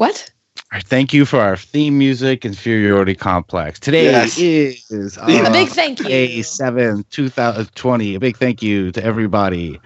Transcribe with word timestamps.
What? 0.00 0.30
All 0.56 0.62
right, 0.78 0.82
thank 0.86 1.12
you 1.12 1.26
for 1.26 1.40
our 1.40 1.58
theme 1.58 1.98
music, 1.98 2.46
Inferiority 2.46 3.14
Complex. 3.14 3.78
Today 3.78 4.04
Yes. 4.04 4.38
is 4.38 5.18
uh, 5.18 5.24
A 5.26 5.50
big 5.52 5.68
thank 5.68 5.98
you. 5.98 6.06
May 6.06 6.38
7th, 6.38 7.04
2020. 7.10 8.14
A 8.14 8.18
big 8.18 8.38
thank 8.38 8.62
you 8.62 8.90
to 8.92 9.04
everybody. 9.04 9.78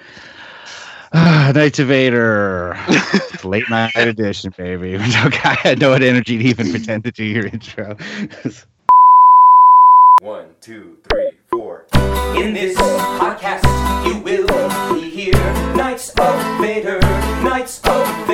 Ah, 1.13 1.51
Knights 1.57 1.81
of 1.81 1.89
Vader. 1.89 2.79
Late 3.43 3.69
night 3.69 3.91
edition, 3.97 4.55
baby. 4.57 4.95
Okay, 5.27 5.49
I 5.49 5.55
had 5.55 5.81
no 5.81 5.95
energy 5.95 6.39
to 6.39 6.45
even 6.45 6.71
pretend 6.71 7.03
to 7.05 7.11
do 7.11 7.25
your 7.25 7.47
intro. 7.47 7.97
One, 10.21 10.47
two, 10.61 10.97
three, 11.11 11.33
four. 11.51 11.87
In 12.37 12.55
this 12.55 12.77
podcast, 12.79 13.65
you 14.07 14.21
will 14.21 14.47
be 14.95 15.11
here. 15.11 15.75
Knights 15.75 16.11
of 16.21 16.61
Vader, 16.61 17.01
Knights 17.55 17.81
of 17.85 18.31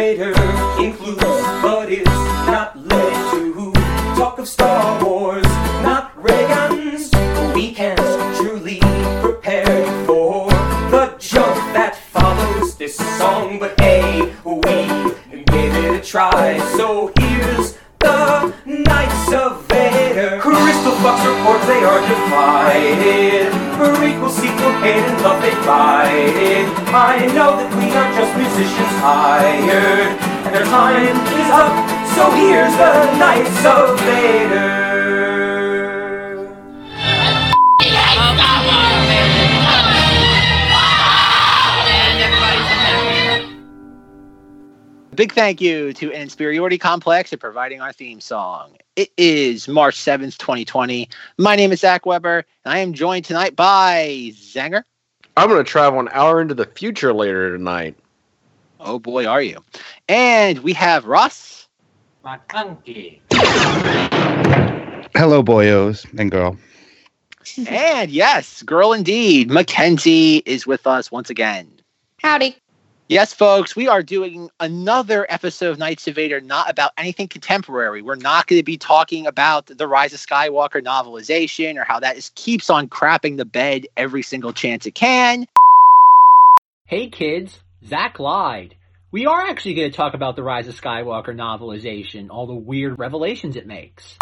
includes, 0.81 1.23
but 1.61 1.93
is 1.93 2.07
not 2.07 2.75
limited 2.75 3.53
to, 3.53 3.73
talk 4.17 4.39
of 4.39 4.49
Star 4.49 5.05
Wars, 5.05 5.45
not 5.83 6.11
ray 6.17 6.49
guns. 6.49 7.11
We 7.55 7.75
can't 7.75 8.01
truly 8.39 8.81
prepare 9.21 9.85
for 10.07 10.49
the 10.91 11.15
jump 11.19 11.55
that 11.75 11.97
follows 11.97 12.77
this 12.77 12.97
song, 13.19 13.59
but 13.59 13.79
hey, 13.79 14.33
we 14.43 15.43
gave 15.45 15.75
it 15.75 16.01
a 16.01 16.03
try. 16.03 16.59
So 16.79 17.13
here's 17.19 17.77
the 18.01 18.53
Knights 18.67 19.33
of 19.33 19.65
Vader. 19.69 20.41
Crystal 20.41 20.93
Fox 21.05 21.21
reports 21.25 21.67
they 21.67 21.85
are 21.85 22.01
divided. 22.01 23.53
Prequel, 23.77 24.31
sequel, 24.31 24.73
hate 24.83 25.05
and 25.05 25.23
love 25.23 25.41
they 25.41 25.55
fight 25.65 26.67
I 26.93 27.27
know 27.35 27.57
that 27.57 27.71
we 27.77 27.89
are 27.95 28.11
just 28.19 28.33
musicians 28.37 28.95
hired, 29.01 30.19
and 30.45 30.55
their 30.55 30.65
time 30.67 31.17
is 31.39 31.51
up. 31.55 31.73
So 32.17 32.31
here's 32.33 32.75
the 32.77 33.19
Knights 33.19 33.65
of 33.65 34.01
Vader. 34.01 34.80
Big 45.15 45.33
thank 45.33 45.61
you 45.61 45.93
to 45.95 46.13
Inferiority 46.13 46.79
Complex 46.79 47.31
for 47.31 47.37
providing 47.37 47.81
our 47.81 47.93
theme 47.93 48.21
song. 48.21 48.77
It 48.95 49.11
is 49.17 49.67
March 49.67 49.97
7th, 49.97 50.39
2020. 50.39 51.09
My 51.37 51.57
name 51.57 51.73
is 51.73 51.81
Zach 51.81 52.07
Weber, 52.07 52.45
and 52.65 52.73
I 52.73 52.79
am 52.79 52.93
joined 52.93 53.25
tonight 53.25 53.57
by 53.57 54.31
Zanger. 54.35 54.85
I'm 55.37 55.49
going 55.49 55.63
to 55.63 55.69
travel 55.69 55.99
an 55.99 56.09
hour 56.13 56.41
into 56.41 56.55
the 56.55 56.65
future 56.65 57.13
later 57.13 57.57
tonight. 57.57 57.97
Oh 58.79 59.01
boy, 59.01 59.27
are 59.27 59.43
you. 59.43 59.59
And 60.09 60.61
we 60.61 60.73
have 60.75 61.05
Ross. 61.07 61.67
McClunky. 62.25 63.19
Hello, 65.17 65.43
boyos 65.43 66.07
and 66.19 66.31
girl. 66.31 66.57
and 67.67 68.11
yes, 68.13 68.63
girl 68.63 68.93
indeed, 68.93 69.51
Mackenzie 69.51 70.43
is 70.47 70.69
with 70.69 70.87
us 70.87 71.11
once 71.11 71.31
again. 71.31 71.69
Howdy. 72.23 72.57
Yes, 73.11 73.35
folks, 73.35 73.75
we 73.75 73.89
are 73.89 74.05
doing 74.05 74.51
another 74.61 75.27
episode 75.29 75.73
of 75.73 75.79
Knights 75.81 76.07
of 76.07 76.15
Vader, 76.15 76.41
not 76.41 76.71
about 76.71 76.93
anything 76.97 77.27
contemporary. 77.27 78.03
We're 78.03 78.15
not 78.15 78.47
going 78.47 78.61
to 78.61 78.65
be 78.65 78.79
talking 78.79 79.27
about 79.27 79.67
the 79.67 79.89
Rise 79.89 80.15
of 80.15 80.21
Skywalker 80.21 80.81
novelization 80.81 81.77
or 81.77 81.83
how 81.83 81.99
that 81.99 82.17
is 82.17 82.31
keeps 82.37 82.71
on 82.71 82.89
crapping 82.89 83.37
the 83.37 83.45
bed 83.45 83.89
every 83.97 84.23
single 84.23 84.53
chance 84.53 84.87
it 84.87 84.95
can. 84.95 85.45
Hey 86.87 87.09
kids, 87.09 87.59
Zach 87.85 88.21
lied. 88.21 88.77
We 89.11 89.27
are 89.27 89.41
actually 89.41 89.75
going 89.75 89.91
to 89.91 89.97
talk 89.97 90.15
about 90.15 90.37
the 90.37 90.45
Rise 90.45 90.69
of 90.69 90.81
Skywalker 90.81 91.35
novelization, 91.35 92.29
all 92.31 92.47
the 92.47 92.55
weird 92.55 92.97
revelations 92.97 93.57
it 93.57 93.67
makes. 93.67 94.19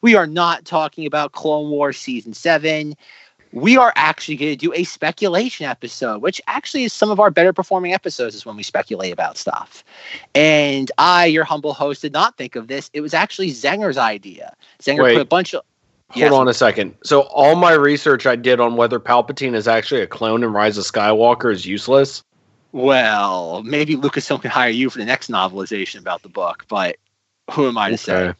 We 0.00 0.14
are 0.14 0.26
not 0.26 0.64
talking 0.64 1.04
about 1.04 1.32
Clone 1.32 1.68
Wars 1.68 1.98
Season 1.98 2.32
7. 2.32 2.94
We 3.52 3.76
are 3.76 3.92
actually 3.96 4.36
going 4.36 4.52
to 4.52 4.56
do 4.56 4.72
a 4.74 4.84
speculation 4.84 5.66
episode, 5.66 6.22
which 6.22 6.40
actually 6.46 6.84
is 6.84 6.92
some 6.92 7.10
of 7.10 7.18
our 7.18 7.30
better 7.30 7.52
performing 7.52 7.92
episodes, 7.92 8.34
is 8.34 8.46
when 8.46 8.56
we 8.56 8.62
speculate 8.62 9.12
about 9.12 9.36
stuff. 9.36 9.82
And 10.34 10.90
I, 10.98 11.26
your 11.26 11.44
humble 11.44 11.72
host, 11.74 12.02
did 12.02 12.12
not 12.12 12.36
think 12.36 12.54
of 12.54 12.68
this. 12.68 12.90
It 12.92 13.00
was 13.00 13.12
actually 13.12 13.50
Zenger's 13.50 13.98
idea. 13.98 14.54
Zenger 14.80 15.02
Wait. 15.02 15.14
put 15.14 15.22
a 15.22 15.24
bunch 15.24 15.54
of. 15.54 15.62
Hold 16.10 16.20
Yes. 16.20 16.32
on 16.32 16.48
a 16.48 16.54
second. 16.54 16.96
So 17.04 17.22
all 17.22 17.54
my 17.54 17.72
research 17.72 18.26
I 18.26 18.34
did 18.34 18.58
on 18.58 18.74
whether 18.74 18.98
Palpatine 18.98 19.54
is 19.54 19.68
actually 19.68 20.00
a 20.00 20.08
clone 20.08 20.42
in 20.42 20.52
Rise 20.52 20.76
of 20.76 20.84
Skywalker 20.84 21.52
is 21.52 21.66
useless. 21.66 22.24
Well, 22.72 23.62
maybe 23.64 23.96
Lucasfilm 23.96 24.42
can 24.42 24.50
hire 24.50 24.70
you 24.70 24.90
for 24.90 24.98
the 24.98 25.04
next 25.04 25.30
novelization 25.30 25.98
about 25.98 26.22
the 26.22 26.28
book, 26.28 26.64
but 26.68 26.96
who 27.52 27.68
am 27.68 27.78
I 27.78 27.90
to 27.90 27.96
say? 27.96 28.32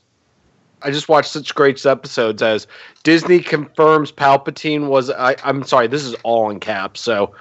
Okay. 0.80 0.88
I 0.88 0.92
just 0.92 1.08
watched 1.08 1.30
such 1.30 1.54
great 1.54 1.84
episodes 1.84 2.42
as 2.42 2.66
Disney 3.02 3.40
confirms 3.40 4.12
Palpatine 4.12 4.88
was. 4.88 5.10
I, 5.10 5.36
I'm 5.44 5.64
sorry, 5.64 5.86
this 5.86 6.04
is 6.04 6.14
all 6.22 6.50
in 6.50 6.60
caps. 6.60 7.00
So 7.00 7.34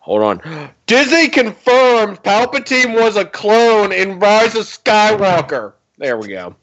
hold 0.00 0.22
on. 0.22 0.70
Disney 0.86 1.28
confirms 1.28 2.18
Palpatine 2.20 3.00
was 3.00 3.16
a 3.16 3.24
clone 3.24 3.92
in 3.92 4.18
Rise 4.18 4.54
of 4.54 4.64
Skywalker. 4.64 5.72
There 5.98 6.18
we 6.18 6.28
go. 6.28 6.54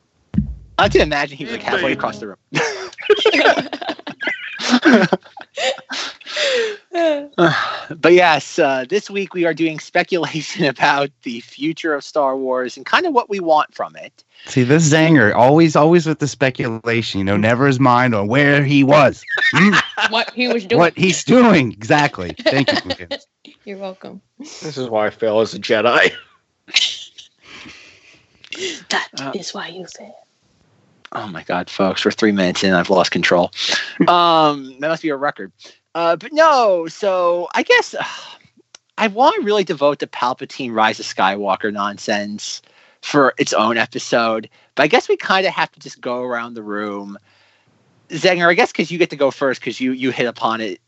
I 0.78 0.90
can 0.90 1.02
imagine 1.02 1.38
he 1.38 1.46
was 1.46 1.54
like 1.54 1.64
halfway 1.64 1.92
across 1.92 2.20
the 2.20 2.30
room. 2.30 2.38
but 6.92 8.14
yes, 8.14 8.60
uh, 8.60 8.86
this 8.88 9.10
week 9.10 9.34
we 9.34 9.46
are 9.46 9.54
doing 9.54 9.80
speculation 9.80 10.66
about 10.76 11.10
the 11.24 11.40
future 11.42 11.94
of 11.94 12.04
Star 12.04 12.36
Wars 12.38 12.78
and 12.78 12.86
kind 12.86 13.06
of 13.06 13.14
what 13.14 13.30
we 13.30 13.40
want 13.40 13.74
from 13.74 13.96
it. 13.96 14.24
See, 14.46 14.64
this 14.64 14.92
Zanger, 14.92 15.36
always, 15.36 15.76
always 15.76 16.08
with 16.08 16.20
the 16.20 16.28
speculation, 16.28 17.20
you 17.20 17.24
know, 17.24 17.38
never 17.38 17.68
his 17.68 17.80
mind 17.80 18.16
on 18.16 18.28
where 18.28 18.64
he 18.64 18.84
was, 18.84 19.24
Hmm, 19.54 19.76
what 20.12 20.32
he 20.32 20.48
was 20.48 20.66
doing. 20.66 20.80
what 20.80 20.98
he's 20.98 21.24
doing. 21.24 21.72
Exactly. 21.72 22.34
Thank 22.40 22.72
you, 22.72 22.80
Mackenzie. 22.86 23.26
You're 23.66 23.78
welcome. 23.78 24.22
This 24.40 24.78
is 24.78 24.90
why 24.90 25.08
I 25.08 25.10
fail 25.12 25.42
as 25.42 25.54
a 25.54 25.60
Jedi. 25.60 26.12
That 28.90 29.08
is 29.36 29.50
Uh, 29.50 29.60
why 29.60 29.68
you 29.68 29.86
fail. 29.86 30.16
Oh 31.14 31.28
my 31.28 31.44
God, 31.44 31.70
folks, 31.70 32.06
we're 32.06 32.12
three 32.12 32.32
minutes 32.32 32.64
in. 32.64 32.74
I've 32.74 32.90
lost 32.90 33.12
control. 33.12 33.52
um, 34.08 34.80
that 34.80 34.88
must 34.88 35.02
be 35.02 35.10
a 35.10 35.16
record. 35.16 35.52
Uh, 35.94 36.16
but 36.16 36.32
no, 36.32 36.88
so 36.88 37.50
I 37.54 37.64
guess 37.64 37.94
uh, 37.94 38.04
I 38.98 39.08
want 39.08 39.36
to 39.36 39.42
really 39.42 39.64
devote 39.64 40.00
the 40.00 40.08
Palpatine 40.08 40.74
Rise 40.74 41.00
of 41.00 41.06
Skywalker 41.06 41.72
nonsense 41.74 42.62
for 43.02 43.34
its 43.38 43.52
own 43.52 43.78
episode. 43.78 44.50
But 44.76 44.84
I 44.84 44.88
guess 44.88 45.10
we 45.10 45.18
kind 45.18 45.46
of 45.46 45.54
have 45.54 45.72
to 45.74 45.80
just 45.80 46.00
go 46.00 46.22
around 46.22 46.54
the 46.54 46.64
room. 46.64 47.18
Zenger, 48.10 48.50
I 48.50 48.54
guess 48.54 48.72
because 48.72 48.92
you 48.92 48.98
get 48.98 49.10
to 49.10 49.16
go 49.16 49.32
first 49.32 49.60
because 49.60 49.82
you 49.82 49.92
you 49.92 50.12
hit 50.12 50.28
upon 50.28 50.62
it. 50.62 50.80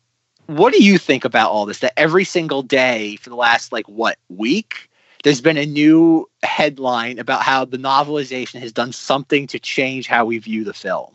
What 0.48 0.74
do 0.74 0.84
you 0.84 0.98
think 0.98 1.26
about 1.26 1.52
all 1.52 1.66
this? 1.66 1.80
That 1.80 1.94
every 1.98 2.26
single 2.26 2.64
day 2.64 3.16
for 3.18 3.30
the 3.30 3.36
last 3.36 3.72
like 3.72 3.88
what 3.88 4.18
week, 4.30 4.90
there's 5.24 5.42
been 5.42 5.58
a 5.58 5.66
new 5.66 6.30
headline 6.44 7.18
about 7.18 7.42
how 7.42 7.66
the 7.66 7.78
novelization 7.78 8.60
has 8.60 8.72
done 8.72 8.92
something 8.92 9.48
to 9.48 9.60
change 9.60 10.08
how 10.08 10.26
we 10.26 10.38
view 10.38 10.64
the 10.64 10.74
film. 10.74 11.14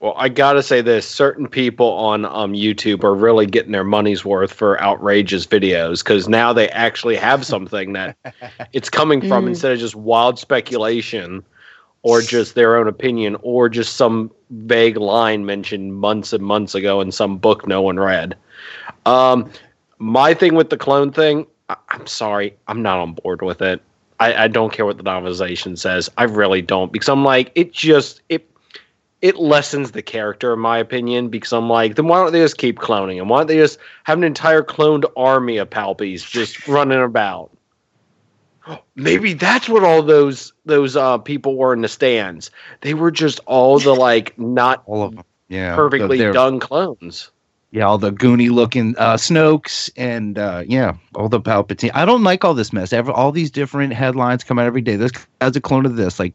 Well, 0.00 0.14
I 0.16 0.28
gotta 0.28 0.62
say 0.62 0.80
this: 0.80 1.08
certain 1.08 1.48
people 1.48 1.88
on 1.88 2.24
um, 2.24 2.52
YouTube 2.52 3.02
are 3.02 3.14
really 3.14 3.46
getting 3.46 3.72
their 3.72 3.84
money's 3.84 4.24
worth 4.24 4.52
for 4.52 4.80
outrageous 4.80 5.44
videos 5.44 6.04
because 6.04 6.28
now 6.28 6.52
they 6.52 6.68
actually 6.68 7.16
have 7.16 7.44
something 7.44 7.94
that 7.94 8.16
it's 8.72 8.90
coming 8.90 9.20
from 9.20 9.46
Mm. 9.46 9.48
instead 9.48 9.72
of 9.72 9.78
just 9.80 9.96
wild 9.96 10.38
speculation 10.38 11.42
or 12.02 12.22
just 12.22 12.54
their 12.54 12.76
own 12.76 12.86
opinion 12.86 13.36
or 13.42 13.68
just 13.68 13.96
some 13.96 14.30
vague 14.50 14.96
line 14.96 15.44
mentioned 15.46 15.94
months 15.96 16.32
and 16.32 16.44
months 16.44 16.74
ago 16.76 17.00
in 17.00 17.10
some 17.10 17.36
book 17.36 17.66
no 17.66 17.82
one 17.82 17.98
read. 17.98 18.36
Um, 19.04 19.50
my 19.98 20.32
thing 20.32 20.54
with 20.54 20.70
the 20.70 20.76
clone 20.76 21.10
thing, 21.10 21.44
I- 21.68 21.76
I'm 21.90 22.06
sorry, 22.06 22.56
I'm 22.66 22.82
not 22.82 22.98
on 22.98 23.14
board 23.14 23.42
with 23.42 23.62
it. 23.62 23.82
I, 24.20 24.44
I 24.44 24.48
don't 24.48 24.72
care 24.72 24.84
what 24.84 24.96
the 24.96 25.04
novelization 25.04 25.78
says. 25.78 26.10
I 26.18 26.24
really 26.24 26.62
don't 26.62 26.92
because 26.92 27.08
I'm 27.08 27.24
like, 27.24 27.52
it 27.54 27.72
just 27.72 28.22
it 28.28 28.48
it 29.20 29.36
lessens 29.36 29.92
the 29.92 30.02
character 30.02 30.52
in 30.52 30.60
my 30.60 30.78
opinion 30.78 31.28
because 31.28 31.52
I'm 31.52 31.68
like, 31.68 31.96
then 31.96 32.06
why 32.06 32.22
don't 32.22 32.32
they 32.32 32.40
just 32.40 32.58
keep 32.58 32.78
cloning 32.78 33.16
him? 33.16 33.28
Why 33.28 33.38
don't 33.40 33.48
they 33.48 33.56
just 33.56 33.78
have 34.04 34.18
an 34.18 34.24
entire 34.24 34.62
cloned 34.62 35.04
army 35.16 35.56
of 35.58 35.70
Palpies 35.70 36.28
just 36.28 36.68
running 36.68 37.02
about? 37.02 37.50
Maybe 38.96 39.34
that's 39.34 39.68
what 39.68 39.84
all 39.84 40.02
those 40.02 40.52
those 40.64 40.96
uh, 40.96 41.18
people 41.18 41.56
were 41.56 41.72
in 41.72 41.82
the 41.82 41.88
stands. 41.88 42.50
They 42.80 42.94
were 42.94 43.10
just 43.10 43.40
all 43.46 43.78
the 43.78 43.94
like 43.94 44.38
not 44.38 44.82
All 44.86 45.02
of 45.04 45.14
them. 45.16 45.24
Yeah. 45.48 45.74
perfectly 45.74 46.18
done 46.18 46.60
clones. 46.60 47.30
Yeah, 47.70 47.84
all 47.84 47.98
the 47.98 48.10
goony 48.10 48.48
looking 48.50 48.94
uh, 48.96 49.16
Snokes 49.16 49.90
and 49.94 50.38
uh, 50.38 50.64
yeah, 50.66 50.96
all 51.14 51.28
the 51.28 51.38
Palpatine. 51.38 51.90
I 51.92 52.06
don't 52.06 52.22
like 52.22 52.42
all 52.42 52.54
this 52.54 52.72
mess. 52.72 52.94
Ever 52.94 53.12
all 53.12 53.30
these 53.30 53.50
different 53.50 53.92
headlines 53.92 54.42
come 54.42 54.58
out 54.58 54.64
every 54.64 54.80
day. 54.80 54.96
This 54.96 55.12
as 55.42 55.54
a 55.54 55.60
clone 55.60 55.84
of 55.84 55.96
this. 55.96 56.18
Like 56.18 56.32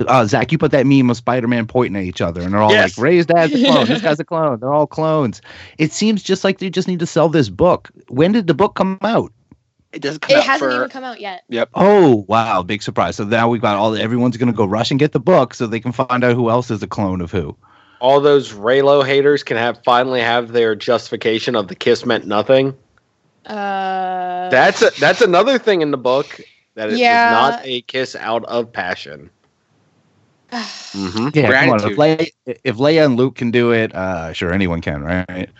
uh, 0.00 0.26
Zach, 0.26 0.52
you 0.52 0.58
put 0.58 0.72
that 0.72 0.86
meme 0.86 1.08
of 1.08 1.16
Spider 1.16 1.48
Man 1.48 1.66
pointing 1.66 1.96
at 1.96 2.06
each 2.06 2.20
other, 2.20 2.42
and 2.42 2.52
they're 2.52 2.60
all 2.60 2.70
Yes. 2.72 2.98
like, 2.98 3.02
"Rey's 3.02 3.24
dad's 3.24 3.54
a 3.54 3.64
clone. 3.64 3.86
this 3.86 4.02
guy's 4.02 4.20
a 4.20 4.24
clone. 4.24 4.60
They're 4.60 4.72
all 4.74 4.86
clones." 4.86 5.40
It 5.78 5.92
seems 5.92 6.22
just 6.22 6.44
like 6.44 6.58
they 6.58 6.68
just 6.68 6.88
need 6.88 6.98
to 7.00 7.06
sell 7.06 7.30
this 7.30 7.48
book. 7.48 7.90
When 8.08 8.32
did 8.32 8.46
the 8.46 8.52
book 8.54 8.74
come 8.74 8.98
out? 9.00 9.32
It 9.94 10.02
doesn't 10.02 10.20
come 10.20 10.32
It 10.36 10.40
out 10.40 10.44
hasn't 10.44 10.70
for. 10.72 10.76
even 10.76 10.90
come 10.90 11.04
out 11.04 11.20
yet. 11.22 11.42
Yep. 11.48 11.70
Oh 11.72 12.26
wow, 12.28 12.62
big 12.62 12.82
surprise! 12.82 13.16
So 13.16 13.24
now 13.24 13.48
we've 13.48 13.62
got 13.62 13.76
all. 13.76 13.96
Everyone's 13.96 14.36
gonna 14.36 14.52
go 14.52 14.66
rush 14.66 14.90
and 14.90 15.00
get 15.00 15.12
the 15.12 15.20
book 15.20 15.54
so 15.54 15.66
they 15.66 15.80
can 15.80 15.92
find 15.92 16.22
out 16.22 16.34
who 16.36 16.50
else 16.50 16.70
is 16.70 16.82
a 16.82 16.86
clone 16.86 17.22
of 17.22 17.32
who. 17.32 17.56
All 18.00 18.20
those 18.20 18.52
Reylo 18.52 19.04
haters 19.04 19.42
can 19.42 19.56
have 19.56 19.82
finally 19.84 20.20
have 20.20 20.52
their 20.52 20.74
justification 20.74 21.54
of 21.54 21.68
the 21.68 21.74
kiss 21.74 22.04
meant 22.06 22.26
nothing. 22.26 22.74
Uh, 23.46 24.50
That's 24.50 24.82
a, 24.82 24.90
that's 24.98 25.20
another 25.20 25.58
thing 25.58 25.82
in 25.82 25.90
the 25.90 25.96
book 25.98 26.40
that 26.74 26.90
it 26.90 26.98
Yeah. 26.98 27.24
was 27.24 27.30
not 27.30 27.60
a 27.66 27.82
kiss 27.82 28.16
out 28.16 28.44
of 28.44 28.72
passion. 28.72 29.30
hmm 30.50 31.28
Yeah, 31.34 31.52
come 31.52 31.70
on. 31.70 31.76
If, 31.90 31.96
Gratitude. 31.96 31.98
Le- 32.46 32.56
if 32.64 32.76
Leia 32.76 33.04
and 33.04 33.16
Luke 33.16 33.36
can 33.36 33.50
do 33.50 33.72
it, 33.72 33.94
uh, 33.94 34.32
sure 34.32 34.52
anyone 34.52 34.80
can, 34.80 35.02
right? 35.02 35.50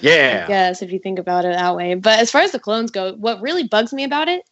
Yeah. 0.00 0.46
Yes, 0.48 0.82
if 0.82 0.92
you 0.92 0.98
think 0.98 1.18
about 1.18 1.44
it 1.44 1.54
that 1.54 1.76
way. 1.76 1.94
But 1.94 2.18
as 2.18 2.30
far 2.30 2.42
as 2.42 2.52
the 2.52 2.58
clones 2.58 2.90
go, 2.90 3.14
what 3.14 3.40
really 3.40 3.64
bugs 3.64 3.92
me 3.92 4.04
about 4.04 4.28
it 4.28 4.42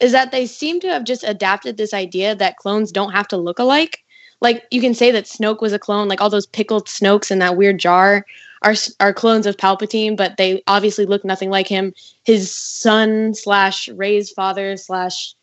is 0.00 0.12
that 0.12 0.30
they 0.32 0.46
seem 0.46 0.80
to 0.80 0.88
have 0.88 1.04
just 1.04 1.24
adapted 1.24 1.76
this 1.76 1.94
idea 1.94 2.34
that 2.34 2.56
clones 2.56 2.92
don't 2.92 3.12
have 3.12 3.28
to 3.28 3.36
look 3.36 3.58
alike. 3.58 4.00
Like 4.42 4.64
you 4.72 4.80
can 4.80 4.92
say 4.92 5.12
that 5.12 5.24
Snoke 5.24 5.60
was 5.62 5.72
a 5.72 5.78
clone, 5.78 6.08
like 6.08 6.20
all 6.20 6.28
those 6.28 6.46
pickled 6.46 6.86
Snokes 6.86 7.30
in 7.30 7.38
that 7.38 7.56
weird 7.56 7.78
jar 7.78 8.26
are 8.62 8.74
are 9.00 9.12
clones 9.12 9.46
of 9.46 9.56
Palpatine, 9.56 10.16
but 10.16 10.36
they 10.36 10.62
obviously 10.66 11.06
look 11.06 11.24
nothing 11.24 11.48
like 11.48 11.68
him. 11.68 11.94
His 12.24 12.54
son 12.54 13.34
slash 13.34 13.88
Rey's 13.88 14.30
father 14.32 14.76
slash 14.76 15.34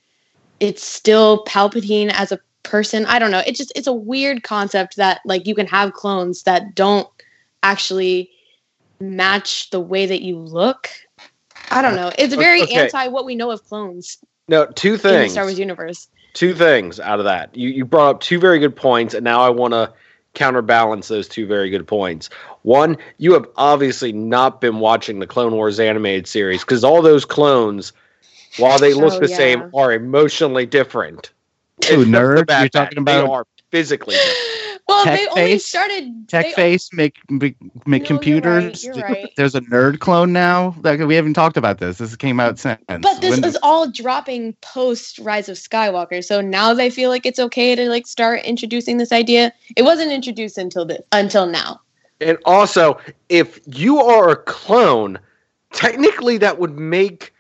it's 0.59 0.83
still 0.83 1.45
Palpatine 1.45 2.11
as 2.13 2.33
a 2.33 2.39
person. 2.63 3.05
I 3.05 3.19
don't 3.19 3.31
know. 3.31 3.41
It 3.47 3.55
just 3.55 3.71
it's 3.75 3.87
a 3.87 3.93
weird 3.93 4.43
concept 4.43 4.97
that 4.97 5.21
like 5.25 5.47
you 5.47 5.55
can 5.55 5.67
have 5.67 5.93
clones 5.93 6.43
that 6.43 6.75
don't 6.75 7.07
actually 7.63 8.29
match 8.99 9.69
the 9.69 9.79
way 9.79 10.05
that 10.05 10.21
you 10.21 10.37
look. 10.37 10.89
I 11.71 11.81
don't 11.81 11.95
know. 11.95 12.11
It's 12.17 12.35
very 12.35 12.63
Okay. 12.63 12.75
anti 12.75 13.07
what 13.07 13.25
we 13.25 13.35
know 13.35 13.51
of 13.51 13.63
clones 13.63 14.17
No, 14.49 14.65
two 14.65 14.89
in 14.89 14.97
the 14.97 14.99
things. 14.99 15.31
Star 15.31 15.45
Wars 15.45 15.57
universe. 15.57 16.07
Two 16.33 16.53
things 16.53 16.99
out 16.99 17.19
of 17.19 17.25
that. 17.25 17.55
You 17.55 17.69
you 17.69 17.85
brought 17.85 18.09
up 18.15 18.21
two 18.21 18.39
very 18.39 18.59
good 18.59 18.75
points, 18.75 19.13
and 19.13 19.23
now 19.23 19.41
I 19.41 19.49
want 19.49 19.73
to 19.73 19.91
counterbalance 20.35 21.07
those 21.07 21.27
two 21.27 21.47
very 21.47 21.69
good 21.69 21.87
points. 21.87 22.29
One, 22.61 22.97
you 23.17 23.33
have 23.33 23.47
obviously 23.57 24.11
not 24.11 24.61
been 24.61 24.79
watching 24.79 25.19
the 25.19 25.27
Clone 25.27 25.53
Wars 25.53 25.79
animated 25.79 26.27
series 26.27 26.61
because 26.61 26.83
all 26.83 27.01
those 27.01 27.25
clones, 27.25 27.93
while 28.57 28.77
they 28.77 28.93
look 28.93 29.13
Oh, 29.13 29.19
the 29.19 29.29
yeah. 29.29 29.37
same, 29.37 29.71
are 29.73 29.91
emotionally 29.91 30.65
different. 30.65 31.31
Ooh, 31.91 32.01
It's 32.01 32.09
nerd, 32.09 32.45
you're 32.59 32.69
talking 32.69 32.99
about- 32.99 33.25
they 33.25 33.31
are 33.31 33.45
physically 33.71 34.15
different. 34.15 34.58
Well, 34.89 35.03
Tech 35.06 35.19
they 35.19 35.27
only 35.27 35.41
face? 35.53 35.65
started 35.65 36.27
Tech 36.27 36.45
they- 36.47 36.53
face 36.53 36.89
make 36.94 37.15
make, 37.30 37.56
make 37.88 38.01
No, 38.03 38.07
computers. 38.07 38.83
You're 38.83 38.94
right, 38.95 39.00
you're 39.00 39.07
right. 39.07 39.33
There's 39.38 39.56
a 39.56 39.62
nerd 39.62 40.00
clone 40.00 40.33
now. 40.33 40.75
Like 40.81 41.00
we 41.01 41.15
haven't 41.15 41.36
talked 41.36 41.57
about 41.57 41.77
this. 41.77 42.00
This 42.00 42.15
came 42.15 42.39
out 42.39 42.59
since. 42.59 42.81
But 42.88 43.21
this 43.21 43.31
When- 43.39 43.44
is 43.45 43.57
all 43.63 43.89
dropping 43.89 44.53
post 44.62 45.19
Rise 45.19 45.47
of 45.47 45.57
Skywalker, 45.57 46.24
so 46.24 46.41
now 46.41 46.74
they 46.74 46.89
feel 46.89 47.09
like 47.09 47.25
it's 47.25 47.39
okay 47.39 47.75
to 47.75 47.88
like 47.89 48.07
start 48.07 48.44
introducing 48.44 48.97
this 48.97 49.12
idea. 49.12 49.53
It 49.77 49.83
wasn't 49.83 50.12
introduced 50.12 50.57
until 50.57 50.86
this 50.86 51.01
until 51.12 51.45
now. 51.45 51.81
And 52.21 52.38
also, 52.45 53.00
if 53.30 53.59
you 53.65 54.00
are 54.00 54.30
a 54.30 54.35
clone, 54.35 55.19
technically 55.71 56.38
that 56.39 56.59
would 56.59 56.77
make 56.77 57.31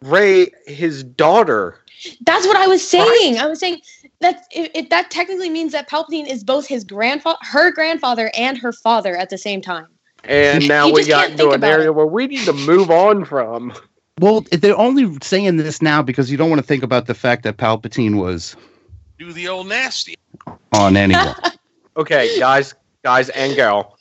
Rey 0.00 0.50
his 0.66 1.04
daughter. 1.04 1.78
That's 2.26 2.46
what 2.46 2.56
I 2.56 2.66
was 2.66 2.86
saying. 2.86 3.38
I 3.38 3.46
was 3.46 3.60
saying 3.60 3.80
that 4.24 4.44
it, 4.50 4.70
it, 4.74 4.90
that 4.90 5.10
technically 5.10 5.50
means 5.50 5.72
that 5.72 5.88
Palpatine 5.88 6.26
is 6.26 6.42
both 6.42 6.66
his 6.66 6.82
grandfather, 6.84 7.38
her 7.42 7.70
grandfather, 7.72 8.30
and 8.36 8.58
her 8.58 8.72
father 8.72 9.16
at 9.16 9.30
the 9.30 9.38
same 9.38 9.60
time. 9.60 9.86
And 10.24 10.66
now 10.66 10.86
You 10.86 10.94
we 10.94 11.00
just 11.00 11.10
got 11.10 11.20
can't 11.20 11.30
into 11.32 11.42
think 11.44 11.52
an 11.54 11.60
about 11.60 11.70
area 11.72 11.88
it. 11.88 11.94
where 11.94 12.06
we 12.06 12.26
need 12.26 12.44
to 12.46 12.52
move 12.52 12.90
on 12.90 13.24
from. 13.24 13.72
well, 14.20 14.40
they're 14.50 14.76
only 14.78 15.16
saying 15.22 15.56
this 15.58 15.82
now 15.82 16.02
because 16.02 16.30
you 16.30 16.36
don't 16.36 16.48
want 16.48 16.60
to 16.60 16.66
think 16.66 16.82
about 16.82 17.06
the 17.06 17.14
fact 17.14 17.42
that 17.44 17.56
Palpatine 17.58 18.18
was 18.18 18.56
Do 19.18 19.32
the 19.32 19.48
old 19.48 19.68
nasty. 19.68 20.14
on 20.72 20.96
anyone. 20.96 21.34
Okay, 21.96 22.40
guys, 22.40 22.74
guys, 23.04 23.28
and 23.30 23.54
gal, 23.54 23.96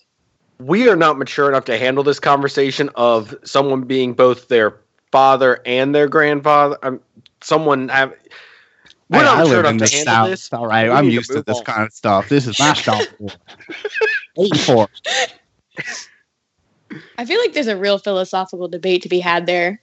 we 0.59 0.89
are 0.89 0.95
not 0.95 1.19
mature 1.19 1.47
enough 1.47 1.65
to 1.65 1.77
handle 1.77 2.03
this 2.03 2.19
conversation 2.19 2.89
of 2.95 3.35
someone 3.43 3.81
being 3.83 4.13
both 4.13 4.47
their 4.47 4.79
father 5.11 5.61
and 5.67 5.93
their 5.93 6.07
grandfather. 6.07 6.75
Um, 6.81 6.99
someone 7.41 7.89
have. 7.89 8.11
We're 9.09 9.19
Hey, 9.19 9.25
not 9.25 9.37
I 9.39 9.43
live 9.43 9.65
in 9.65 9.77
the 9.77 9.87
South. 9.87 10.29
This. 10.29 10.51
All 10.53 10.65
right, 10.67 10.85
we 10.85 10.91
I'm 10.91 11.05
need 11.05 11.11
to 11.11 11.15
used 11.15 11.31
to 11.31 11.41
this 11.43 11.57
on. 11.59 11.63
kind 11.65 11.83
of 11.83 11.93
stuff. 11.93 12.29
This 12.29 12.47
is 12.47 12.59
my 12.59 12.73
Star 12.73 12.99
Wars. 13.19 13.37
Eighty-four. 14.39 14.87
I 17.17 17.25
feel 17.25 17.39
like 17.39 17.53
there's 17.53 17.67
a 17.67 17.77
real 17.77 17.97
philosophical 17.97 18.67
debate 18.67 19.01
to 19.03 19.09
be 19.09 19.19
had 19.19 19.45
there. 19.45 19.81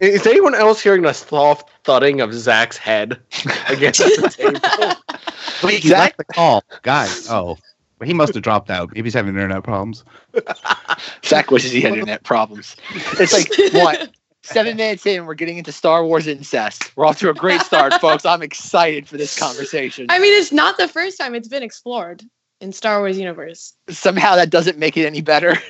Is 0.00 0.26
anyone 0.26 0.54
else 0.54 0.82
hearing 0.82 1.02
the 1.02 1.12
soft 1.12 1.70
thudding 1.84 2.20
of 2.22 2.32
Zach's 2.32 2.76
head 2.78 3.20
against 3.68 3.98
the 4.00 4.28
table? 4.34 5.28
Wait, 5.62 5.82
he 5.82 5.90
left 5.90 6.16
the 6.16 6.24
call, 6.24 6.64
guys. 6.82 7.28
Oh, 7.30 7.58
he 8.02 8.14
must 8.14 8.32
have 8.32 8.42
dropped 8.42 8.70
out. 8.70 8.88
Maybe 8.94 9.06
he's 9.06 9.14
having 9.14 9.34
internet 9.34 9.62
problems. 9.62 10.04
Zach 11.24 11.50
wishes 11.50 11.70
he 11.72 11.82
had 11.82 11.92
internet 11.92 12.22
problems. 12.24 12.76
It's 13.18 13.32
like 13.34 13.50
what? 13.74 14.10
Seven 14.42 14.76
minutes 14.76 15.04
in, 15.06 15.26
we're 15.26 15.34
getting 15.34 15.58
into 15.58 15.70
Star 15.70 16.04
Wars 16.04 16.26
incest. 16.26 16.96
We're 16.96 17.06
off 17.06 17.18
to 17.18 17.30
a 17.30 17.34
great 17.34 17.60
start, 17.60 17.94
folks. 18.00 18.24
I'm 18.24 18.42
excited 18.42 19.06
for 19.06 19.16
this 19.16 19.38
conversation. 19.38 20.06
I 20.08 20.18
mean, 20.18 20.38
it's 20.38 20.50
not 20.50 20.78
the 20.78 20.88
first 20.88 21.18
time 21.18 21.34
it's 21.34 21.48
been 21.48 21.62
explored 21.62 22.22
in 22.60 22.72
Star 22.72 23.00
Wars 23.00 23.18
universe. 23.18 23.74
Somehow 23.88 24.36
that 24.36 24.50
doesn't 24.50 24.78
make 24.78 24.96
it 24.96 25.06
any 25.06 25.20
better. 25.20 25.56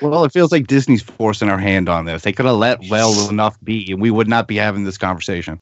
Well, 0.00 0.22
it 0.24 0.32
feels 0.32 0.52
like 0.52 0.68
Disney's 0.68 1.02
forcing 1.02 1.48
our 1.48 1.58
hand 1.58 1.88
on 1.88 2.04
this. 2.04 2.22
They 2.22 2.32
could 2.32 2.46
have 2.46 2.54
let 2.54 2.78
well 2.88 3.28
enough 3.28 3.58
be, 3.64 3.90
and 3.90 4.00
we 4.00 4.12
would 4.12 4.28
not 4.28 4.46
be 4.46 4.54
having 4.54 4.84
this 4.84 4.96
conversation. 4.96 5.58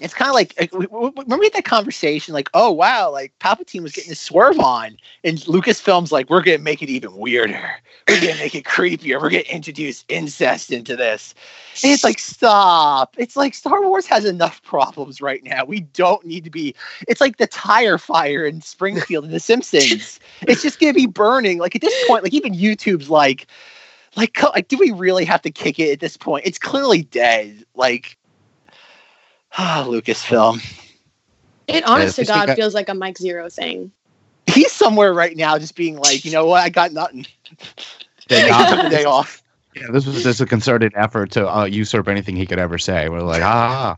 It's 0.00 0.14
kind 0.14 0.28
of 0.28 0.34
like, 0.34 0.54
uh, 0.58 0.62
like, 0.62 0.70
w- 0.70 0.88
w- 0.88 1.12
remember 1.16 1.38
we 1.38 1.46
had 1.46 1.52
that 1.54 1.64
conversation 1.64 2.34
like, 2.34 2.48
oh 2.54 2.70
wow, 2.70 3.10
like 3.10 3.32
Palpatine 3.40 3.82
was 3.82 3.92
getting 3.92 4.10
his 4.10 4.20
swerve 4.20 4.58
on, 4.60 4.96
and 5.24 5.38
Lucasfilm's 5.38 6.12
like, 6.12 6.30
we're 6.30 6.42
gonna 6.42 6.58
make 6.58 6.82
it 6.82 6.88
even 6.88 7.16
weirder. 7.16 7.70
We're 8.08 8.20
gonna 8.20 8.36
make 8.36 8.54
it 8.54 8.64
creepier. 8.64 9.20
We're 9.20 9.30
gonna 9.30 9.42
introduce 9.50 10.04
incest 10.08 10.70
into 10.72 10.96
this. 10.96 11.34
And 11.82 11.92
it's 11.92 12.04
like, 12.04 12.18
stop. 12.18 13.14
It's 13.18 13.36
like 13.36 13.54
Star 13.54 13.82
Wars 13.82 14.06
has 14.06 14.24
enough 14.24 14.62
problems 14.62 15.20
right 15.20 15.42
now. 15.44 15.64
We 15.64 15.80
don't 15.80 16.24
need 16.24 16.44
to 16.44 16.50
be. 16.50 16.74
It's 17.06 17.20
like 17.20 17.36
the 17.36 17.46
tire 17.46 17.98
fire 17.98 18.44
in 18.44 18.60
Springfield 18.60 19.24
in 19.24 19.30
The 19.30 19.40
Simpsons. 19.40 20.20
it's 20.42 20.62
just 20.62 20.80
gonna 20.80 20.94
be 20.94 21.06
burning. 21.06 21.58
Like 21.58 21.74
at 21.74 21.80
this 21.80 21.94
point, 22.06 22.24
like 22.24 22.34
even 22.34 22.54
YouTube's 22.54 23.10
like, 23.10 23.46
like, 24.16 24.42
like, 24.42 24.68
do 24.68 24.76
we 24.76 24.90
really 24.90 25.24
have 25.24 25.42
to 25.42 25.50
kick 25.50 25.78
it 25.78 25.92
at 25.92 26.00
this 26.00 26.16
point? 26.16 26.44
It's 26.46 26.58
clearly 26.58 27.02
dead. 27.02 27.64
Like, 27.74 28.17
ah, 29.56 29.84
Lucasfilm. 29.88 30.62
It 31.66 31.84
honest 31.84 32.16
to 32.16 32.24
God 32.24 32.46
got- 32.46 32.56
feels 32.56 32.74
like 32.74 32.88
a 32.88 32.94
Mike 32.94 33.18
Zeroh 33.18 33.52
thing. 33.52 33.92
He's 34.46 34.72
somewhere 34.72 35.12
right 35.12 35.36
now, 35.36 35.58
just 35.58 35.76
being 35.76 35.98
like, 35.98 36.24
you 36.24 36.32
know 36.32 36.46
what? 36.46 36.62
I 36.62 36.70
got 36.70 36.92
nothing. 36.92 37.26
They 38.28 38.42
I 38.44 38.48
got- 38.48 38.84
the 38.84 38.88
day 38.90 39.04
off. 39.04 39.42
Yeah, 39.76 39.88
this 39.92 40.06
was 40.06 40.22
just 40.22 40.40
a 40.40 40.46
concerted 40.46 40.92
effort 40.96 41.30
to 41.32 41.48
uh, 41.48 41.64
usurp 41.64 42.08
anything 42.08 42.34
he 42.34 42.46
could 42.46 42.58
ever 42.58 42.78
say. 42.78 43.08
We're 43.08 43.20
like, 43.20 43.42
ah, 43.42 43.96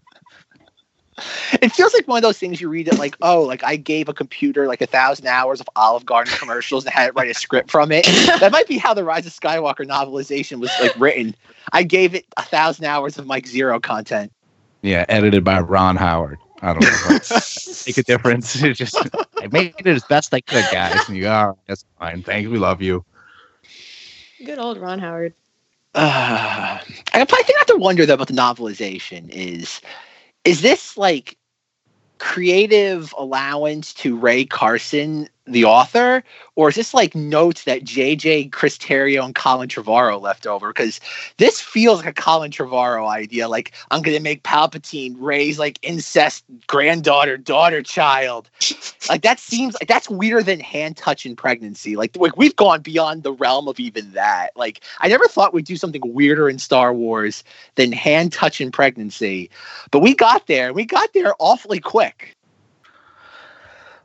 It 1.62 1.72
feels 1.72 1.94
like 1.94 2.06
one 2.08 2.18
of 2.18 2.22
those 2.22 2.38
things 2.38 2.60
you 2.60 2.68
read 2.68 2.86
that, 2.86 2.98
like, 2.98 3.16
oh, 3.22 3.42
like 3.42 3.62
I 3.64 3.76
gave 3.76 4.08
a 4.08 4.12
computer 4.14 4.66
like 4.66 4.80
a 4.80 4.86
thousand 4.86 5.26
hours 5.26 5.60
of 5.60 5.68
Olive 5.76 6.04
Garden 6.04 6.34
commercials 6.36 6.84
and 6.84 6.92
had 6.92 7.08
it 7.08 7.14
write 7.14 7.30
a 7.30 7.34
script 7.34 7.70
from 7.70 7.92
it. 7.92 8.04
that 8.40 8.52
might 8.52 8.66
be 8.66 8.78
how 8.78 8.92
the 8.94 9.04
Rise 9.04 9.26
of 9.26 9.32
Skywalker 9.32 9.86
novelization 9.86 10.60
was 10.60 10.70
like 10.80 10.92
written. 10.98 11.34
I 11.72 11.82
gave 11.82 12.14
it 12.14 12.26
a 12.36 12.42
thousand 12.42 12.84
hours 12.86 13.18
of 13.18 13.26
Mike 13.26 13.46
Zeroh 13.46 13.80
content. 13.82 14.32
Yeah, 14.82 15.04
edited 15.08 15.44
by 15.44 15.60
Ron 15.60 15.96
Howard. 15.96 16.38
I 16.62 16.72
don't 16.72 16.82
know. 16.82 17.18
Make 17.86 17.98
a 17.98 18.02
difference. 18.02 18.62
It 18.62 18.74
just 18.74 18.96
I 19.40 19.46
made 19.48 19.74
it 19.78 19.86
as 19.86 20.04
best 20.04 20.34
I 20.34 20.40
could, 20.40 20.64
guys. 20.70 21.08
And 21.08 21.16
you 21.16 21.28
are 21.28 21.56
that's 21.66 21.84
fine. 21.98 22.22
Thank 22.22 22.42
you. 22.44 22.50
We 22.50 22.58
love 22.58 22.82
you. 22.82 23.04
Good 24.44 24.58
old 24.58 24.78
Ron 24.78 24.98
Howard. 24.98 25.34
Uh, 25.94 26.78
I 27.12 27.24
probably 27.24 27.44
think 27.44 27.56
I 27.56 27.60
have 27.60 27.66
to 27.68 27.76
wonder 27.76 28.06
though 28.06 28.14
about 28.14 28.28
the 28.28 28.34
novelization 28.34 29.28
is 29.30 29.80
is 30.44 30.62
this 30.62 30.96
like 30.96 31.36
creative 32.18 33.14
allowance 33.16 33.94
to 33.94 34.16
Rae 34.16 34.44
Carson, 34.44 35.28
the 35.46 35.64
author, 35.64 36.22
or 36.54 36.68
is 36.68 36.74
this 36.74 36.94
like 36.94 37.14
notes 37.14 37.64
that 37.64 37.82
JJ 37.82 38.52
Chris 38.52 38.76
Terrio 38.78 39.24
and 39.24 39.34
Colin 39.34 39.68
Trevorrow 39.68 40.20
left 40.20 40.46
over? 40.46 40.68
Because 40.68 41.00
this 41.38 41.60
feels 41.60 41.98
like 41.98 42.08
a 42.08 42.20
Colin 42.20 42.50
Trevorrow 42.50 43.08
idea. 43.08 43.48
Like 43.48 43.72
I'm 43.90 44.02
gonna 44.02 44.20
make 44.20 44.42
Palpatine 44.42 45.16
raise 45.18 45.58
like 45.58 45.78
incest 45.82 46.44
granddaughter, 46.66 47.36
daughter, 47.36 47.82
child. 47.82 48.50
Like 49.08 49.22
that 49.22 49.40
seems 49.40 49.74
like 49.74 49.88
that's 49.88 50.08
weirder 50.08 50.42
than 50.44 50.60
hand 50.60 50.96
touching 50.96 51.34
pregnancy. 51.34 51.96
Like, 51.96 52.14
like 52.16 52.36
we've 52.36 52.54
gone 52.54 52.80
beyond 52.80 53.24
the 53.24 53.32
realm 53.32 53.66
of 53.66 53.80
even 53.80 54.12
that. 54.12 54.50
Like 54.54 54.82
I 55.00 55.08
never 55.08 55.26
thought 55.26 55.52
we'd 55.52 55.64
do 55.64 55.76
something 55.76 56.02
weirder 56.04 56.48
in 56.48 56.58
Star 56.58 56.92
Wars 56.94 57.42
than 57.74 57.90
hand 57.90 58.32
touching 58.32 58.70
pregnancy, 58.70 59.50
but 59.90 60.00
we 60.00 60.14
got 60.14 60.46
there. 60.46 60.72
We 60.72 60.84
got 60.84 61.12
there 61.12 61.34
awfully 61.40 61.80
quick. 61.80 62.36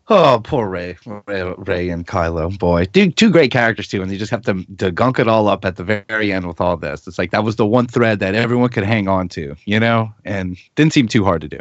Oh, 0.08 0.40
poor 0.44 0.68
Rey, 0.68 0.98
Rey, 1.26 1.54
Rey 1.58 1.90
and 1.90 2.06
Kylo. 2.06 2.58
Boy, 2.60 2.86
dude, 2.86 3.18
two 3.18 3.32
great 3.32 3.52
characters 3.52 3.88
too, 3.88 4.04
and 4.04 4.12
they 4.12 4.18
just 4.18 4.30
have 4.30 4.44
to 4.44 4.64
to 4.78 4.92
gunk 4.92 5.18
it 5.18 5.28
all 5.28 5.48
up 5.48 5.66
at 5.66 5.78
the 5.78 5.84
very 5.84 6.32
end 6.32 6.48
with 6.48 6.62
all 6.62 6.78
this. 6.78 7.08
It's 7.08 7.18
like 7.18 7.32
that 7.32 7.44
was 7.44 7.56
the 7.56 7.66
one 7.66 7.88
thread 7.88 8.20
that 8.20 8.36
everyone 8.36 8.70
could 8.70 8.84
hang 8.84 9.08
on 9.08 9.30
to, 9.30 9.56
you 9.66 9.80
know, 9.80 10.14
and 10.24 10.58
didn't 10.76 10.94
seem 10.94 11.08
too 11.08 11.24
hard 11.26 11.42
to 11.42 11.48
do. 11.48 11.60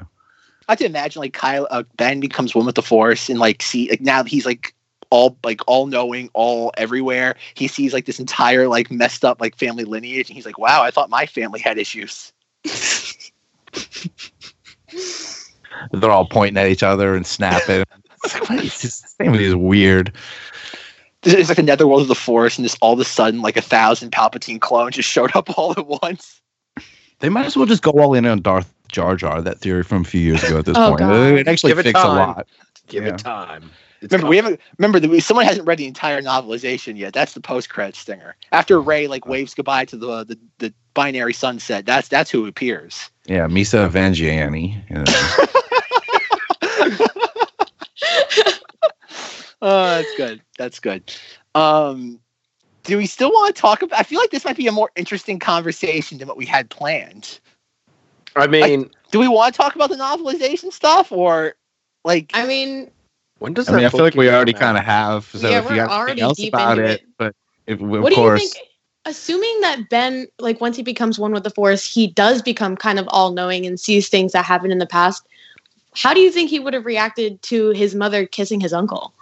I 0.69 0.77
can 0.77 0.87
imagine 0.87 1.21
like 1.21 1.33
Kyle 1.33 1.67
uh, 1.71 1.85
Ben 1.97 2.21
becomes 2.21 2.55
one 2.55 2.67
with 2.67 2.75
the 2.75 2.83
Force 2.83 3.31
and 3.31 3.39
like 3.39 3.63
see 3.63 3.89
like 3.89 4.03
now 4.03 4.25
he's 4.25 4.45
like 4.45 4.75
all 5.09 5.39
like 5.43 5.61
all 5.67 5.87
knowing, 5.87 6.29
all 6.35 6.71
everywhere. 6.77 7.37
He 7.55 7.67
sees 7.67 7.95
like 7.95 8.05
this 8.05 8.21
entire 8.21 8.69
like 8.69 8.91
messed 8.91 9.25
up 9.25 9.41
like 9.41 9.57
family 9.57 9.85
lineage, 9.85 10.29
and 10.29 10.37
he's 10.37 10.45
like, 10.45 10.59
"Wow, 10.59 10.83
I 10.83 10.91
thought 10.91 11.09
my 11.09 11.25
family 11.25 11.61
had 11.61 11.79
issues." 11.79 12.31
They're 15.93 16.11
all 16.11 16.27
pointing 16.27 16.63
at 16.63 16.69
each 16.69 16.83
other 16.83 17.15
and 17.15 17.27
snapping. 17.27 17.85
It's 18.25 18.35
like, 18.35 18.49
what 18.49 18.64
is 18.64 18.81
this 18.81 19.00
this 19.00 19.14
family 19.14 19.45
is 19.45 19.54
weird. 19.54 20.12
It's 21.23 21.49
like 21.49 21.57
the 21.57 21.62
netherworld 21.62 22.02
of 22.02 22.09
the 22.09 22.14
forest, 22.14 22.59
and 22.59 22.64
just 22.66 22.76
all 22.83 22.93
of 22.93 23.00
a 23.00 23.04
sudden, 23.04 23.40
like 23.40 23.57
a 23.57 23.62
thousand 23.62 24.11
Palpatine 24.12 24.61
clones 24.61 24.97
just 24.97 25.09
showed 25.09 25.35
up 25.35 25.57
all 25.59 25.73
at 25.73 25.87
once. 25.87 26.40
They 27.21 27.28
might 27.28 27.47
as 27.47 27.57
well 27.57 27.66
just 27.66 27.83
go 27.83 27.93
all 27.93 28.12
in 28.14 28.26
on 28.26 28.43
Darth 28.43 28.73
Jar 28.93 29.16
Jar. 29.16 29.40
That 29.40 29.59
theory 29.59 29.85
from 29.85 30.02
a 30.02 30.04
few 30.04 30.21
years 30.21 30.43
ago. 30.45 30.59
At 30.59 30.66
this 30.66 30.76
Oh, 30.78 30.88
point, 30.90 30.99
God. 31.00 31.12
it 31.38 31.49
actually 31.49 31.71
Give 31.71 31.78
it 31.78 31.85
fixed 31.85 32.02
a 32.04 32.07
time. 32.07 32.16
lot. 32.28 32.47
Give 32.88 33.04
Yeah. 33.04 33.14
it 33.14 33.19
time. 33.19 33.71
It's 34.02 34.12
remember, 34.12 34.28
we 34.28 34.37
haven't. 34.37 34.61
Remember 34.76 35.00
that 35.00 35.09
we, 35.09 35.19
someone 35.21 35.47
hasn't 35.47 35.66
read 35.66 35.78
the 35.78 35.87
entire 35.87 36.21
novelization 36.21 36.99
yet. 36.99 37.14
That's 37.14 37.33
the 37.33 37.40
post 37.40 37.71
credit 37.71 37.97
stinger. 37.97 38.37
After 38.52 38.78
Rey 38.78 39.07
like 39.07 39.25
waves 39.26 39.54
goodbye 39.54 39.87
to 39.87 39.97
the 39.97 40.25
the, 40.25 40.38
the 40.59 40.75
binary 40.93 41.33
sunset, 41.33 41.87
that's 41.87 42.09
that's 42.09 42.31
who 42.31 42.47
appears. 42.47 43.09
Yeah, 43.25 43.47
Misa 43.47 43.88
Evangiani. 43.88 44.83
Yeah. 44.90 45.04
Oh, 49.62 49.97
that's 49.97 50.14
good. 50.17 50.43
That's 50.59 50.79
good. 50.79 51.14
Um, 51.55 52.21
do 52.83 52.99
we 52.99 53.07
still 53.07 53.31
want 53.31 53.55
to 53.55 53.61
talk 53.61 53.81
about? 53.81 53.99
I 53.99 54.03
feel 54.03 54.21
like 54.21 54.31
this 54.31 54.45
might 54.45 54.59
be 54.59 54.67
a 54.67 54.73
more 54.73 54.91
interesting 54.95 55.38
conversation 55.38 56.19
than 56.19 56.29
what 56.29 56.37
we 56.37 56.45
had 56.45 56.69
planned. 56.69 57.41
I 58.37 58.47
mean, 58.47 58.91
Do 59.11 59.19
we 59.19 59.29
want 59.29 59.55
to 59.55 59.57
talk 59.59 59.75
about 59.75 59.88
the 59.88 59.97
novelization 59.97 60.71
stuff, 60.71 61.12
or 61.12 61.55
like? 62.05 62.31
I 62.35 62.47
mean, 62.47 62.91
when 63.38 63.55
does 63.55 63.69
I 63.69 63.73
mean, 63.73 63.81
that 63.81 63.87
I 63.87 63.91
feel 63.91 64.05
like 64.05 64.14
we 64.14 64.29
already 64.29 64.53
kind 64.53 64.76
of 64.76 64.85
have. 64.85 65.25
So 65.25 65.49
Yeah, 65.49 65.61
if 65.61 65.64
you 65.64 65.71
we're 65.71 65.87
got 65.87 65.91
already 65.91 66.21
else 66.21 66.37
deep 66.37 66.53
about 66.53 66.79
into 66.79 66.91
it, 66.91 67.00
it. 67.00 67.07
but 67.17 67.35
if, 67.67 67.81
of 67.81 67.88
what 67.88 68.11
do 68.11 68.17
course, 68.17 68.43
you 68.43 68.49
think? 68.49 68.69
Assuming 69.07 69.61
that 69.61 69.88
Ben, 69.91 70.26
like 70.38 70.61
once 70.61 70.76
he 70.76 70.83
becomes 70.83 71.19
one 71.19 71.33
with 71.33 71.45
the 71.45 71.50
Force, 71.50 71.85
he 71.85 72.07
does 72.07 72.43
become 72.43 72.76
kind 72.76 72.99
of 72.99 73.07
all 73.09 73.33
knowing 73.33 73.67
and 73.67 73.79
sees 73.79 74.09
things 74.09 74.33
that 74.33 74.45
happened 74.45 74.73
in 74.73 74.79
the 74.79 74.87
past. 74.87 75.26
How 75.95 76.13
do 76.15 76.21
you 76.21 76.31
think 76.31 76.51
he 76.51 76.59
would 76.59 76.75
have 76.75 76.87
reacted 76.87 77.41
to 77.43 77.71
his 77.71 77.95
mother 77.95 78.27
kissing 78.27 78.61
his 78.61 78.73
uncle? 78.73 79.13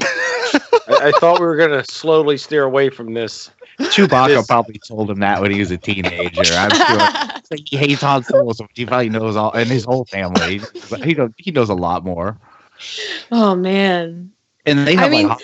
I, 0.00 0.60
I 0.88 1.12
thought 1.18 1.40
we 1.40 1.46
were 1.46 1.56
gonna 1.56 1.84
slowly 1.84 2.36
steer 2.36 2.64
away 2.64 2.90
from 2.90 3.14
this. 3.14 3.50
Chewbacca 3.78 4.28
This- 4.28 4.46
probably 4.46 4.80
told 4.86 5.10
him 5.10 5.20
that 5.20 5.40
when 5.40 5.50
he 5.50 5.60
was 5.60 5.70
a 5.70 5.78
teenager. 5.78 6.54
I'm 6.54 6.70
sure. 6.70 7.40
Like 7.50 7.60
he 7.66 7.76
hates 7.76 8.02
Han 8.02 8.22
Solo, 8.22 8.52
so 8.52 8.66
he 8.74 8.84
probably 8.86 9.08
knows 9.08 9.36
all, 9.36 9.52
and 9.52 9.68
his 9.68 9.84
whole 9.84 10.04
family. 10.04 10.60
He 11.02 11.14
knows, 11.14 11.30
he 11.38 11.50
knows 11.50 11.68
a 11.70 11.74
lot 11.74 12.04
more. 12.04 12.36
oh 13.32 13.54
man! 13.54 14.32
And 14.66 14.86
they 14.86 14.94
have 14.94 15.06
I 15.06 15.08
mean, 15.08 15.28
like, 15.28 15.40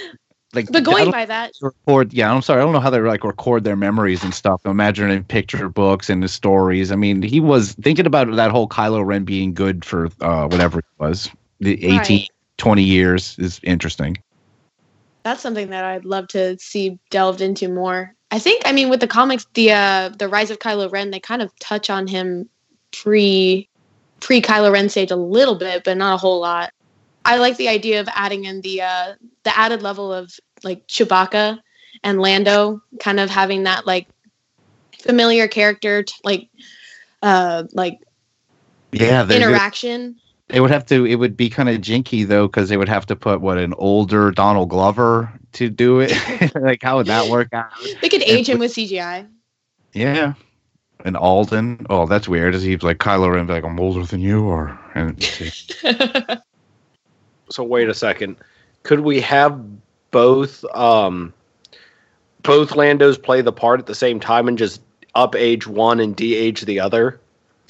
like 0.55 0.71
But 0.71 0.85
going 0.85 1.11
by 1.11 1.25
that, 1.27 1.53
record. 1.61 2.13
Yeah, 2.13 2.33
I'm 2.33 2.41
sorry, 2.43 2.61
I 2.61 2.65
don't 2.65 2.73
know 2.73 2.81
how 2.81 2.91
they 2.91 3.01
like 3.01 3.25
record 3.25 3.65
their 3.65 3.77
memories 3.77 4.23
and 4.25 4.33
stuff. 4.33 4.65
Imagine 4.65 5.11
in 5.11 5.25
picture 5.25 5.69
books 5.69 6.09
and 6.09 6.23
the 6.23 6.29
stories. 6.29 6.93
I 6.93 6.97
mean, 6.97 7.23
he 7.23 7.41
was 7.41 7.73
thinking 7.75 8.07
about 8.07 8.35
that 8.37 8.51
whole 8.51 8.69
Kylo 8.69 9.05
Ren 9.05 9.25
being 9.25 9.53
good 9.55 9.85
for 9.85 10.09
uh, 10.21 10.47
whatever 10.49 10.79
it 10.79 10.85
was, 10.99 11.31
the 11.61 11.75
18, 11.85 11.99
Right. 12.21 12.29
20 12.59 12.83
years 12.83 13.37
is 13.39 13.61
interesting. 13.65 14.17
that's 15.25 15.43
something 15.43 15.71
that 15.71 15.85
I'd 15.85 16.05
love 16.05 16.29
to 16.29 16.57
see 16.59 16.99
delved 17.11 17.41
into 17.41 17.69
more. 17.69 18.15
I 18.31 18.39
think, 18.39 18.63
I 18.65 18.73
mean, 18.73 18.89
with 18.89 19.01
the 19.01 19.09
comics, 19.09 19.47
the 19.55 19.73
uh, 19.73 20.09
the 20.11 20.29
Rise 20.29 20.51
of 20.51 20.59
Kylo 20.59 20.91
Ren, 20.91 21.11
they 21.11 21.21
kind 21.21 21.43
of 21.43 21.57
touch 21.59 21.91
on 21.91 22.07
him 22.07 22.49
pre 22.93 23.69
pre 24.21 24.41
Kylo 24.41 24.73
Ren 24.73 24.89
stage 24.89 25.11
a 25.11 25.17
little 25.17 25.57
bit, 25.57 25.85
but 25.85 25.97
not 25.97 26.15
a 26.15 26.17
whole 26.17 26.41
lot. 26.41 26.73
I 27.27 27.39
like 27.39 27.57
the 27.57 27.69
idea 27.69 28.01
of 28.01 28.09
adding 28.15 28.45
in 28.45 28.61
the 28.61 28.83
uh, 28.83 29.15
the 29.43 29.59
added 29.59 29.83
level 29.83 30.13
of 30.13 30.33
like 30.63 30.87
Chewbacca 30.87 31.59
and 32.05 32.21
Lando, 32.21 32.81
kind 33.01 33.19
of 33.19 33.29
having 33.31 33.65
that 33.65 33.85
like 33.85 34.07
familiar 35.01 35.49
character, 35.49 36.05
t- 36.05 36.15
like 36.23 36.49
uh, 37.23 37.65
like 37.73 37.99
Yeah, 38.93 39.29
interaction. 39.29 40.17
They 40.49 40.61
would 40.61 40.71
have 40.71 40.87
to. 40.87 41.05
It 41.05 41.17
would 41.17 41.37
be 41.37 41.51
kind 41.51 41.69
of 41.69 41.81
jinky 41.81 42.23
though, 42.23 42.47
because 42.47 42.69
they 42.69 42.77
would 42.77 42.89
have 42.89 43.07
to 43.07 43.17
put 43.17 43.41
what 43.41 43.59
an 43.59 43.75
older 43.75 44.31
Donald 44.31 44.71
Glover 44.71 45.33
to 45.55 45.69
do 45.69 45.99
it. 45.99 46.13
like, 46.55 46.81
how 46.83 46.99
would 46.99 47.09
that 47.09 47.29
work 47.29 47.53
out? 47.53 47.73
They 48.01 48.09
could 48.09 48.23
age 48.23 48.49
him 48.49 48.61
with 48.61 48.73
CGI. 48.73 49.27
Yeah, 49.95 50.35
and 51.05 51.17
Alden. 51.17 51.87
Oh, 51.91 52.07
that's 52.07 52.29
weird. 52.29 52.55
Is 52.55 52.63
he 52.63 52.77
like 52.77 52.99
Kylo 52.99 53.35
Ren? 53.35 53.49
Like, 53.49 53.65
I'm 53.65 53.81
older 53.81 54.05
than 54.05 54.21
you, 54.21 54.45
or 54.45 54.79
and 54.95 55.19
So 57.51 57.63
wait 57.63 57.89
a 57.89 57.95
second. 57.95 58.37
Could 58.83 59.01
we 59.01 59.21
have 59.21 59.61
both 60.11 60.65
um 60.75 61.33
both 62.43 62.71
Landos 62.71 63.21
play 63.21 63.41
the 63.41 63.53
part 63.53 63.81
at 63.81 63.87
the 63.87 63.95
same 63.95 64.21
time 64.21 64.49
and 64.49 64.57
just 64.57 64.81
up 65.15 65.35
age 65.35 65.67
one 65.67 66.01
and 66.01 66.15
de 66.15 66.35
age 66.35 66.63
the 66.63 66.81
other? 66.81 67.21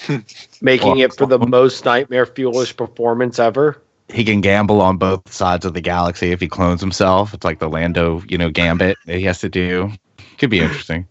Making 0.60 0.98
it 0.98 1.14
for 1.14 1.26
the 1.26 1.38
most 1.38 1.84
nightmare 1.84 2.26
fuelish 2.26 2.76
performance 2.76 3.38
ever. 3.38 3.80
he 4.08 4.24
can 4.24 4.40
gamble 4.40 4.80
on 4.82 4.98
both 4.98 5.32
sides 5.32 5.64
of 5.64 5.74
the 5.74 5.80
galaxy 5.80 6.30
if 6.32 6.40
he 6.40 6.48
clones 6.48 6.80
himself. 6.80 7.34
It's 7.34 7.44
like 7.44 7.58
the 7.58 7.68
Lando, 7.68 8.22
you 8.28 8.38
know, 8.38 8.50
gambit 8.50 8.98
that 9.06 9.16
he 9.16 9.22
has 9.24 9.40
to 9.40 9.48
do. 9.48 9.90
Could 10.38 10.50
be 10.50 10.60
interesting. 10.60 11.06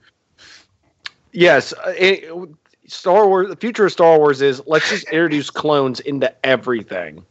Yes, 1.32 1.74
it, 1.88 2.32
Star 2.88 3.28
Wars. 3.28 3.50
The 3.50 3.56
future 3.56 3.86
of 3.88 3.92
Star 3.92 4.18
Wars 4.18 4.42
is 4.42 4.62
let's 4.68 4.90
just 4.90 5.06
introduce 5.10 5.50
clones 5.50 6.00
into 6.02 6.34
everything. 6.46 7.26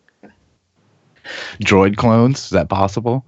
Droid 1.62 1.96
clones, 1.96 2.44
is 2.44 2.50
that 2.50 2.68
possible? 2.68 3.26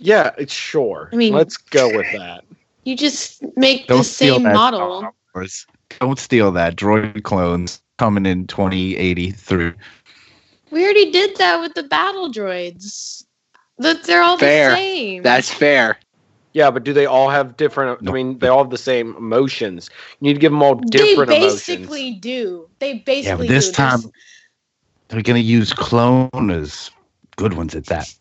Yeah, 0.00 0.30
it's 0.38 0.52
sure. 0.52 1.10
I 1.12 1.16
mean- 1.16 1.34
let's 1.34 1.56
go 1.56 1.94
with 1.94 2.06
that. 2.12 2.44
you 2.84 2.96
just 2.96 3.42
make 3.56 3.86
Don't 3.86 3.98
the 3.98 4.04
steal 4.04 4.34
same 4.36 4.44
that. 4.44 4.54
model. 4.54 4.98
Star 5.00 5.12
Wars. 5.34 5.66
Don't 6.00 6.18
steal 6.18 6.52
that. 6.52 6.76
Droid 6.76 7.22
clones 7.24 7.82
coming 7.98 8.24
in 8.26 8.46
2083. 8.46 9.72
We 10.70 10.84
already 10.84 11.10
did 11.10 11.36
that 11.36 11.60
with 11.60 11.74
the 11.74 11.82
battle 11.82 12.30
droids. 12.32 13.24
That 13.78 14.04
they're 14.04 14.22
all 14.22 14.36
Fair. 14.38 14.70
the 14.70 14.76
same. 14.76 15.22
That's 15.22 15.50
fair. 15.50 15.98
Yeah, 16.52 16.70
but 16.70 16.82
do 16.84 16.92
they 16.92 17.06
all 17.06 17.28
have 17.30 17.56
different? 17.56 18.06
I 18.08 18.10
mean, 18.10 18.38
they 18.38 18.48
all 18.48 18.58
have 18.64 18.70
the 18.70 18.78
same 18.78 19.14
emotions. 19.16 19.88
You 20.20 20.28
need 20.28 20.34
to 20.34 20.40
give 20.40 20.50
them 20.52 20.62
all 20.62 20.74
different. 20.74 21.30
Emotions. 21.30 21.66
They 21.66 21.76
basically 21.76 22.00
emotions. 22.08 22.20
do. 22.20 22.68
They 22.80 22.92
Yeah, 22.94 23.02
basically 23.04 23.46
but 23.46 23.52
this 23.52 23.66
do. 23.66 23.72
time 23.72 24.00
There's- 24.00 24.12
they're 25.08 25.22
going 25.22 25.40
to 25.40 25.46
use 25.46 25.72
cloners. 25.72 26.90
Good 27.38 27.54
ones 27.54 27.74
at 27.76 27.86
that. 27.86 28.12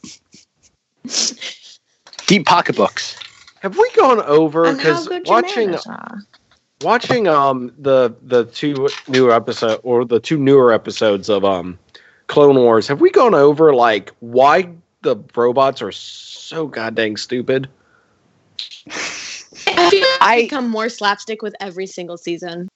Deep 2.27 2.45
pocketbooks. 2.45 3.19
Have 3.61 3.75
we 3.75 3.89
gone 3.95 4.21
over 4.21 4.71
because 4.75 5.09
watching 5.25 5.73
are. 5.73 6.19
watching 6.81 7.27
um 7.27 7.73
the 7.79 8.13
the 8.21 8.45
two 8.45 8.87
newer 9.07 9.31
episode 9.31 9.79
or 9.81 10.05
the 10.05 10.19
two 10.19 10.37
newer 10.37 10.71
episodes 10.71 11.29
of 11.29 11.43
um 11.43 11.79
Clone 12.27 12.57
Wars? 12.57 12.87
Have 12.87 13.01
we 13.01 13.09
gone 13.09 13.33
over 13.33 13.73
like 13.73 14.11
why 14.19 14.69
the 15.01 15.15
robots 15.35 15.81
are 15.81 15.91
so 15.91 16.67
goddamn 16.67 17.17
stupid? 17.17 17.67
I 18.87 18.91
feel 19.89 20.01
like 20.01 20.21
I- 20.21 20.35
I 20.35 20.41
become 20.43 20.69
more 20.69 20.89
slapstick 20.89 21.41
with 21.41 21.55
every 21.59 21.87
single 21.87 22.17
season. 22.17 22.67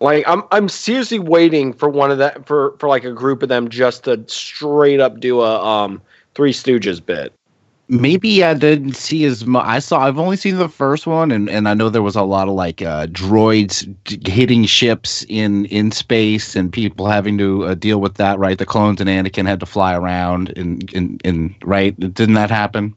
Like 0.00 0.24
I'm 0.28 0.42
I'm 0.50 0.68
seriously 0.68 1.18
waiting 1.18 1.72
for 1.72 1.88
one 1.88 2.10
of 2.10 2.18
that 2.18 2.46
for 2.46 2.76
for 2.78 2.88
like 2.88 3.04
a 3.04 3.12
group 3.12 3.42
of 3.42 3.48
them 3.48 3.68
just 3.68 4.04
to 4.04 4.22
straight 4.28 5.00
up 5.00 5.20
do 5.20 5.40
a 5.40 5.64
um 5.64 6.02
Three 6.34 6.52
Stooges 6.52 7.04
bit. 7.04 7.32
maybe 7.88 8.42
I 8.44 8.54
didn't 8.54 8.94
see 8.94 9.24
as 9.24 9.46
much. 9.46 9.64
I 9.66 9.78
saw. 9.78 10.00
I've 10.00 10.18
only 10.18 10.36
seen 10.36 10.56
the 10.56 10.68
first 10.68 11.06
one, 11.06 11.30
and, 11.30 11.48
and 11.50 11.68
I 11.68 11.74
know 11.74 11.88
there 11.90 12.02
was 12.02 12.16
a 12.16 12.22
lot 12.22 12.48
of 12.48 12.54
like 12.54 12.82
uh, 12.82 13.06
droids 13.06 13.86
d- 14.04 14.30
hitting 14.30 14.64
ships 14.64 15.24
in 15.28 15.66
in 15.66 15.90
space, 15.92 16.56
and 16.56 16.72
people 16.72 17.06
having 17.06 17.38
to 17.38 17.64
uh, 17.66 17.74
deal 17.74 18.00
with 18.00 18.14
that. 18.14 18.38
Right, 18.38 18.58
the 18.58 18.66
clones 18.66 19.00
and 19.00 19.10
Anakin 19.10 19.46
had 19.46 19.60
to 19.60 19.66
fly 19.66 19.94
around, 19.94 20.56
and 20.56 20.92
and, 20.94 21.20
in 21.24 21.54
right, 21.64 21.98
didn't 21.98 22.34
that 22.34 22.50
happen? 22.50 22.94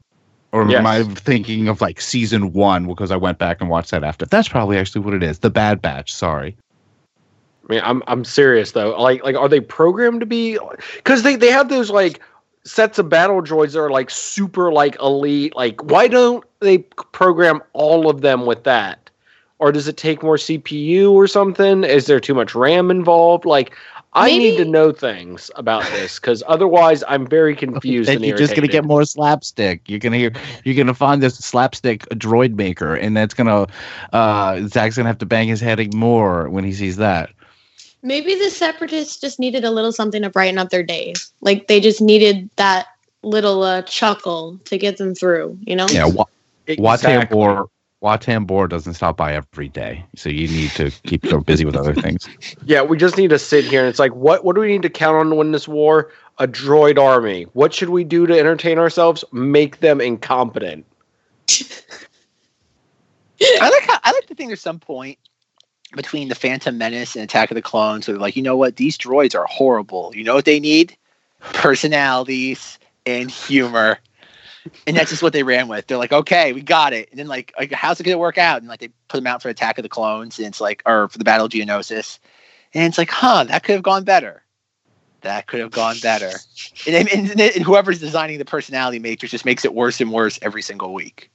Or 0.52 0.62
Yes. 0.62 0.78
am 0.78 0.86
I 0.86 1.02
thinking 1.14 1.68
of 1.68 1.80
like 1.80 2.00
season 2.00 2.52
one 2.52 2.86
because 2.86 3.10
I 3.10 3.16
went 3.16 3.38
back 3.38 3.60
and 3.60 3.68
watched 3.68 3.90
that 3.90 4.04
after? 4.04 4.24
That's 4.26 4.48
probably 4.48 4.78
actually 4.78 5.02
what 5.02 5.14
it 5.14 5.22
is. 5.22 5.40
The 5.40 5.50
Bad 5.50 5.82
Batch. 5.82 6.12
Sorry. 6.12 6.56
I 7.68 7.72
mean, 7.72 7.82
I'm 7.84 8.02
I'm 8.06 8.24
serious 8.24 8.72
though. 8.72 9.00
Like 9.00 9.22
like 9.22 9.36
are 9.36 9.48
they 9.48 9.60
programmed 9.60 10.20
to 10.20 10.26
be? 10.26 10.58
Because 10.96 11.22
they 11.22 11.36
they 11.36 11.50
have 11.50 11.68
those 11.68 11.90
like 11.90 12.20
sets 12.64 12.98
of 12.98 13.08
battle 13.08 13.42
droids 13.42 13.72
that 13.72 13.80
are 13.80 13.90
like 13.90 14.10
super 14.10 14.72
like 14.72 14.96
elite. 15.00 15.54
Like 15.54 15.82
why 15.90 16.08
don't 16.08 16.44
they 16.60 16.78
program 16.78 17.62
all 17.74 18.08
of 18.08 18.22
them 18.22 18.46
with 18.46 18.64
that? 18.64 19.10
Or 19.58 19.72
does 19.72 19.88
it 19.88 19.96
take 19.96 20.22
more 20.22 20.36
CPU 20.36 21.10
or 21.10 21.26
something? 21.26 21.82
Is 21.82 22.06
there 22.06 22.20
too 22.20 22.34
much 22.34 22.54
RAM 22.54 22.90
involved? 22.90 23.44
Like 23.44 23.74
I 24.14 24.36
need 24.38 24.56
to 24.56 24.64
know 24.64 24.90
things 24.92 25.50
about 25.56 25.82
this 25.90 26.18
because 26.18 26.42
otherwise 26.46 27.04
I'm 27.06 27.26
very 27.26 27.54
confused 27.54 28.08
Then 28.08 28.16
and 28.16 28.24
you're 28.24 28.38
just 28.38 28.54
gonna 28.54 28.68
get 28.68 28.84
more 28.84 29.04
slapstick. 29.04 29.82
You're 29.86 29.98
gonna 29.98 30.16
hear. 30.16 30.32
You're 30.64 30.74
gonna 30.74 30.94
find 30.94 31.22
this 31.22 31.36
slapstick 31.36 32.06
droid 32.10 32.54
maker, 32.54 32.94
and 32.94 33.16
that's 33.16 33.34
gonna. 33.34 33.66
Uh, 34.12 34.66
Zach's 34.68 34.96
gonna 34.96 35.08
have 35.08 35.18
to 35.18 35.26
bang 35.26 35.48
his 35.48 35.60
head 35.60 35.92
more 35.92 36.48
when 36.48 36.64
he 36.64 36.72
sees 36.72 36.96
that. 36.96 37.30
Maybe 38.02 38.34
the 38.34 38.50
separatists 38.50 39.20
just 39.20 39.40
needed 39.40 39.64
a 39.64 39.70
little 39.70 39.92
something 39.92 40.22
to 40.22 40.30
brighten 40.30 40.58
up 40.58 40.70
their 40.70 40.82
days. 40.82 41.32
Like 41.40 41.66
they 41.66 41.80
just 41.80 42.00
needed 42.00 42.48
that 42.56 42.86
little 43.22 43.62
uh, 43.62 43.82
chuckle 43.82 44.58
to 44.64 44.78
get 44.78 44.98
them 44.98 45.14
through. 45.14 45.58
You 45.62 45.76
know? 45.76 45.86
Yeah, 45.90 46.06
Wa- 46.06 46.26
Watan 46.68 46.92
Exactly. 46.92 47.34
Bor. 47.34 47.68
Wat 48.00 48.22
Tambor 48.22 48.68
doesn't 48.68 48.94
stop 48.94 49.16
by 49.16 49.34
every 49.34 49.68
day, 49.68 50.04
so 50.14 50.28
you 50.28 50.46
need 50.46 50.70
to 50.72 50.92
keep 51.02 51.26
so 51.26 51.40
busy 51.40 51.64
with 51.64 51.74
other 51.74 51.94
things. 51.94 52.28
Yeah, 52.64 52.82
we 52.82 52.96
just 52.96 53.16
need 53.16 53.30
to 53.30 53.38
sit 53.38 53.64
here 53.64 53.80
and 53.80 53.88
it's 53.88 53.98
like, 53.98 54.14
what 54.14 54.44
what 54.44 54.54
do 54.54 54.60
we 54.60 54.68
need 54.68 54.82
to 54.82 54.90
count 54.90 55.16
on 55.16 55.30
to 55.30 55.34
win 55.34 55.50
this 55.50 55.66
war? 55.66 56.12
A 56.38 56.46
droid 56.46 56.98
army. 56.98 57.44
What 57.54 57.74
should 57.74 57.88
we 57.88 58.04
do 58.04 58.26
to 58.26 58.38
entertain 58.38 58.78
ourselves? 58.78 59.24
Make 59.32 59.80
them 59.80 60.00
incompetent. 60.00 60.86
I 63.40 63.68
like 63.68 63.82
how, 63.82 63.98
I 64.04 64.12
like 64.12 64.26
to 64.26 64.34
think 64.34 64.50
there's 64.50 64.60
some 64.60 64.78
point 64.78 65.18
between 65.96 66.28
the 66.28 66.34
Phantom 66.34 66.76
Menace 66.76 67.14
and 67.14 67.24
Attack 67.24 67.50
of 67.50 67.54
the 67.54 67.62
Clones 67.62 68.06
they're 68.06 68.16
like, 68.16 68.36
you 68.36 68.42
know 68.42 68.56
what, 68.56 68.76
these 68.76 68.98
droids 68.98 69.34
are 69.34 69.46
horrible. 69.46 70.12
You 70.14 70.24
know 70.24 70.34
what 70.34 70.44
they 70.44 70.60
need? 70.60 70.96
Personalities 71.40 72.78
and 73.06 73.30
humor. 73.30 73.98
And 74.86 74.96
that's 74.96 75.10
just 75.10 75.22
what 75.22 75.32
they 75.32 75.42
ran 75.42 75.68
with. 75.68 75.86
They're 75.86 75.98
like, 75.98 76.12
okay, 76.12 76.52
we 76.52 76.60
got 76.60 76.92
it. 76.92 77.08
And 77.10 77.18
then 77.18 77.26
like, 77.26 77.54
like 77.58 77.72
how's 77.72 78.00
it 78.00 78.04
gonna 78.04 78.18
work 78.18 78.38
out? 78.38 78.60
And 78.60 78.68
like 78.68 78.80
they 78.80 78.88
put 79.08 79.16
them 79.18 79.26
out 79.26 79.40
for 79.42 79.48
Attack 79.48 79.78
of 79.78 79.82
the 79.82 79.88
Clones, 79.88 80.38
and 80.38 80.46
it's 80.46 80.60
like, 80.60 80.82
or 80.84 81.08
for 81.08 81.18
the 81.18 81.24
Battle 81.24 81.46
of 81.46 81.52
Geonosis, 81.52 82.18
and 82.74 82.84
it's 82.84 82.98
like, 82.98 83.10
huh, 83.10 83.44
that 83.44 83.62
could 83.62 83.74
have 83.74 83.82
gone 83.82 84.04
better. 84.04 84.42
That 85.22 85.46
could 85.46 85.60
have 85.60 85.70
gone 85.70 85.96
better. 86.02 86.30
And, 86.86 86.94
and, 86.94 87.08
and, 87.30 87.40
and 87.40 87.64
whoever's 87.64 87.98
designing 87.98 88.38
the 88.38 88.44
personality 88.44 88.98
matrix 88.98 89.32
just 89.32 89.44
makes 89.44 89.64
it 89.64 89.74
worse 89.74 90.00
and 90.00 90.12
worse 90.12 90.38
every 90.42 90.62
single 90.62 90.92
week. 90.92 91.30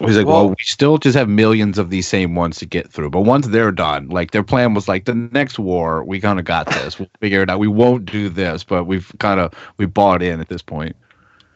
He's 0.00 0.16
like, 0.16 0.26
well, 0.26 0.46
Well- 0.46 0.48
we 0.50 0.56
still 0.60 0.98
just 0.98 1.16
have 1.16 1.28
millions 1.28 1.78
of 1.78 1.90
these 1.90 2.08
same 2.08 2.34
ones 2.34 2.58
to 2.58 2.66
get 2.66 2.90
through. 2.90 3.10
But 3.10 3.20
once 3.20 3.46
they're 3.46 3.70
done, 3.70 4.08
like 4.08 4.32
their 4.32 4.42
plan 4.42 4.74
was 4.74 4.88
like 4.88 5.04
the 5.04 5.14
next 5.14 5.58
war, 5.58 6.02
we 6.02 6.20
kind 6.20 6.38
of 6.40 6.44
got 6.44 6.66
this. 6.66 6.98
We'll 6.98 7.08
figure 7.20 7.42
it 7.42 7.50
out. 7.50 7.60
We 7.60 7.68
won't 7.68 8.04
do 8.06 8.28
this, 8.28 8.64
but 8.64 8.84
we've 8.84 9.12
kind 9.20 9.38
of 9.38 9.54
we 9.76 9.86
bought 9.86 10.22
in 10.22 10.40
at 10.40 10.48
this 10.48 10.62
point. 10.62 10.96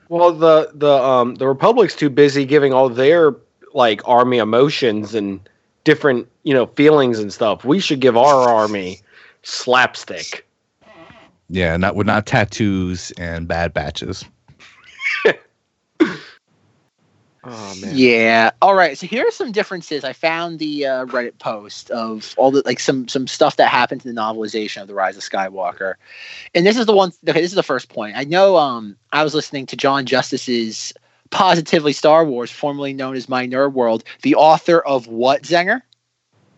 Well, 0.08 0.32
the 0.32 0.70
the 0.72 0.92
um 1.02 1.34
the 1.34 1.48
Republic's 1.48 1.96
too 1.96 2.10
busy 2.10 2.44
giving 2.44 2.72
all 2.72 2.88
their 2.88 3.34
like 3.74 4.00
army 4.06 4.38
emotions 4.38 5.14
and 5.14 5.40
different 5.84 6.28
you 6.44 6.54
know 6.54 6.66
feelings 6.66 7.18
and 7.18 7.32
stuff. 7.32 7.64
We 7.64 7.80
should 7.80 8.00
give 8.00 8.16
our 8.16 8.48
army 8.48 9.00
slapstick. 9.42 10.46
Yeah, 11.50 11.76
not 11.76 11.96
with 11.96 12.06
not 12.06 12.26
tattoos 12.26 13.10
and 13.18 13.48
bad 13.48 13.72
batches. 13.74 14.24
Oh 17.50 17.74
man. 17.80 17.96
Yeah. 17.96 18.50
All 18.60 18.74
right. 18.74 18.98
So 18.98 19.06
here 19.06 19.26
are 19.26 19.30
some 19.30 19.52
differences. 19.52 20.04
I 20.04 20.12
found 20.12 20.58
the 20.58 20.84
uh, 20.84 21.06
Reddit 21.06 21.38
post 21.38 21.90
of 21.90 22.34
all 22.36 22.50
the 22.50 22.62
like 22.66 22.78
some 22.78 23.08
some 23.08 23.26
stuff 23.26 23.56
that 23.56 23.70
happened 23.70 24.02
to 24.02 24.08
the 24.08 24.14
novelization 24.14 24.82
of 24.82 24.88
the 24.88 24.94
Rise 24.94 25.16
of 25.16 25.22
Skywalker, 25.22 25.94
and 26.54 26.66
this 26.66 26.76
is 26.76 26.84
the 26.84 26.92
one. 26.92 27.10
Okay, 27.26 27.40
this 27.40 27.50
is 27.50 27.56
the 27.56 27.62
first 27.62 27.88
point. 27.88 28.16
I 28.16 28.24
know. 28.24 28.58
Um, 28.58 28.96
I 29.12 29.24
was 29.24 29.34
listening 29.34 29.64
to 29.66 29.76
John 29.76 30.04
Justice's 30.04 30.92
Positively 31.30 31.94
Star 31.94 32.22
Wars, 32.22 32.50
formerly 32.50 32.92
known 32.92 33.16
as 33.16 33.30
My 33.30 33.46
Nerd 33.46 33.72
World, 33.72 34.04
the 34.22 34.34
author 34.34 34.80
of 34.80 35.06
what 35.06 35.42
Zenger? 35.42 35.80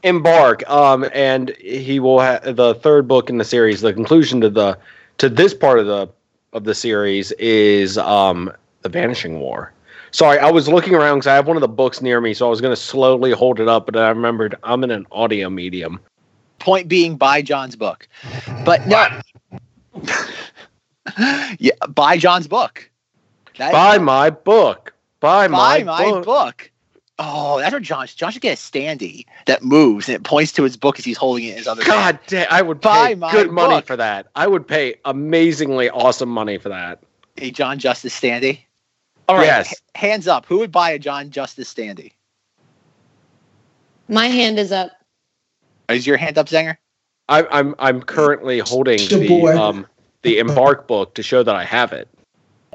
embark 0.02 0.66
um 0.70 1.04
and 1.12 1.50
he 1.60 2.00
will 2.00 2.20
have 2.20 2.56
the 2.56 2.74
third 2.76 3.06
book 3.06 3.28
in 3.28 3.36
the 3.36 3.44
series 3.44 3.82
the 3.82 3.92
conclusion 3.92 4.40
to 4.40 4.48
the 4.48 4.78
to 5.18 5.28
this 5.28 5.52
part 5.52 5.78
of 5.78 5.84
the 5.84 6.08
of 6.54 6.64
the 6.64 6.74
series 6.74 7.32
is 7.32 7.98
um 7.98 8.50
the 8.80 8.88
vanishing 8.88 9.40
war 9.40 9.74
sorry 10.10 10.38
i 10.38 10.50
was 10.50 10.68
looking 10.68 10.94
around 10.94 11.18
because 11.18 11.26
i 11.26 11.34
have 11.34 11.46
one 11.46 11.56
of 11.56 11.60
the 11.60 11.68
books 11.68 12.00
near 12.00 12.20
me 12.20 12.34
so 12.34 12.46
i 12.46 12.50
was 12.50 12.60
going 12.60 12.72
to 12.74 12.80
slowly 12.80 13.32
hold 13.32 13.60
it 13.60 13.68
up 13.68 13.86
but 13.86 13.96
i 13.96 14.08
remembered 14.08 14.54
i'm 14.64 14.82
in 14.84 14.90
an 14.90 15.06
audio 15.12 15.48
medium 15.50 16.00
Point 16.58 16.88
being, 16.88 17.16
buy 17.16 17.40
John's 17.40 17.74
book, 17.74 18.06
but 18.66 18.86
no. 18.86 19.06
yeah, 21.58 21.72
buy 21.88 22.18
John's 22.18 22.46
book. 22.46 22.90
That- 23.56 23.72
buy 23.72 23.96
my 23.96 24.28
book 24.28 24.92
buy, 25.20 25.48
buy 25.48 25.82
my, 25.82 25.84
my 25.84 26.10
book. 26.10 26.24
book. 26.24 26.70
Oh, 27.18 27.58
that's 27.58 27.72
what 27.72 27.82
John. 27.82 28.06
John 28.06 28.32
should 28.32 28.42
get 28.42 28.58
a 28.58 28.60
standee 28.60 29.26
that 29.46 29.62
moves 29.62 30.08
and 30.08 30.16
it 30.16 30.22
points 30.22 30.52
to 30.52 30.62
his 30.64 30.76
book 30.76 30.98
as 30.98 31.04
he's 31.04 31.18
holding 31.18 31.44
it 31.44 31.50
in 31.52 31.56
his 31.58 31.66
other. 31.66 31.82
hand. 31.82 32.18
god 32.18 32.18
damn 32.26 32.46
i 32.50 32.62
would 32.62 32.80
Buy 32.80 33.08
pay 33.08 33.14
my 33.14 33.32
good 33.32 33.50
money 33.50 33.82
for 33.82 33.96
that 33.96 34.26
i 34.36 34.46
would 34.46 34.66
pay 34.66 34.94
amazingly 35.04 35.90
awesome 35.90 36.30
money 36.30 36.56
for 36.56 36.70
that 36.70 37.02
a 37.38 37.50
John 37.50 37.78
Justice 37.78 38.18
standee. 38.18 38.60
All 39.30 39.36
right, 39.36 39.46
Yes. 39.46 39.72
h- 39.72 39.78
hands 39.94 40.26
up. 40.26 40.44
Who 40.46 40.58
would 40.58 40.72
buy 40.72 40.90
a 40.90 40.98
John 40.98 41.30
Justice 41.30 41.72
standee? 41.72 42.12
My 44.08 44.26
hand 44.26 44.58
is 44.58 44.72
up. 44.72 44.90
Is 45.88 46.04
your 46.04 46.16
hand 46.16 46.36
up, 46.36 46.46
Zenger? 46.46 46.76
I, 47.28 47.46
i'm 47.52 47.76
i'm 47.78 48.02
currently 48.02 48.58
holding 48.58 49.06
the 49.08 49.46
um 49.46 49.86
the 50.22 50.38
embark 50.38 50.88
book 50.88 51.14
to 51.14 51.22
show 51.22 51.44
that 51.44 51.54
i 51.54 51.62
have 51.64 51.92
it 51.92 52.08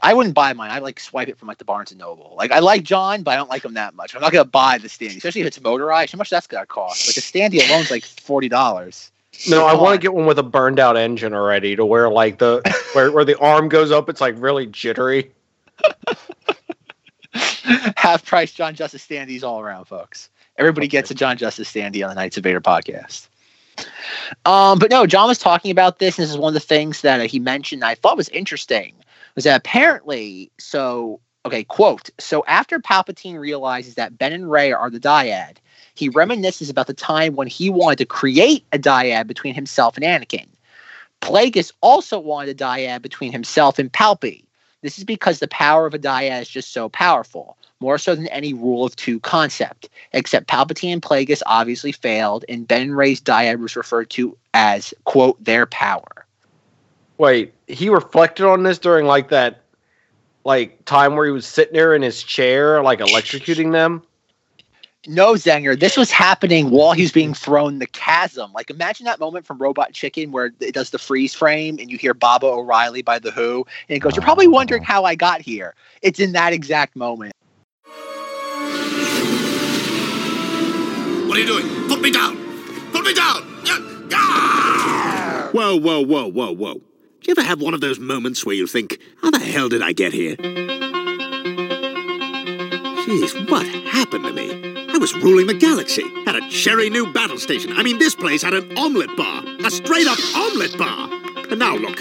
I 0.01 0.13
wouldn't 0.13 0.35
buy 0.35 0.53
mine. 0.53 0.71
I 0.71 0.79
like 0.79 0.99
swipe 0.99 1.27
it 1.29 1.37
from 1.37 1.47
like 1.47 1.57
the 1.57 1.65
Barnes 1.65 1.91
and 1.91 1.99
Noble. 1.99 2.35
Like 2.37 2.51
I 2.51 2.59
like 2.59 2.83
John, 2.83 3.23
but 3.23 3.31
I 3.31 3.37
don't 3.37 3.49
like 3.49 3.65
him 3.65 3.73
that 3.75 3.95
much. 3.95 4.15
I'm 4.15 4.21
not 4.21 4.31
gonna 4.31 4.45
buy 4.45 4.77
the 4.77 4.87
standee, 4.87 5.17
especially 5.17 5.41
if 5.41 5.47
it's 5.47 5.61
motorized. 5.61 6.11
How 6.13 6.17
much 6.17 6.29
that's 6.29 6.47
gonna 6.47 6.65
cost? 6.65 7.07
Like 7.07 7.17
a 7.17 7.21
standee 7.21 7.61
alone's 7.61 7.91
like 7.91 8.05
forty 8.05 8.49
dollars. 8.49 9.11
No, 9.47 9.65
I 9.65 9.73
want 9.73 9.95
to 9.95 9.99
get 10.01 10.13
one 10.13 10.25
with 10.25 10.39
a 10.39 10.43
burned 10.43 10.79
out 10.79 10.97
engine 10.97 11.33
already 11.33 11.75
to 11.75 11.85
where 11.85 12.09
like 12.09 12.37
the 12.39 12.61
where, 12.93 13.11
where 13.11 13.25
the 13.25 13.37
arm 13.39 13.69
goes 13.69 13.91
up, 13.91 14.09
it's 14.09 14.21
like 14.21 14.35
really 14.37 14.67
jittery. 14.67 15.31
Half 17.97 18.25
price 18.25 18.51
John 18.51 18.75
Justice 18.75 19.05
standees 19.05 19.43
all 19.43 19.59
around, 19.59 19.85
folks. 19.85 20.29
Everybody 20.57 20.87
gets 20.87 21.11
a 21.11 21.15
John 21.15 21.37
Justice 21.37 21.71
standee 21.71 22.03
on 22.03 22.09
the 22.09 22.15
Knights 22.15 22.37
of 22.37 22.43
Vader 22.43 22.61
podcast. 22.61 23.27
Um, 24.45 24.79
but 24.79 24.89
no, 24.89 25.05
John 25.05 25.27
was 25.27 25.37
talking 25.37 25.71
about 25.71 25.99
this, 25.99 26.17
and 26.17 26.23
this 26.23 26.31
is 26.31 26.37
one 26.37 26.49
of 26.49 26.53
the 26.53 26.59
things 26.59 27.01
that 27.01 27.19
uh, 27.19 27.23
he 27.23 27.39
mentioned. 27.39 27.83
I 27.83 27.95
thought 27.95 28.15
was 28.15 28.29
interesting 28.29 28.93
was 29.35 29.43
that 29.43 29.57
apparently, 29.57 30.51
so 30.57 31.19
okay, 31.45 31.63
quote. 31.63 32.09
So 32.19 32.43
after 32.47 32.79
Palpatine 32.79 33.37
realizes 33.39 33.95
that 33.95 34.17
Ben 34.17 34.33
and 34.33 34.49
Rey 34.49 34.71
are 34.71 34.89
the 34.89 34.99
dyad, 34.99 35.57
he 35.93 36.09
reminisces 36.09 36.69
about 36.69 36.87
the 36.87 36.93
time 36.93 37.35
when 37.35 37.47
he 37.47 37.69
wanted 37.69 37.97
to 37.99 38.05
create 38.05 38.65
a 38.71 38.79
dyad 38.79 39.27
between 39.27 39.53
himself 39.53 39.97
and 39.97 40.05
Anakin. 40.05 40.47
Plagueis 41.21 41.71
also 41.81 42.19
wanted 42.19 42.49
a 42.49 42.63
dyad 42.63 43.01
between 43.01 43.31
himself 43.31 43.79
and 43.79 43.91
Palpy. 43.91 44.44
This 44.85 44.99
is 44.99 45.03
because 45.03 45.39
the 45.39 45.47
power 45.47 45.87
of 45.87 45.95
a 45.95 45.97
dyad 45.97 46.43
is 46.43 46.47
just 46.47 46.71
so 46.71 46.89
powerful, 46.89 47.57
more 47.79 47.97
so 47.97 48.13
than 48.13 48.27
any 48.27 48.53
rule 48.53 48.85
of 48.85 48.95
two 48.95 49.19
concept. 49.21 49.89
Except 50.13 50.47
Palpatine 50.47 50.93
and 50.93 51.01
Plagueis 51.01 51.41
obviously 51.47 51.91
failed, 51.91 52.45
and 52.47 52.67
Ben 52.67 52.83
and 52.83 52.95
Rey's 52.95 53.19
dyad 53.19 53.57
was 53.57 53.75
referred 53.75 54.11
to 54.11 54.37
as, 54.53 54.93
quote, 55.05 55.43
their 55.43 55.65
power. 55.65 56.27
Wait, 57.17 57.55
he 57.65 57.89
reflected 57.89 58.45
on 58.45 58.61
this 58.61 58.77
during 58.77 59.07
like 59.07 59.29
that 59.29 59.63
like 60.43 60.85
time 60.85 61.15
where 61.15 61.25
he 61.25 61.31
was 61.31 61.47
sitting 61.47 61.73
there 61.73 61.95
in 61.95 62.03
his 62.03 62.21
chair, 62.21 62.83
like 62.83 62.99
electrocuting 62.99 63.71
them. 63.71 64.03
No, 65.07 65.33
Zenger, 65.33 65.79
this 65.79 65.97
was 65.97 66.09
happening 66.09 66.71
while 66.71 66.93
he 66.93 67.03
was 67.03 67.11
being 67.11 67.35
thrown 67.35 67.77
the 67.77 67.85
chasm. 67.85 68.51
Like, 68.53 68.71
imagine 68.71 69.05
that 69.05 69.19
moment 69.19 69.45
from 69.45 69.59
Robot 69.59 69.93
Chicken 69.93 70.31
where 70.31 70.51
it 70.59 70.73
does 70.73 70.89
the 70.89 70.97
freeze 70.97 71.35
frame 71.35 71.77
and 71.79 71.91
you 71.91 71.97
hear 71.97 72.15
Baba 72.15 72.47
O'Riley 72.47 73.03
by 73.03 73.19
The 73.19 73.29
Who, 73.29 73.67
and 73.87 73.95
it 73.95 73.99
goes, 73.99 74.15
You're 74.15 74.23
probably 74.23 74.47
wondering 74.47 74.81
how 74.81 75.03
I 75.03 75.13
got 75.13 75.41
here. 75.41 75.75
It's 76.01 76.19
in 76.19 76.31
that 76.31 76.53
exact 76.53 76.95
moment. 76.95 77.33
What 81.27 81.37
are 81.37 81.39
you 81.39 81.45
doing? 81.45 81.87
Put 81.87 82.01
me 82.01 82.11
down! 82.11 82.37
Put 82.91 83.05
me 83.05 83.13
down! 83.13 83.43
Ah! 84.11 85.49
Whoa, 85.51 85.75
whoa, 85.75 86.03
whoa, 86.03 86.31
whoa, 86.31 86.51
whoa. 86.51 86.73
Do 86.73 86.81
you 87.27 87.31
ever 87.31 87.43
have 87.43 87.61
one 87.61 87.75
of 87.75 87.81
those 87.81 87.99
moments 87.99 88.43
where 88.43 88.55
you 88.55 88.65
think, 88.65 88.97
how 89.21 89.29
the 89.29 89.39
hell 89.39 89.69
did 89.69 89.83
I 89.83 89.91
get 89.91 90.13
here? 90.13 90.35
Jeez, 93.05 93.51
what 93.51 93.67
happened 93.67 94.23
to 94.25 94.33
me? 94.33 94.74
I 94.95 94.97
was 94.97 95.13
ruling 95.13 95.45
the 95.45 95.53
galaxy, 95.53 96.03
had 96.23 96.37
a 96.37 96.49
cherry 96.49 96.89
new 96.89 97.11
battle 97.11 97.37
station. 97.37 97.73
I 97.73 97.83
mean, 97.83 97.99
this 97.99 98.15
place 98.15 98.41
had 98.41 98.53
an 98.53 98.77
omelet 98.77 99.13
bar, 99.17 99.43
a 99.45 99.69
straight 99.69 100.07
up 100.07 100.17
omelet 100.33 100.77
bar. 100.77 101.09
And 101.49 101.59
now 101.59 101.75
look, 101.75 101.99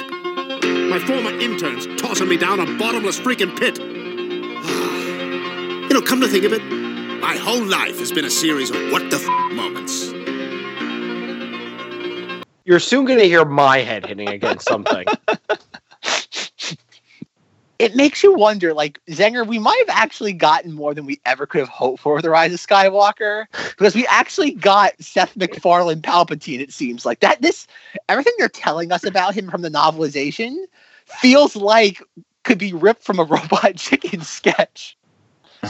my 0.62 1.00
former 1.04 1.36
interns 1.40 1.88
tossing 2.00 2.28
me 2.28 2.36
down 2.36 2.60
a 2.60 2.66
bottomless 2.78 3.18
freaking 3.18 3.58
pit. 3.58 3.78
you 5.88 5.88
know, 5.88 6.02
come 6.02 6.20
to 6.20 6.28
think 6.28 6.44
of 6.44 6.52
it, 6.52 6.62
my 7.20 7.34
whole 7.34 7.64
life 7.64 7.98
has 7.98 8.12
been 8.12 8.26
a 8.26 8.30
series 8.30 8.70
of 8.70 8.76
what 8.92 9.10
the 9.10 9.16
f 9.16 9.26
moments. 9.52 10.12
You're 12.64 12.78
soon 12.78 13.06
gonna 13.06 13.24
hear 13.24 13.44
my 13.44 13.78
head 13.78 14.06
hitting 14.06 14.28
against 14.28 14.68
something. 14.68 15.04
it 17.78 17.96
makes 17.96 18.22
you 18.22 18.34
wonder, 18.34 18.72
like 18.72 19.00
Zenger, 19.08 19.46
we 19.46 19.58
might 19.58 19.78
have 19.86 19.96
actually 19.96 20.32
gotten 20.32 20.72
more 20.72 20.94
than 20.94 21.06
we 21.06 21.20
ever 21.26 21.46
could 21.46 21.60
have 21.60 21.68
hoped 21.68 22.00
for 22.00 22.14
with 22.14 22.22
the 22.22 22.30
Rise 22.30 22.52
of 22.52 22.60
Skywalker 22.60 23.46
because 23.70 23.94
we 23.94 24.06
actually 24.06 24.52
got 24.52 24.92
Seth 25.00 25.36
MacFarlane 25.36 26.00
Palpatine. 26.00 26.60
It 26.60 26.72
seems 26.72 27.04
like 27.04 27.20
that. 27.20 27.42
This 27.42 27.66
everything 28.08 28.34
they're 28.38 28.48
telling 28.48 28.92
us 28.92 29.04
about 29.04 29.34
him 29.34 29.50
from 29.50 29.62
the 29.62 29.70
novelization 29.70 30.56
feels 31.06 31.56
like 31.56 32.02
could 32.44 32.58
be 32.58 32.72
ripped 32.72 33.02
from 33.02 33.18
a 33.18 33.24
Robot 33.24 33.76
Chicken 33.76 34.20
sketch. 34.20 34.96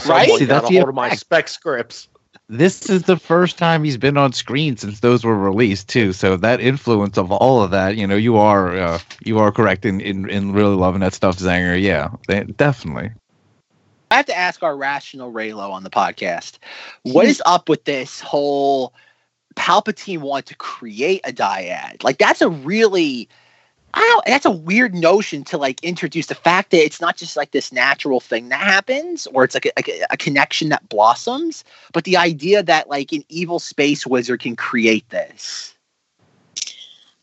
Right? 0.05 0.23
Someone 0.27 0.39
See, 0.39 0.45
got 0.45 0.61
that's 0.61 0.69
a 0.69 0.73
the 0.73 0.77
hold 0.77 0.89
of 0.89 0.95
my 0.95 1.15
spec 1.15 1.47
scripts. 1.47 2.07
This 2.47 2.89
is 2.89 3.03
the 3.03 3.17
first 3.17 3.57
time 3.57 3.83
he's 3.83 3.97
been 3.97 4.17
on 4.17 4.31
screen 4.33 4.77
since 4.77 4.99
those 4.99 5.23
were 5.23 5.35
released 5.37 5.89
too. 5.89 6.13
So 6.13 6.37
that 6.37 6.61
influence 6.61 7.17
of 7.17 7.31
all 7.31 7.63
of 7.63 7.71
that, 7.71 7.97
you 7.97 8.05
know, 8.05 8.15
you 8.15 8.37
are 8.37 8.77
uh, 8.77 8.99
you 9.23 9.39
are 9.39 9.51
correct 9.51 9.83
in, 9.85 9.99
in 9.99 10.29
in 10.29 10.51
really 10.53 10.75
loving 10.75 11.01
that 11.01 11.13
stuff, 11.13 11.37
Zanger. 11.37 11.81
Yeah, 11.81 12.09
they- 12.27 12.43
definitely. 12.43 13.11
I 14.11 14.17
have 14.17 14.27
to 14.27 14.37
ask 14.37 14.61
our 14.61 14.77
rational 14.77 15.33
Reylo 15.33 15.71
on 15.71 15.83
the 15.83 15.89
podcast, 15.89 16.59
what 17.03 17.25
is 17.25 17.41
up 17.47 17.67
with 17.67 17.85
this 17.85 18.19
whole 18.21 18.93
Palpatine 19.55 20.19
want 20.19 20.45
to 20.45 20.55
create 20.55 21.21
a 21.23 21.33
dyad? 21.33 22.03
Like 22.03 22.19
that's 22.19 22.41
a 22.41 22.49
really 22.49 23.27
I 23.95 24.01
don't 24.01 24.25
that's 24.25 24.45
a 24.45 24.51
weird 24.51 24.93
notion 24.93 25.45
to 25.45 25.57
like 25.57 25.81
introduce 25.81 26.27
the 26.27 26.35
fact 26.35 26.71
that 26.71 26.83
it's 26.83 26.99
not 26.99 27.15
just 27.15 27.37
like 27.37 27.51
this 27.51 27.71
natural 27.71 28.19
thing 28.19 28.49
that 28.49 28.59
happens 28.59 29.25
or 29.27 29.45
it's 29.45 29.55
like 29.55 29.65
a, 29.65 29.79
a, 29.79 30.05
a 30.11 30.17
connection 30.17 30.69
that 30.69 30.87
blossoms, 30.89 31.63
but 31.93 32.03
the 32.03 32.17
idea 32.17 32.61
that 32.61 32.89
like 32.89 33.13
an 33.13 33.23
evil 33.29 33.57
space 33.57 34.05
wizard 34.05 34.41
can 34.41 34.55
create 34.55 35.09
this. 35.09 35.73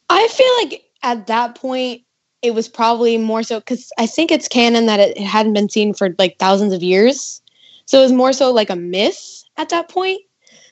I 0.08 0.26
feel 0.28 0.56
like 0.62 0.84
at 1.02 1.26
that 1.26 1.54
point 1.56 2.02
it 2.40 2.54
was 2.54 2.68
probably 2.68 3.18
more 3.18 3.42
so 3.42 3.60
because 3.60 3.92
I 3.98 4.06
think 4.06 4.32
it's 4.32 4.48
canon 4.48 4.86
that 4.86 4.98
it, 4.98 5.16
it 5.16 5.24
hadn't 5.24 5.52
been 5.52 5.68
seen 5.68 5.92
for 5.92 6.14
like 6.18 6.38
thousands 6.38 6.72
of 6.72 6.82
years, 6.82 7.42
so 7.84 7.98
it 8.00 8.02
was 8.02 8.12
more 8.12 8.32
so 8.32 8.50
like 8.50 8.70
a 8.70 8.76
myth 8.76 9.44
at 9.58 9.68
that 9.68 9.90
point. 9.90 10.22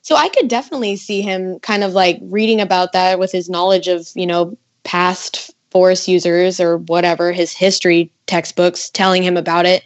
So 0.02 0.16
I 0.16 0.30
could 0.30 0.48
definitely 0.48 0.96
see 0.96 1.20
him 1.20 1.58
kind 1.60 1.84
of 1.84 1.92
like 1.92 2.18
reading 2.22 2.60
about 2.60 2.92
that 2.92 3.18
with 3.18 3.30
his 3.30 3.50
knowledge 3.50 3.86
of 3.86 4.08
you 4.14 4.26
know 4.26 4.56
past 4.82 5.54
force 5.70 6.08
users 6.08 6.60
or 6.60 6.78
whatever 6.78 7.32
his 7.32 7.52
history 7.52 8.12
textbooks 8.26 8.90
telling 8.90 9.22
him 9.22 9.36
about 9.36 9.66
it, 9.66 9.84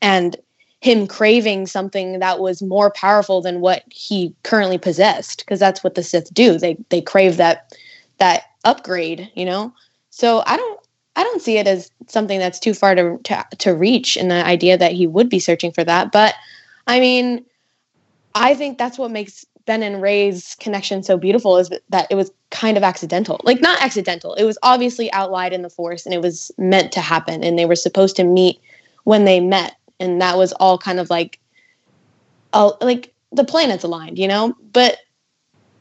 and 0.00 0.36
him 0.80 1.06
craving 1.06 1.66
something 1.66 2.18
that 2.20 2.38
was 2.38 2.62
more 2.62 2.90
powerful 2.90 3.40
than 3.40 3.60
what 3.60 3.82
he 3.90 4.34
currently 4.44 4.78
possessed 4.78 5.40
because 5.40 5.58
that's 5.58 5.82
what 5.82 5.94
the 5.94 6.02
Sith 6.02 6.32
do. 6.32 6.58
They 6.58 6.76
they 6.88 7.00
crave 7.00 7.36
that 7.36 7.74
that 8.18 8.44
upgrade, 8.64 9.30
you 9.34 9.44
know. 9.44 9.72
So 10.10 10.42
I 10.46 10.56
don't 10.56 10.80
I 11.16 11.24
don't 11.24 11.42
see 11.42 11.58
it 11.58 11.66
as 11.66 11.90
something 12.06 12.38
that's 12.38 12.60
too 12.60 12.74
far 12.74 12.94
to 12.94 13.18
to, 13.24 13.44
to 13.58 13.74
reach 13.74 14.16
in 14.16 14.28
the 14.28 14.44
idea 14.46 14.78
that 14.78 14.92
he 14.92 15.06
would 15.06 15.28
be 15.28 15.40
searching 15.40 15.72
for 15.72 15.84
that. 15.84 16.12
But 16.12 16.34
I 16.86 17.00
mean, 17.00 17.44
I 18.34 18.54
think 18.54 18.78
that's 18.78 18.98
what 18.98 19.10
makes 19.10 19.44
Ben 19.68 19.82
and 19.82 20.00
Rey's 20.00 20.56
connection 20.58 21.02
so 21.02 21.18
beautiful 21.18 21.58
is 21.58 21.70
that 21.90 22.06
it 22.10 22.14
was 22.14 22.32
kind 22.50 22.78
of 22.78 22.82
accidental. 22.82 23.38
Like 23.44 23.60
not 23.60 23.82
accidental. 23.82 24.32
It 24.32 24.44
was 24.44 24.56
obviously 24.62 25.12
outlined 25.12 25.52
in 25.52 25.60
the 25.60 25.68
force 25.68 26.06
and 26.06 26.14
it 26.14 26.22
was 26.22 26.50
meant 26.56 26.90
to 26.92 27.02
happen 27.02 27.44
and 27.44 27.58
they 27.58 27.66
were 27.66 27.76
supposed 27.76 28.16
to 28.16 28.24
meet 28.24 28.58
when 29.04 29.26
they 29.26 29.40
met 29.40 29.76
and 30.00 30.22
that 30.22 30.38
was 30.38 30.54
all 30.54 30.78
kind 30.78 30.98
of 30.98 31.10
like 31.10 31.38
uh, 32.54 32.72
like 32.80 33.12
the 33.30 33.44
planets 33.44 33.84
aligned, 33.84 34.18
you 34.18 34.26
know? 34.26 34.56
But 34.72 34.96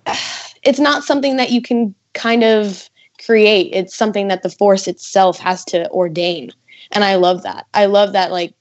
it's 0.63 0.79
not 0.79 1.05
something 1.05 1.37
that 1.37 1.51
you 1.51 1.61
can 1.61 1.95
kind 2.13 2.43
of 2.43 2.89
create. 3.25 3.73
It's 3.73 3.95
something 3.95 4.27
that 4.27 4.43
the 4.43 4.49
force 4.49 4.89
itself 4.89 5.39
has 5.39 5.63
to 5.65 5.89
ordain. 5.91 6.51
And 6.91 7.05
I 7.05 7.15
love 7.15 7.43
that. 7.43 7.67
I 7.73 7.85
love 7.85 8.11
that 8.11 8.33
like 8.33 8.53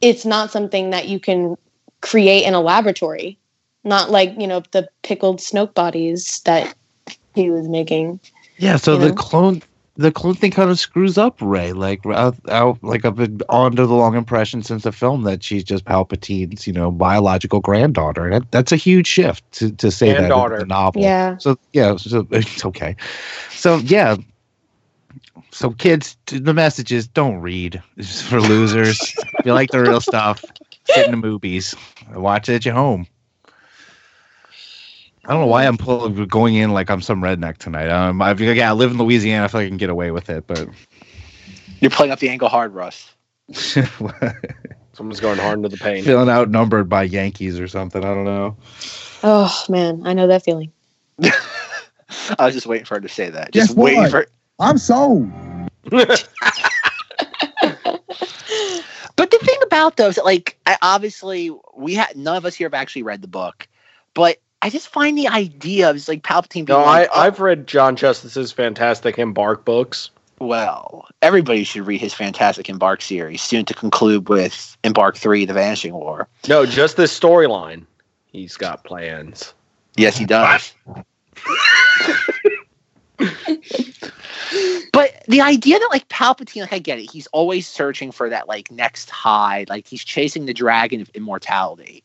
it's 0.00 0.24
not 0.24 0.52
something 0.52 0.90
that 0.90 1.08
you 1.08 1.18
can 1.18 1.56
create 2.00 2.44
in 2.44 2.54
a 2.54 2.60
laboratory. 2.60 3.40
Not 3.86 4.10
like, 4.10 4.34
you 4.36 4.48
know, 4.48 4.62
the 4.72 4.88
pickled 5.02 5.38
Snoke 5.38 5.72
bodies 5.72 6.40
that 6.40 6.74
he 7.34 7.50
was 7.50 7.68
making. 7.68 8.18
Yeah, 8.58 8.76
so 8.76 8.96
the 8.96 9.08
know? 9.08 9.14
clone 9.14 9.62
the 9.96 10.12
clone 10.12 10.34
thing 10.34 10.50
kind 10.50 10.70
of 10.70 10.78
screws 10.78 11.16
up 11.16 11.36
Rey. 11.40 11.72
Like 11.72 12.04
out, 12.06 12.36
out, 12.50 12.82
like 12.82 13.04
I've 13.04 13.16
been 13.16 13.40
under 13.48 13.86
the 13.86 13.94
long 13.94 14.16
impression 14.16 14.62
since 14.62 14.82
the 14.82 14.92
film 14.92 15.22
that 15.22 15.42
she's 15.42 15.64
just 15.64 15.84
Palpatine's, 15.84 16.66
you 16.66 16.72
know, 16.72 16.90
biological 16.90 17.60
granddaughter. 17.60 18.28
That 18.28 18.50
that's 18.50 18.72
a 18.72 18.76
huge 18.76 19.06
shift 19.06 19.50
to, 19.52 19.70
to 19.72 19.90
say 19.90 20.08
that 20.12 20.24
in 20.24 20.58
the 20.58 20.66
novel. 20.66 21.02
Yeah. 21.02 21.38
So 21.38 21.56
yeah, 21.72 21.96
so 21.96 22.26
it's 22.32 22.64
okay. 22.64 22.96
So 23.50 23.76
yeah. 23.78 24.16
So 25.52 25.70
kids, 25.70 26.16
the 26.26 26.52
message 26.52 26.92
is 26.92 27.06
don't 27.06 27.38
read. 27.38 27.80
It's 27.96 28.20
for 28.20 28.40
losers. 28.40 28.98
if 29.38 29.46
you 29.46 29.54
like 29.54 29.70
the 29.70 29.80
real 29.80 30.00
stuff, 30.00 30.44
sit 30.86 31.06
in 31.06 31.12
the 31.12 31.16
movies. 31.16 31.74
Watch 32.12 32.48
it 32.48 32.56
at 32.56 32.64
your 32.64 32.74
home. 32.74 33.06
I 35.28 35.32
don't 35.32 35.40
know 35.40 35.46
why 35.48 35.64
I'm 35.66 35.76
pull- 35.76 36.08
going 36.26 36.54
in 36.54 36.72
like 36.72 36.88
I'm 36.90 37.00
some 37.00 37.20
redneck 37.20 37.56
tonight. 37.58 37.88
Um, 37.90 38.22
I 38.22 38.32
yeah, 38.32 38.70
I 38.70 38.72
live 38.72 38.92
in 38.92 38.98
Louisiana. 38.98 39.44
I 39.44 39.48
feel 39.48 39.60
like 39.60 39.66
I 39.66 39.68
can 39.68 39.76
get 39.76 39.90
away 39.90 40.10
with 40.12 40.30
it, 40.30 40.46
but 40.46 40.68
You're 41.80 41.90
playing 41.90 42.12
up 42.12 42.20
the 42.20 42.28
angle 42.28 42.48
hard, 42.48 42.74
Russ. 42.74 43.12
Someone's 43.52 45.20
going 45.20 45.38
hard 45.38 45.58
into 45.58 45.68
the 45.68 45.76
paint. 45.76 46.04
feeling 46.06 46.28
outnumbered 46.28 46.88
by 46.88 47.02
Yankees 47.02 47.60
or 47.60 47.68
something. 47.68 48.04
I 48.04 48.14
don't 48.14 48.24
know. 48.24 48.56
Oh 49.22 49.64
man, 49.68 50.02
I 50.06 50.12
know 50.12 50.26
that 50.26 50.44
feeling. 50.44 50.72
I 52.38 52.46
was 52.46 52.54
just 52.54 52.66
waiting 52.66 52.84
for 52.86 52.94
her 52.94 53.00
to 53.00 53.08
say 53.08 53.30
that. 53.30 53.52
Guess 53.52 53.68
Just 53.68 53.78
waiting 53.78 54.02
what? 54.02 54.10
for 54.10 54.26
I'm 54.60 54.78
sold. 54.78 55.30
But 59.16 59.30
the 59.30 59.38
thing 59.38 59.56
about 59.62 59.96
those, 59.96 60.18
like, 60.18 60.58
I 60.66 60.76
obviously 60.82 61.50
we 61.74 61.94
had 61.94 62.16
none 62.16 62.36
of 62.36 62.44
us 62.44 62.54
here 62.54 62.66
have 62.66 62.74
actually 62.74 63.02
read 63.02 63.22
the 63.22 63.28
book, 63.28 63.66
but 64.12 64.36
I 64.62 64.70
just 64.70 64.88
find 64.88 65.16
the 65.16 65.28
idea 65.28 65.90
of 65.90 65.96
it's 65.96 66.08
like 66.08 66.22
Palpatine 66.22 66.66
being 66.66 66.78
No, 66.78 66.80
I, 66.80 67.00
like, 67.00 67.10
oh, 67.14 67.20
I've 67.20 67.40
read 67.40 67.66
John 67.66 67.96
Justice's 67.96 68.52
fantastic 68.52 69.18
Embark 69.18 69.64
books. 69.64 70.10
well, 70.38 71.06
everybody 71.22 71.64
should 71.64 71.86
read 71.86 72.00
his 72.00 72.14
fantastic 72.14 72.68
Embark 72.68 73.02
series, 73.02 73.42
soon 73.42 73.64
to 73.66 73.74
conclude 73.74 74.28
with 74.28 74.76
Embark 74.82 75.16
Three: 75.16 75.44
The 75.44 75.52
Vanishing 75.52 75.94
War. 75.94 76.28
No, 76.48 76.66
just 76.66 76.96
this 76.96 77.18
storyline. 77.18 77.86
He's 78.26 78.56
got 78.56 78.84
plans. 78.84 79.54
Yes, 79.96 80.16
he 80.16 80.26
does. 80.26 80.74
but 84.92 85.22
the 85.28 85.40
idea 85.40 85.78
that 85.78 85.88
like 85.90 86.08
Palpatine, 86.08 86.62
like 86.62 86.72
I 86.72 86.78
get 86.78 86.98
it, 86.98 87.10
he's 87.10 87.26
always 87.28 87.66
searching 87.66 88.12
for 88.12 88.28
that 88.28 88.48
like 88.48 88.70
next 88.70 89.10
high, 89.10 89.64
like 89.68 89.86
he's 89.86 90.04
chasing 90.04 90.46
the 90.46 90.54
dragon 90.54 91.00
of 91.00 91.08
immortality. 91.10 92.04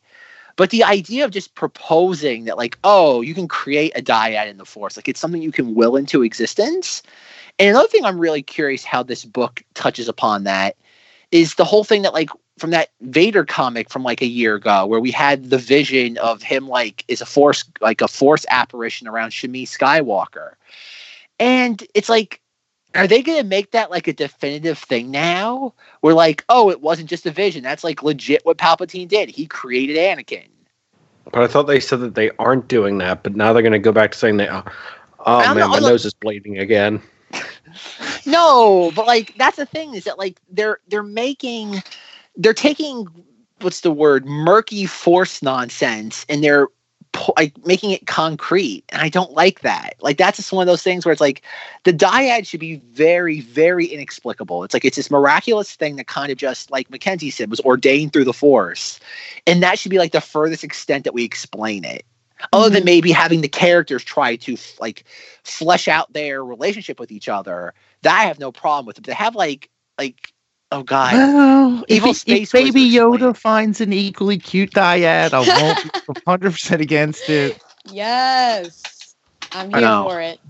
But 0.56 0.70
the 0.70 0.84
idea 0.84 1.24
of 1.24 1.30
just 1.30 1.54
proposing 1.54 2.44
that, 2.44 2.58
like, 2.58 2.78
oh, 2.84 3.20
you 3.22 3.34
can 3.34 3.48
create 3.48 3.92
a 3.96 4.02
dyad 4.02 4.48
in 4.48 4.58
the 4.58 4.64
Force, 4.64 4.96
like 4.96 5.08
it's 5.08 5.20
something 5.20 5.42
you 5.42 5.52
can 5.52 5.74
will 5.74 5.96
into 5.96 6.22
existence. 6.22 7.02
And 7.58 7.70
another 7.70 7.88
thing 7.88 8.04
I'm 8.04 8.18
really 8.18 8.42
curious 8.42 8.84
how 8.84 9.02
this 9.02 9.24
book 9.24 9.62
touches 9.74 10.08
upon 10.08 10.44
that 10.44 10.76
is 11.30 11.54
the 11.54 11.64
whole 11.64 11.84
thing 11.84 12.02
that, 12.02 12.12
like, 12.12 12.30
from 12.58 12.70
that 12.70 12.90
Vader 13.00 13.46
comic 13.46 13.88
from 13.88 14.02
like 14.02 14.20
a 14.20 14.26
year 14.26 14.56
ago, 14.56 14.84
where 14.84 15.00
we 15.00 15.10
had 15.10 15.48
the 15.48 15.56
vision 15.56 16.18
of 16.18 16.42
him 16.42 16.68
like 16.68 17.02
is 17.08 17.22
a 17.22 17.26
force, 17.26 17.64
like 17.80 18.02
a 18.02 18.08
force 18.08 18.44
apparition 18.50 19.08
around 19.08 19.30
Shmi 19.30 19.62
Skywalker. 19.62 20.52
And 21.40 21.82
it's 21.94 22.10
like, 22.10 22.41
are 22.94 23.06
they 23.06 23.22
going 23.22 23.38
to 23.38 23.46
make 23.46 23.70
that 23.72 23.90
like 23.90 24.06
a 24.08 24.12
definitive 24.12 24.78
thing 24.78 25.10
now? 25.10 25.74
We're 26.02 26.12
like, 26.12 26.44
oh, 26.48 26.70
it 26.70 26.80
wasn't 26.80 27.08
just 27.08 27.26
a 27.26 27.30
vision. 27.30 27.62
That's 27.62 27.84
like 27.84 28.02
legit 28.02 28.44
what 28.44 28.58
Palpatine 28.58 29.08
did. 29.08 29.30
He 29.30 29.46
created 29.46 29.96
Anakin. 29.96 30.46
But 31.32 31.42
I 31.42 31.46
thought 31.46 31.66
they 31.66 31.80
said 31.80 32.00
that 32.00 32.14
they 32.14 32.30
aren't 32.38 32.68
doing 32.68 32.98
that. 32.98 33.22
But 33.22 33.36
now 33.36 33.52
they're 33.52 33.62
going 33.62 33.72
to 33.72 33.78
go 33.78 33.92
back 33.92 34.12
to 34.12 34.18
saying 34.18 34.36
they. 34.36 34.48
Uh, 34.48 34.62
oh, 34.64 34.72
oh 35.26 35.40
man, 35.40 35.56
know, 35.56 35.68
my 35.68 35.78
nose 35.78 36.04
is 36.04 36.14
bleeding 36.14 36.58
again. 36.58 37.00
No, 38.26 38.92
but 38.94 39.06
like 39.06 39.34
that's 39.36 39.56
the 39.56 39.66
thing 39.66 39.94
is 39.94 40.04
that 40.04 40.18
like 40.18 40.38
they're 40.50 40.78
they're 40.88 41.02
making 41.02 41.82
they're 42.36 42.54
taking 42.54 43.08
what's 43.60 43.80
the 43.80 43.90
word 43.90 44.26
murky 44.26 44.86
force 44.86 45.42
nonsense 45.42 46.24
and 46.28 46.42
they're 46.42 46.68
like 47.36 47.52
making 47.66 47.90
it 47.90 48.06
concrete 48.06 48.84
and 48.88 49.02
I 49.02 49.08
don't 49.08 49.32
like 49.32 49.60
that. 49.60 49.94
Like 50.00 50.16
that's 50.16 50.38
just 50.38 50.52
one 50.52 50.62
of 50.62 50.66
those 50.66 50.82
things 50.82 51.04
where 51.04 51.12
it's 51.12 51.20
like 51.20 51.42
the 51.84 51.92
dyad 51.92 52.46
should 52.46 52.60
be 52.60 52.76
very 52.76 53.40
very 53.40 53.86
inexplicable. 53.86 54.64
It's 54.64 54.74
like 54.74 54.84
it's 54.84 54.96
this 54.96 55.10
miraculous 55.10 55.74
thing 55.74 55.96
that 55.96 56.06
kind 56.06 56.32
of 56.32 56.38
just 56.38 56.70
like 56.70 56.90
Mackenzie 56.90 57.30
said 57.30 57.50
was 57.50 57.60
ordained 57.60 58.12
through 58.12 58.24
the 58.24 58.32
force. 58.32 58.98
And 59.46 59.62
that 59.62 59.78
should 59.78 59.90
be 59.90 59.98
like 59.98 60.12
the 60.12 60.20
furthest 60.20 60.64
extent 60.64 61.04
that 61.04 61.14
we 61.14 61.24
explain 61.24 61.84
it. 61.84 62.04
Other 62.52 62.70
than 62.70 62.80
mm-hmm. 62.80 62.86
maybe 62.86 63.12
having 63.12 63.40
the 63.40 63.48
characters 63.48 64.02
try 64.02 64.34
to 64.36 64.56
like 64.80 65.04
flesh 65.44 65.86
out 65.86 66.12
their 66.12 66.44
relationship 66.44 66.98
with 66.98 67.12
each 67.12 67.28
other, 67.28 67.72
that 68.02 68.18
I 68.18 68.24
have 68.24 68.40
no 68.40 68.50
problem 68.50 68.86
with. 68.86 68.96
But 68.96 69.04
to 69.04 69.14
have 69.14 69.36
like 69.36 69.70
like 69.98 70.31
oh 70.72 70.82
god, 70.82 71.12
Well, 71.14 71.84
if, 71.88 71.96
Evil 71.98 72.08
he- 72.08 72.14
Space 72.14 72.48
if 72.48 72.52
Baby 72.52 72.90
Yoda 72.90 73.14
explain. 73.30 73.34
finds 73.34 73.80
an 73.80 73.92
equally 73.92 74.38
cute 74.38 74.72
dyad, 74.72 75.32
I 75.32 75.38
won't 75.40 75.82
be 75.84 75.90
100 76.24 76.52
percent 76.52 76.82
against 76.82 77.28
it. 77.28 77.62
Yes. 77.90 79.14
I'm 79.52 79.70
here 79.72 79.80
for 79.80 80.20
it. 80.20 80.40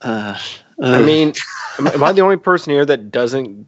uh, 0.00 0.38
I 0.82 1.02
mean, 1.02 1.34
am, 1.78 1.86
am 1.88 2.02
I 2.02 2.12
the 2.12 2.22
only 2.22 2.36
person 2.38 2.72
here 2.72 2.86
that 2.86 3.10
doesn't 3.10 3.66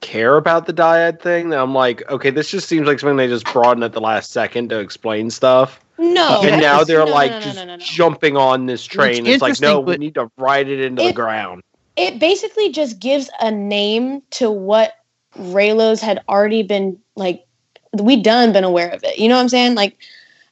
care 0.00 0.36
about 0.36 0.66
the 0.66 0.72
dyad 0.72 1.20
thing. 1.20 1.52
I'm 1.54 1.74
like, 1.74 2.02
okay, 2.10 2.30
this 2.30 2.50
just 2.50 2.68
seems 2.68 2.86
like 2.86 2.98
something 3.00 3.16
they 3.16 3.28
just 3.28 3.50
brought 3.52 3.76
in 3.76 3.82
at 3.82 3.92
the 3.92 4.00
last 4.00 4.32
second 4.32 4.68
to 4.70 4.78
explain 4.78 5.30
stuff. 5.30 5.80
No. 5.98 6.42
and 6.42 6.60
now 6.60 6.82
they're 6.82 6.98
no, 7.00 7.04
no, 7.04 7.12
like 7.12 7.30
no, 7.30 7.38
no, 7.38 7.44
just 7.44 7.56
no, 7.56 7.64
no, 7.64 7.76
no. 7.76 7.84
jumping 7.84 8.36
on 8.36 8.66
this 8.66 8.84
train. 8.84 9.26
It's, 9.26 9.40
like, 9.40 9.50
interesting, 9.50 9.68
no, 9.68 9.80
we 9.80 9.96
need 9.98 10.14
to 10.14 10.30
ride 10.36 10.68
it 10.68 10.80
into 10.80 11.02
the 11.04 11.12
ground. 11.12 11.62
It 11.96 12.18
basically 12.18 12.70
just 12.70 12.98
gives 13.00 13.30
a 13.40 13.50
name 13.50 14.22
to 14.32 14.50
what 14.50 14.94
Reylos 15.38 16.00
had 16.00 16.22
already 16.28 16.62
been 16.62 16.98
like 17.16 17.44
we 17.92 18.16
done 18.22 18.52
been 18.52 18.64
aware 18.64 18.90
of 18.90 19.04
it. 19.04 19.18
You 19.18 19.28
know 19.28 19.34
what 19.36 19.42
I'm 19.42 19.48
saying? 19.48 19.74
Like 19.74 19.98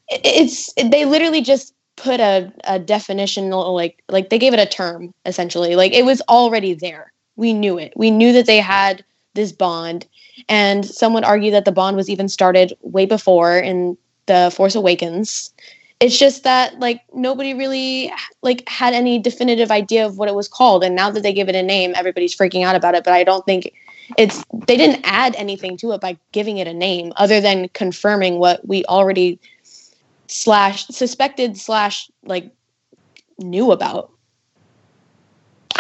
it- 0.08 0.20
it's 0.24 0.72
they 0.74 1.04
literally 1.04 1.42
just 1.42 1.74
put 1.96 2.20
a, 2.20 2.52
a 2.64 2.78
definition 2.78 3.50
like 3.50 4.02
like 4.08 4.30
they 4.30 4.38
gave 4.38 4.54
it 4.54 4.60
a 4.60 4.66
term 4.66 5.14
essentially. 5.26 5.76
Like 5.76 5.92
it 5.92 6.04
was 6.04 6.22
already 6.28 6.74
there. 6.74 7.12
We 7.36 7.52
knew 7.54 7.78
it. 7.78 7.92
We 7.96 8.10
knew 8.10 8.32
that 8.32 8.46
they 8.46 8.58
had 8.60 9.04
this 9.34 9.52
bond 9.52 10.06
and 10.48 10.84
some 10.84 11.14
would 11.14 11.24
argue 11.24 11.50
that 11.52 11.64
the 11.64 11.72
bond 11.72 11.96
was 11.96 12.10
even 12.10 12.28
started 12.28 12.74
way 12.82 13.06
before 13.06 13.58
in 13.58 13.96
the 14.26 14.52
Force 14.54 14.74
Awakens. 14.74 15.52
It's 16.00 16.18
just 16.18 16.44
that 16.44 16.78
like 16.78 17.02
nobody 17.12 17.52
really 17.54 18.12
like 18.42 18.66
had 18.68 18.94
any 18.94 19.18
definitive 19.18 19.70
idea 19.70 20.06
of 20.06 20.16
what 20.18 20.28
it 20.28 20.34
was 20.34 20.48
called 20.48 20.82
and 20.82 20.94
now 20.94 21.10
that 21.10 21.22
they 21.22 21.32
give 21.32 21.48
it 21.48 21.54
a 21.54 21.62
name 21.62 21.92
everybody's 21.94 22.34
freaking 22.34 22.64
out 22.64 22.74
about 22.74 22.94
it 22.94 23.04
but 23.04 23.12
i 23.12 23.22
don't 23.22 23.44
think 23.44 23.74
it's 24.16 24.42
they 24.66 24.78
didn't 24.78 25.02
add 25.04 25.36
anything 25.36 25.76
to 25.76 25.92
it 25.92 26.00
by 26.00 26.16
giving 26.32 26.56
it 26.56 26.66
a 26.66 26.72
name 26.72 27.12
other 27.16 27.40
than 27.40 27.68
confirming 27.68 28.38
what 28.38 28.66
we 28.66 28.82
already 28.86 29.38
slash 30.26 30.86
suspected 30.86 31.58
slash 31.58 32.10
like 32.24 32.50
knew 33.38 33.70
about 33.70 34.10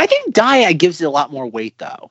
I 0.00 0.06
think 0.06 0.34
Dyad 0.34 0.78
gives 0.78 1.02
it 1.02 1.04
a 1.04 1.10
lot 1.10 1.30
more 1.30 1.46
weight 1.46 1.76
though. 1.76 2.10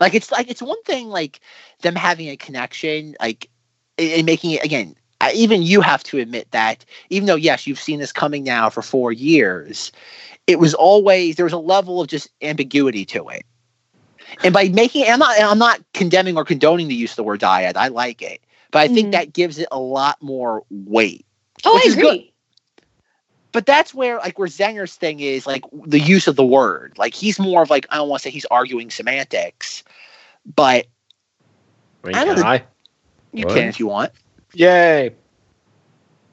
Like 0.00 0.14
it's 0.14 0.30
like 0.30 0.48
it's 0.48 0.62
one 0.62 0.80
thing 0.84 1.08
like 1.08 1.40
them 1.82 1.96
having 1.96 2.28
a 2.28 2.36
connection, 2.36 3.16
like 3.20 3.50
and 3.98 4.24
making 4.24 4.52
it 4.52 4.64
again. 4.64 4.94
I- 5.24 5.32
Even 5.32 5.62
you 5.62 5.80
have 5.80 6.02
to 6.04 6.18
admit 6.18 6.50
that 6.52 6.84
even 7.10 7.26
though 7.26 7.36
yes, 7.36 7.66
you've 7.66 7.80
seen 7.80 8.00
this 8.00 8.12
coming 8.12 8.44
now 8.44 8.70
for 8.70 8.82
four 8.82 9.12
years, 9.12 9.92
it 10.46 10.58
was 10.58 10.74
always 10.74 11.36
there 11.36 11.46
was 11.46 11.52
a 11.52 11.58
level 11.58 12.00
of 12.00 12.08
just 12.08 12.28
ambiguity 12.42 13.04
to 13.06 13.28
it. 13.28 13.44
And 14.42 14.52
by 14.54 14.68
making 14.68 15.04
I'm 15.08 15.18
not 15.18 15.40
I'm 15.40 15.58
not 15.58 15.80
condemning 15.94 16.36
or 16.36 16.44
condoning 16.44 16.88
the 16.88 16.94
use 16.94 17.12
of 17.12 17.16
the 17.16 17.24
word 17.24 17.40
dyad. 17.40 17.76
I 17.76 17.88
like 17.88 18.22
it, 18.22 18.40
but 18.70 18.80
I 18.80 18.88
think 18.88 19.08
Mhm. 19.08 19.12
that 19.12 19.32
gives 19.32 19.58
it 19.58 19.68
a 19.72 19.78
lot 19.80 20.20
more 20.22 20.64
weight. 20.70 21.26
oh 21.64 21.80
i 21.84 21.88
is 21.88 21.96
good. 21.96 22.20
agree 22.20 22.32
but 23.52 23.66
that's 23.66 23.94
where 23.94 24.18
like 24.18 24.38
where 24.38 24.48
Zenger's 24.48 24.96
thing 24.96 25.20
is 25.20 25.46
like 25.46 25.64
the 25.86 26.00
use 26.00 26.26
of 26.26 26.36
the 26.36 26.44
word. 26.44 26.94
Like 26.98 27.14
he's 27.14 27.38
more 27.38 27.62
of 27.62 27.70
like 27.70 27.86
I 27.90 27.96
don't 27.96 28.08
want 28.08 28.20
to 28.22 28.28
say 28.28 28.30
he's 28.32 28.44
arguing 28.46 28.90
semantics, 28.90 29.84
but 30.44 30.86
I 32.04 32.08
mean, 32.08 32.16
I 32.16 32.24
don't 32.24 32.34
can 32.34 32.44
know. 32.44 32.44
I? 32.44 32.64
you 33.32 33.46
What? 33.46 33.54
can 33.54 33.68
if 33.68 33.78
you 33.80 33.86
want. 33.86 34.12
Yay! 34.54 35.14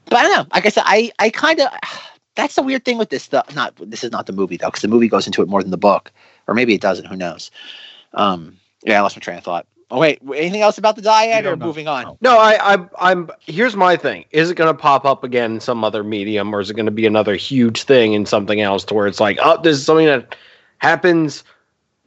But 0.06 0.16
I 0.16 0.22
don't 0.22 0.32
know. 0.32 0.46
Like 0.54 0.66
I 0.66 0.68
said, 0.68 0.84
I 0.86 1.12
I 1.18 1.30
kind 1.30 1.60
of 1.60 1.68
that's 2.34 2.54
the 2.54 2.62
weird 2.62 2.84
thing 2.84 2.98
with 2.98 3.10
this 3.10 3.22
stuff. 3.22 3.54
Not 3.54 3.74
this 3.76 4.04
is 4.04 4.12
not 4.12 4.26
the 4.26 4.32
movie 4.32 4.56
though, 4.56 4.68
because 4.68 4.82
the 4.82 4.88
movie 4.88 5.08
goes 5.08 5.26
into 5.26 5.42
it 5.42 5.48
more 5.48 5.62
than 5.62 5.70
the 5.70 5.76
book, 5.78 6.12
or 6.46 6.54
maybe 6.54 6.74
it 6.74 6.80
doesn't. 6.80 7.06
Who 7.06 7.16
knows? 7.16 7.50
Um, 8.14 8.56
yeah, 8.82 8.98
I 8.98 9.02
lost 9.02 9.16
my 9.16 9.20
train 9.20 9.38
of 9.38 9.44
thought. 9.44 9.66
Oh 9.90 9.98
wait, 9.98 10.20
anything 10.34 10.62
else 10.62 10.78
about 10.78 10.96
the 10.96 11.02
dyad, 11.02 11.44
or 11.44 11.54
know. 11.54 11.66
moving 11.66 11.86
on? 11.86 12.16
No, 12.22 12.38
I, 12.38 12.74
I, 12.74 12.88
I'm. 12.98 13.30
Here's 13.40 13.76
my 13.76 13.96
thing: 13.96 14.24
Is 14.30 14.50
it 14.50 14.54
going 14.54 14.74
to 14.74 14.78
pop 14.78 15.04
up 15.04 15.22
again 15.22 15.54
in 15.54 15.60
some 15.60 15.84
other 15.84 16.02
medium, 16.02 16.54
or 16.54 16.60
is 16.60 16.70
it 16.70 16.74
going 16.74 16.86
to 16.86 16.92
be 16.92 17.06
another 17.06 17.36
huge 17.36 17.82
thing 17.82 18.14
in 18.14 18.24
something 18.24 18.62
else, 18.62 18.84
to 18.84 18.94
where 18.94 19.06
it's 19.06 19.20
like, 19.20 19.38
oh, 19.42 19.60
this 19.62 19.76
is 19.76 19.84
something 19.84 20.06
that 20.06 20.34
happens 20.78 21.44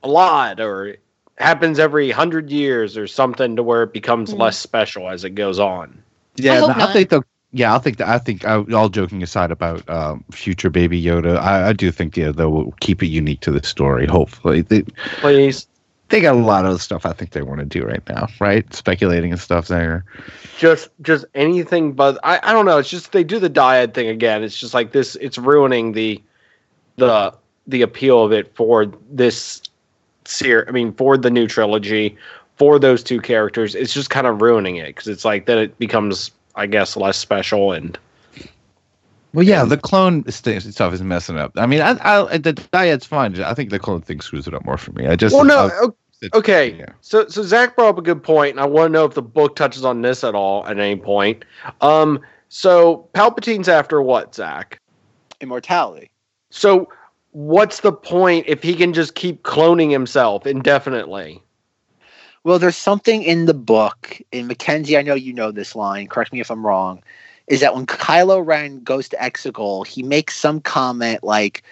a 0.02 0.08
lot, 0.08 0.60
or 0.60 0.98
happens 1.38 1.78
every 1.78 2.10
hundred 2.10 2.50
years, 2.50 2.98
or 2.98 3.06
something, 3.06 3.56
to 3.56 3.62
where 3.62 3.84
it 3.84 3.94
becomes 3.94 4.34
Mhm. 4.34 4.40
less 4.40 4.58
special 4.58 5.08
as 5.08 5.24
it 5.24 5.36
goes 5.36 5.60
on. 5.60 6.02
Yeah, 6.36 6.60
hope 6.60 6.76
I, 6.76 6.80
not. 6.80 6.94
think 6.94 7.10
the 7.10 7.24
yeah, 7.52 7.76
I 7.76 7.80
think 7.80 7.98
that 7.98 8.08
I 8.08 8.18
think 8.18 8.46
uh, 8.46 8.64
all 8.74 8.90
joking 8.90 9.24
aside 9.24 9.52
about 9.52 9.88
um, 9.90 10.24
future 10.32 10.70
Baby 10.70 11.02
Yoda, 11.02 11.38
I, 11.38 11.70
I 11.70 11.74
do 11.74 11.92
think 11.92 12.18
yeah 12.18 12.32
they'll 12.32 12.72
keep 12.80 13.02
it 13.02 13.08
unique 13.08 13.40
to 13.42 13.52
the 13.52 13.64
story. 13.64 14.06
Hopefully, 14.06 14.62
they 14.62 14.84
Please, 15.20 15.68
they 16.10 16.22
got 16.22 16.36
a 16.36 16.40
lot 16.40 16.66
of 16.66 16.82
stuff 16.82 17.06
I 17.06 17.14
think 17.14 17.32
they 17.32 17.42
want 17.42 17.60
to 17.60 17.66
do 17.66 17.84
right 17.84 18.04
now, 18.10 18.28
right? 18.40 18.72
Speculating 18.74 19.32
and 19.32 19.42
stuff 19.42 19.68
there. 19.68 20.06
just, 20.58 20.90
just 21.02 21.26
anything, 21.34 21.94
but 21.94 22.20
I, 22.24 22.40
I 22.44 22.54
don't 22.54 22.66
know. 22.66 22.78
It's 22.78 22.90
just 22.90 23.12
they 23.12 23.24
do 23.24 23.40
the 23.40 23.50
dyad 23.50 23.94
thing 23.94 24.08
again. 24.08 24.44
It's 24.44 24.58
just 24.58 24.74
like 24.74 24.92
this. 24.92 25.16
It's 25.16 25.38
ruining 25.38 25.94
the, 25.94 26.22
the, 26.98 27.34
the 27.68 27.82
appeal 27.82 28.24
of 28.24 28.32
it 28.32 28.56
for 28.56 28.86
this 29.10 29.62
series. 30.26 30.68
I 30.68 30.72
mean, 30.72 30.94
for 30.94 31.18
the 31.18 31.32
new 31.32 31.48
trilogy, 31.48 32.16
for 32.58 32.80
those 32.80 33.04
two 33.04 33.20
characters, 33.22 33.76
it's 33.76 33.94
just 33.94 34.10
kind 34.10 34.28
of 34.28 34.42
ruining 34.42 34.78
it 34.78 34.88
because 34.88 35.08
it's 35.08 35.26
like 35.26 35.46
then 35.46 35.58
it 35.58 35.78
becomes, 35.78 36.32
I 36.56 36.68
guess, 36.68 36.96
less 36.96 37.18
special 37.18 37.72
and 37.74 37.98
Well, 39.34 39.46
yeah, 39.46 39.66
the 39.66 39.78
clone 39.78 40.30
st- 40.32 40.64
stuff 40.64 40.94
is 40.94 41.02
messing 41.02 41.38
up. 41.38 41.52
I 41.58 41.66
mean, 41.66 41.82
I, 41.82 41.98
I 42.04 42.38
the 42.38 42.54
dyad's 42.54 43.06
fine. 43.06 43.42
I 43.42 43.54
think 43.54 43.70
the 43.70 43.80
clone 43.80 44.02
thing 44.02 44.22
screws 44.22 44.48
it 44.48 44.54
up 44.54 44.66
more 44.66 44.78
for 44.78 44.92
me. 44.94 45.08
I 45.08 45.16
just 45.16 45.36
well, 45.36 45.44
no, 45.46 45.68
I- 45.68 45.80
o- 45.82 45.98
okay. 46.34 46.74
yeah. 46.74 46.94
So, 47.02 47.28
so 47.28 47.44
Zach 47.44 47.76
brought 47.76 47.90
up 47.90 47.98
a 47.98 48.02
good 48.02 48.24
point, 48.24 48.52
and 48.52 48.60
I 48.60 48.66
want 48.66 48.88
to 48.88 48.94
know 48.94 49.06
if 49.06 49.14
the 49.14 49.22
book 49.22 49.56
touches 49.56 49.84
on 49.84 50.02
this 50.02 50.24
at 50.24 50.36
all 50.36 50.66
at 50.66 50.80
any 50.80 50.96
point. 50.96 51.44
Um, 51.82 52.22
so 52.48 53.10
Palpatine's 53.14 53.68
after 53.68 54.02
what, 54.02 54.34
Zach? 54.34 54.80
Immortality. 55.42 56.10
So, 56.52 56.88
what's 57.32 57.82
the 57.82 57.92
point 57.92 58.46
if 58.48 58.64
he 58.64 58.76
can 58.76 58.94
just 58.94 59.16
keep 59.16 59.44
cloning 59.44 59.92
himself 59.92 60.48
indefinitely? 60.48 61.42
Well, 62.46 62.60
there's 62.60 62.78
something 62.78 63.24
in 63.24 63.48
the 63.48 63.56
book, 63.56 64.22
in 64.34 64.48
Mackenzie, 64.48 64.98
I 64.98 65.04
know 65.04 65.16
you 65.16 65.34
know 65.34 65.52
this 65.52 65.76
line, 65.76 66.08
correct 66.08 66.34
me 66.34 66.42
if 66.42 66.52
I'm 66.52 66.66
wrong, 66.66 67.04
is 67.48 67.62
that 67.62 67.76
when 67.76 67.88
Kylo 67.88 68.46
Ren 68.46 68.82
goes 68.84 69.10
to 69.12 69.18
Exegol, 69.18 69.88
he 69.88 70.04
makes 70.04 70.38
some 70.38 70.62
comment 70.62 71.24
like, 71.24 71.64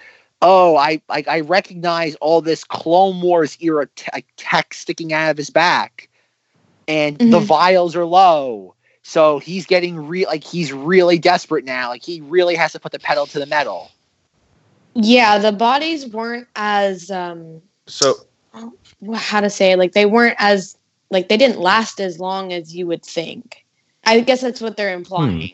oh, 0.43 0.77
I, 0.77 1.01
I, 1.09 1.25
I 1.27 1.41
recognize 1.41 2.15
all 2.17 2.41
this 2.41 2.65
Clone 2.65 3.21
Wars 3.21 3.57
era 3.61 3.87
te- 3.95 4.25
tech 4.37 4.75
sticking 4.75 5.13
out 5.13 5.31
of 5.31 5.37
his 5.37 5.51
back, 5.51 6.09
and 6.87 7.21
the 7.21 7.39
Mhm. 7.39 7.45
vials 7.47 7.95
are 7.95 8.05
low. 8.05 8.75
So 9.03 9.39
he's 9.39 9.67
getting 9.67 9.97
real, 10.07 10.29
like 10.29 10.45
he's 10.45 10.73
really 10.73 11.19
desperate 11.19 11.65
now. 11.65 11.89
Like 11.89 12.03
he 12.03 12.21
really 12.21 12.55
has 12.55 12.73
to 12.73 12.81
put 12.81 12.93
the 12.93 12.99
pedal 12.99 13.27
to 13.27 13.39
the 13.39 13.47
metal. 13.47 13.91
yeah 14.95 15.39
the 15.39 15.53
bodies 15.53 16.07
weren't 16.07 16.49
as 16.55 17.11
um 17.11 17.61
So, 17.87 18.15
wh- 18.53 18.69
how 19.15 19.41
to 19.41 19.49
say 19.49 19.71
it, 19.71 19.77
like 19.79 19.91
they 19.93 20.05
weren't 20.05 20.35
as 20.39 20.77
like 21.09 21.29
they 21.29 21.37
didn't 21.37 21.59
last 21.59 21.99
as 21.99 22.19
long 22.19 22.51
as 22.53 22.75
you 22.75 22.87
would 22.87 23.03
think 23.03 23.63
i 24.05 24.19
guess 24.19 24.41
that's 24.41 24.61
what 24.61 24.77
they're 24.77 24.93
implying 24.93 25.51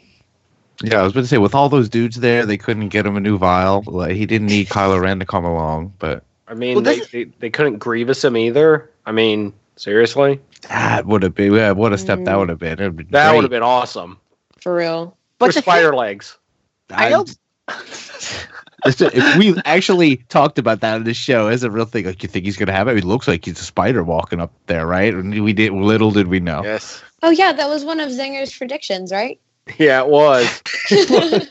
Yeah, 0.83 1.01
I 1.01 1.03
was 1.03 1.11
going 1.13 1.23
to 1.25 1.27
say 1.27 1.37
with 1.39 1.53
all 1.53 1.67
those 1.67 1.89
dudes 1.89 2.17
there, 2.21 2.45
they 2.45 2.57
couldn't 2.57 2.87
get 2.87 3.05
him 3.05 3.17
a 3.17 3.19
new 3.19 3.37
vial. 3.37 3.83
Like, 3.85 4.13
he 4.15 4.25
didn't 4.25 4.47
need 4.47 4.69
Kylo 4.69 5.01
Ren 5.01 5.19
to 5.19 5.25
come 5.25 5.43
along, 5.43 5.91
but 5.99 6.23
I 6.47 6.53
mean, 6.53 6.75
Well, 6.75 6.83
they, 6.85 6.99
this- 6.99 7.09
they, 7.11 7.25
they 7.39 7.49
couldn't 7.49 7.79
Grievous 7.79 8.23
him 8.23 8.37
either. 8.37 8.89
I 9.05 9.11
mean, 9.11 9.51
seriously, 9.75 10.39
that 10.69 11.05
would 11.05 11.21
have 11.23 11.35
been 11.35 11.53
yeah, 11.53 11.71
what 11.73 11.91
a 11.91 11.97
step 11.97 12.19
that 12.23 12.33
Mm. 12.33 12.39
would 12.39 12.49
have 12.49 12.59
been. 12.59 12.79
It'd 12.79 12.95
been 12.95 13.07
that 13.11 13.35
would 13.35 13.43
have 13.43 13.51
been 13.51 13.61
awesome. 13.61 14.17
for 14.61 14.73
real 14.73 15.17
But 15.37 15.47
But 15.47 15.55
the 15.55 15.61
spider 15.63 15.93
legs. 15.93 16.37
I 16.91 17.09
know. 17.09 17.21
Listen, 17.23 17.35
if 18.85 19.37
we 19.37 19.55
actually 19.65 20.17
talked 20.29 20.57
about 20.57 20.81
that 20.81 20.95
on 20.95 21.03
the 21.03 21.13
show 21.13 21.47
as 21.47 21.63
a 21.63 21.71
real 21.71 21.85
thing, 21.85 22.05
like 22.05 22.23
you 22.23 22.29
think 22.29 22.45
he's 22.45 22.57
gonna 22.57 22.71
have 22.71 22.87
it, 22.87 22.97
it 22.97 23.03
looks 23.03 23.27
like 23.27 23.45
he's 23.45 23.59
a 23.59 23.63
spider 23.63 24.03
walking 24.03 24.39
up 24.39 24.51
there, 24.67 24.85
right? 24.85 25.13
And 25.13 25.43
we 25.43 25.53
did 25.53 25.71
little 25.73 26.11
did 26.11 26.27
we 26.27 26.39
know. 26.39 26.63
Yes. 26.63 27.01
oh 27.23 27.29
yeah 27.31 27.51
that 27.51 27.67
was 27.67 27.83
one 27.83 27.99
of 27.99 28.09
zinger's 28.11 28.55
predictions 28.55 29.11
right 29.11 29.39
Yeah, 29.77 30.01
it 30.01 30.07
was. 30.07 30.61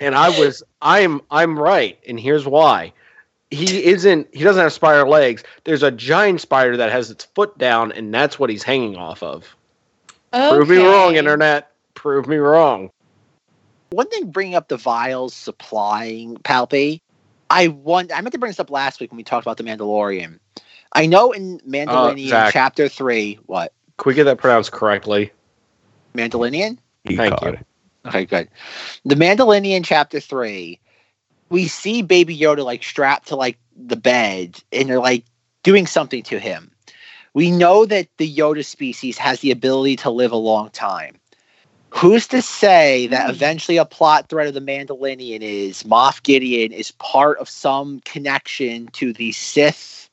and 0.00 0.14
I 0.14 0.30
was 0.38 0.62
I'm 0.82 1.20
I'm 1.30 1.58
right, 1.58 1.98
and 2.08 2.18
here's 2.18 2.46
why. 2.46 2.92
He 3.50 3.84
isn't 3.84 4.28
he 4.32 4.44
doesn't 4.44 4.62
have 4.62 4.72
spider 4.72 5.08
legs. 5.08 5.42
There's 5.64 5.82
a 5.82 5.90
giant 5.90 6.40
spider 6.40 6.76
that 6.76 6.90
has 6.90 7.10
its 7.10 7.24
foot 7.24 7.56
down, 7.58 7.92
and 7.92 8.12
that's 8.14 8.38
what 8.38 8.50
he's 8.50 8.62
hanging 8.62 8.96
off 8.96 9.22
of. 9.22 9.56
Prove 10.32 10.68
me 10.68 10.78
wrong, 10.78 11.16
internet. 11.16 11.72
Prove 11.94 12.28
me 12.28 12.36
wrong. 12.36 12.90
One 13.90 14.08
thing 14.08 14.30
bringing 14.30 14.54
up 14.54 14.68
the 14.68 14.76
vials 14.76 15.34
supplying 15.34 16.36
Palpy, 16.36 17.02
I 17.50 17.68
want 17.68 18.12
I 18.12 18.20
meant 18.20 18.32
to 18.32 18.38
bring 18.38 18.50
this 18.50 18.60
up 18.60 18.70
last 18.70 19.00
week 19.00 19.10
when 19.10 19.16
we 19.16 19.24
talked 19.24 19.44
about 19.44 19.56
the 19.56 19.64
Mandalorian. 19.64 20.38
I 20.92 21.06
know 21.06 21.32
in 21.32 21.58
Mandalorian 21.60 22.26
uh, 22.26 22.28
Zach. 22.28 22.52
chapter 22.52 22.88
three, 22.88 23.40
what 23.46 23.72
Can 23.98 24.10
we 24.10 24.14
get 24.14 24.24
that 24.24 24.38
pronounced 24.38 24.70
correctly? 24.70 25.32
Mandalorian? 26.14 26.78
Thank 27.04 27.40
caught 27.40 27.42
you. 27.42 27.48
it. 27.48 27.66
Okay, 28.06 28.24
good. 28.26 28.48
The 29.04 29.16
Mandalorian 29.16 29.84
chapter 29.84 30.20
three, 30.20 30.78
we 31.48 31.66
see 31.66 32.02
Baby 32.02 32.38
Yoda 32.38 32.64
like 32.64 32.84
strapped 32.84 33.28
to 33.28 33.36
like 33.36 33.58
the 33.76 33.96
bed, 33.96 34.62
and 34.70 34.88
they're 34.88 35.00
like 35.00 35.24
doing 35.64 35.88
something 35.88 36.22
to 36.24 36.38
him. 36.38 36.70
We 37.34 37.50
know 37.50 37.86
that 37.86 38.08
the 38.18 38.32
Yoda 38.32 38.64
species 38.64 39.18
has 39.18 39.40
the 39.40 39.50
ability 39.50 39.96
to 39.96 40.10
live 40.10 40.30
a 40.30 40.36
long 40.36 40.70
time. 40.70 41.19
Who's 41.92 42.26
to 42.28 42.40
say 42.42 43.08
that 43.08 43.24
Hmm. 43.26 43.30
eventually 43.30 43.76
a 43.76 43.84
plot 43.84 44.28
thread 44.28 44.46
of 44.48 44.54
the 44.54 44.60
Mandalorian 44.60 45.40
is 45.42 45.82
Moff 45.82 46.22
Gideon 46.22 46.72
is 46.72 46.92
part 46.92 47.38
of 47.38 47.48
some 47.48 48.00
connection 48.04 48.88
to 48.88 49.12
the 49.12 49.32
Sith 49.32 50.08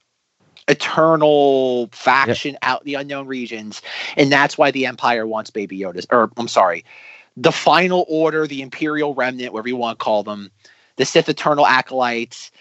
eternal 0.67 1.87
faction 1.93 2.57
out 2.61 2.81
in 2.81 2.85
the 2.87 2.93
unknown 2.95 3.27
regions, 3.27 3.81
and 4.17 4.31
that's 4.31 4.57
why 4.57 4.71
the 4.71 4.85
Empire 4.85 5.25
wants 5.25 5.49
Baby 5.49 5.79
Yoda. 5.79 6.05
Or 6.11 6.29
I'm 6.37 6.47
sorry, 6.47 6.83
the 7.37 7.51
Final 7.51 8.05
Order, 8.09 8.47
the 8.47 8.61
Imperial 8.61 9.13
Remnant, 9.13 9.53
whatever 9.53 9.69
you 9.69 9.77
want 9.77 9.97
to 9.99 10.03
call 10.03 10.23
them, 10.23 10.51
the 10.97 11.05
Sith 11.05 11.29
Eternal 11.29 11.65
Acolytes. 11.65 12.51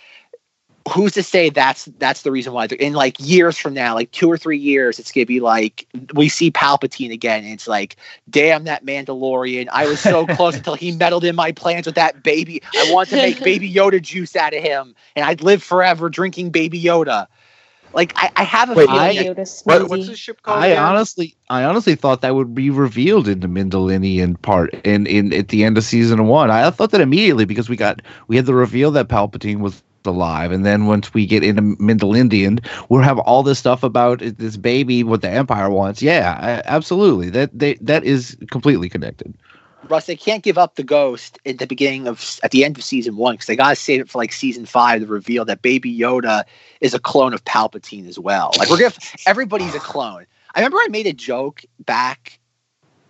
Who's 0.92 1.12
to 1.14 1.22
say 1.22 1.50
that's 1.50 1.86
that's 1.98 2.22
the 2.22 2.30
reason 2.30 2.52
why? 2.52 2.66
they're- 2.68 2.78
In 2.78 2.92
like 2.92 3.16
years 3.18 3.58
from 3.58 3.74
now, 3.74 3.94
like 3.94 4.10
two 4.12 4.30
or 4.30 4.38
three 4.38 4.58
years, 4.58 4.98
it's 4.98 5.10
gonna 5.10 5.26
be 5.26 5.40
like 5.40 5.86
we 6.14 6.28
see 6.28 6.50
Palpatine 6.50 7.12
again. 7.12 7.42
And 7.44 7.52
it's 7.52 7.66
like, 7.66 7.96
damn 8.30 8.64
that 8.64 8.84
Mandalorian! 8.86 9.68
I 9.72 9.86
was 9.86 10.00
so 10.00 10.26
close 10.36 10.56
until 10.56 10.74
he 10.74 10.92
meddled 10.92 11.24
in 11.24 11.34
my 11.34 11.50
plans 11.52 11.86
with 11.86 11.96
that 11.96 12.22
baby. 12.22 12.62
I 12.76 12.92
want 12.92 13.08
to 13.10 13.16
make 13.16 13.42
Baby 13.42 13.72
Yoda 13.74 14.00
juice 14.00 14.36
out 14.36 14.54
of 14.54 14.62
him, 14.62 14.94
and 15.16 15.24
I'd 15.24 15.42
live 15.42 15.62
forever 15.62 16.08
drinking 16.08 16.50
Baby 16.50 16.80
Yoda. 16.80 17.26
Like 17.92 18.12
I, 18.16 18.30
I 18.36 18.42
have 18.44 18.70
a 18.70 18.74
Wait, 18.74 18.86
feeling. 18.86 19.18
I- 19.18 19.24
Yoda 19.24 19.64
What, 19.64 19.88
what's 19.88 20.06
the 20.06 20.16
ship 20.16 20.42
called? 20.42 20.58
I 20.58 20.68
again? 20.68 20.82
honestly, 20.84 21.34
I 21.48 21.64
honestly 21.64 21.94
thought 21.96 22.20
that 22.20 22.34
would 22.34 22.54
be 22.54 22.70
revealed 22.70 23.26
in 23.26 23.40
the 23.40 23.48
Mandalorian 23.48 24.40
part 24.42 24.74
in, 24.84 25.06
in 25.06 25.32
at 25.32 25.48
the 25.48 25.64
end 25.64 25.78
of 25.78 25.84
season 25.84 26.26
one. 26.26 26.50
I 26.50 26.70
thought 26.70 26.90
that 26.92 27.00
immediately 27.00 27.44
because 27.44 27.68
we 27.68 27.76
got 27.76 28.02
we 28.28 28.36
had 28.36 28.46
the 28.46 28.54
reveal 28.54 28.90
that 28.92 29.08
Palpatine 29.08 29.60
was 29.60 29.82
alive, 30.06 30.52
and 30.52 30.64
then 30.64 30.86
once 30.86 31.12
we 31.12 31.26
get 31.26 31.42
into 31.42 31.62
Mindalindian, 31.62 32.64
we'll 32.88 33.02
have 33.02 33.18
all 33.20 33.42
this 33.42 33.58
stuff 33.58 33.82
about 33.82 34.20
this 34.20 34.56
baby 34.56 35.02
what 35.04 35.22
the 35.22 35.30
Empire 35.30 35.70
wants. 35.70 36.02
Yeah, 36.02 36.62
absolutely. 36.64 37.30
That 37.30 37.56
they, 37.58 37.74
that 37.74 38.04
is 38.04 38.36
completely 38.50 38.88
connected. 38.88 39.34
Russ, 39.88 40.06
they 40.06 40.16
can't 40.16 40.42
give 40.42 40.58
up 40.58 40.74
the 40.74 40.82
ghost 40.82 41.38
at 41.46 41.58
the 41.58 41.66
beginning 41.66 42.08
of 42.08 42.40
at 42.42 42.50
the 42.50 42.64
end 42.64 42.76
of 42.76 42.84
season 42.84 43.16
one 43.16 43.34
because 43.34 43.46
they 43.46 43.56
gotta 43.56 43.76
save 43.76 44.00
it 44.00 44.08
for 44.08 44.18
like 44.18 44.32
season 44.32 44.66
five 44.66 45.00
to 45.00 45.06
reveal 45.06 45.44
that 45.44 45.62
Baby 45.62 45.96
Yoda 45.96 46.44
is 46.80 46.94
a 46.94 46.98
clone 46.98 47.32
of 47.32 47.44
Palpatine 47.44 48.08
as 48.08 48.18
well. 48.18 48.52
Like 48.58 48.68
we're 48.68 48.78
gonna 48.78 48.94
everybody's 49.26 49.74
a 49.74 49.80
clone. 49.80 50.26
I 50.54 50.60
remember 50.60 50.78
I 50.78 50.88
made 50.88 51.06
a 51.06 51.12
joke 51.12 51.62
back 51.80 52.40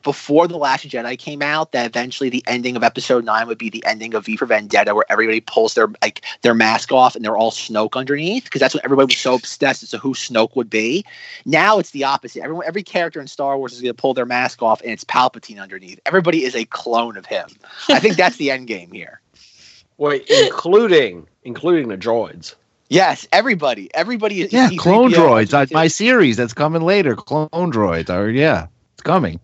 before 0.06 0.46
the 0.46 0.56
Last 0.56 0.88
Jedi 0.88 1.18
came 1.18 1.42
out 1.42 1.72
that 1.72 1.84
eventually 1.84 2.30
the 2.30 2.44
ending 2.46 2.76
of 2.76 2.84
Episode 2.84 3.24
Nine 3.24 3.48
would 3.48 3.58
be 3.58 3.70
the 3.70 3.84
ending 3.84 4.14
of 4.14 4.24
V 4.24 4.36
for 4.36 4.46
Vendetta, 4.46 4.94
where 4.94 5.04
everybody 5.08 5.40
pulls 5.40 5.74
their 5.74 5.88
like 6.00 6.24
their 6.42 6.54
mask 6.54 6.92
off 6.92 7.16
and 7.16 7.24
they're 7.24 7.36
all 7.36 7.50
Snoke 7.50 7.94
underneath 7.96 8.44
because 8.44 8.60
that's 8.60 8.72
what 8.72 8.84
everybody 8.84 9.06
was 9.06 9.16
so 9.16 9.34
obsessed 9.34 9.82
as 9.82 9.90
to 9.90 9.98
who 9.98 10.14
Snoke 10.14 10.54
would 10.54 10.70
be. 10.70 11.04
Now 11.44 11.80
it's 11.80 11.90
the 11.90 12.04
opposite. 12.04 12.44
Everyone, 12.44 12.64
every 12.64 12.84
character 12.84 13.20
in 13.20 13.26
Star 13.26 13.58
Wars 13.58 13.72
is 13.72 13.80
going 13.82 13.92
to 13.92 14.00
pull 14.00 14.14
their 14.14 14.26
mask 14.26 14.62
off, 14.62 14.80
and 14.80 14.92
it's 14.92 15.02
Palpatine 15.02 15.60
underneath. 15.60 15.98
Everybody 16.06 16.44
is 16.44 16.54
a 16.54 16.64
clone 16.66 17.16
of 17.16 17.26
him. 17.26 17.48
I 17.88 17.98
think 17.98 18.14
that's 18.14 18.36
the 18.36 18.52
end 18.52 18.68
game 18.68 18.92
here. 18.92 19.20
Wait, 19.98 20.30
including 20.30 21.26
including 21.42 21.88
the 21.88 21.98
droids. 21.98 22.54
Yes, 22.88 23.26
everybody, 23.32 23.92
everybody 23.92 24.42
is. 24.42 24.52
Yeah, 24.52 24.68
C-3PO, 24.68 24.78
clone 24.78 25.10
droids. 25.10 25.52
I, 25.52 25.66
R2-D2. 25.66 25.72
my 25.72 25.88
series 25.88 26.36
that's 26.36 26.54
coming 26.54 26.82
later. 26.82 27.16
Clone 27.16 27.48
droids. 27.50 28.08
Are 28.08 28.30
yeah, 28.30 28.68
it's 28.94 29.02
coming. 29.02 29.40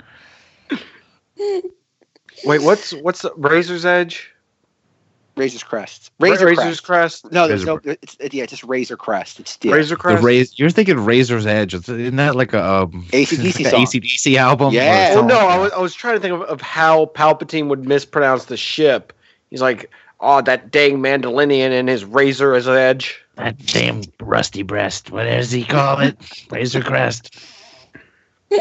Wait, 2.44 2.62
what's 2.62 2.92
what's 2.94 3.22
the 3.22 3.32
Razor's 3.36 3.84
Edge? 3.84 4.28
Razor's 5.34 5.62
Crest. 5.62 6.12
Razor 6.20 6.46
Razor 6.46 6.46
Razor's 6.62 6.80
Crest. 6.80 7.22
Crest. 7.22 7.32
No, 7.32 7.48
there's 7.48 7.64
Razor 7.64 7.80
no. 7.84 7.96
It's, 8.02 8.16
it- 8.20 8.34
yeah, 8.34 8.42
it's 8.42 8.50
just 8.50 8.64
Razor 8.64 8.96
Crest. 8.98 9.40
It's 9.40 9.58
yeah. 9.62 9.72
Razor 9.72 9.94
The 9.94 10.00
Crest. 10.00 10.22
Raz- 10.22 10.58
you're 10.58 10.68
thinking 10.70 10.98
Razor's 10.98 11.46
Edge. 11.46 11.72
Isn't 11.74 12.16
that 12.16 12.36
like 12.36 12.52
a 12.52 12.62
um, 12.62 13.06
AC/DC 13.12 13.64
like 13.64 13.66
a 13.66 13.70
song. 13.70 13.86
ACDC 13.86 14.36
album? 14.36 14.74
Yeah. 14.74 15.14
Well, 15.14 15.14
something? 15.18 15.36
no, 15.36 15.46
I 15.48 15.56
was, 15.58 15.72
I 15.72 15.78
was 15.78 15.94
trying 15.94 16.16
to 16.16 16.20
think 16.20 16.34
of, 16.34 16.42
of 16.42 16.60
how 16.60 17.06
Palpatine 17.06 17.68
would 17.68 17.86
mispronounce 17.86 18.44
the 18.46 18.56
ship. 18.58 19.12
He's 19.48 19.62
like, 19.62 19.90
oh, 20.20 20.42
that 20.42 20.70
dang 20.70 20.98
Mandalorian 20.98 21.70
and 21.70 21.88
his 21.88 22.04
Razor's 22.04 22.68
Edge. 22.68 23.18
That 23.36 23.56
damn 23.64 24.02
rusty 24.20 24.62
breast. 24.62 25.10
What 25.10 25.24
does 25.24 25.50
he 25.50 25.64
call 25.64 26.00
it? 26.00 26.18
Razor 26.50 26.82
crest. 26.82 27.38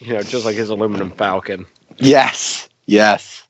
You 0.00 0.14
know, 0.14 0.22
just 0.22 0.44
like 0.44 0.56
his 0.56 0.68
aluminum 0.68 1.10
falcon. 1.10 1.66
Yes. 1.98 2.68
Yes. 2.86 3.46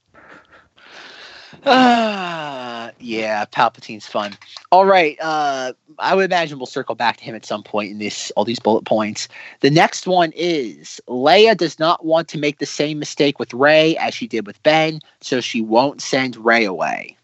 Ah, 1.65 2.91
yeah, 3.01 3.45
Palpatine's 3.47 4.07
fun. 4.07 4.37
All 4.71 4.87
right. 4.87 5.17
Uh, 5.21 5.73
I 5.99 6.15
would 6.15 6.25
imagine 6.25 6.59
we'll 6.59 6.67
circle 6.67 6.95
back 6.95 7.17
to 7.17 7.25
him 7.25 7.35
at 7.35 7.45
some 7.45 7.63
point 7.63 7.91
in 7.91 7.99
this 7.99 8.31
all 8.37 8.45
these 8.45 8.61
bullet 8.61 8.85
points. 8.85 9.29
The 9.61 9.71
next 9.71 10.07
one 10.07 10.33
is 10.37 11.01
Leia 11.09 11.57
does 11.57 11.79
not 11.79 12.05
want 12.05 12.29
to 12.29 12.39
make 12.39 12.59
the 12.59 12.67
same 12.67 12.99
mistake 13.01 13.41
with 13.41 13.53
Rey 13.53 13.97
as 13.97 14.15
she 14.15 14.29
did 14.29 14.47
with 14.47 14.63
Ben, 14.63 15.01
so 15.21 15.41
she 15.41 15.61
won't 15.61 16.01
send 16.01 16.37
Rey 16.37 16.65
away. 16.65 17.16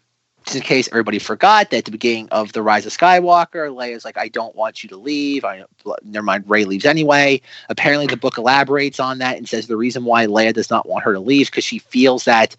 Just 0.43 0.57
in 0.57 0.61
case 0.61 0.89
everybody 0.89 1.19
forgot 1.19 1.69
that 1.69 1.77
at 1.77 1.85
the 1.85 1.91
beginning 1.91 2.27
of 2.29 2.53
the 2.53 2.61
Rise 2.61 2.85
of 2.85 2.91
Skywalker, 2.91 3.73
Leia's 3.73 4.03
like, 4.03 4.17
"I 4.17 4.27
don't 4.27 4.55
want 4.55 4.83
you 4.83 4.89
to 4.89 4.97
leave." 4.97 5.45
I 5.45 5.63
never 6.03 6.23
mind. 6.23 6.45
Rey 6.47 6.65
leaves 6.65 6.85
anyway. 6.85 7.41
Apparently, 7.69 8.07
the 8.07 8.17
book 8.17 8.37
elaborates 8.37 8.99
on 8.99 9.19
that 9.19 9.37
and 9.37 9.47
says 9.47 9.67
the 9.67 9.77
reason 9.77 10.03
why 10.05 10.25
Leia 10.25 10.53
does 10.53 10.69
not 10.69 10.87
want 10.87 11.05
her 11.05 11.13
to 11.13 11.19
leave 11.19 11.49
because 11.49 11.63
she 11.63 11.79
feels 11.79 12.25
that 12.25 12.55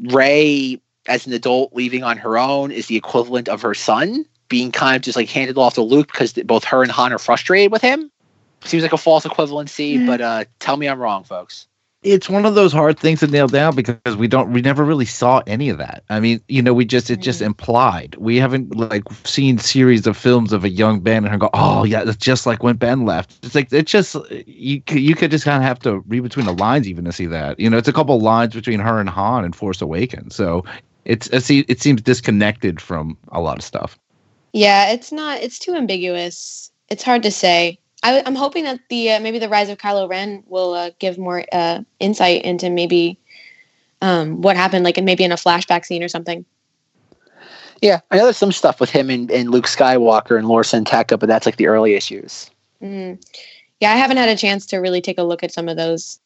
Rey, 0.00 0.80
as 1.06 1.26
an 1.26 1.32
adult, 1.32 1.72
leaving 1.72 2.04
on 2.04 2.18
her 2.18 2.38
own 2.38 2.70
is 2.70 2.86
the 2.86 2.96
equivalent 2.96 3.48
of 3.48 3.62
her 3.62 3.74
son 3.74 4.24
being 4.48 4.72
kind 4.72 4.96
of 4.96 5.02
just 5.02 5.16
like 5.16 5.28
handed 5.28 5.58
off 5.58 5.74
to 5.74 5.82
Luke 5.82 6.10
because 6.10 6.32
both 6.32 6.64
her 6.64 6.82
and 6.82 6.90
Han 6.90 7.12
are 7.12 7.18
frustrated 7.18 7.70
with 7.72 7.82
him. 7.82 8.10
Seems 8.64 8.82
like 8.82 8.92
a 8.92 8.98
false 8.98 9.24
equivalency, 9.24 10.04
but 10.06 10.20
uh, 10.20 10.44
tell 10.58 10.76
me 10.76 10.88
I'm 10.88 10.98
wrong, 10.98 11.24
folks. 11.24 11.66
It's 12.12 12.28
one 12.28 12.46
of 12.46 12.54
those 12.54 12.72
hard 12.72 12.98
things 12.98 13.20
to 13.20 13.26
nail 13.26 13.48
down 13.48 13.74
because 13.74 14.16
we 14.16 14.28
don't 14.28 14.52
we 14.52 14.60
never 14.60 14.84
really 14.84 15.04
saw 15.04 15.42
any 15.46 15.68
of 15.68 15.78
that. 15.78 16.04
I 16.08 16.20
mean, 16.20 16.40
you 16.48 16.62
know, 16.62 16.72
we 16.72 16.84
just 16.84 17.10
it 17.10 17.20
just 17.20 17.42
implied. 17.42 18.16
We 18.16 18.36
haven't 18.36 18.74
like 18.76 19.04
seen 19.24 19.58
series 19.58 20.06
of 20.06 20.16
films 20.16 20.52
of 20.52 20.64
a 20.64 20.68
young 20.68 21.00
Ben 21.00 21.24
and 21.24 21.28
her 21.28 21.38
go, 21.38 21.50
oh 21.52 21.84
yeah, 21.84 22.04
that's 22.04 22.16
just 22.16 22.46
like 22.46 22.62
when 22.62 22.76
Ben 22.76 23.04
left. 23.04 23.38
It's 23.42 23.54
like 23.54 23.72
it's 23.72 23.90
just 23.90 24.16
you 24.46 24.80
could 24.80 25.00
you 25.00 25.14
could 25.14 25.30
just 25.30 25.44
kind 25.44 25.62
of 25.62 25.66
have 25.66 25.78
to 25.80 26.00
read 26.08 26.22
between 26.22 26.46
the 26.46 26.54
lines 26.54 26.88
even 26.88 27.04
to 27.04 27.12
see 27.12 27.26
that. 27.26 27.60
You 27.60 27.68
know, 27.68 27.76
it's 27.76 27.88
a 27.88 27.92
couple 27.92 28.18
lines 28.20 28.54
between 28.54 28.80
her 28.80 28.98
and 28.98 29.08
Han 29.08 29.44
in 29.44 29.52
Force 29.52 29.82
Awakens. 29.82 30.34
So 30.34 30.64
it's 31.04 31.28
it's 31.28 31.50
it 31.50 31.80
seems 31.80 32.02
disconnected 32.02 32.80
from 32.80 33.18
a 33.32 33.40
lot 33.40 33.58
of 33.58 33.64
stuff. 33.64 33.98
Yeah, 34.52 34.92
it's 34.92 35.12
not. 35.12 35.42
It's 35.42 35.58
too 35.58 35.74
ambiguous. 35.74 36.70
It's 36.88 37.02
hard 37.02 37.22
to 37.24 37.30
say. 37.30 37.78
I, 38.02 38.22
I'm 38.24 38.34
hoping 38.34 38.64
that 38.64 38.80
the 38.88 39.12
uh, 39.12 39.20
maybe 39.20 39.38
the 39.38 39.48
rise 39.48 39.68
of 39.68 39.78
Kylo 39.78 40.08
Ren 40.08 40.42
will 40.46 40.74
uh, 40.74 40.90
give 40.98 41.18
more 41.18 41.44
uh, 41.52 41.80
insight 42.00 42.42
into 42.42 42.70
maybe 42.70 43.18
um, 44.02 44.40
what 44.40 44.56
happened, 44.56 44.84
like 44.84 44.98
in 44.98 45.04
maybe 45.04 45.24
in 45.24 45.32
a 45.32 45.36
flashback 45.36 45.84
scene 45.84 46.02
or 46.02 46.08
something. 46.08 46.44
Yeah, 47.82 48.00
I 48.10 48.16
know 48.16 48.24
there's 48.24 48.36
some 48.36 48.52
stuff 48.52 48.80
with 48.80 48.90
him 48.90 49.08
and, 49.10 49.30
and 49.30 49.50
Luke 49.50 49.66
Skywalker 49.66 50.36
and 50.36 50.48
Lor 50.48 50.64
San 50.64 50.84
Tekka, 50.84 51.18
but 51.18 51.28
that's 51.28 51.46
like 51.46 51.56
the 51.56 51.68
early 51.68 51.94
issues. 51.94 52.50
Mm. 52.82 53.22
Yeah, 53.80 53.92
I 53.92 53.96
haven't 53.96 54.16
had 54.16 54.28
a 54.28 54.36
chance 54.36 54.66
to 54.66 54.78
really 54.78 55.00
take 55.00 55.18
a 55.18 55.22
look 55.22 55.44
at 55.44 55.52
some 55.52 55.68
of 55.68 55.76
those. 55.76 56.18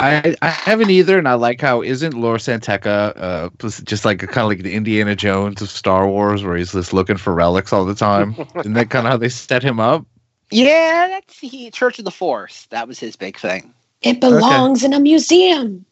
I, 0.00 0.36
I 0.42 0.48
haven't 0.48 0.90
either, 0.90 1.18
and 1.18 1.26
I 1.26 1.34
like 1.34 1.60
how 1.60 1.82
isn't 1.82 2.14
Lor 2.14 2.38
San 2.38 2.60
Tekka 2.60 3.14
uh, 3.16 3.48
just- 3.58 3.84
just 3.84 4.04
like 4.04 4.20
kind 4.20 4.38
of 4.38 4.48
like 4.48 4.62
the 4.62 4.74
Indiana 4.74 5.16
Jones 5.16 5.60
of 5.60 5.70
Star 5.70 6.06
Wars, 6.08 6.44
where 6.44 6.56
he's 6.56 6.72
just 6.72 6.92
looking 6.92 7.16
for 7.16 7.34
relics 7.34 7.72
all 7.72 7.84
the 7.84 7.94
time. 7.94 8.36
Isn't 8.56 8.74
that 8.74 8.90
kind 8.90 9.06
of 9.06 9.12
how 9.12 9.16
they 9.16 9.28
set 9.28 9.62
him 9.62 9.80
up? 9.80 10.06
Yeah, 10.50 11.08
that's 11.08 11.38
he 11.38 11.70
Church 11.70 11.98
of 11.98 12.04
the 12.04 12.10
Force. 12.10 12.66
That 12.70 12.88
was 12.88 12.98
his 12.98 13.16
big 13.16 13.38
thing. 13.38 13.72
It 14.02 14.20
belongs 14.20 14.84
in 14.84 14.92
a 14.92 15.00
museum. 15.00 15.84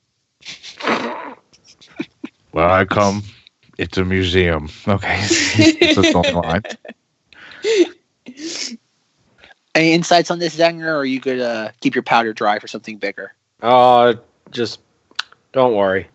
Where 2.53 2.69
I 2.69 2.85
come, 2.85 3.23
it's 3.79 3.99
a 3.99 4.05
museum. 4.05 4.69
Okay, 4.87 5.19
that's 5.21 5.95
the 5.95 6.13
only 6.15 6.33
line. 6.33 6.63
Any 9.75 9.93
insights 9.93 10.31
on 10.31 10.39
this, 10.39 10.57
Zenger, 10.57 10.87
or 10.87 10.97
are 10.99 11.05
you 11.05 11.21
could 11.21 11.41
uh, 11.41 11.71
keep 11.81 11.95
your 11.95 12.03
powder 12.03 12.33
dry 12.33 12.59
for 12.59 12.67
something 12.67 12.97
bigger? 12.97 13.35
Uh, 13.61 14.15
just 14.51 14.81
don't 15.53 15.75
worry. 15.75 16.09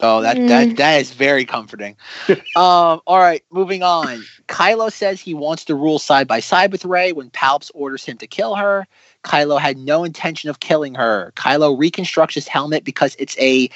Oh, 0.00 0.20
that 0.22 0.36
Mm. 0.36 0.48
that 0.48 0.76
that 0.76 1.00
is 1.00 1.12
very 1.12 1.44
comforting. 1.44 1.96
um, 2.28 3.00
all 3.06 3.18
right, 3.18 3.42
moving 3.50 3.82
on. 3.82 4.26
Kylo 4.48 4.92
says 4.92 5.20
he 5.20 5.34
wants 5.34 5.64
to 5.66 5.74
rule 5.74 5.98
side 5.98 6.28
by 6.28 6.40
side 6.40 6.72
with 6.72 6.84
Rey 6.84 7.12
when 7.12 7.30
Palps 7.30 7.70
orders 7.74 8.04
him 8.04 8.16
to 8.18 8.26
kill 8.26 8.54
her. 8.56 8.86
Kylo 9.24 9.58
had 9.60 9.76
no 9.78 10.04
intention 10.04 10.50
of 10.50 10.60
killing 10.60 10.94
her. 10.94 11.32
Kylo 11.36 11.78
reconstructs 11.78 12.34
his 12.34 12.46
helmet 12.48 12.84
because 12.84 13.16
it's 13.18 13.36
a 13.38 13.68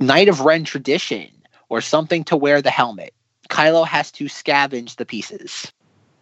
Knight 0.00 0.28
of 0.28 0.40
Ren 0.40 0.64
tradition 0.64 1.28
or 1.68 1.80
something 1.80 2.24
to 2.24 2.36
wear 2.36 2.60
the 2.60 2.70
helmet. 2.70 3.14
Kylo 3.48 3.86
has 3.86 4.10
to 4.12 4.24
scavenge 4.24 4.96
the 4.96 5.06
pieces. 5.06 5.72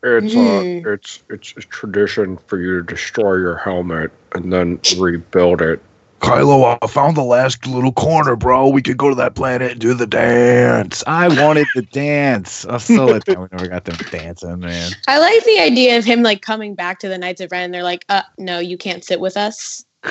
It's 0.02 0.34
Mm. 0.34 0.84
uh, 0.86 0.90
it's 0.90 1.22
it's 1.30 1.54
a 1.56 1.60
tradition 1.60 2.36
for 2.36 2.60
you 2.60 2.78
to 2.78 2.82
destroy 2.82 3.36
your 3.36 3.56
helmet 3.56 4.12
and 4.34 4.52
then 4.52 4.78
rebuild 4.98 5.62
it. 5.62 5.80
Kylo, 6.24 6.78
I 6.80 6.86
found 6.86 7.16
the 7.16 7.22
last 7.22 7.66
little 7.66 7.92
corner, 7.92 8.34
bro. 8.34 8.68
We 8.68 8.80
could 8.80 8.96
go 8.96 9.10
to 9.10 9.14
that 9.16 9.34
planet 9.34 9.72
and 9.72 9.80
do 9.80 9.92
the 9.92 10.06
dance. 10.06 11.04
I 11.06 11.28
wanted 11.28 11.66
the 11.74 11.82
dance. 11.82 12.64
I 12.64 12.78
still 12.78 13.04
let 13.06 13.26
we 13.28 13.34
never 13.34 13.68
got 13.68 13.84
them 13.84 13.96
dancing, 14.10 14.60
man. 14.60 14.92
I 15.06 15.18
like 15.18 15.44
the 15.44 15.58
idea 15.60 15.98
of 15.98 16.04
him 16.04 16.22
like 16.22 16.40
coming 16.40 16.74
back 16.74 16.98
to 17.00 17.08
the 17.08 17.18
Knights 17.18 17.42
of 17.42 17.52
Ren. 17.52 17.72
They're 17.72 17.82
like, 17.82 18.06
uh, 18.08 18.22
no, 18.38 18.58
you 18.58 18.78
can't 18.78 19.04
sit 19.04 19.20
with 19.20 19.36
us. 19.36 19.84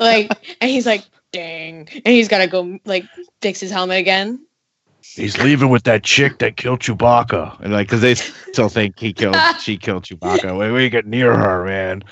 like, 0.00 0.30
and 0.60 0.70
he's 0.70 0.86
like, 0.86 1.04
dang, 1.32 1.88
and 1.92 2.06
he's 2.06 2.28
got 2.28 2.38
to 2.38 2.46
go 2.46 2.78
like 2.86 3.04
fix 3.42 3.60
his 3.60 3.70
helmet 3.70 3.98
again. 3.98 4.44
He's 5.02 5.38
leaving 5.38 5.68
with 5.68 5.84
that 5.84 6.02
chick 6.02 6.38
that 6.38 6.56
killed 6.56 6.80
Chewbacca, 6.80 7.60
and 7.60 7.72
like 7.72 7.88
because 7.88 8.00
they 8.00 8.14
still 8.14 8.68
think 8.68 8.98
he 8.98 9.12
killed, 9.12 9.36
she 9.60 9.76
killed 9.76 10.04
Chewbacca. 10.04 10.56
When 10.56 10.72
we 10.72 10.88
get 10.88 11.06
near 11.06 11.36
her, 11.36 11.64
man. 11.64 12.02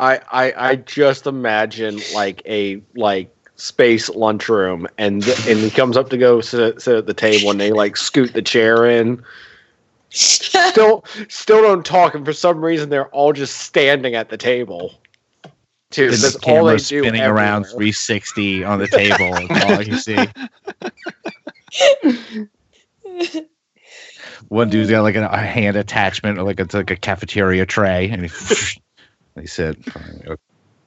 I, 0.00 0.20
I 0.30 0.70
I 0.70 0.76
just 0.76 1.26
imagine 1.26 2.00
like 2.14 2.42
a 2.46 2.82
like 2.94 3.34
space 3.56 4.08
lunchroom 4.08 4.86
and 4.98 5.26
and 5.26 5.58
he 5.58 5.70
comes 5.70 5.96
up 5.96 6.10
to 6.10 6.18
go 6.18 6.40
sit, 6.40 6.80
sit 6.80 6.96
at 6.96 7.06
the 7.06 7.14
table 7.14 7.50
and 7.50 7.60
they 7.60 7.72
like 7.72 7.96
scoot 7.96 8.32
the 8.32 8.42
chair 8.42 8.86
in. 8.86 9.22
Still 10.10 11.04
still 11.28 11.62
don't 11.62 11.84
talk 11.84 12.14
and 12.14 12.24
for 12.24 12.32
some 12.32 12.64
reason 12.64 12.88
they're 12.88 13.08
all 13.08 13.32
just 13.32 13.58
standing 13.58 14.14
at 14.14 14.30
the 14.30 14.36
table. 14.36 14.94
Too. 15.90 16.10
That's 16.10 16.36
all 16.36 16.66
they 16.66 16.76
do 16.76 17.00
spinning 17.00 17.22
around 17.22 17.64
360 17.64 18.62
on 18.62 18.78
the 18.78 18.88
table. 18.88 19.34
all 19.64 19.82
you 19.82 19.96
see. 19.96 20.18
One 24.48 24.70
dude's 24.70 24.90
got 24.90 25.02
like 25.02 25.16
a, 25.16 25.26
a 25.26 25.38
hand 25.38 25.76
attachment, 25.76 26.38
or 26.38 26.42
like 26.42 26.60
it's 26.60 26.74
like 26.74 26.90
a 26.90 26.96
cafeteria 26.96 27.66
tray, 27.66 28.08
and 28.10 28.22
he, 28.22 28.28
they 29.34 29.46
sit. 29.46 29.78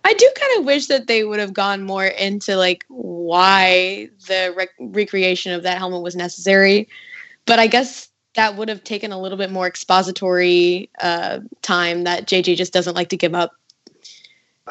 I 0.04 0.14
do 0.14 0.32
kind 0.40 0.60
of 0.60 0.66
wish 0.66 0.88
that 0.88 1.08
they 1.08 1.24
would 1.24 1.40
have 1.40 1.54
gone 1.54 1.84
more 1.84 2.06
into 2.06 2.56
like 2.56 2.84
why 2.88 4.10
the 4.28 4.54
rec- 4.56 4.70
recreation 4.80 5.54
of 5.54 5.64
that 5.64 5.78
helmet 5.78 6.02
was 6.02 6.16
necessary, 6.16 6.88
but 7.46 7.60
I 7.60 7.68
guess 7.68 8.10
that 8.36 8.56
would 8.56 8.70
have 8.70 8.84
taken 8.84 9.12
a 9.12 9.20
little 9.20 9.38
bit 9.38 9.52
more 9.52 9.68
expository 9.68 10.90
uh, 11.02 11.40
time 11.62 12.04
that 12.04 12.28
JJ 12.28 12.56
just 12.56 12.74
doesn't 12.74 12.96
like 12.96 13.10
to 13.10 13.18
give 13.18 13.36
up. 13.36 13.52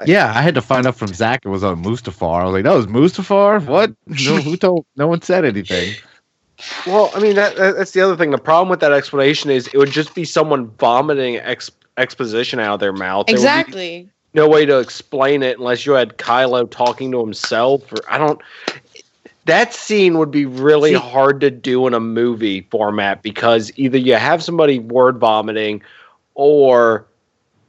Yeah, 0.07 0.33
I 0.35 0.41
had 0.41 0.55
to 0.55 0.62
find 0.62 0.87
out 0.87 0.97
from 0.97 1.12
Zach 1.12 1.41
it 1.45 1.49
was 1.49 1.64
on 1.64 1.83
Mustafar. 1.83 2.43
I 2.43 2.45
was 2.45 2.53
like, 2.55 2.64
"That 2.64 2.75
was 2.75 2.87
Mustafar? 2.87 3.66
What? 3.66 3.95
No, 4.07 4.37
who 4.41 4.57
told? 4.59 4.87
No 4.97 5.09
one 5.09 5.21
said 5.21 5.45
anything." 5.45 5.95
Well, 6.87 7.11
I 7.14 7.21
mean 7.21 7.35
that, 7.37 7.57
that 7.57 7.77
that's 7.77 7.93
the 7.93 8.01
other 8.01 8.16
thing. 8.16 8.31
The 8.31 8.39
problem 8.39 8.68
with 8.68 8.81
that 8.81 8.93
explanation 8.93 9.51
is 9.51 9.68
it 9.68 9.77
would 9.77 9.91
just 9.91 10.14
be 10.14 10.25
someone 10.25 10.68
vomiting 10.73 11.37
ex- 11.37 11.71
exposition 11.97 12.59
out 12.61 12.74
of 12.74 12.80
their 12.80 12.93
mouth. 12.93 13.26
There 13.26 13.34
Exactly. 13.36 14.09
no 14.34 14.49
way 14.49 14.64
to 14.66 14.78
explain 14.78 15.43
it 15.43 15.59
unless 15.59 15.84
you 15.86 15.93
had 15.93 16.16
Kylo 16.18 16.70
talking 16.70 17.11
to 17.12 17.20
himself. 17.20 17.93
Or 17.93 17.99
I 18.09 18.18
don't. 18.18 18.41
That 19.47 19.72
scene 19.74 20.18
would 20.18 20.30
be 20.30 20.45
really 20.47 20.93
See- 20.95 21.01
hard 21.01 21.41
to 21.41 21.51
do 21.51 21.86
in 21.86 21.95
a 21.95 22.01
movie 22.01 22.62
format 22.70 23.22
because 23.22 23.72
either 23.76 23.99
you 23.99 24.14
have 24.14 24.43
somebody 24.43 24.78
word 24.78 25.18
vomiting, 25.18 25.82
or 26.34 27.07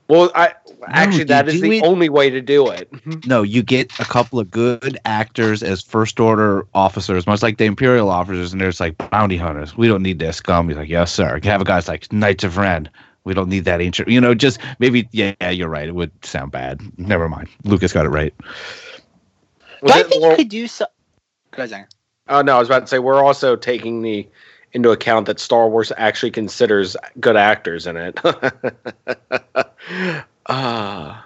well, 0.07 0.29
I 0.35 0.53
actually 0.87 1.23
that 1.25 1.51
you 1.51 1.61
the 1.61 1.77
it- 1.77 1.83
only 1.83 2.09
way 2.09 2.29
to 2.29 2.41
do 2.41 2.69
it. 2.69 2.91
Mm-hmm. 2.91 3.27
No, 3.27 3.41
you 3.43 3.63
get 3.63 3.97
a 3.99 4.03
couple 4.05 4.39
of 4.39 4.51
good 4.51 4.99
actors 5.05 5.63
as 5.63 5.81
first 5.81 6.19
order 6.19 6.67
officers, 6.73 7.25
much 7.25 7.41
like 7.41 7.57
the 7.57 7.65
Imperial 7.65 8.09
officers, 8.09 8.51
and 8.51 8.59
there's 8.59 8.79
like 8.81 8.97
bounty 9.09 9.37
hunters. 9.37 9.75
We 9.77 9.87
don't 9.87 10.03
need 10.03 10.19
this 10.19 10.37
scum. 10.37 10.67
He's 10.67 10.77
like, 10.77 10.89
yes, 10.89 11.11
sir. 11.13 11.39
You 11.41 11.49
have 11.49 11.61
a 11.61 11.65
guy's 11.65 11.87
like 11.87 12.11
Knights 12.11 12.43
of 12.43 12.57
Ren. 12.57 12.89
We 13.23 13.33
don't 13.33 13.49
need 13.49 13.65
that 13.65 13.81
ancient. 13.81 14.07
You 14.07 14.19
know, 14.19 14.33
just 14.33 14.59
maybe. 14.79 15.07
Yeah, 15.11 15.33
yeah, 15.41 15.49
you're 15.51 15.69
right. 15.69 15.87
It 15.87 15.95
would 15.95 16.11
sound 16.25 16.51
bad. 16.51 16.81
Never 16.97 17.29
mind. 17.29 17.49
Lucas 17.63 17.93
got 17.93 18.05
it 18.05 18.09
right. 18.09 18.33
But 19.81 19.91
I 19.91 20.03
think 20.03 20.21
well- 20.21 20.31
you 20.31 20.37
could 20.37 20.49
do 20.49 20.67
so. 20.67 20.85
Go 21.51 21.63
ahead, 21.63 21.87
Oh 22.27 22.41
no, 22.41 22.55
I 22.55 22.59
was 22.59 22.69
about 22.69 22.81
to 22.81 22.87
say 22.87 22.99
we're 22.99 23.21
also 23.21 23.55
taking 23.57 24.01
the 24.01 24.27
into 24.73 24.91
account 24.91 25.25
that 25.25 25.39
Star 25.39 25.67
Wars 25.67 25.91
actually 25.97 26.31
considers 26.31 26.95
good 27.19 27.35
actors 27.35 27.87
in 27.87 27.97
it. 27.97 28.19
Ah, 30.47 31.25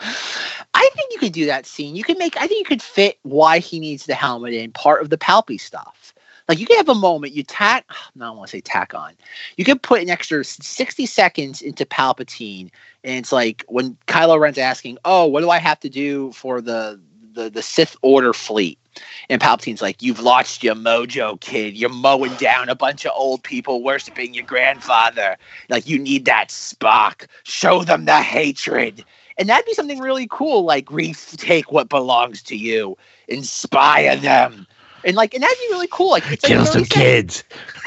I 0.00 0.90
think 0.94 1.12
you 1.12 1.18
could 1.18 1.32
do 1.32 1.46
that 1.46 1.66
scene. 1.66 1.96
You 1.96 2.04
could 2.04 2.18
make. 2.18 2.36
I 2.36 2.46
think 2.46 2.60
you 2.60 2.64
could 2.64 2.82
fit 2.82 3.18
why 3.22 3.58
he 3.58 3.80
needs 3.80 4.06
the 4.06 4.14
helmet 4.14 4.52
in 4.52 4.72
part 4.72 5.02
of 5.02 5.10
the 5.10 5.18
Palpy 5.18 5.58
stuff. 5.58 6.14
Like 6.50 6.58
you 6.58 6.66
can 6.66 6.78
have 6.78 6.88
a 6.88 6.96
moment 6.96 7.32
you 7.32 7.44
tack. 7.44 7.86
No, 8.16 8.24
I 8.24 8.28
don't 8.30 8.38
want 8.38 8.50
to 8.50 8.56
say 8.56 8.60
tack 8.60 8.92
on. 8.92 9.12
You 9.56 9.64
can 9.64 9.78
put 9.78 10.02
an 10.02 10.10
extra 10.10 10.44
sixty 10.44 11.06
seconds 11.06 11.62
into 11.62 11.86
Palpatine, 11.86 12.70
and 13.04 13.16
it's 13.18 13.30
like 13.30 13.64
when 13.68 13.96
Kylo 14.08 14.38
Ren's 14.40 14.58
asking, 14.58 14.98
"Oh, 15.04 15.26
what 15.26 15.42
do 15.42 15.50
I 15.50 15.58
have 15.58 15.78
to 15.80 15.88
do 15.88 16.32
for 16.32 16.60
the 16.60 17.00
the 17.34 17.50
the 17.50 17.62
Sith 17.62 17.96
Order 18.02 18.32
fleet?" 18.32 18.80
And 19.28 19.40
Palpatine's 19.40 19.80
like, 19.80 20.02
"You've 20.02 20.18
lost 20.18 20.64
your 20.64 20.74
mojo, 20.74 21.40
kid. 21.40 21.76
You're 21.76 21.88
mowing 21.88 22.34
down 22.34 22.68
a 22.68 22.74
bunch 22.74 23.06
of 23.06 23.12
old 23.14 23.44
people 23.44 23.84
worshiping 23.84 24.34
your 24.34 24.44
grandfather. 24.44 25.36
Like 25.68 25.88
you 25.88 26.00
need 26.00 26.24
that 26.24 26.50
spark. 26.50 27.28
Show 27.44 27.84
them 27.84 28.06
the 28.06 28.20
hatred." 28.20 29.04
And 29.38 29.48
that'd 29.48 29.66
be 29.66 29.74
something 29.74 30.00
really 30.00 30.26
cool, 30.28 30.64
like 30.64 30.90
retake 30.90 31.70
what 31.70 31.88
belongs 31.88 32.42
to 32.42 32.56
you, 32.56 32.98
inspire 33.28 34.16
them, 34.16 34.66
and 35.04 35.16
like, 35.16 35.34
and 35.34 35.42
that'd 35.42 35.58
be 35.58 35.68
really 35.70 35.88
cool. 35.90 36.10
Like, 36.10 36.24
it's 36.30 36.42
like 36.42 36.52
Kill 36.52 36.64
30 36.64 36.72
some 36.72 36.84
kids. 36.86 37.44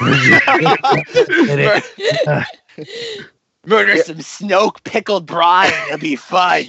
Murder 3.66 3.96
some 4.02 4.16
Snoke 4.18 4.82
pickled 4.84 5.26
brine. 5.26 5.72
It'll 5.86 5.98
be 5.98 6.16
fun. 6.16 6.64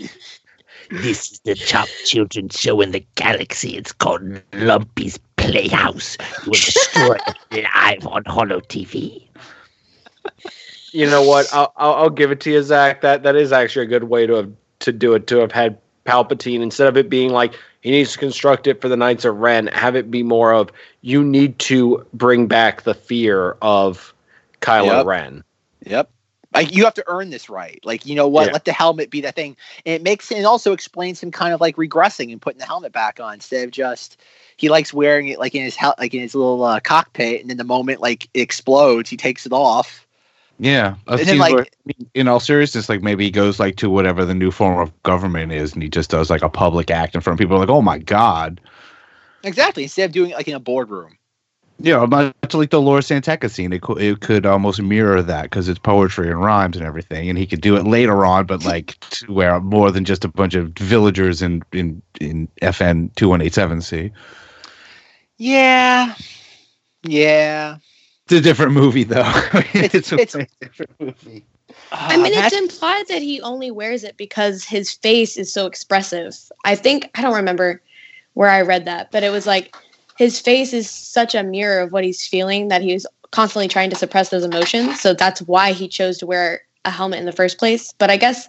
This 0.91 1.31
is 1.31 1.39
the 1.39 1.55
top 1.55 1.87
children's 2.05 2.59
show 2.59 2.79
in 2.81 2.91
the 2.91 3.05
galaxy. 3.15 3.75
It's 3.75 3.91
called 3.91 4.21
Lumpy's 4.53 5.19
Playhouse. 5.37 6.17
You 6.45 6.51
will 6.51 6.53
destroy 6.53 7.17
it 7.51 7.65
live 7.75 8.07
on 8.07 8.23
Holo 8.25 8.59
TV. 8.61 9.27
you 10.91 11.05
know 11.07 11.23
what? 11.23 11.47
I'll, 11.53 11.73
I'll 11.75 11.93
I'll 11.95 12.09
give 12.09 12.31
it 12.31 12.39
to 12.41 12.51
you, 12.51 12.63
Zach. 12.63 13.01
That 13.01 13.23
that 13.23 13.35
is 13.35 13.51
actually 13.51 13.85
a 13.85 13.89
good 13.89 14.05
way 14.05 14.27
to 14.27 14.33
have 14.33 14.51
to 14.79 14.91
do 14.91 15.13
it. 15.15 15.27
To 15.27 15.37
have 15.37 15.51
had 15.51 15.77
Palpatine 16.05 16.61
instead 16.61 16.87
of 16.87 16.97
it 16.97 17.09
being 17.09 17.31
like 17.31 17.55
he 17.85 17.91
needs 17.91 18.13
to 18.13 18.17
construct 18.17 18.65
it 18.65 18.81
for 18.81 18.89
the 18.89 18.97
Knights 18.97 19.25
of 19.25 19.37
Ren, 19.37 19.67
have 19.67 19.95
it 19.95 20.09
be 20.09 20.23
more 20.23 20.51
of 20.51 20.71
you 21.01 21.23
need 21.23 21.59
to 21.59 22.03
bring 22.15 22.47
back 22.47 22.81
the 22.81 22.95
fear 22.95 23.57
of 23.61 24.11
Kylo 24.59 24.87
Yep. 24.87 25.05
Ren. 25.05 25.43
Yep. 25.85 26.09
Like 26.55 26.75
you 26.75 26.83
have 26.83 26.95
to 26.95 27.03
earn 27.05 27.29
this 27.29 27.47
right. 27.47 27.79
Like 27.83 28.07
you 28.07 28.15
know 28.15 28.27
what? 28.27 28.47
Yeah. 28.47 28.53
Let 28.53 28.65
the 28.65 28.73
helmet 28.73 29.11
be 29.11 29.21
that 29.21 29.35
thing, 29.35 29.55
and 29.85 29.93
it 29.93 30.01
makes 30.01 30.31
it 30.31 30.45
also 30.45 30.73
explains 30.73 31.21
him 31.21 31.29
kind 31.29 31.53
of 31.53 31.61
like 31.61 31.75
regressing 31.75 32.31
and 32.31 32.41
putting 32.41 32.57
the 32.57 32.65
helmet 32.65 32.91
back 32.91 33.19
on 33.19 33.35
instead 33.35 33.63
of 33.63 33.69
just 33.69 34.19
he 34.57 34.67
likes 34.69 34.91
wearing 34.91 35.27
it 35.27 35.37
like 35.37 35.53
in 35.53 35.61
his 35.61 35.75
hel- 35.75 35.93
like 35.99 36.15
in 36.15 36.21
his 36.21 36.33
little 36.33 36.63
uh, 36.63 36.79
cockpit, 36.79 37.39
and 37.41 37.51
then 37.51 37.57
the 37.57 37.63
moment 37.63 38.01
like 38.01 38.27
it 38.33 38.41
explodes, 38.41 39.11
he 39.11 39.17
takes 39.17 39.45
it 39.45 39.51
off. 39.51 40.04
Yeah, 40.57 40.95
I've 41.07 41.27
And 41.27 41.39
like- 41.39 41.73
in 42.13 42.27
all 42.29 42.39
seriousness, 42.39 42.87
like 42.87 43.01
maybe 43.01 43.25
he 43.25 43.31
goes 43.31 43.59
like 43.59 43.75
to 43.77 43.89
whatever 43.89 44.23
the 44.23 44.33
new 44.35 44.51
form 44.51 44.79
of 44.79 45.03
government 45.03 45.51
is, 45.51 45.73
and 45.73 45.83
he 45.83 45.89
just 45.89 46.09
does 46.09 46.29
like 46.29 46.43
a 46.43 46.49
public 46.49 46.89
act 46.89 47.13
in 47.13 47.21
front 47.21 47.39
of 47.39 47.43
people. 47.43 47.57
Like, 47.59 47.69
oh 47.69 47.81
my 47.81 47.97
god, 47.97 48.61
Exactly. 49.43 49.83
Instead 49.83 50.05
of 50.05 50.11
doing 50.13 50.31
it 50.31 50.35
like 50.37 50.47
in 50.47 50.55
a 50.55 50.59
boardroom. 50.59 51.17
yeah, 51.79 52.03
much 52.05 52.33
like 52.53 52.69
the 52.71 52.81
Lor 52.81 53.01
San 53.01 53.21
Tekka 53.21 53.49
scene. 53.51 53.73
It 53.73 53.81
could 53.81 54.01
it 54.01 54.21
could 54.21 54.45
almost 54.45 54.81
mirror 54.81 55.21
that 55.21 55.43
because 55.43 55.67
it's 55.67 55.77
poetry 55.77 56.29
and 56.31 56.41
rhymes 56.41 56.77
and 56.77 56.85
everything, 56.85 57.27
and 57.29 57.37
he 57.37 57.45
could 57.45 57.61
do 57.61 57.75
it 57.75 57.85
later 57.85 58.25
on, 58.25 58.45
but 58.45 58.63
like 58.63 58.97
to 59.09 59.31
where 59.31 59.59
more 59.59 59.91
than 59.91 60.05
just 60.05 60.23
a 60.23 60.29
bunch 60.29 60.55
of 60.55 60.69
villagers 60.69 61.41
in 61.41 61.61
in 61.73 62.01
in 62.21 62.47
FN 62.61 63.13
two 63.15 63.27
one 63.27 63.41
eight 63.41 63.53
seven 63.53 63.81
C. 63.81 64.11
Yeah. 65.37 66.15
Yeah. 67.03 67.77
It's 68.25 68.33
a 68.33 68.41
different 68.41 68.71
movie 68.73 69.03
though. 69.03 69.21
It's- 69.73 70.11
a 70.11 70.15
it's- 70.15 70.35
way 70.35 70.47
different 70.61 70.91
movie. 70.99 71.45
I 71.91 72.17
mean, 72.17 72.27
it's 72.27 72.35
that's- 72.35 72.53
implied 72.53 73.07
that 73.09 73.21
he 73.21 73.41
only 73.41 73.69
wears 73.71 74.03
it 74.03 74.17
because 74.17 74.63
his 74.63 74.91
face 74.91 75.37
is 75.37 75.51
so 75.53 75.65
expressive. 75.67 76.35
I 76.63 76.75
think 76.75 77.09
I 77.15 77.21
don't 77.21 77.35
remember 77.35 77.81
where 78.33 78.49
I 78.49 78.61
read 78.61 78.85
that, 78.85 79.11
but 79.11 79.23
it 79.23 79.29
was 79.29 79.45
like 79.45 79.75
his 80.17 80.39
face 80.39 80.73
is 80.73 80.89
such 80.89 81.35
a 81.35 81.43
mirror 81.43 81.81
of 81.81 81.91
what 81.91 82.03
he's 82.03 82.25
feeling 82.25 82.69
that 82.69 82.81
he's 82.81 83.05
constantly 83.31 83.67
trying 83.67 83.89
to 83.89 83.95
suppress 83.95 84.29
those 84.29 84.43
emotions. 84.45 85.01
So 85.01 85.13
that's 85.13 85.41
why 85.43 85.73
he 85.73 85.87
chose 85.87 86.17
to 86.19 86.25
wear 86.25 86.61
a 86.85 86.89
helmet 86.91 87.19
in 87.19 87.25
the 87.25 87.31
first 87.31 87.57
place. 87.57 87.93
But 87.97 88.09
I 88.09 88.17
guess, 88.17 88.47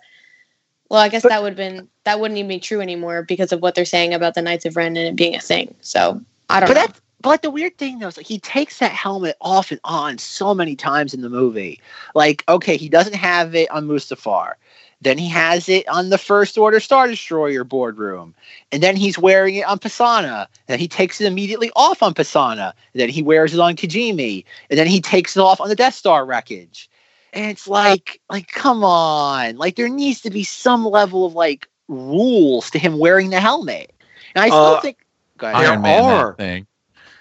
well, 0.89 1.01
I 1.01 1.09
guess 1.09 1.23
But- 1.23 1.31
that 1.31 1.43
would 1.43 1.51
have 1.51 1.57
been 1.57 1.89
that 2.05 2.21
wouldn't 2.21 2.39
even 2.39 2.49
be 2.49 2.61
true 2.61 2.81
anymore 2.81 3.23
because 3.25 3.53
of 3.53 3.61
what 3.61 3.75
they're 3.75 3.85
saying 3.85 4.15
about 4.15 4.35
the 4.35 4.43
Knights 4.43 4.65
of 4.65 4.77
Ren 4.77 4.97
and 4.97 5.09
it 5.09 5.17
being 5.17 5.35
a 5.35 5.41
thing. 5.41 5.75
So 5.81 6.21
I 6.49 6.61
don't 6.61 6.69
but 6.69 6.75
know. 6.75 6.87
that 6.87 7.01
but 7.27 7.31
like 7.31 7.43
the 7.43 7.51
weird 7.51 7.77
thing 7.77 7.99
though 7.99 8.07
is 8.07 8.17
like 8.17 8.25
he 8.25 8.39
takes 8.39 8.79
that 8.79 8.93
helmet 8.93 9.35
off 9.41 9.73
and 9.73 9.81
on 9.83 10.17
so 10.17 10.55
many 10.55 10.77
times 10.77 11.13
in 11.13 11.23
the 11.23 11.29
movie. 11.29 11.81
Like, 12.15 12.45
okay, 12.49 12.77
he 12.77 12.89
doesn't 12.89 13.17
have 13.17 13.53
it 13.57 13.69
on 13.73 13.89
Mustafar. 13.89 14.53
Then 15.01 15.19
he 15.19 15.29
has 15.31 15.69
it 15.69 15.89
on 15.89 16.11
the 16.11 16.19
First 16.19 16.57
Order 16.57 16.79
Star 16.79 17.09
Destroyer 17.09 17.65
boardroom. 17.65 18.33
And 18.71 18.81
then 18.81 18.95
he's 18.95 19.19
wearing 19.19 19.57
it 19.57 19.67
on 19.67 19.81
Pasana. 19.81 20.47
Then 20.69 20.79
he 20.79 20.87
takes 20.87 21.21
it 21.21 21.27
immediately 21.27 21.73
off 21.75 22.01
on 22.01 22.15
Pasana. 22.15 22.75
And 22.93 23.01
then 23.01 23.09
he 23.09 23.23
wears 23.23 23.53
it 23.53 23.59
on 23.59 23.75
Kijimi. 23.75 24.45
And 24.71 24.79
then 24.79 24.87
he 24.87 25.01
takes 25.01 25.37
it 25.37 25.41
off 25.41 25.61
on 25.61 25.69
the 25.69 25.75
Death 25.75 25.97
Star 25.97 26.25
wreckage. 26.25 26.89
And 27.33 27.51
it's 27.51 27.67
like, 27.67 28.21
like, 28.31 28.47
come 28.53 28.85
on. 28.85 29.57
Like 29.57 29.75
there 29.75 29.89
needs 29.89 30.21
to 30.21 30.31
be 30.31 30.45
some 30.45 30.85
level 30.85 31.27
of 31.27 31.35
like 31.35 31.67
rules 31.89 32.71
to 32.71 32.79
him 32.79 33.01
wearing 33.01 33.31
the 33.31 33.41
helmet. 33.41 33.93
And 34.37 34.45
I 34.45 34.51
still 34.51 34.77
Uh, 34.77 34.81
think 34.81 34.99
go 35.39 35.49
ahead. 35.49 35.83
There 35.83 35.83
Man 35.83 36.05
are. 36.05 36.31
that 36.31 36.37
thing. 36.37 36.67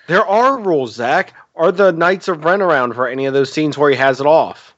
There 0.07 0.25
are 0.25 0.57
rules, 0.59 0.93
Zach. 0.95 1.33
Are 1.55 1.71
the 1.71 1.91
Knights 1.91 2.27
of 2.27 2.43
Ren 2.43 2.61
around 2.61 2.93
for 2.93 3.07
any 3.07 3.25
of 3.25 3.33
those 3.33 3.51
scenes 3.51 3.77
where 3.77 3.89
he 3.89 3.95
has 3.95 4.19
it 4.19 4.27
off? 4.27 4.73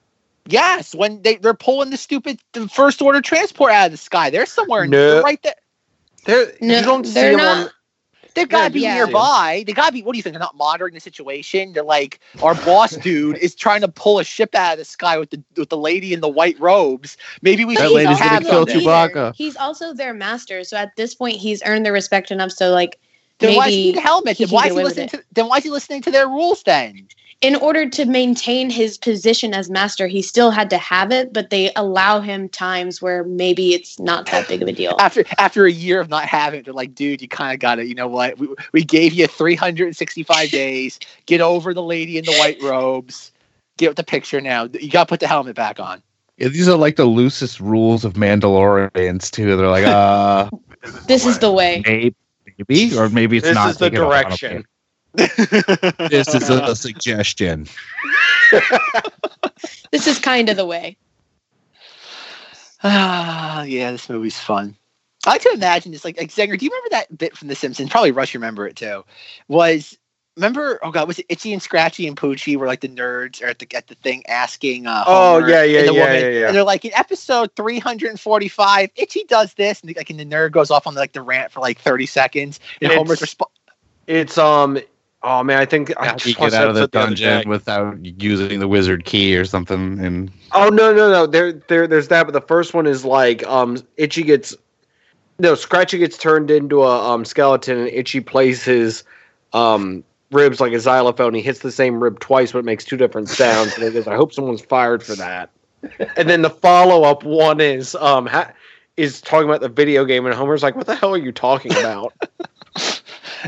Yes, 0.45 0.95
when 0.95 1.21
they, 1.23 1.36
they're 1.36 1.53
pulling 1.53 1.89
the 1.89 1.97
stupid 1.97 2.39
the 2.53 2.69
first 2.69 3.01
order 3.01 3.19
transport 3.21 3.71
out 3.71 3.88
of 3.88 3.91
the 3.91 3.97
sky. 3.97 4.30
They're 4.30 4.45
somewhere 4.45 4.84
in 4.84 4.91
No. 4.91 5.15
they're 5.15 5.21
right 5.23 5.41
there. 5.43 5.55
There, 6.25 6.53
No, 6.61 6.78
you 6.78 6.84
don't 6.84 7.05
see 7.05 7.13
they're 7.13 7.32
them 7.32 7.38
not. 7.39 7.57
on. 7.65 7.69
They've 8.36 8.47
got 8.47 8.67
to 8.67 8.69
be 8.73 8.82
yeah. 8.82 8.93
nearby. 8.93 9.63
They 9.65 9.73
got 9.73 9.88
to 9.88 9.93
be. 9.93 10.03
What 10.03 10.11
do 10.13 10.17
you 10.17 10.23
think? 10.23 10.36
They're 10.36 10.39
not 10.39 10.55
monitoring 10.55 10.93
the 10.93 10.99
situation. 10.99 11.73
They're 11.73 11.84
like, 11.84 12.19
our 12.43 12.53
boss 12.53 12.95
dude 12.97 13.38
is 13.39 13.55
trying 13.55 13.82
to 13.82 13.88
pull 13.88 14.19
a 14.19 14.23
ship 14.23 14.53
out 14.53 14.73
of 14.73 14.78
the 14.78 14.86
sky 14.86 15.17
with 15.17 15.32
the 15.32 15.41
with 15.55 15.69
the 15.69 15.78
lady 15.78 16.13
in 16.13 16.19
the 16.21 16.30
white 16.30 16.57
robes. 16.59 17.17
Maybe 17.41 17.65
we 17.65 17.75
That 17.75 17.88
should 17.88 17.93
lady's 17.95 18.19
gonna 18.19 18.30
have 18.30 18.43
kill 18.43 18.63
them. 18.65 18.80
Chewbacca. 18.80 19.11
Chewbacca. 19.11 19.36
He's 19.36 19.57
also 19.57 19.91
their 19.91 20.13
master, 20.13 20.63
so 20.63 20.78
at 20.78 20.95
this 20.95 21.15
point, 21.15 21.38
he's 21.38 21.63
earned 21.65 21.84
their 21.84 21.93
respect 21.93 22.30
enough. 22.30 22.51
So, 22.51 22.69
like, 22.69 22.99
Then 23.40 23.56
why 23.56 23.66
does 23.66 23.74
he 23.74 23.80
maybe 23.80 23.92
need 23.92 23.98
a 23.98 24.02
helmet? 24.02 24.38
he 24.38 24.46
Then 24.46 24.54
why 24.54 24.68
is 24.68 24.74
he 24.76 24.84
listening 24.84 25.10
to? 25.10 25.24
Then 25.34 25.48
why 25.48 25.58
is 25.58 25.64
he 25.64 25.70
listening 25.70 26.02
to 26.04 26.12
their 26.12 26.28
rules? 26.28 26.64
Then 26.64 27.08
in 27.42 27.56
order 27.56 27.88
to 27.88 28.06
maintain 28.06 28.70
his 28.70 28.98
position 28.98 29.54
as 29.54 29.70
master, 29.70 30.08
he 30.08 30.22
still 30.24 30.50
had 30.50 30.70
to 30.72 30.78
have 30.78 31.12
it, 31.12 31.34
but 31.34 31.52
they 31.52 31.72
allow 31.76 32.20
him 32.20 32.50
times 32.50 33.00
where 33.00 33.24
maybe 33.26 33.76
it's 33.76 34.00
not 34.00 34.26
that 34.28 34.48
big 34.48 34.64
of 34.64 34.68
a 34.68 34.72
deal. 34.72 34.96
after 35.00 35.24
after 35.38 35.66
a 35.66 35.72
year 35.72 36.00
of 36.00 36.10
not 36.10 36.26
having 36.26 36.62
it, 36.62 36.66
they're 36.66 36.74
like, 36.74 36.96
dude, 36.96 37.22
you 37.22 37.28
kind 37.28 37.54
of 37.54 37.60
got 37.60 37.78
it. 37.78 37.88
You 37.88 37.96
know 37.96 38.08
what? 38.08 38.40
We 38.40 38.50
we 38.72 38.84
gave 38.84 39.14
you 39.14 39.28
365 39.28 40.50
days. 40.52 41.00
Get 41.28 41.42
over 41.42 41.74
the 41.74 41.84
lady 41.84 42.18
in 42.18 42.26
the 42.26 42.36
white 42.38 42.62
robes. 42.62 43.32
Get 43.78 43.96
the 43.96 44.04
picture 44.04 44.42
now. 44.42 44.64
You 44.64 44.90
got 44.90 45.04
to 45.04 45.10
put 45.10 45.20
the 45.20 45.28
helmet 45.28 45.56
back 45.56 45.80
on. 45.80 46.02
Yeah, 46.38 46.48
these 46.48 46.68
are 46.68 46.78
like 46.78 46.96
the 46.96 47.06
loosest 47.06 47.60
rules 47.60 48.04
of 48.04 48.14
Mandalorians 48.14 49.30
too. 49.30 49.56
They're 49.56 49.70
like, 49.70 49.86
uh, 49.86 50.50
This 51.08 51.28
is 51.28 51.38
the 51.38 51.52
way. 51.52 51.84
maybe, 51.86 52.16
maybe, 52.58 52.97
or 52.97 53.10
maybe 53.10 53.38
it's 53.38 53.47
This 53.47 53.55
not. 53.55 53.70
is 53.72 53.78
the 53.78 53.89
Take 53.89 53.99
it 53.99 54.01
off. 54.01 54.12
I 54.14 54.24
don't 54.24 54.39
direction. 54.39 54.66
This 56.10 56.34
is 56.34 56.49
a, 56.49 56.64
a 56.64 56.76
suggestion. 56.76 57.68
This 59.91 60.05
is 60.08 60.20
kind 60.20 60.49
of 60.49 60.58
the 60.58 60.66
way. 60.66 60.97
Ah, 62.84 63.64
yeah, 63.64 63.91
this 63.91 64.10
movie's 64.10 64.39
fun. 64.39 64.76
I 65.26 65.32
like 65.32 65.41
to 65.41 65.51
imagine 65.53 65.91
this. 65.91 66.05
Like, 66.05 66.18
like 66.18 66.30
Zenger, 66.30 66.58
do 66.58 66.66
you 66.66 66.72
remember 66.72 66.89
that 66.91 67.18
bit 67.18 67.36
from 67.36 67.47
The 67.47 67.55
Simpsons? 67.55 67.89
Probably 67.89 68.12
Rush 68.12 68.34
remember 68.36 68.68
it 68.68 68.76
too. 68.76 69.03
Was 69.47 69.97
remember? 70.38 70.80
Oh 70.82 70.92
God, 70.92 71.08
was 71.08 71.20
it 71.20 71.26
Itchy 71.28 71.52
and 71.52 71.62
Scratchy 71.62 72.08
and 72.08 72.16
Poochie 72.16 72.56
were 72.56 72.68
like 72.68 72.80
the 72.82 72.88
nerds 72.88 73.44
are 73.44 73.48
at 73.48 73.60
the 73.60 73.68
at 73.76 73.88
the 73.88 73.96
thing 73.96 74.26
asking? 74.28 74.88
Uh, 74.88 75.04
Oh, 75.06 75.34
Homer 75.36 75.50
yeah, 75.50 75.64
yeah, 75.64 75.80
and 75.80 75.88
the 75.90 75.94
yeah, 75.94 76.00
woman, 76.06 76.22
yeah, 76.22 76.40
yeah. 76.40 76.48
And 76.48 76.56
they're 76.56 76.64
like 76.64 76.86
in 76.86 76.94
episode 76.96 77.54
three 77.56 77.80
hundred 77.80 78.12
and 78.12 78.20
forty 78.20 78.48
five, 78.48 78.90
Itchy 78.96 79.26
does 79.26 79.54
this, 79.56 79.82
and 79.82 79.94
like 79.96 80.10
and 80.10 80.20
the 80.20 80.26
nerd 80.26 80.52
goes 80.52 80.72
off 80.72 80.88
on 80.88 80.96
like 80.96 81.12
the 81.12 81.22
rant 81.22 81.52
for 81.52 81.60
like 81.60 81.80
thirty 81.80 82.06
seconds, 82.06 82.60
and 82.82 82.92
It's- 82.92 82.98
Homer's 82.98 83.22
response. 83.22 83.52
It's 84.08 84.38
um. 84.38 84.80
Oh 85.24 85.44
man, 85.44 85.58
I 85.58 85.66
think 85.66 85.92
I 86.00 86.06
How 86.10 86.16
just 86.16 86.38
get 86.38 86.54
out 86.54 86.70
of 86.70 86.76
the 86.76 86.88
dungeon 86.88 87.42
day. 87.42 87.50
without 87.50 87.98
using 88.06 88.60
the 88.60 88.68
wizard 88.68 89.04
key 89.04 89.36
or 89.36 89.44
something? 89.46 90.00
And 90.00 90.32
Oh 90.54 90.70
no 90.70 90.94
no 90.94 91.12
no! 91.12 91.26
There 91.26 91.52
there 91.54 91.88
there's 91.88 92.08
that, 92.10 92.24
but 92.26 92.34
the 92.34 92.42
first 92.42 92.76
one 92.76 92.86
is 92.86 93.04
like 93.04 93.46
um 93.48 93.78
Itchy 93.98 94.22
gets 94.24 94.56
no 95.40 95.56
Scratchy 95.56 95.98
gets 95.98 96.18
turned 96.18 96.52
into 96.52 96.84
a 96.84 97.12
um 97.12 97.26
skeleton 97.26 97.80
and 97.80 97.88
Itchy 97.90 98.20
plays 98.22 98.64
his 98.64 99.04
um 99.54 100.04
ribs 100.32 100.59
like 100.59 100.73
a 100.73 100.80
xylophone. 100.80 101.34
He 101.34 101.41
hits 101.41 101.59
the 101.59 101.71
same 101.71 102.01
rib 102.01 102.19
twice, 102.19 102.51
but 102.51 102.59
it 102.59 102.65
makes 102.65 102.84
two 102.86 102.97
different 102.97 103.30
sounds. 103.30 103.75
And 103.75 103.84
he 103.84 103.91
goes, 103.91 104.07
"I 104.07 104.15
hope 104.15 104.34
someone's 104.34 104.61
fired 104.61 105.03
for 105.03 105.15
that." 105.15 105.49
And 106.15 106.30
then 106.30 106.41
the 106.41 106.49
follow 106.49 107.03
up 107.03 107.23
one 107.23 107.61
is 107.61 107.95
um 107.95 108.25
ha- 108.25 108.51
is 108.97 109.21
talking 109.21 109.47
about 109.47 109.61
the 109.61 109.69
video 109.69 110.05
game, 110.05 110.25
and 110.25 110.34
Homer's 110.36 110.63
like, 110.63 110.75
"What 110.75 110.88
the 110.88 110.95
hell 110.95 111.13
are 111.13 111.17
you 111.17 111.32
talking 111.32 111.71
about?" 111.71 112.13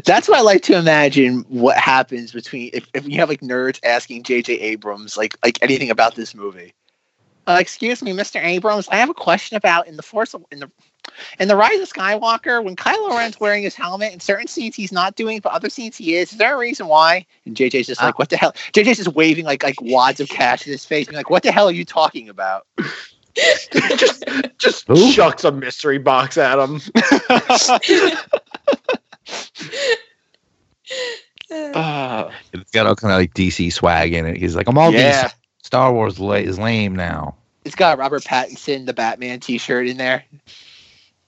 That's 0.05 0.29
what 0.29 0.37
I 0.37 0.41
like 0.41 0.61
to 0.63 0.77
imagine. 0.77 1.45
What 1.49 1.77
happens 1.77 2.31
between 2.31 2.69
if, 2.73 2.87
if 2.93 3.07
you 3.07 3.19
have 3.19 3.29
like 3.29 3.41
nerds 3.41 3.79
asking 3.83 4.23
J.J. 4.23 4.53
Abrams 4.59 5.17
like 5.17 5.35
like 5.43 5.57
anything 5.61 5.89
about 5.89 6.15
this 6.15 6.35
movie. 6.35 6.73
Uh, 7.47 7.57
excuse 7.59 8.03
me, 8.03 8.11
Mr. 8.11 8.43
Abrams. 8.43 8.87
I 8.89 8.97
have 8.97 9.09
a 9.09 9.13
question 9.15 9.57
about 9.57 9.87
in 9.87 9.95
the 9.95 10.03
Force 10.03 10.35
in 10.51 10.59
the 10.59 10.69
in 11.39 11.47
the 11.47 11.55
Rise 11.55 11.79
of 11.79 11.91
Skywalker 11.91 12.63
when 12.63 12.75
Kylo 12.75 13.17
Ren's 13.17 13.39
wearing 13.39 13.63
his 13.63 13.75
helmet. 13.75 14.13
In 14.13 14.19
certain 14.19 14.47
scenes 14.47 14.75
he's 14.75 14.91
not 14.91 15.15
doing, 15.15 15.39
but 15.39 15.51
other 15.53 15.69
scenes 15.69 15.97
he 15.97 16.15
is. 16.15 16.31
Is 16.31 16.37
there 16.37 16.55
a 16.55 16.57
reason 16.57 16.87
why? 16.87 17.25
And 17.45 17.55
JJ's 17.55 17.87
just 17.87 18.01
like, 18.01 18.19
what 18.19 18.29
the 18.29 18.37
hell? 18.37 18.53
JJ's 18.73 18.97
just 18.97 19.15
waving 19.15 19.45
like 19.45 19.63
like 19.63 19.81
wads 19.81 20.19
of 20.19 20.29
cash 20.29 20.65
in 20.65 20.71
his 20.71 20.85
face, 20.85 21.07
being 21.07 21.17
like, 21.17 21.29
what 21.29 21.43
the 21.43 21.51
hell 21.51 21.67
are 21.67 21.71
you 21.71 21.85
talking 21.85 22.29
about? 22.29 22.65
just 23.97 24.23
just 24.57 24.87
Who? 24.87 25.11
chucks 25.13 25.43
a 25.43 25.51
mystery 25.51 25.97
box 25.97 26.37
at 26.37 26.59
him. 26.59 26.81
Uh, 31.51 32.31
it's 32.53 32.69
got 32.71 32.85
all 32.85 32.95
kind 32.95 33.11
of 33.11 33.19
like 33.19 33.33
DC 33.33 33.73
swag 33.73 34.13
in 34.13 34.25
it. 34.25 34.37
He's 34.37 34.55
like, 34.55 34.67
I'm 34.67 34.77
all 34.77 34.93
yeah, 34.93 35.29
DC. 35.29 35.33
Star 35.63 35.91
Wars 35.91 36.19
la- 36.19 36.33
is 36.33 36.59
lame 36.59 36.95
now. 36.95 37.35
it's 37.65 37.75
got 37.75 37.97
Robert 37.97 38.23
Pattinson, 38.23 38.85
the 38.85 38.93
Batman 38.93 39.39
T-shirt 39.39 39.87
in 39.87 39.97
there. 39.97 40.23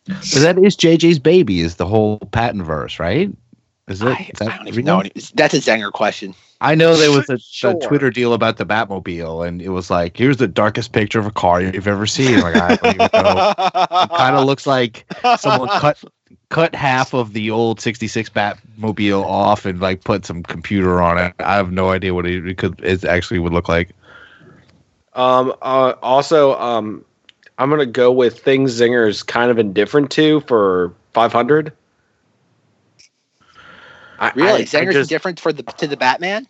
But 0.08 0.42
that 0.42 0.58
is 0.60 0.76
JJ's 0.76 1.20
baby. 1.20 1.60
Is 1.62 1.76
the 1.76 1.86
whole 1.86 2.20
patent 2.32 2.66
verse, 2.66 3.00
right? 3.00 3.32
Is 3.88 4.02
it? 4.02 4.08
I, 4.08 4.30
is 4.34 4.40
that 4.40 4.48
I 4.50 4.58
don't 4.58 4.68
even 4.68 4.86
know. 4.86 5.04
That's 5.36 5.54
a 5.54 5.58
Zenger 5.60 5.92
question. 5.92 6.34
I 6.62 6.76
know 6.76 6.96
there 6.96 7.12
was 7.12 7.30
a, 7.30 7.38
Sure. 7.52 7.72
a 7.72 7.76
Twitter 7.76 8.10
deal 8.10 8.34
about 8.34 8.58
the 8.58 8.66
Batmobile, 8.66 9.48
and 9.48 9.62
it 9.62 9.70
was 9.70 9.90
like, 9.90 10.16
"Here's 10.16 10.38
the 10.38 10.48
darkest 10.48 10.92
picture 10.94 11.20
of 11.20 11.26
a 11.26 11.32
car 11.32 11.62
you've 11.62 11.88
ever 11.88 12.06
seen." 12.06 12.40
Like, 12.42 12.56
I 12.56 12.76
don't 12.76 12.96
even 12.96 13.10
know. 13.14 13.54
It 13.58 14.10
kind 14.10 14.36
of 14.36 14.46
looks 14.46 14.66
like 14.68 15.06
someone 15.40 15.70
cut 15.70 16.04
cut 16.50 16.76
half 16.76 17.14
of 17.14 17.34
the 17.34 17.50
old 17.52 17.80
'66 17.82 18.30
Batmobile 18.30 19.24
off 19.24 19.66
and 19.66 19.80
like 19.80 20.04
put 20.04 20.26
some 20.26 20.44
computer 20.44 21.02
on 21.02 21.18
it. 21.18 21.34
I 21.40 21.56
have 21.56 21.72
no 21.72 21.90
idea 21.90 22.14
what 22.14 22.26
it, 22.26 22.48
it 22.48 22.58
could 22.58 22.80
it 22.84 23.04
actually 23.04 23.40
would 23.40 23.54
look 23.54 23.68
like. 23.70 23.90
Um. 25.14 25.54
Uh, 25.62 25.96
also, 26.02 26.58
um, 26.60 27.04
I'm 27.62 27.70
gonna 27.70 27.86
go 27.86 28.12
with 28.12 28.40
things 28.40 28.74
Zinger's 28.74 29.22
kind 29.22 29.52
of 29.52 29.60
indifferent 29.60 30.10
to 30.12 30.40
for 30.42 30.92
500. 31.14 31.72
I, 34.18 34.32
Really, 34.34 34.68
I, 34.74 34.80
I 34.80 34.86
just, 34.92 35.12
different 35.12 35.40
for 35.40 35.54
the 35.54 35.62
to 35.62 35.86
the 35.86 35.96
Batman. 35.96 36.48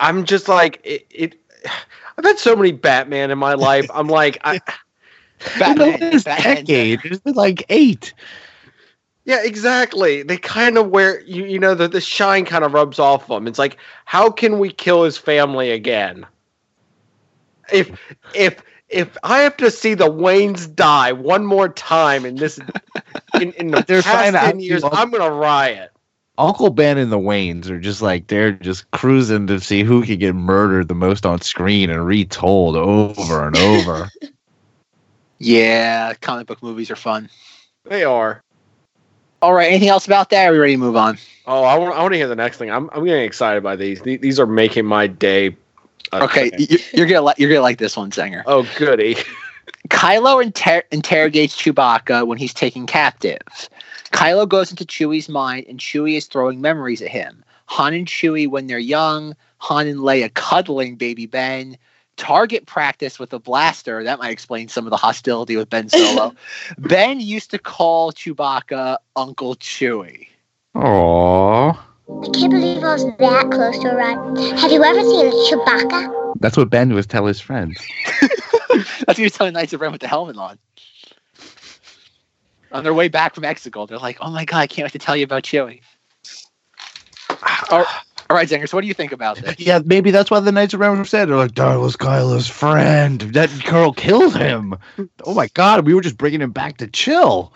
I'm 0.00 0.26
just 0.26 0.48
like 0.48 0.78
it, 0.84 1.06
it. 1.10 1.40
I've 2.18 2.26
had 2.26 2.38
so 2.38 2.54
many 2.54 2.72
Batman 2.72 3.30
in 3.30 3.38
my 3.38 3.54
life. 3.54 3.90
I'm 3.94 4.08
like, 4.08 4.36
I, 4.44 4.56
In 4.56 4.60
the 5.54 5.58
Batman, 5.58 6.00
last 6.12 6.24
Batman 6.26 6.56
decade, 6.56 7.00
there's 7.04 7.20
been 7.20 7.32
like 7.32 7.64
eight. 7.70 8.12
yeah, 9.24 9.42
exactly. 9.42 10.22
They 10.22 10.36
kind 10.36 10.76
of 10.76 10.90
wear 10.90 11.22
you. 11.22 11.46
You 11.46 11.58
know, 11.58 11.74
the 11.74 11.88
the 11.88 12.02
shine 12.02 12.44
kind 12.44 12.64
of 12.64 12.74
rubs 12.74 12.98
off 12.98 13.28
them. 13.28 13.46
It's 13.46 13.58
like, 13.58 13.78
how 14.04 14.28
can 14.28 14.58
we 14.58 14.70
kill 14.70 15.04
his 15.04 15.16
family 15.16 15.70
again? 15.70 16.26
If 17.72 17.98
if 18.34 18.62
if 18.90 19.16
I 19.22 19.40
have 19.40 19.56
to 19.58 19.70
see 19.70 19.94
the 19.94 20.10
Waynes 20.10 20.74
die 20.74 21.12
one 21.12 21.46
more 21.46 21.68
time 21.68 22.24
in 22.24 22.36
this 22.36 22.58
in, 23.40 23.52
in 23.52 23.70
the 23.70 23.82
past 24.02 24.34
ten 24.34 24.60
years, 24.60 24.84
all- 24.84 24.94
I'm 24.94 25.10
gonna 25.10 25.30
riot. 25.30 25.92
Uncle 26.38 26.70
Ben 26.70 26.96
and 26.96 27.12
the 27.12 27.18
Waynes 27.18 27.68
are 27.68 27.78
just 27.78 28.00
like 28.00 28.28
they're 28.28 28.52
just 28.52 28.90
cruising 28.92 29.46
to 29.48 29.60
see 29.60 29.82
who 29.82 30.02
can 30.02 30.18
get 30.18 30.34
murdered 30.34 30.88
the 30.88 30.94
most 30.94 31.26
on 31.26 31.40
screen 31.42 31.90
and 31.90 32.06
retold 32.06 32.76
over 32.76 33.46
and 33.46 33.56
over. 33.56 34.08
Yeah, 35.42 36.12
comic 36.20 36.46
book 36.46 36.62
movies 36.62 36.90
are 36.90 36.96
fun. 36.96 37.30
They 37.84 38.04
are. 38.04 38.42
All 39.40 39.54
right, 39.54 39.68
anything 39.68 39.88
else 39.88 40.06
about 40.06 40.28
that? 40.30 40.46
Are 40.48 40.52
we 40.52 40.58
ready 40.58 40.74
to 40.74 40.78
move 40.78 40.96
on? 40.96 41.16
Oh, 41.46 41.64
I 41.64 41.78
want 41.78 41.96
I 41.96 42.02
want 42.02 42.12
to 42.12 42.18
hear 42.18 42.28
the 42.28 42.36
next 42.36 42.58
thing. 42.58 42.70
I'm 42.70 42.90
I'm 42.92 43.06
getting 43.06 43.24
excited 43.24 43.62
by 43.62 43.74
these. 43.74 44.02
These, 44.02 44.20
these 44.20 44.38
are 44.38 44.46
making 44.46 44.84
my 44.84 45.06
day. 45.06 45.56
Okay, 46.12 46.50
you, 46.58 46.78
you're 46.92 47.06
gonna 47.06 47.26
li- 47.26 47.34
you're 47.38 47.50
gonna 47.50 47.62
like 47.62 47.78
this 47.78 47.96
one, 47.96 48.10
Zenger. 48.10 48.42
Oh, 48.46 48.68
goody. 48.76 49.16
Kylo 49.88 50.42
inter- 50.42 50.82
interrogates 50.90 51.56
Chewbacca 51.56 52.26
when 52.26 52.38
he's 52.38 52.52
taken 52.52 52.86
captive. 52.86 53.38
Kylo 54.12 54.48
goes 54.48 54.70
into 54.70 54.84
Chewie's 54.84 55.28
mind, 55.28 55.66
and 55.68 55.78
Chewie 55.78 56.16
is 56.16 56.26
throwing 56.26 56.60
memories 56.60 57.00
at 57.00 57.08
him. 57.08 57.44
Han 57.66 57.94
and 57.94 58.06
Chewie 58.06 58.48
when 58.48 58.66
they're 58.66 58.78
young. 58.78 59.36
Han 59.58 59.86
and 59.86 60.00
Leia 60.00 60.32
cuddling 60.32 60.96
baby 60.96 61.26
Ben. 61.26 61.78
Target 62.16 62.66
practice 62.66 63.18
with 63.18 63.32
a 63.32 63.38
blaster. 63.38 64.04
That 64.04 64.18
might 64.18 64.30
explain 64.30 64.68
some 64.68 64.86
of 64.86 64.90
the 64.90 64.96
hostility 64.96 65.56
with 65.56 65.70
Ben 65.70 65.88
Solo. 65.88 66.34
ben 66.78 67.20
used 67.20 67.50
to 67.52 67.58
call 67.58 68.12
Chewbacca 68.12 68.98
Uncle 69.16 69.54
Chewie. 69.56 70.26
Aww. 70.74 71.78
I 72.22 72.28
can't 72.30 72.50
believe 72.50 72.84
I 72.84 72.94
was 72.94 73.04
that 73.18 73.50
close 73.50 73.78
to 73.78 73.92
a 73.92 73.96
ride. 73.96 74.38
Have 74.58 74.72
you 74.72 74.82
ever 74.84 75.00
seen 75.00 75.26
a 75.26 75.30
Chewbacca? 75.30 76.34
That's 76.40 76.56
what 76.56 76.70
Ben 76.70 76.92
was 76.92 77.06
tell 77.06 77.26
his 77.26 77.40
friends. 77.40 77.80
That's 78.68 79.06
what 79.06 79.16
he 79.16 79.22
was 79.22 79.32
telling 79.32 79.54
Knights 79.54 79.72
of 79.72 79.80
Ren 79.80 79.92
with 79.92 80.00
the 80.00 80.08
helmet 80.08 80.36
on. 80.36 80.58
On 82.72 82.84
their 82.84 82.94
way 82.94 83.08
back 83.08 83.34
from 83.34 83.42
Mexico, 83.42 83.86
they're 83.86 83.98
like, 83.98 84.18
"Oh 84.20 84.30
my 84.30 84.44
god, 84.44 84.58
I 84.58 84.66
can't 84.66 84.84
wait 84.84 84.92
to 84.92 84.98
tell 84.98 85.16
you 85.16 85.24
about 85.24 85.42
Chewie." 85.42 85.80
all 87.70 87.86
all 88.30 88.36
right, 88.36 88.48
Zengers, 88.48 88.72
what 88.72 88.82
do 88.82 88.86
you 88.86 88.94
think 88.94 89.10
about 89.10 89.38
this? 89.38 89.58
Yeah, 89.58 89.80
maybe 89.84 90.12
that's 90.12 90.30
why 90.30 90.38
the 90.38 90.52
Knights 90.52 90.72
of 90.72 90.80
Ren 90.80 91.04
said 91.04 91.28
they're 91.28 91.36
like 91.36 91.56
that 91.56 91.74
was 91.76 91.96
Kylo's 91.96 92.48
friend. 92.48 93.20
That 93.20 93.50
girl 93.64 93.92
killed 93.92 94.36
him. 94.36 94.76
Oh 95.24 95.34
my 95.34 95.48
god, 95.54 95.84
we 95.84 95.94
were 95.94 96.00
just 96.00 96.16
bringing 96.16 96.40
him 96.40 96.52
back 96.52 96.76
to 96.76 96.86
chill. 96.86 97.52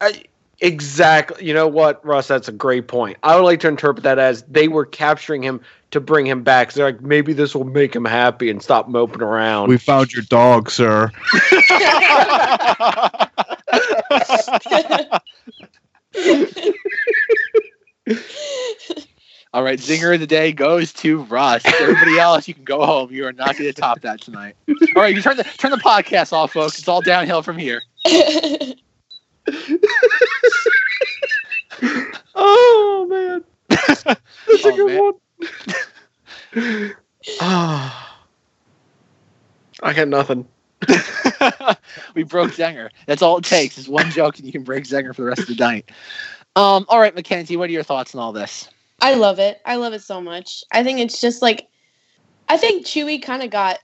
I, 0.00 0.24
exactly. 0.60 1.46
You 1.46 1.54
know 1.54 1.68
what, 1.68 2.04
Russ? 2.04 2.28
That's 2.28 2.48
a 2.48 2.52
great 2.52 2.88
point. 2.88 3.16
I 3.22 3.36
would 3.36 3.42
like 3.42 3.60
to 3.60 3.68
interpret 3.68 4.04
that 4.04 4.18
as 4.18 4.42
they 4.42 4.68
were 4.68 4.86
capturing 4.86 5.42
him 5.42 5.60
to 5.90 6.00
bring 6.00 6.26
him 6.26 6.42
back. 6.42 6.70
So 6.70 6.80
they're 6.80 6.92
like, 6.92 7.00
maybe 7.00 7.32
this 7.32 7.54
will 7.54 7.64
make 7.64 7.94
him 7.94 8.04
happy 8.04 8.50
and 8.50 8.62
stop 8.62 8.88
moping 8.88 9.22
around. 9.22 9.68
We 9.68 9.78
found 9.78 10.12
your 10.12 10.24
dog, 10.24 10.70
sir. 10.70 11.10
All 19.52 19.62
right, 19.62 19.78
zinger 19.78 20.12
of 20.12 20.20
the 20.20 20.26
day 20.26 20.52
goes 20.52 20.92
to 20.94 21.22
Russ. 21.22 21.62
Everybody 21.64 22.18
else, 22.18 22.46
you 22.46 22.52
can 22.52 22.64
go 22.64 22.84
home. 22.84 23.10
You 23.10 23.26
are 23.26 23.32
not 23.32 23.56
going 23.56 23.64
to 23.64 23.72
top 23.72 24.02
that 24.02 24.20
tonight. 24.20 24.54
All 24.68 25.02
right, 25.02 25.14
you 25.14 25.22
turn 25.22 25.38
the 25.38 25.44
turn 25.44 25.70
the 25.70 25.78
podcast 25.78 26.32
off, 26.32 26.52
folks. 26.52 26.78
It's 26.78 26.88
all 26.88 27.00
downhill 27.00 27.42
from 27.42 27.56
here. 27.56 27.82
Oh 32.34 33.06
man, 33.08 33.44
that's 33.68 34.04
a 34.04 34.16
Oh, 34.64 34.76
good 34.76 34.86
man. 34.86 35.12
one. 36.54 36.94
Ah, 37.40 38.26
I 39.82 39.92
got 39.92 40.08
nothing. 40.08 40.46
we 42.14 42.22
broke 42.22 42.50
Zenger. 42.52 42.90
That's 43.06 43.22
all 43.22 43.38
it 43.38 43.44
takes 43.44 43.78
is 43.78 43.88
one 43.88 44.10
joke, 44.10 44.36
and 44.36 44.46
you 44.46 44.52
can 44.52 44.62
break 44.62 44.84
Zenger 44.84 45.14
for 45.14 45.22
the 45.22 45.28
rest 45.28 45.42
of 45.42 45.48
the 45.48 45.54
night. 45.56 45.90
Um, 46.56 46.84
all 46.88 47.00
right, 47.00 47.14
Mackenzie, 47.14 47.56
what 47.56 47.68
are 47.70 47.72
your 47.72 47.82
thoughts 47.82 48.14
on 48.14 48.20
all 48.20 48.32
this? 48.32 48.68
I 49.00 49.14
love 49.14 49.38
it. 49.38 49.60
I 49.64 49.76
love 49.76 49.92
it 49.92 50.02
so 50.02 50.20
much. 50.20 50.64
I 50.72 50.82
think 50.82 51.00
it's 51.00 51.20
just 51.20 51.42
like 51.42 51.68
I 52.48 52.56
think 52.56 52.86
Chewie 52.86 53.22
kind 53.22 53.42
of 53.42 53.50
got 53.50 53.78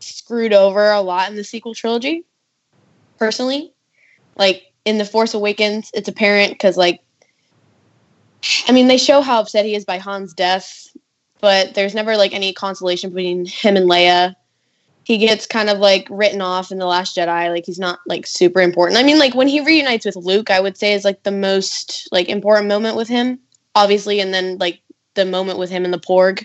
screwed 0.00 0.52
over 0.52 0.90
a 0.90 1.00
lot 1.00 1.30
in 1.30 1.36
the 1.36 1.44
sequel 1.44 1.74
trilogy. 1.74 2.24
Personally, 3.18 3.72
like 4.36 4.64
in 4.84 4.98
the 4.98 5.04
Force 5.04 5.34
Awakens, 5.34 5.90
it's 5.94 6.08
apparent 6.08 6.52
because 6.52 6.76
like 6.76 7.00
I 8.68 8.72
mean 8.72 8.88
they 8.88 8.98
show 8.98 9.20
how 9.20 9.40
upset 9.40 9.64
he 9.64 9.74
is 9.74 9.84
by 9.84 9.98
Han's 9.98 10.32
death, 10.32 10.88
but 11.40 11.74
there's 11.74 11.94
never 11.94 12.16
like 12.16 12.32
any 12.32 12.52
consolation 12.52 13.10
between 13.10 13.46
him 13.46 13.76
and 13.76 13.88
Leia. 13.88 14.34
He 15.04 15.18
gets 15.18 15.46
kind 15.46 15.70
of 15.70 15.78
like 15.78 16.08
written 16.10 16.40
off 16.40 16.72
in 16.72 16.78
the 16.78 16.86
Last 16.86 17.16
Jedi, 17.16 17.50
like 17.50 17.64
he's 17.64 17.78
not 17.78 18.00
like 18.06 18.26
super 18.26 18.60
important. 18.60 18.98
I 18.98 19.04
mean, 19.04 19.18
like 19.18 19.34
when 19.34 19.46
he 19.46 19.60
reunites 19.60 20.04
with 20.04 20.16
Luke, 20.16 20.50
I 20.50 20.60
would 20.60 20.76
say 20.76 20.94
is 20.94 21.04
like 21.04 21.22
the 21.22 21.30
most 21.30 22.08
like 22.10 22.28
important 22.28 22.68
moment 22.68 22.96
with 22.96 23.08
him 23.08 23.38
obviously, 23.76 24.18
and 24.18 24.34
then 24.34 24.58
like 24.58 24.80
the 25.14 25.24
moment 25.24 25.60
with 25.60 25.70
him 25.70 25.84
and 25.84 25.94
the 25.94 26.00
porg 26.00 26.44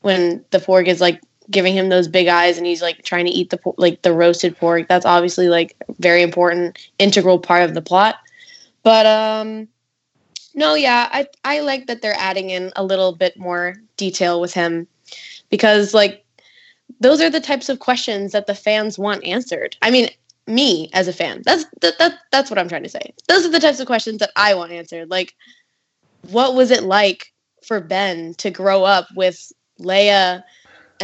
when 0.00 0.44
the 0.50 0.58
porg 0.58 0.88
is 0.88 1.00
like 1.00 1.20
giving 1.50 1.76
him 1.76 1.88
those 1.88 2.08
big 2.08 2.28
eyes 2.28 2.56
and 2.56 2.66
he's 2.66 2.82
like 2.82 3.02
trying 3.04 3.26
to 3.26 3.30
eat 3.30 3.50
the 3.50 3.58
like 3.76 4.02
the 4.02 4.12
roasted 4.12 4.56
pork. 4.56 4.88
That's 4.88 5.06
obviously 5.06 5.48
like 5.48 5.76
very 5.98 6.22
important, 6.22 6.78
integral 6.98 7.38
part 7.38 7.64
of 7.64 7.74
the 7.74 7.82
plot. 7.82 8.16
But 8.82 9.06
um, 9.06 9.68
no, 10.54 10.74
yeah, 10.74 11.08
I 11.12 11.26
I 11.44 11.60
like 11.60 11.86
that 11.86 12.02
they're 12.02 12.16
adding 12.18 12.50
in 12.50 12.72
a 12.76 12.84
little 12.84 13.12
bit 13.12 13.38
more 13.38 13.76
detail 13.96 14.40
with 14.40 14.54
him 14.54 14.86
because 15.50 15.94
like 15.94 16.24
those 17.00 17.20
are 17.20 17.30
the 17.30 17.40
types 17.40 17.68
of 17.68 17.78
questions 17.78 18.32
that 18.32 18.46
the 18.46 18.54
fans 18.54 18.98
want 18.98 19.24
answered. 19.24 19.76
I 19.82 19.90
mean, 19.90 20.08
me 20.46 20.90
as 20.92 21.08
a 21.08 21.12
fan, 21.12 21.42
that's 21.44 21.64
that, 21.80 21.98
that 21.98 22.18
that's 22.30 22.50
what 22.50 22.58
I'm 22.58 22.68
trying 22.68 22.82
to 22.84 22.88
say. 22.88 23.14
Those 23.28 23.44
are 23.44 23.50
the 23.50 23.60
types 23.60 23.80
of 23.80 23.86
questions 23.86 24.18
that 24.18 24.30
I 24.36 24.54
want 24.54 24.72
answered. 24.72 25.10
Like 25.10 25.34
what 26.30 26.54
was 26.54 26.70
it 26.70 26.84
like 26.84 27.32
for 27.62 27.80
Ben 27.80 28.34
to 28.34 28.50
grow 28.50 28.84
up 28.84 29.08
with 29.14 29.52
Leia 29.80 30.42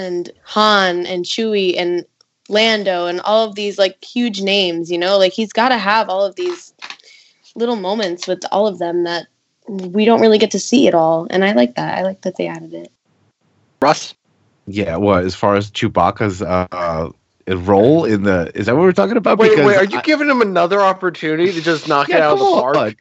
and 0.01 0.31
Han 0.45 1.07
and 1.07 1.25
Chewie 1.25 1.79
and 1.79 2.05
Lando 2.49 3.07
and 3.07 3.21
all 3.21 3.49
of 3.49 3.55
these 3.55 3.79
like 3.79 4.03
huge 4.05 4.43
names, 4.43 4.91
you 4.91 4.99
know? 4.99 5.19
Like 5.19 5.33
he's 5.33 5.53
got 5.53 5.69
to 5.69 5.79
have 5.79 6.09
all 6.09 6.25
of 6.25 6.37
these 6.37 6.75
little 7.55 7.77
moments 7.77 8.27
with 8.27 8.43
all 8.51 8.67
of 8.67 8.79
them 8.79 9.05
that 9.05 9.27
we 9.69 10.05
don't 10.05 10.21
really 10.21 10.39
get 10.39 10.51
to 10.53 10.59
see 10.59 10.89
at 10.89 10.95
all. 10.95 11.27
And 11.31 11.45
I 11.45 11.53
like 11.53 11.77
that. 11.77 11.99
I 11.99 12.03
like 12.03 12.23
that 12.23 12.37
they 12.37 12.47
added 12.47 12.75
it. 12.75 12.91
Russ? 13.81 14.15
Yeah, 14.67 14.97
well, 14.97 15.19
as 15.25 15.35
far 15.35 15.57
as 15.57 15.71
Chewbacca's 15.71 16.43
uh, 16.43 16.67
uh 16.71 17.11
role 17.49 18.05
in 18.05 18.23
the 18.23 18.53
is 18.55 18.67
that 18.67 18.77
what 18.77 18.83
we're 18.83 18.93
talking 18.93 19.17
about? 19.17 19.39
Wait, 19.39 19.57
wait, 19.57 19.77
are 19.77 19.81
I- 19.81 19.83
you 19.83 20.03
giving 20.03 20.29
him 20.29 20.41
another 20.41 20.81
opportunity 20.81 21.53
to 21.53 21.61
just 21.61 21.89
knock 21.89 22.09
it 22.09 22.21
out 22.21 22.35
of 22.35 22.39
the 22.39 22.45
park? 22.45 22.77
on. 22.77 22.95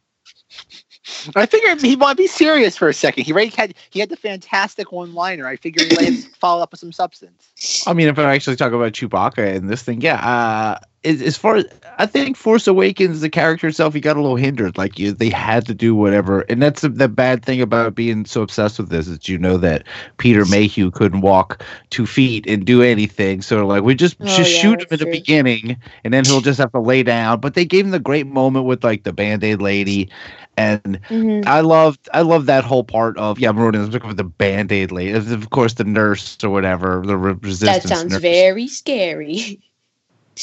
I 1.36 1.45
figured 1.45 1.82
he 1.82 1.95
might 1.95 2.17
be 2.17 2.28
serious 2.28 2.78
for 2.78 2.89
a 2.89 2.93
second. 2.93 3.24
He 3.26 3.34
already 3.34 3.49
had 3.49 3.74
he 3.89 3.99
had 3.99 4.09
the 4.09 4.17
fantastic 4.17 4.91
one 4.91 5.13
liner. 5.13 5.47
I 5.47 5.55
figured 5.55 5.88
he 5.88 6.05
him 6.05 6.15
follow 6.39 6.61
up 6.61 6.72
with 6.72 6.80
some 6.80 6.91
substance. 6.91 7.49
I 7.88 7.93
mean, 7.93 8.07
if 8.07 8.20
I 8.20 8.34
actually 8.34 8.55
talk 8.55 8.74
about 8.74 8.93
Chewbacca 8.93 9.55
in 9.55 9.67
this 9.67 9.84
thing, 9.84 10.01
yeah. 10.01 10.26
Uh, 10.26 10.80
as, 11.03 11.21
as 11.21 11.37
far 11.37 11.55
as 11.55 11.65
I 11.97 12.05
think, 12.05 12.35
Force 12.37 12.67
Awakens, 12.67 13.21
the 13.21 13.29
character 13.29 13.67
itself, 13.67 13.93
he 13.93 13.99
got 13.99 14.17
a 14.17 14.21
little 14.21 14.35
hindered. 14.35 14.77
Like 14.77 14.97
you, 14.99 15.11
they 15.13 15.29
had 15.29 15.65
to 15.67 15.73
do 15.73 15.95
whatever, 15.95 16.41
and 16.49 16.61
that's 16.61 16.81
the, 16.81 16.89
the 16.89 17.07
bad 17.07 17.43
thing 17.45 17.61
about 17.61 17.95
being 17.95 18.25
so 18.25 18.41
obsessed 18.41 18.77
with 18.79 18.89
this 18.89 19.07
is 19.07 19.27
you 19.27 19.37
know 19.37 19.57
that 19.57 19.83
Peter 20.17 20.45
Mayhew 20.45 20.91
couldn't 20.91 21.21
walk 21.21 21.63
two 21.89 22.05
feet 22.05 22.45
and 22.47 22.65
do 22.65 22.81
anything. 22.81 23.41
So 23.41 23.65
like, 23.67 23.83
we 23.83 23.95
just 23.95 24.17
Oh, 24.19 24.25
just 24.25 24.49
yeah, 24.49 24.61
shoot 24.61 24.81
him 24.81 24.87
in 24.91 24.99
the 24.99 25.07
beginning, 25.07 25.77
and 26.03 26.13
then 26.13 26.25
he'll 26.25 26.41
just 26.41 26.59
have 26.59 26.71
to 26.73 26.79
lay 26.79 27.03
down. 27.03 27.39
But 27.39 27.53
they 27.55 27.65
gave 27.65 27.85
him 27.85 27.91
the 27.91 27.99
great 27.99 28.27
moment 28.27 28.65
with 28.65 28.83
like 28.83 29.03
the 29.03 29.13
Band 29.13 29.43
Aid 29.43 29.61
lady, 29.61 30.09
and 30.57 30.99
Mhm. 31.09 31.43
I 31.45 31.61
loved 31.61 32.09
I 32.13 32.21
love 32.21 32.45
that 32.47 32.63
whole 32.65 32.83
part 32.83 33.17
of 33.17 33.39
yeah, 33.39 33.49
I'm 33.49 33.57
running 33.59 33.81
I'm 33.81 33.89
looking 33.89 34.09
for 34.09 34.15
the 34.15 34.23
band 34.23 34.71
aid 34.71 34.91
lady. 34.91 35.11
Of 35.13 35.49
course, 35.49 35.73
the 35.75 35.85
nurse 35.85 36.37
or 36.43 36.49
whatever, 36.49 37.03
the 37.05 37.17
resistance. 37.17 37.65
That 37.65 37.83
sounds 37.87 38.13
nurse. 38.13 38.21
very 38.21 38.67
scary. 38.67 39.61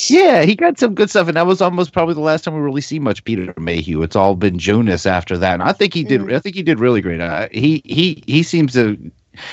Yeah, 0.09 0.43
he 0.43 0.55
got 0.55 0.79
some 0.79 0.95
good 0.95 1.09
stuff, 1.09 1.27
and 1.27 1.37
that 1.39 1.47
was 1.47 1.63
almost 1.63 1.93
probably 1.93 2.15
the 2.15 2.21
last 2.21 2.45
time 2.45 2.55
we 2.55 2.61
really 2.61 2.83
see 2.83 2.99
much 2.99 3.25
Peter 3.25 3.55
Mayhew. 3.57 4.03
It's 4.03 4.15
all 4.15 4.37
been 4.37 4.59
Jonas 4.59 5.07
after 5.07 5.39
that, 5.39 5.55
and 5.55 5.63
I 5.63 5.73
think 5.73 5.95
he 5.95 6.05
did. 6.05 6.21
Mhm. 6.21 6.35
I 6.35 6.39
think 6.39 6.55
he 6.55 6.63
did 6.63 6.79
really 6.79 7.01
great. 7.01 7.21
Uh, 7.21 7.49
he 7.51 7.83
he 7.87 8.23
he 8.27 8.43
seems 8.43 8.75
to. 8.75 8.99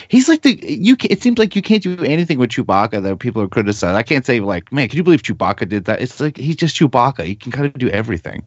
He's 0.09 0.27
like 0.27 0.41
the 0.41 0.59
you. 0.61 0.97
It 1.09 1.21
seems 1.23 1.37
like 1.39 1.55
you 1.55 1.61
can't 1.61 1.81
do 1.81 1.97
anything 2.03 2.39
with 2.39 2.49
Chewbacca 2.49 3.01
that 3.01 3.19
people 3.19 3.41
are 3.41 3.47
criticizing. 3.47 3.95
I 3.95 4.03
can't 4.03 4.25
say 4.25 4.41
like, 4.41 4.71
man, 4.73 4.89
can 4.89 4.97
you 4.97 5.03
believe 5.03 5.23
Chewbacca 5.23 5.69
did 5.69 5.85
that? 5.85 6.01
It's 6.01 6.19
like 6.19 6.35
he's 6.35 6.57
just 6.57 6.75
Chewbacca. 6.75 7.23
He 7.25 7.35
can 7.35 7.53
kind 7.53 7.65
of 7.65 7.73
do 7.75 7.89
everything. 7.89 8.43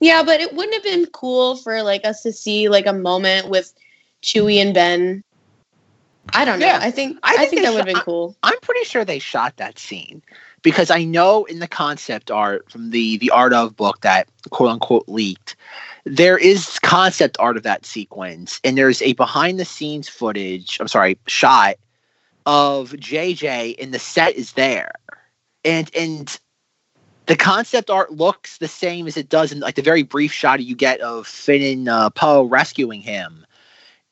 Yeah, 0.00 0.22
but 0.22 0.40
it 0.40 0.52
wouldn't 0.54 0.74
have 0.74 0.82
been 0.82 1.06
cool 1.06 1.56
for 1.56 1.82
like 1.82 2.04
us 2.04 2.22
to 2.22 2.32
see 2.32 2.68
like 2.68 2.86
a 2.86 2.92
moment 2.92 3.48
with 3.48 3.72
Chewie 4.22 4.56
and 4.60 4.74
Ben. 4.74 5.24
I 6.32 6.44
don't 6.44 6.58
know. 6.58 6.66
Yeah, 6.66 6.78
I 6.80 6.90
think 6.90 7.18
I 7.22 7.34
I 7.34 7.36
think 7.38 7.50
think, 7.50 7.62
that 7.62 7.72
would 7.72 7.78
have 7.78 7.86
been 7.86 8.00
cool. 8.00 8.36
I'm 8.42 8.58
pretty 8.60 8.84
sure 8.84 9.04
they 9.04 9.18
shot 9.18 9.56
that 9.56 9.78
scene 9.78 10.22
because 10.62 10.90
I 10.90 11.04
know 11.04 11.44
in 11.44 11.58
the 11.58 11.68
concept 11.68 12.30
art 12.30 12.70
from 12.70 12.90
the 12.90 13.18
the 13.18 13.30
art 13.30 13.52
of 13.52 13.76
book 13.76 14.00
that 14.00 14.28
quote 14.50 14.70
unquote 14.70 15.08
leaked, 15.08 15.56
there 16.04 16.38
is 16.38 16.78
concept 16.80 17.36
art 17.38 17.56
of 17.56 17.62
that 17.64 17.84
sequence, 17.84 18.60
and 18.64 18.78
there's 18.78 19.02
a 19.02 19.12
behind 19.14 19.60
the 19.60 19.64
scenes 19.64 20.08
footage. 20.08 20.78
I'm 20.80 20.88
sorry, 20.88 21.18
shot 21.26 21.76
of 22.46 22.92
JJ, 22.92 23.76
and 23.80 23.92
the 23.92 23.98
set 23.98 24.34
is 24.34 24.52
there, 24.52 24.92
and 25.64 25.90
and 25.96 26.38
the 27.26 27.36
concept 27.36 27.90
art 27.90 28.12
looks 28.12 28.58
the 28.58 28.68
same 28.68 29.06
as 29.06 29.16
it 29.16 29.28
does 29.28 29.52
in 29.52 29.60
like 29.60 29.74
the 29.74 29.82
very 29.82 30.02
brief 30.02 30.32
shot 30.32 30.62
you 30.62 30.74
get 30.74 31.00
of 31.00 31.26
Finn 31.26 31.62
and 31.62 31.88
uh, 31.88 32.10
Poe 32.10 32.44
rescuing 32.44 33.00
him 33.00 33.46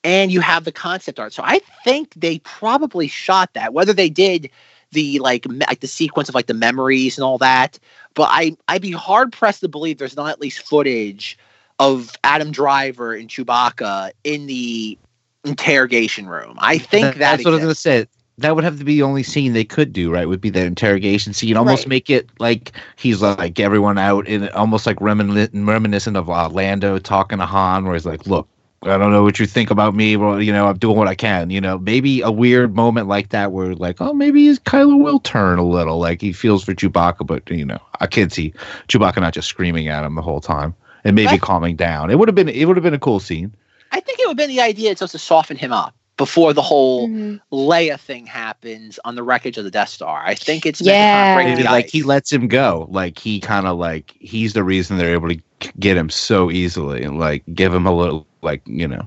and 0.04 0.32
you 0.32 0.40
have 0.40 0.64
the 0.64 0.72
concept 0.72 1.18
art. 1.18 1.32
So 1.32 1.42
I 1.44 1.60
think 1.84 2.14
they 2.14 2.38
probably 2.40 3.08
shot 3.08 3.52
that. 3.54 3.72
Whether 3.72 3.92
they 3.92 4.08
did 4.08 4.50
the 4.92 5.18
like 5.20 5.48
me- 5.48 5.66
like 5.68 5.80
the 5.80 5.86
sequence 5.86 6.28
of 6.28 6.34
like 6.34 6.46
the 6.46 6.54
memories 6.54 7.16
and 7.18 7.24
all 7.24 7.38
that, 7.38 7.78
but 8.14 8.28
I 8.30 8.56
I'd 8.68 8.82
be 8.82 8.92
hard 8.92 9.32
pressed 9.32 9.60
to 9.60 9.68
believe 9.68 9.98
there's 9.98 10.16
not 10.16 10.30
at 10.30 10.40
least 10.40 10.60
footage 10.66 11.38
of 11.78 12.12
Adam 12.24 12.50
Driver 12.50 13.14
and 13.14 13.28
Chewbacca 13.28 14.10
in 14.24 14.46
the 14.46 14.98
interrogation 15.44 16.26
room. 16.26 16.56
I 16.58 16.78
think 16.78 17.02
that, 17.04 17.18
that's 17.18 17.44
what 17.44 17.52
I 17.52 17.56
was 17.56 17.62
gonna 17.64 17.74
say. 17.74 18.06
That 18.38 18.54
would 18.54 18.64
have 18.64 18.78
to 18.78 18.84
be 18.84 18.96
the 18.96 19.02
only 19.02 19.22
scene 19.22 19.52
they 19.52 19.64
could 19.64 19.92
do, 19.92 20.10
right? 20.10 20.26
Would 20.26 20.40
be 20.40 20.50
the 20.50 20.64
interrogation 20.64 21.34
scene. 21.34 21.56
Almost 21.56 21.84
Right. 21.84 21.88
make 21.88 22.10
it 22.10 22.28
like 22.38 22.72
he's 22.96 23.20
like 23.20 23.60
everyone 23.60 23.98
out, 23.98 24.26
and 24.26 24.48
almost 24.50 24.86
like 24.86 25.00
reminiscent, 25.00 25.66
reminiscent 25.66 26.16
of 26.16 26.30
uh, 26.30 26.48
Lando 26.48 26.98
talking 26.98 27.38
to 27.38 27.46
Han, 27.46 27.84
where 27.84 27.94
he's 27.94 28.06
like, 28.06 28.26
"Look, 28.26 28.48
I 28.82 28.96
don't 28.96 29.12
know 29.12 29.22
what 29.22 29.38
you 29.38 29.44
think 29.46 29.70
about 29.70 29.94
me, 29.94 30.16
but 30.16 30.38
you 30.38 30.52
know, 30.52 30.66
I'm 30.66 30.78
doing 30.78 30.96
what 30.96 31.06
I 31.08 31.14
can." 31.14 31.50
You 31.50 31.60
know, 31.60 31.78
maybe 31.78 32.22
a 32.22 32.30
weird 32.30 32.74
moment 32.74 33.08
like 33.08 33.28
that, 33.28 33.52
where 33.52 33.74
like, 33.74 34.00
oh, 34.00 34.14
maybe 34.14 34.46
his 34.46 34.58
Kylo 34.58 34.98
will 34.98 35.20
turn 35.20 35.58
a 35.58 35.66
little, 35.66 35.98
like 35.98 36.20
he 36.22 36.32
feels 36.32 36.64
for 36.64 36.72
Chewbacca, 36.74 37.26
but 37.26 37.48
you 37.50 37.64
know, 37.64 37.78
I 38.00 38.06
can't 38.06 38.32
see 38.32 38.54
Chewbacca 38.88 39.20
not 39.20 39.34
just 39.34 39.48
screaming 39.48 39.88
at 39.88 40.02
him 40.04 40.14
the 40.14 40.22
whole 40.22 40.40
time, 40.40 40.74
and 41.04 41.14
maybe 41.14 41.26
That's- 41.26 41.40
calming 41.40 41.76
down. 41.76 42.10
It 42.10 42.18
would 42.18 42.28
have 42.28 42.34
been, 42.34 42.48
it 42.48 42.64
would 42.64 42.76
have 42.76 42.84
been 42.84 42.94
a 42.94 42.98
cool 42.98 43.20
scene. 43.20 43.54
I 43.92 44.00
think 44.00 44.18
it 44.18 44.22
would 44.26 44.38
have 44.40 44.48
been 44.48 44.56
the 44.56 44.62
idea 44.62 44.92
it's 44.92 45.00
supposed 45.00 45.12
to 45.12 45.18
soften 45.18 45.56
him 45.58 45.72
up 45.72 45.94
before 46.16 46.52
the 46.54 46.62
whole 46.62 47.08
Mhm. 47.08 47.40
Leia 47.52 47.98
thing 47.98 48.24
happens 48.26 48.98
on 49.04 49.14
the 49.14 49.22
wreckage 49.22 49.58
of 49.58 49.64
the 49.64 49.70
Death 49.70 49.88
Star. 49.88 50.22
I 50.24 50.34
think 50.34 50.64
it's 50.64 50.80
Yeah. 50.80 51.34
kinda 51.34 51.42
break 51.44 51.56
Maybe 51.58 51.68
like 51.68 51.84
ice. 51.86 51.90
he 51.92 52.02
lets 52.02 52.32
him 52.32 52.46
go. 52.46 52.86
Like 52.90 53.18
he 53.18 53.40
kind 53.40 53.66
of 53.66 53.78
like 53.78 54.14
he's 54.20 54.52
the 54.52 54.62
reason 54.62 54.96
they're 54.96 55.12
able 55.12 55.28
to 55.28 55.38
get 55.78 55.96
him 55.96 56.08
so 56.08 56.50
easily 56.50 57.02
and 57.02 57.18
like 57.18 57.42
give 57.54 57.74
him 57.74 57.86
a 57.86 57.92
little 57.94 58.26
like 58.42 58.62
you 58.66 58.88
know. 58.88 59.06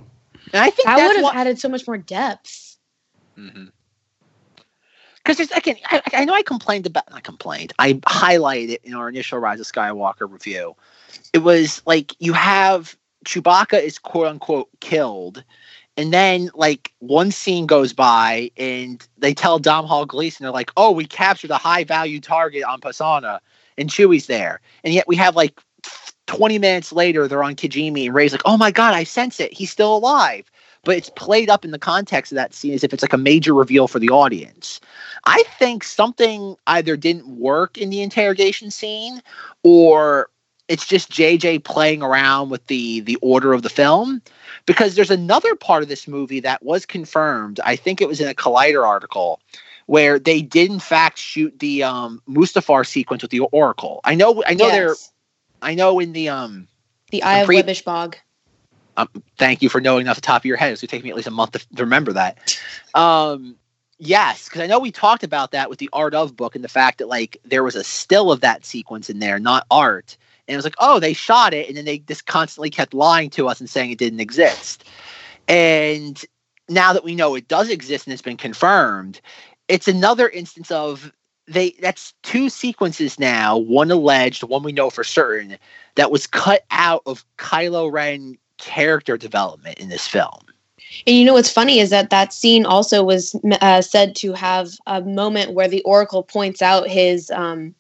and 0.52 0.64
I 0.64 0.70
think 0.70 0.86
That 0.86 1.08
would 1.08 1.16
have 1.18 1.24
what, 1.24 1.36
added 1.36 1.60
so 1.60 1.70
much 1.70 1.88
more 1.88 1.98
depth. 1.98 2.78
Mm-hmm. 3.38 3.66
Because 5.18 5.38
there's 5.38 5.52
again, 5.52 5.78
I, 5.86 6.02
I 6.14 6.26
know 6.26 6.34
I 6.34 6.44
complained 6.44 6.86
about 6.86 7.10
not 7.10 7.24
complained. 7.24 7.74
I 7.80 7.94
highlighted 7.94 8.70
it 8.72 8.82
in 8.84 8.94
our 8.94 9.08
initial 9.08 9.40
Rise 9.40 9.60
of 9.60 9.66
Skywalker 9.66 10.30
review. 10.30 10.76
It 11.32 11.40
was 11.40 11.82
like 11.86 12.14
you 12.20 12.34
have 12.34 12.98
Chewbacca 13.26 13.82
is 13.82 13.98
quote 13.98 14.28
unquote 14.28 14.70
killed, 14.82 15.44
and 15.96 16.12
then 16.12 16.50
like 16.54 16.92
one 17.00 17.32
scene 17.32 17.66
goes 17.66 17.94
by 17.94 18.52
and 18.58 19.08
they 19.18 19.34
tell 19.34 19.60
Domhnall 19.60 20.06
Gleeson 20.06 20.44
they're 20.44 20.52
like, 20.52 20.72
"Oh, 20.76 20.92
we 20.92 21.06
captured 21.06 21.52
a 21.52 21.58
high 21.58 21.86
value 21.86 22.20
target 22.20 22.64
on 22.66 22.82
Pasana," 22.82 23.40
and 23.78 23.90
Chewie's 23.90 24.28
there, 24.28 24.60
and 24.84 24.94
yet 24.94 25.08
we 25.08 25.16
have 25.16 25.38
like 25.38 25.62
20 26.28 26.58
minutes 26.60 26.92
later, 26.92 27.28
they're 27.28 27.44
on 27.44 27.56
Kijimi, 27.56 28.06
and 28.06 28.14
Rey's 28.14 28.32
like, 28.32 28.42
"Oh 28.46 28.58
my 28.58 28.72
god, 28.72 28.94
I 28.94 29.04
sense 29.04 29.40
it. 29.40 29.54
He's 29.54 29.72
still 29.72 29.96
alive." 29.96 30.50
But 30.86 30.98
it's 30.98 31.10
played 31.10 31.50
up 31.50 31.64
in 31.64 31.72
the 31.72 31.80
context 31.80 32.32
of 32.32 32.36
that 32.36 32.54
scene 32.54 32.74
as 32.74 32.84
if 32.84 32.94
it's 32.94 33.04
like 33.04 33.14
a 33.14 33.18
major 33.18 33.54
reveal 33.54 33.88
for 33.88 34.00
the 34.00 34.10
audience. 34.10 34.82
I 35.26 35.44
think 35.58 35.84
something 35.84 36.56
either 36.68 36.98
didn't 36.98 37.28
work 37.28 37.78
in 37.78 37.90
the 37.90 38.02
interrogation 38.02 38.70
scene, 38.70 39.22
or 39.64 40.30
it's 40.68 40.86
just 40.86 41.12
JJ 41.12 41.64
playing 41.64 42.02
around 42.02 42.50
with 42.50 42.68
the 42.68 43.02
the 43.02 43.18
order 43.18 43.54
of 43.54 43.62
the 43.62 43.70
film. 43.70 44.22
Because 44.66 44.96
there's 44.96 45.12
another 45.12 45.56
part 45.56 45.84
of 45.84 45.90
this 45.90 46.08
movie 46.08 46.40
that 46.42 46.64
was 46.64 46.86
confirmed. 46.86 47.60
I 47.64 47.76
think 47.76 48.02
it 48.02 48.08
was 48.08 48.22
in 48.22 48.28
a 48.28 48.34
Collider 48.34 48.86
article 48.86 49.40
where 49.86 50.18
they 50.18 50.42
did 50.42 50.72
in 50.72 50.80
fact 50.80 51.18
shoot 51.18 51.60
the 51.60 51.84
um 51.84 52.22
Mustafar 52.28 52.86
sequence 52.86 53.22
with 53.22 53.32
the 53.32 53.42
Oracle. 53.42 54.00
I 54.04 54.16
know 54.16 54.44
I 54.46 54.54
know 54.54 54.70
they're 54.70 54.90
Yes. 54.90 55.13
I 55.64 55.76
know 55.76 56.00
in 56.00 56.14
the 56.14 56.30
um 56.30 56.68
the 57.12 57.24
Eye 57.24 57.40
of 57.40 57.46
pre- 57.48 57.62
Webbish 57.62 57.84
Bog. 57.84 58.18
um, 58.98 59.08
thank 59.38 59.62
you 59.62 59.70
for 59.70 59.82
knowing 59.82 60.08
off 60.08 60.16
the 60.16 60.22
top 60.22 60.42
of 60.42 60.46
your 60.46 60.58
head. 60.58 60.72
It's 60.72 60.82
gonna 60.82 60.90
take 60.90 61.04
me 61.04 61.10
at 61.10 61.16
least 61.16 61.28
a 61.28 61.32
month 61.32 61.52
to, 61.52 61.60
to 61.76 61.84
remember 61.84 62.14
that. 62.14 62.60
Um, 62.96 63.56
yes, 63.98 64.48
because 64.48 64.62
I 64.62 64.68
know 64.68 64.78
we 64.78 64.92
talked 64.92 65.24
about 65.24 65.50
that 65.50 65.68
with 65.68 65.80
the 65.80 65.90
Art 65.92 66.14
of 66.14 66.36
book 66.36 66.54
and 66.54 66.64
the 66.64 66.70
fact 66.70 67.00
that 67.00 67.08
like 67.08 67.38
there 67.44 67.64
was 67.64 67.76
a 67.76 67.84
still 67.84 68.32
of 68.32 68.42
that 68.42 68.66
sequence 68.66 69.10
in 69.10 69.18
there, 69.18 69.40
not 69.40 69.66
art. 69.72 70.16
And 70.48 70.54
it 70.54 70.58
was 70.58 70.64
like, 70.64 70.76
oh, 70.78 71.00
they 71.00 71.14
shot 71.14 71.56
it, 71.56 71.68
and 71.70 71.76
then 71.76 71.86
they 71.86 71.98
just 71.98 72.28
constantly 72.28 72.70
kept 72.70 72.94
lying 72.94 73.32
to 73.32 73.48
us 73.48 73.60
and 73.60 73.68
saying 73.68 73.90
it 73.90 73.98
didn't 73.98 74.20
exist. 74.20 74.84
And 75.48 76.24
now 76.70 76.94
that 76.94 77.04
we 77.04 77.16
know 77.16 77.34
it 77.34 77.48
does 77.48 77.72
exist 77.72 78.06
and 78.06 78.14
it's 78.14 78.22
been 78.22 78.38
confirmed, 78.38 79.22
it's 79.68 79.88
another 79.88 80.30
instance 80.30 80.70
of 80.70 81.12
they 81.48 81.72
that's 81.82 82.14
two 82.24 82.50
sequences 82.50 83.20
now, 83.20 83.58
one 83.58 83.92
alleged, 83.92 84.44
one 84.44 84.64
we 84.64 84.72
know 84.72 84.90
for 84.90 85.04
certain, 85.04 85.58
that 85.96 86.12
was 86.12 86.28
cut 86.28 86.64
out 86.72 87.02
of 87.06 87.26
Kylo 87.38 87.92
Ren 87.92 88.38
character 88.58 89.18
development 89.18 89.78
in 89.80 89.90
this 89.90 90.08
film. 90.08 90.40
And 91.08 91.16
you 91.16 91.26
know 91.26 91.34
what's 91.34 91.52
funny 91.52 91.80
is 91.80 91.90
that 91.90 92.12
that 92.12 92.34
scene 92.34 92.66
also 92.66 93.04
was 93.04 93.36
uh, 93.62 93.82
said 93.82 94.16
to 94.18 94.34
have 94.34 94.70
a 94.88 95.02
moment 95.02 95.54
where 95.54 95.68
the 95.68 95.82
Oracle 95.82 96.24
points 96.24 96.62
out 96.62 96.88
his 96.88 97.32
um, 97.32 97.74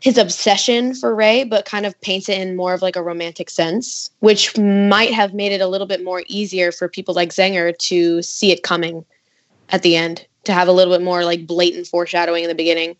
his 0.00 0.16
obsession 0.16 0.94
for 0.94 1.14
Rey, 1.14 1.44
but 1.44 1.64
kind 1.64 1.84
of 1.84 2.00
paints 2.00 2.28
it 2.28 2.38
in 2.38 2.56
more 2.56 2.72
of 2.72 2.82
like 2.82 2.94
a 2.96 3.02
romantic 3.02 3.50
sense, 3.50 4.10
which 4.20 4.56
might 4.56 5.12
have 5.12 5.34
made 5.34 5.50
it 5.50 5.60
a 5.60 5.66
little 5.66 5.88
bit 5.88 6.04
more 6.04 6.22
easier 6.28 6.70
for 6.70 6.88
people 6.88 7.14
like 7.14 7.30
Zenger 7.30 7.76
to 7.78 8.22
see 8.22 8.52
it 8.52 8.62
coming 8.62 9.04
at 9.70 9.82
the 9.82 9.96
end, 9.96 10.26
to 10.44 10.52
have 10.52 10.68
a 10.68 10.72
little 10.72 10.94
bit 10.94 11.02
more 11.04 11.24
like 11.24 11.46
blatant 11.46 11.86
foreshadowing 11.86 12.44
in 12.44 12.48
the 12.48 12.54
beginning. 12.54 12.96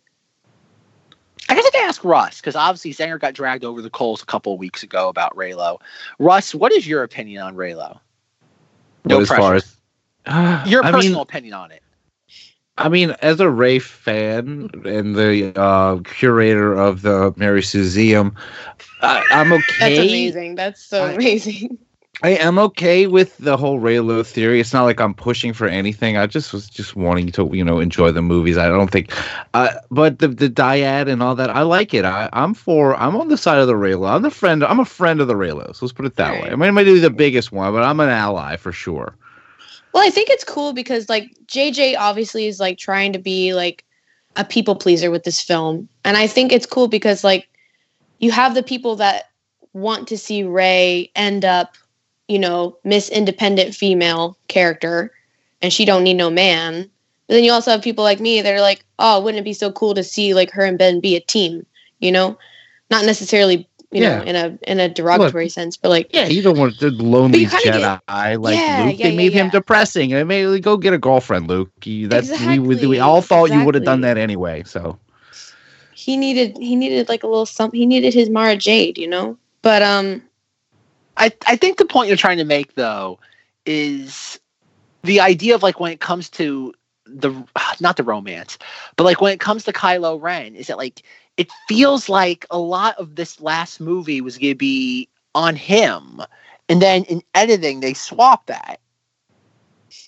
I 1.49 1.55
guess 1.55 1.65
I 1.67 1.71
could 1.71 1.81
ask 1.89 2.05
Russ 2.05 2.41
because 2.41 2.57
obviously 2.57 2.93
Zanger 2.93 3.19
got 3.19 3.33
dragged 3.33 3.65
over 3.65 3.81
the 3.81 3.89
coals 3.91 4.23
a 4.23 4.27
couple 4.27 4.53
of 4.53 4.59
weeks 4.59 4.83
ago 4.83 5.09
about 5.09 5.35
Reylo. 5.35 5.81
Russ, 6.19 6.55
what 6.55 6.73
is 6.73 6.87
your 6.87 7.03
opinion 7.03 7.43
on 7.43 7.57
Reylo? 7.57 7.99
No 9.07 9.17
But 9.17 9.23
as 9.23 9.29
far 9.29 9.55
pressure. 9.55 9.67
as 10.27 10.67
Your 10.71 10.85
I 10.85 10.91
personal 10.91 11.21
mean, 11.21 11.23
opinion 11.23 11.55
on 11.55 11.71
it. 11.71 11.83
I 12.77 12.89
mean, 12.89 13.11
as 13.23 13.41
a 13.41 13.49
Rey 13.49 13.79
fan 13.79 14.71
and 14.85 15.17
the 15.17 15.53
uh, 15.59 15.99
curator 16.05 16.75
of 16.75 17.03
the 17.03 17.33
Mary 17.37 17.63
Museum, 17.75 18.37
I, 19.01 19.25
I'm 19.31 19.53
okay. 19.55 19.97
That's 19.97 19.99
amazing. 19.99 20.55
That's 20.57 20.83
so 20.83 21.07
I- 21.07 21.13
amazing. 21.15 21.79
I 22.23 22.31
am 22.31 22.59
okay 22.59 23.07
with 23.07 23.39
the 23.39 23.57
whole 23.57 23.81
Reylo 23.81 24.27
theory. 24.27 24.59
It's 24.61 24.73
not 24.73 24.83
like 24.83 25.01
I'm 25.01 25.15
pushing 25.15 25.53
for 25.53 25.69
anything. 25.69 26.17
I 26.17 26.27
just 26.27 26.53
was 26.53 26.69
just 26.69 26.97
wanting 26.97 27.31
to, 27.33 27.49
you 27.53 27.65
know, 27.65 27.79
enjoy 27.79 28.11
the 28.11 28.23
movies. 28.23 28.59
I 28.59 28.69
don't 28.69 28.91
think, 28.91 29.13
uh, 29.55 29.75
but 29.91 30.19
the 30.19 30.27
the 30.27 30.51
dyad 30.51 31.09
and 31.09 31.23
all 31.23 31.37
that, 31.37 31.51
I 31.51 31.63
like 31.63 31.95
it. 31.95 32.05
I, 32.05 32.29
I'm 32.33 32.55
for. 32.55 32.97
I'm 32.97 33.15
on 33.15 33.29
the 33.29 33.37
side 33.37 33.59
of 33.59 33.69
the 33.69 33.75
Reylo. 33.75 34.11
I'm 34.11 34.23
the 34.23 34.31
friend. 34.31 34.65
I'm 34.65 34.81
a 34.81 34.85
friend 34.85 35.21
of 35.21 35.29
the 35.29 35.35
Reylos. 35.35 35.81
Let's 35.81 35.93
put 35.93 36.07
it 36.07 36.17
that 36.17 36.43
way. 36.43 36.51
I 36.51 36.57
mean, 36.57 36.69
I 36.69 36.71
might 36.73 36.85
be 36.85 36.99
the 36.99 37.11
biggest 37.11 37.53
one, 37.53 37.73
but 37.73 37.85
I'm 37.85 38.01
an 38.01 38.09
ally 38.09 38.57
for 38.57 38.73
sure. 38.73 39.15
Well, 39.93 40.07
I 40.07 40.11
think 40.11 40.29
it's 40.29 40.45
cool 40.45 40.73
because 40.73 41.09
like 41.09 41.35
JJ 41.47 41.97
obviously 41.99 42.47
is 42.47 42.61
like 42.61 42.79
trying 42.79 43.13
to 43.13 43.19
be 43.19 43.55
like 43.55 43.85
a 44.37 44.45
people 44.45 44.77
pleaser 44.77 45.11
with 45.11 45.25
this 45.25 45.41
film. 45.41 45.89
And 46.05 46.17
I 46.17 46.27
think 46.27 46.53
it's 46.53 46.67
cool 46.67 46.89
because 46.89 47.25
like 47.25 47.49
you 48.19 48.31
have 48.31 48.55
the 48.55 48.63
people 48.63 48.97
that 48.97 49.31
want 49.73 50.09
to 50.09 50.19
see 50.19 50.43
Rey 50.43 51.11
end 51.15 51.45
up, 51.45 51.77
you 52.29 52.39
know, 52.39 52.77
Miss 52.85 53.09
Independent 53.11 53.75
female 53.75 54.37
character 54.49 55.13
and 55.63 55.73
she 55.73 55.85
don't 55.85 56.05
need 56.05 56.15
no 56.15 56.31
man. 56.31 56.91
But 57.29 57.35
then 57.35 57.45
you 57.45 57.53
also 57.53 57.73
have 57.73 57.83
people 57.83 58.05
like 58.05 58.21
me 58.21 58.41
that 58.43 58.55
are 58.55 58.61
like, 58.61 58.85
"Oh, 58.99 59.21
wouldn't 59.21 59.41
it 59.41 59.45
be 59.45 59.53
so 59.55 59.73
cool 59.73 59.95
to 59.95 60.05
see 60.05 60.35
like 60.35 60.51
her 60.53 60.65
and 60.65 60.79
Ben 60.79 61.01
be 61.01 61.17
a 61.17 61.21
team?" 61.21 61.67
You 62.01 62.13
know? 62.13 62.39
Not 62.91 63.05
necessarily, 63.05 63.69
you 63.91 64.01
Yeah. 64.03 64.19
know, 64.19 64.23
in 64.23 64.37
a 64.37 64.59
in 64.71 64.81
a 64.81 64.89
derogatory 64.89 65.49
sense, 65.49 65.77
but 65.77 65.89
like 65.91 66.11
Yeah, 66.13 66.27
you 66.27 66.43
don't 66.43 66.59
want 66.59 66.79
the 66.79 66.91
lonely 66.91 67.47
Jedi 67.47 68.01
like 68.39 68.43
Yeah, 68.55 68.77
Luke. 68.79 68.97
yeah, 68.97 69.11
they 69.11 69.13
made 69.13 69.33
him 69.33 69.49
depressing. 69.51 70.15
I 70.15 70.25
mean, 70.25 70.61
go 70.61 70.77
get 70.77 70.95
a 70.95 70.99
girlfriend, 70.99 71.49
Luke. 71.49 71.71
That's 71.85 72.39
we, 72.39 72.59
we 72.59 72.77
we 72.87 72.99
all 73.01 73.21
thought 73.23 73.51
you 73.53 73.63
would 73.63 73.75
have 73.75 73.85
done 73.85 74.01
that 74.03 74.17
anyway. 74.19 74.63
So 74.65 74.99
he 75.93 76.17
needed 76.17 76.57
he 76.59 76.77
needed 76.77 77.09
like 77.09 77.23
a 77.23 77.27
little 77.27 77.47
something 77.47 77.79
he 77.79 77.87
needed 77.87 78.15
his 78.15 78.31
Mara 78.31 78.57
Jade, 78.57 78.99
you 78.99 79.09
know? 79.09 79.37
But 79.63 79.83
um 79.83 80.23
I, 81.19 81.33
I 81.47 81.57
think 81.57 81.79
the 81.79 81.85
point 81.85 82.09
you're 82.09 82.17
trying 82.17 82.39
to 82.39 82.45
make 82.45 82.75
though 82.75 83.19
is 83.67 84.41
the 85.03 85.21
idea 85.21 85.55
of 85.55 85.63
like 85.63 85.81
when 85.81 85.93
it 85.93 86.01
comes 86.01 86.31
to 86.31 86.73
the 87.07 87.33
not 87.81 87.97
the 87.97 88.05
romance, 88.05 88.59
but 88.97 89.05
like 89.05 89.21
when 89.21 89.33
it 89.33 89.41
comes 89.41 89.65
to 89.65 89.73
Kylo 89.73 90.21
Ren, 90.21 90.55
is 90.55 90.69
that 90.69 90.79
like 90.79 91.03
it 91.37 91.51
feels 91.69 92.09
like 92.09 92.47
a 92.51 92.59
lot 92.59 92.97
of 92.99 93.17
this 93.17 93.41
last 93.41 93.81
movie 93.81 94.21
was 94.21 94.39
gonna 94.39 94.55
be 94.55 95.09
on 95.35 95.57
him. 95.57 96.21
And 96.69 96.83
then 96.83 97.05
in 97.05 97.23
editing 97.35 97.81
they 97.81 97.95
swap 97.95 98.47
that. 98.47 98.81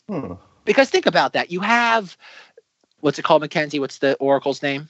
Hmm. 0.09 0.35
Because 0.65 0.91
think 0.91 1.07
about 1.07 1.33
that. 1.33 1.51
You 1.51 1.61
have 1.61 2.17
what's 3.01 3.19
it 3.19 3.23
called, 3.23 3.43
Mackenzie? 3.43 3.81
What's 3.81 3.99
the 3.99 4.15
Oracle's 4.17 4.63
name? 4.63 4.89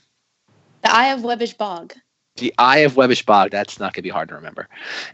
the 0.83 0.95
Eye 0.95 1.09
of 1.13 1.21
Webbish 1.21 1.57
Bog. 1.57 1.95
The 2.41 2.53
Eye 2.59 2.79
of 2.79 2.95
Webbish 2.95 3.25
Bog. 3.25 3.51
That's 3.51 3.79
not 3.79 3.93
gonna 3.93 4.03
be 4.03 4.09
hard 4.09 4.29
to 4.31 4.35
remember. 4.35 4.69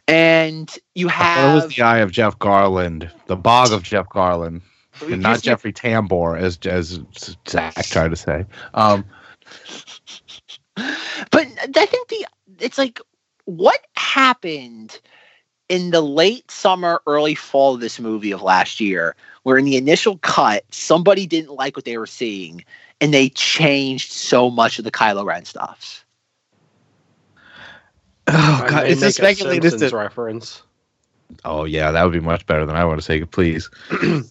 And 0.08 0.74
you 0.94 1.08
have 1.08 1.54
it 1.54 1.64
was 1.66 1.74
the 1.74 1.82
eye 1.82 1.98
of 1.98 2.10
Jeff 2.10 2.38
Garlin, 2.38 3.10
the 3.26 3.36
bog 3.36 3.72
of 3.72 3.82
Jeff 3.82 4.08
Garlin, 4.08 4.62
and 5.02 5.22
not 5.22 5.42
Jeffrey 5.42 5.72
Tambor, 5.72 6.40
as 6.40 6.58
as 6.66 7.00
Zach 7.48 7.74
tried 7.86 8.08
to 8.08 8.16
say. 8.16 8.46
Um, 8.74 9.04
but 10.76 11.46
I 11.76 11.86
think 11.86 12.08
the 12.08 12.26
it's 12.60 12.78
like 12.78 13.00
what 13.44 13.80
happened 13.96 15.00
in 15.68 15.90
the 15.90 16.00
late 16.00 16.50
summer, 16.50 17.02
early 17.06 17.34
fall 17.34 17.74
of 17.74 17.80
this 17.80 17.98
movie 17.98 18.30
of 18.30 18.42
last 18.42 18.80
year, 18.80 19.16
where 19.42 19.58
in 19.58 19.64
the 19.64 19.76
initial 19.76 20.18
cut 20.18 20.64
somebody 20.70 21.26
didn't 21.26 21.54
like 21.54 21.76
what 21.76 21.84
they 21.84 21.98
were 21.98 22.06
seeing, 22.06 22.64
and 23.00 23.12
they 23.12 23.28
changed 23.30 24.12
so 24.12 24.50
much 24.50 24.78
of 24.78 24.84
the 24.84 24.92
Kylo 24.92 25.24
Ren 25.24 25.44
stuff. 25.44 26.05
Oh 28.28 28.62
I 28.64 28.68
god, 28.68 28.82
may 28.84 28.90
it's 28.92 29.02
a 29.02 29.06
make 29.06 29.14
speculated. 29.14 29.70
Simpsons 29.70 29.92
reference. 29.92 30.62
Oh 31.44 31.64
yeah, 31.64 31.90
that 31.90 32.02
would 32.04 32.12
be 32.12 32.20
much 32.20 32.46
better 32.46 32.64
than 32.66 32.76
I 32.76 32.84
want 32.84 32.98
to 32.98 33.02
say. 33.02 33.24
Please. 33.24 33.70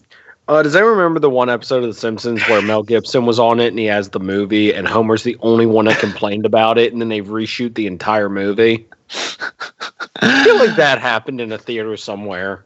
Uh, 0.48 0.62
does 0.62 0.76
anyone 0.76 0.96
remember 0.96 1.18
the 1.18 1.28
one 1.28 1.50
episode 1.50 1.82
of 1.82 1.88
The 1.92 1.98
Simpsons 1.98 2.40
where 2.42 2.62
Mel 2.62 2.84
Gibson 2.84 3.26
was 3.26 3.40
on 3.40 3.58
it 3.58 3.66
and 3.66 3.78
he 3.80 3.86
has 3.86 4.10
the 4.10 4.20
movie 4.20 4.72
and 4.72 4.86
Homer's 4.86 5.24
the 5.24 5.36
only 5.40 5.66
one 5.66 5.86
that 5.86 5.98
complained 5.98 6.46
about 6.46 6.78
it 6.78 6.92
and 6.92 7.02
then 7.02 7.08
they 7.08 7.20
reshoot 7.20 7.74
the 7.74 7.88
entire 7.88 8.28
movie? 8.28 8.86
I 9.10 10.44
feel 10.44 10.56
like 10.56 10.76
that 10.76 11.00
happened 11.00 11.40
in 11.40 11.50
a 11.50 11.58
theater 11.58 11.96
somewhere. 11.96 12.64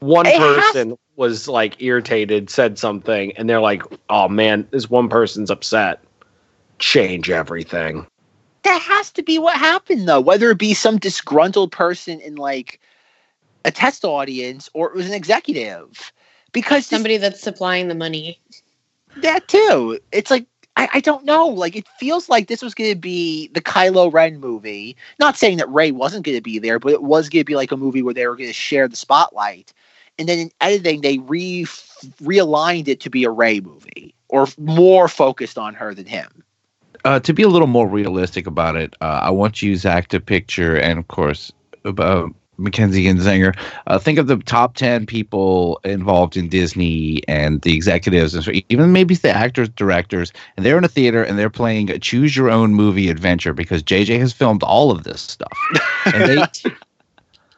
One 0.00 0.26
It 0.26 0.34
has- 0.34 0.56
person 0.66 0.98
was 1.16 1.48
like 1.48 1.80
irritated, 1.80 2.50
said 2.50 2.78
something, 2.78 3.32
and 3.38 3.48
they're 3.48 3.58
like, 3.62 3.82
"Oh 4.10 4.28
man, 4.28 4.68
this 4.70 4.90
one 4.90 5.08
person's 5.08 5.50
upset. 5.50 6.02
Change 6.78 7.30
everything." 7.30 8.06
That 8.64 8.80
has 8.80 9.10
to 9.12 9.22
be 9.22 9.38
what 9.38 9.56
happened, 9.56 10.08
though. 10.08 10.20
Whether 10.20 10.50
it 10.50 10.58
be 10.58 10.74
some 10.74 10.98
disgruntled 10.98 11.72
person 11.72 12.20
in 12.20 12.36
like 12.36 12.80
a 13.64 13.70
test 13.70 14.04
audience 14.04 14.68
or 14.74 14.88
it 14.88 14.94
was 14.94 15.06
an 15.06 15.14
executive, 15.14 16.12
because 16.52 16.88
this- 16.88 16.96
Somebody 16.98 17.16
that's 17.16 17.40
supplying 17.40 17.88
the 17.88 17.94
money. 17.94 18.38
that 19.16 19.46
too. 19.48 19.98
It's 20.12 20.30
like 20.30 20.46
I, 20.76 20.88
I 20.94 21.00
don't 21.00 21.24
know. 21.24 21.48
Like 21.48 21.76
it 21.76 21.86
feels 21.98 22.28
like 22.28 22.48
this 22.48 22.62
was 22.62 22.74
going 22.74 22.90
to 22.90 22.98
be 22.98 23.48
the 23.48 23.60
Kylo 23.60 24.10
Ren 24.12 24.40
movie. 24.40 24.96
Not 25.18 25.36
saying 25.36 25.58
that 25.58 25.68
Rey 25.68 25.90
wasn't 25.90 26.24
going 26.24 26.36
to 26.38 26.42
be 26.42 26.58
there, 26.58 26.78
but 26.78 26.92
it 26.92 27.02
was 27.02 27.28
going 27.28 27.42
to 27.42 27.44
be 27.44 27.56
like 27.56 27.72
a 27.72 27.76
movie 27.76 28.02
where 28.02 28.14
they 28.14 28.26
were 28.26 28.36
going 28.36 28.48
to 28.48 28.54
share 28.54 28.88
the 28.88 28.96
spotlight. 28.96 29.72
And 30.18 30.28
then 30.28 30.38
in 30.38 30.50
editing, 30.60 31.00
they 31.02 31.18
re 31.18 31.64
realigned 32.22 32.88
it 32.88 33.00
to 33.00 33.10
be 33.10 33.24
a 33.24 33.30
Rey 33.30 33.60
movie 33.60 34.14
or 34.28 34.46
more 34.56 35.08
focused 35.08 35.58
on 35.58 35.74
her 35.74 35.94
than 35.94 36.06
him. 36.06 36.42
Uh, 37.04 37.20
to 37.20 37.32
be 37.32 37.42
a 37.42 37.48
little 37.48 37.66
more 37.66 37.88
realistic 37.88 38.46
about 38.46 38.76
it, 38.76 38.94
uh, 39.00 39.20
I 39.22 39.30
want 39.30 39.62
you, 39.62 39.76
Zach, 39.76 40.08
to 40.08 40.20
picture, 40.20 40.76
and 40.76 40.98
of 40.98 41.08
course, 41.08 41.52
uh, 41.84 42.28
Mackenzie 42.58 43.08
and. 43.08 43.54
Uh, 43.86 43.98
think 43.98 44.18
of 44.18 44.26
the 44.26 44.36
top 44.36 44.76
ten 44.76 45.06
people 45.06 45.80
involved 45.84 46.36
in 46.36 46.48
Disney 46.48 47.22
and 47.28 47.60
the 47.62 47.74
executives, 47.74 48.34
and 48.34 48.44
so 48.44 48.52
even 48.68 48.92
maybe 48.92 49.14
the 49.14 49.30
actors, 49.30 49.68
directors, 49.70 50.32
and 50.56 50.64
they're 50.64 50.78
in 50.78 50.84
a 50.84 50.88
theater 50.88 51.22
and 51.22 51.38
they're 51.38 51.50
playing 51.50 51.90
a 51.90 51.98
choose 51.98 52.36
your 52.36 52.50
own 52.50 52.74
movie 52.74 53.08
adventure 53.08 53.52
because 53.52 53.82
JJ 53.82 54.18
has 54.18 54.32
filmed 54.32 54.62
all 54.62 54.90
of 54.90 55.04
this 55.04 55.20
stuff, 55.20 55.58
and 56.06 56.22
they. 56.24 56.70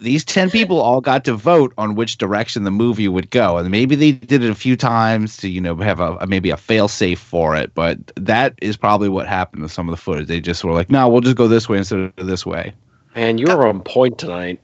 These 0.04 0.24
10 0.24 0.50
people 0.50 0.80
all 0.80 1.00
got 1.00 1.24
to 1.24 1.34
vote 1.34 1.72
on 1.78 1.94
which 1.94 2.18
direction 2.18 2.64
the 2.64 2.70
movie 2.70 3.08
would 3.08 3.30
go. 3.30 3.56
And 3.56 3.70
maybe 3.70 3.96
they 3.96 4.12
did 4.12 4.44
it 4.44 4.50
a 4.50 4.54
few 4.54 4.76
times 4.76 5.38
to, 5.38 5.48
you 5.48 5.60
know, 5.60 5.74
have 5.76 5.98
a, 5.98 6.16
a 6.16 6.26
maybe 6.26 6.50
a 6.50 6.58
fail 6.58 6.88
safe 6.88 7.18
for 7.18 7.56
it. 7.56 7.74
But 7.74 7.98
that 8.16 8.54
is 8.60 8.76
probably 8.76 9.08
what 9.08 9.26
happened 9.26 9.62
with 9.62 9.72
some 9.72 9.88
of 9.88 9.92
the 9.92 10.00
footage. 10.00 10.28
They 10.28 10.40
just 10.40 10.62
were 10.62 10.72
like, 10.72 10.90
no, 10.90 11.08
we'll 11.08 11.22
just 11.22 11.36
go 11.36 11.48
this 11.48 11.68
way 11.68 11.78
instead 11.78 12.12
of 12.18 12.26
this 12.26 12.44
way. 12.44 12.74
Man, 13.16 13.38
you're 13.38 13.66
on 13.66 13.80
point 13.80 14.18
tonight. 14.18 14.60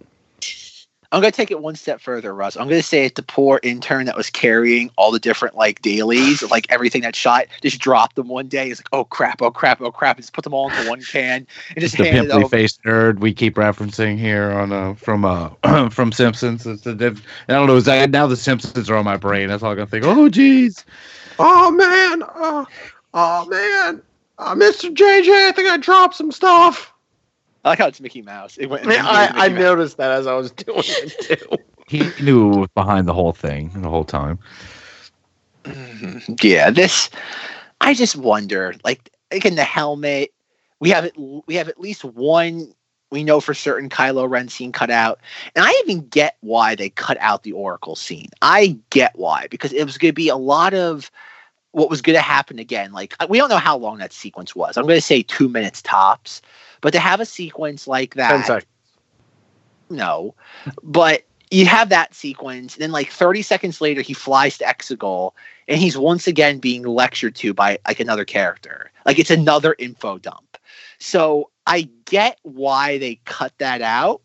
I'm 1.13 1.21
gonna 1.21 1.33
take 1.33 1.51
it 1.51 1.61
one 1.61 1.75
step 1.75 2.01
further, 2.01 2.33
Russ. 2.33 2.57
I'm 2.57 2.69
gonna 2.69 2.83
say 2.83 3.05
it 3.05 3.17
the 3.17 3.23
poor 3.23 3.59
intern 3.65 4.07
that 4.07 4.17
was 4.17 4.31
carrying 4.31 4.91
all 4.97 5.11
the 5.11 5.19
different 5.19 5.57
like 5.57 5.83
dailies, 5.83 6.43
like 6.51 6.67
everything 6.71 7.03
that 7.03 7.17
shot, 7.17 7.47
just 7.63 7.81
dropped 7.81 8.15
them 8.15 8.29
one 8.29 8.47
day. 8.47 8.69
He's 8.69 8.79
like, 8.79 8.89
oh 8.93 9.05
crap, 9.05 9.43
oh 9.43 9.51
crap, 9.51 9.81
oh 9.81 9.91
crap, 9.91 10.17
and 10.19 10.23
just 10.23 10.33
put 10.33 10.45
them 10.45 10.55
all 10.55 10.69
into 10.69 10.89
one 10.89 11.03
can 11.03 11.47
and 11.71 11.81
just 11.81 11.97
the 11.97 12.05
hand 12.05 12.17
it 12.17 12.21
pimply 12.21 12.45
over. 12.45 12.49
faced 12.49 12.83
nerd 12.85 13.19
we 13.19 13.35
keep 13.35 13.57
referencing 13.57 14.19
here 14.19 14.53
on 14.53 14.73
uh 14.73 14.95
from 14.95 15.25
uh 15.25 15.51
from 15.91 16.13
Simpsons. 16.13 16.65
It's 16.65 16.87
a 16.87 16.95
diff- 16.95 17.27
I 17.49 17.55
don't 17.55 17.67
know. 17.67 17.77
Is 17.77 17.87
that, 17.87 18.11
now 18.11 18.29
the 18.29 18.37
Simpsons 18.37 18.89
are 18.89 18.97
on 18.97 19.05
my 19.05 19.17
brain. 19.17 19.49
That's 19.49 19.65
all 19.65 19.73
I'm 19.73 19.79
gonna 19.79 19.89
think. 19.89 20.05
Oh, 20.05 20.29
geez. 20.29 20.85
Oh 21.41 21.71
man, 21.73 22.23
uh, 22.23 22.65
oh 23.15 23.47
man, 23.47 24.03
uh, 24.39 24.55
Mr. 24.55 24.95
JJ, 24.95 25.49
I 25.49 25.53
think 25.53 25.69
I 25.69 25.77
dropped 25.77 26.15
some 26.15 26.31
stuff. 26.31 26.90
I 27.65 27.71
like 27.71 27.79
how 27.79 27.89
it's 27.89 28.01
Mickey 28.01 28.23
Mouse. 28.23 28.57
It 28.59 28.67
went. 28.67 28.85
Yeah, 28.87 29.07
I, 29.07 29.47
I 29.47 29.49
noticed 29.49 29.97
that 29.99 30.11
as 30.11 30.27
I 30.27 30.35
was 30.35 30.51
doing 30.53 30.83
it 30.85 31.39
too. 31.39 31.57
He 31.89 32.11
knew 32.23 32.49
what 32.49 32.59
was 32.61 32.69
behind 32.75 33.07
the 33.07 33.15
whole 33.15 33.33
thing 33.33 33.71
the 33.75 33.89
whole 33.89 34.05
time. 34.05 34.39
Mm-hmm. 35.65 36.35
yeah, 36.43 36.71
this. 36.71 37.11
I 37.81 37.95
just 37.95 38.17
wonder, 38.17 38.75
like, 38.85 39.11
again, 39.31 39.57
the 39.57 39.65
helmet. 39.65 40.33
We 40.79 40.91
have 40.91 41.05
it. 41.05 41.15
We 41.19 41.55
have 41.57 41.69
at 41.69 41.81
least 41.81 42.05
one. 42.05 42.73
We 43.11 43.25
know 43.25 43.41
for 43.41 43.55
certain 43.55 43.89
Kylo 43.89 44.31
Ren 44.31 44.49
scene 44.49 44.73
cut 44.73 44.91
out, 44.91 45.21
and 45.55 45.65
I 45.65 45.83
even 45.85 46.07
get 46.09 46.37
why 46.41 46.75
they 46.77 46.91
cut 46.91 47.19
out 47.21 47.43
the 47.43 47.53
Oracle 47.53 47.97
scene. 47.97 48.29
I 48.41 48.79
get 48.91 49.13
why 49.17 49.49
because 49.51 49.73
it 49.73 49.85
was 49.85 49.99
going 49.99 50.11
to 50.11 50.15
be 50.15 50.29
a 50.29 50.37
lot 50.37 50.73
of 50.73 51.11
what 51.73 51.91
was 51.91 52.03
going 52.03 52.17
to 52.17 52.23
happen 52.23 52.59
again. 52.59 52.93
Like 52.93 53.15
uh, 53.21 53.27
we 53.29 53.39
don't 53.39 53.49
know 53.49 53.59
how 53.59 53.77
long 53.77 53.99
that 53.99 54.13
sequence 54.13 54.55
was. 54.55 54.77
I'm 54.77 54.85
going 54.85 54.97
to 54.97 55.03
say 55.03 55.23
two 55.23 55.49
minutes 55.49 55.83
tops, 55.83 56.43
but 56.81 56.93
to 56.93 57.01
have 57.01 57.21
a 57.21 57.27
sequence 57.27 57.87
like 57.87 58.15
that, 58.15 58.31
Ten 58.31 58.45
seconds. 58.45 58.67
no, 59.89 60.35
but 60.83 61.25
you 61.51 61.67
have 61.67 61.89
that 61.89 62.15
sequence, 62.15 62.75
and 62.75 62.83
then 62.83 62.93
like 62.93 63.11
30 63.11 63.43
seconds 63.43 63.81
later, 63.81 64.03
he 64.03 64.15
flies 64.15 64.59
to 64.59 64.65
Exegol, 64.65 65.33
and 65.67 65.79
he's 65.79 65.99
once 65.99 66.27
again 66.27 66.59
being 66.59 66.83
lectured 66.85 67.35
to 67.37 67.53
by 67.53 67.79
like 67.87 68.01
another 68.01 68.25
character. 68.25 68.91
Like 69.05 69.19
it's 69.19 69.31
another 69.31 69.75
info 69.79 70.19
dump. 70.19 70.57
So 70.99 71.51
I 71.67 71.89
get 72.05 72.39
why 72.43 72.99
they 72.99 73.17
cut 73.25 73.53
that 73.59 73.83
out. 73.83 74.23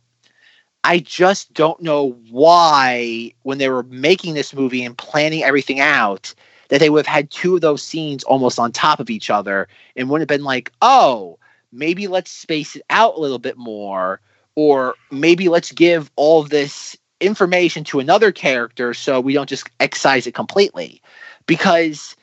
I 0.84 1.00
just 1.00 1.52
don't 1.54 1.82
know 1.82 2.12
why, 2.30 3.34
when 3.41 3.58
they 3.58 3.70
were 3.70 3.84
making 3.84 4.36
this 4.36 4.54
movie 4.54 4.86
and 4.86 4.96
planning 4.96 5.43
everything 5.43 5.80
out, 5.80 6.36
that 6.70 6.80
they 6.80 6.89
would 6.89 7.05
have 7.05 7.16
had 7.16 7.32
two 7.32 7.55
of 7.55 7.61
those 7.61 7.84
scenes 7.84 8.24
almost 8.24 8.59
on 8.59 8.72
top 8.72 8.99
of 8.99 9.09
each 9.09 9.30
other 9.30 9.68
and 9.95 10.09
wouldn't 10.09 10.30
have 10.30 10.38
been 10.38 10.45
like, 10.45 10.72
oh, 10.82 11.38
maybe 11.72 12.07
let's 12.07 12.32
space 12.32 12.76
it 12.76 12.84
out 12.89 13.16
a 13.16 13.20
little 13.20 13.39
bit 13.39 13.57
more, 13.57 14.20
or 14.55 14.95
maybe 15.11 15.49
let's 15.49 15.72
give 15.72 16.11
all 16.16 16.43
this 16.43 16.97
information 17.22 17.84
to 17.86 17.99
another 17.99 18.32
character 18.32 18.93
so 18.93 19.20
we 19.22 19.34
don't 19.34 19.49
just 19.49 19.70
excise 19.80 20.28
it 20.28 20.34
completely. 20.34 21.01
Because 21.45 22.16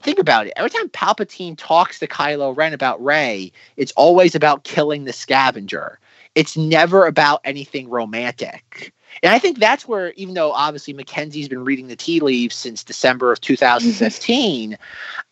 think 0.00 0.18
about 0.18 0.46
it 0.46 0.52
every 0.56 0.70
time 0.70 0.88
Palpatine 0.90 1.56
talks 1.56 1.98
to 1.98 2.06
Kylo 2.06 2.56
Ren 2.56 2.72
about 2.72 3.02
Rey, 3.02 3.52
it's 3.76 3.92
always 3.92 4.34
about 4.34 4.64
killing 4.64 5.04
the 5.04 5.12
scavenger. 5.12 5.98
It's 6.34 6.56
never 6.56 7.06
about 7.06 7.40
anything 7.44 7.88
romantic. 7.88 8.92
And 9.22 9.32
I 9.32 9.38
think 9.38 9.58
that's 9.58 9.88
where, 9.88 10.12
even 10.12 10.34
though 10.34 10.52
obviously 10.52 10.92
Mackenzie's 10.92 11.48
been 11.48 11.64
reading 11.64 11.88
the 11.88 11.96
tea 11.96 12.20
leaves 12.20 12.54
since 12.54 12.84
December 12.84 13.32
of 13.32 13.40
2015, 13.40 14.70
mm-hmm. 14.70 14.82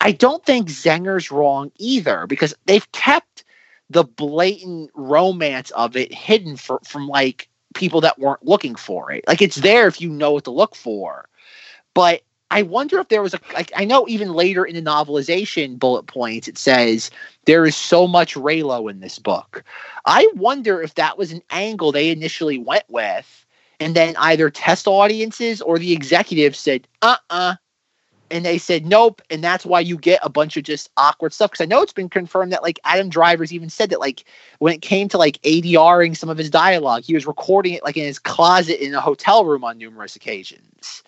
I 0.00 0.12
don't 0.12 0.44
think 0.44 0.68
Zenger's 0.68 1.30
wrong 1.30 1.70
either 1.78 2.26
because 2.26 2.54
they've 2.66 2.90
kept 2.92 3.44
the 3.90 4.04
blatant 4.04 4.90
romance 4.94 5.70
of 5.72 5.96
it 5.96 6.12
hidden 6.12 6.56
for, 6.56 6.80
from 6.84 7.08
like 7.08 7.48
people 7.74 8.00
that 8.00 8.18
weren't 8.18 8.44
looking 8.44 8.74
for 8.74 9.12
it. 9.12 9.24
Like 9.28 9.42
it's 9.42 9.56
there 9.56 9.86
if 9.86 10.00
you 10.00 10.08
know 10.08 10.32
what 10.32 10.44
to 10.44 10.50
look 10.50 10.74
for. 10.74 11.28
But 11.94 12.22
I 12.50 12.62
wonder 12.62 12.98
if 13.00 13.08
there 13.08 13.22
was 13.22 13.34
a 13.34 13.40
like 13.54 13.72
I 13.74 13.84
know 13.84 14.06
even 14.08 14.32
later 14.32 14.64
in 14.64 14.74
the 14.74 14.82
novelization 14.82 15.78
bullet 15.78 16.06
points 16.06 16.46
it 16.46 16.58
says 16.58 17.10
there 17.44 17.66
is 17.66 17.74
so 17.74 18.06
much 18.06 18.34
Reylo 18.34 18.90
in 18.90 19.00
this 19.00 19.18
book. 19.18 19.64
I 20.04 20.28
wonder 20.34 20.80
if 20.80 20.94
that 20.94 21.18
was 21.18 21.32
an 21.32 21.42
angle 21.50 21.90
they 21.92 22.10
initially 22.10 22.58
went 22.58 22.84
with 22.88 23.45
and 23.80 23.94
then 23.96 24.16
either 24.18 24.50
test 24.50 24.86
audiences 24.86 25.60
or 25.62 25.78
the 25.78 25.92
executives 25.92 26.58
said 26.58 26.86
uh-uh 27.02 27.54
and 28.30 28.44
they 28.44 28.58
said 28.58 28.86
nope 28.86 29.22
and 29.30 29.42
that's 29.44 29.66
why 29.66 29.80
you 29.80 29.96
get 29.98 30.20
a 30.22 30.30
bunch 30.30 30.56
of 30.56 30.64
just 30.64 30.90
awkward 30.96 31.32
stuff 31.32 31.50
because 31.50 31.62
i 31.64 31.66
know 31.68 31.82
it's 31.82 31.92
been 31.92 32.08
confirmed 32.08 32.52
that 32.52 32.62
like 32.62 32.80
adam 32.84 33.08
drivers 33.08 33.52
even 33.52 33.70
said 33.70 33.90
that 33.90 34.00
like 34.00 34.24
when 34.58 34.74
it 34.74 34.82
came 34.82 35.08
to 35.08 35.18
like 35.18 35.40
adring 35.42 36.16
some 36.16 36.28
of 36.30 36.38
his 36.38 36.50
dialogue 36.50 37.02
he 37.04 37.14
was 37.14 37.26
recording 37.26 37.74
it 37.74 37.84
like 37.84 37.96
in 37.96 38.04
his 38.04 38.18
closet 38.18 38.84
in 38.84 38.94
a 38.94 39.00
hotel 39.00 39.44
room 39.44 39.64
on 39.64 39.78
numerous 39.78 40.16
occasions 40.16 41.02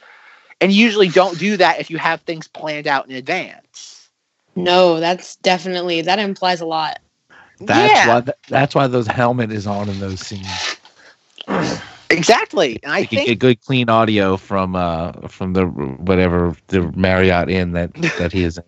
and 0.60 0.72
you 0.72 0.84
usually 0.84 1.08
don't 1.08 1.38
do 1.38 1.56
that 1.56 1.80
if 1.80 1.90
you 1.90 1.98
have 1.98 2.20
things 2.22 2.48
planned 2.48 2.86
out 2.88 3.08
in 3.08 3.16
advance 3.16 4.10
No, 4.56 5.00
that's 5.00 5.36
definitely 5.36 6.02
that 6.02 6.18
implies 6.18 6.60
a 6.60 6.66
lot. 6.66 7.00
That's 7.60 8.02
Yeah. 8.02 8.04
why. 8.04 8.22
th- 8.22 8.36
that's 8.48 8.74
why 8.74 8.86
those 8.88 9.08
helmet 9.08 9.52
is 9.52 9.66
on 9.66 9.88
in 9.88 9.98
those 10.00 10.20
scenes. 10.22 10.76
exactly 12.10 12.78
and 12.82 12.92
i 12.92 13.04
think 13.04 13.26
get 13.26 13.38
good 13.38 13.60
clean 13.62 13.88
audio 13.88 14.36
from 14.36 14.74
uh 14.74 15.12
from 15.28 15.52
the 15.52 15.66
whatever 15.66 16.56
the 16.68 16.90
Marriott 16.92 17.48
Inn 17.50 17.72
that 17.72 17.92
that 18.18 18.32
he 18.32 18.42
is 18.42 18.58
in. 18.58 18.64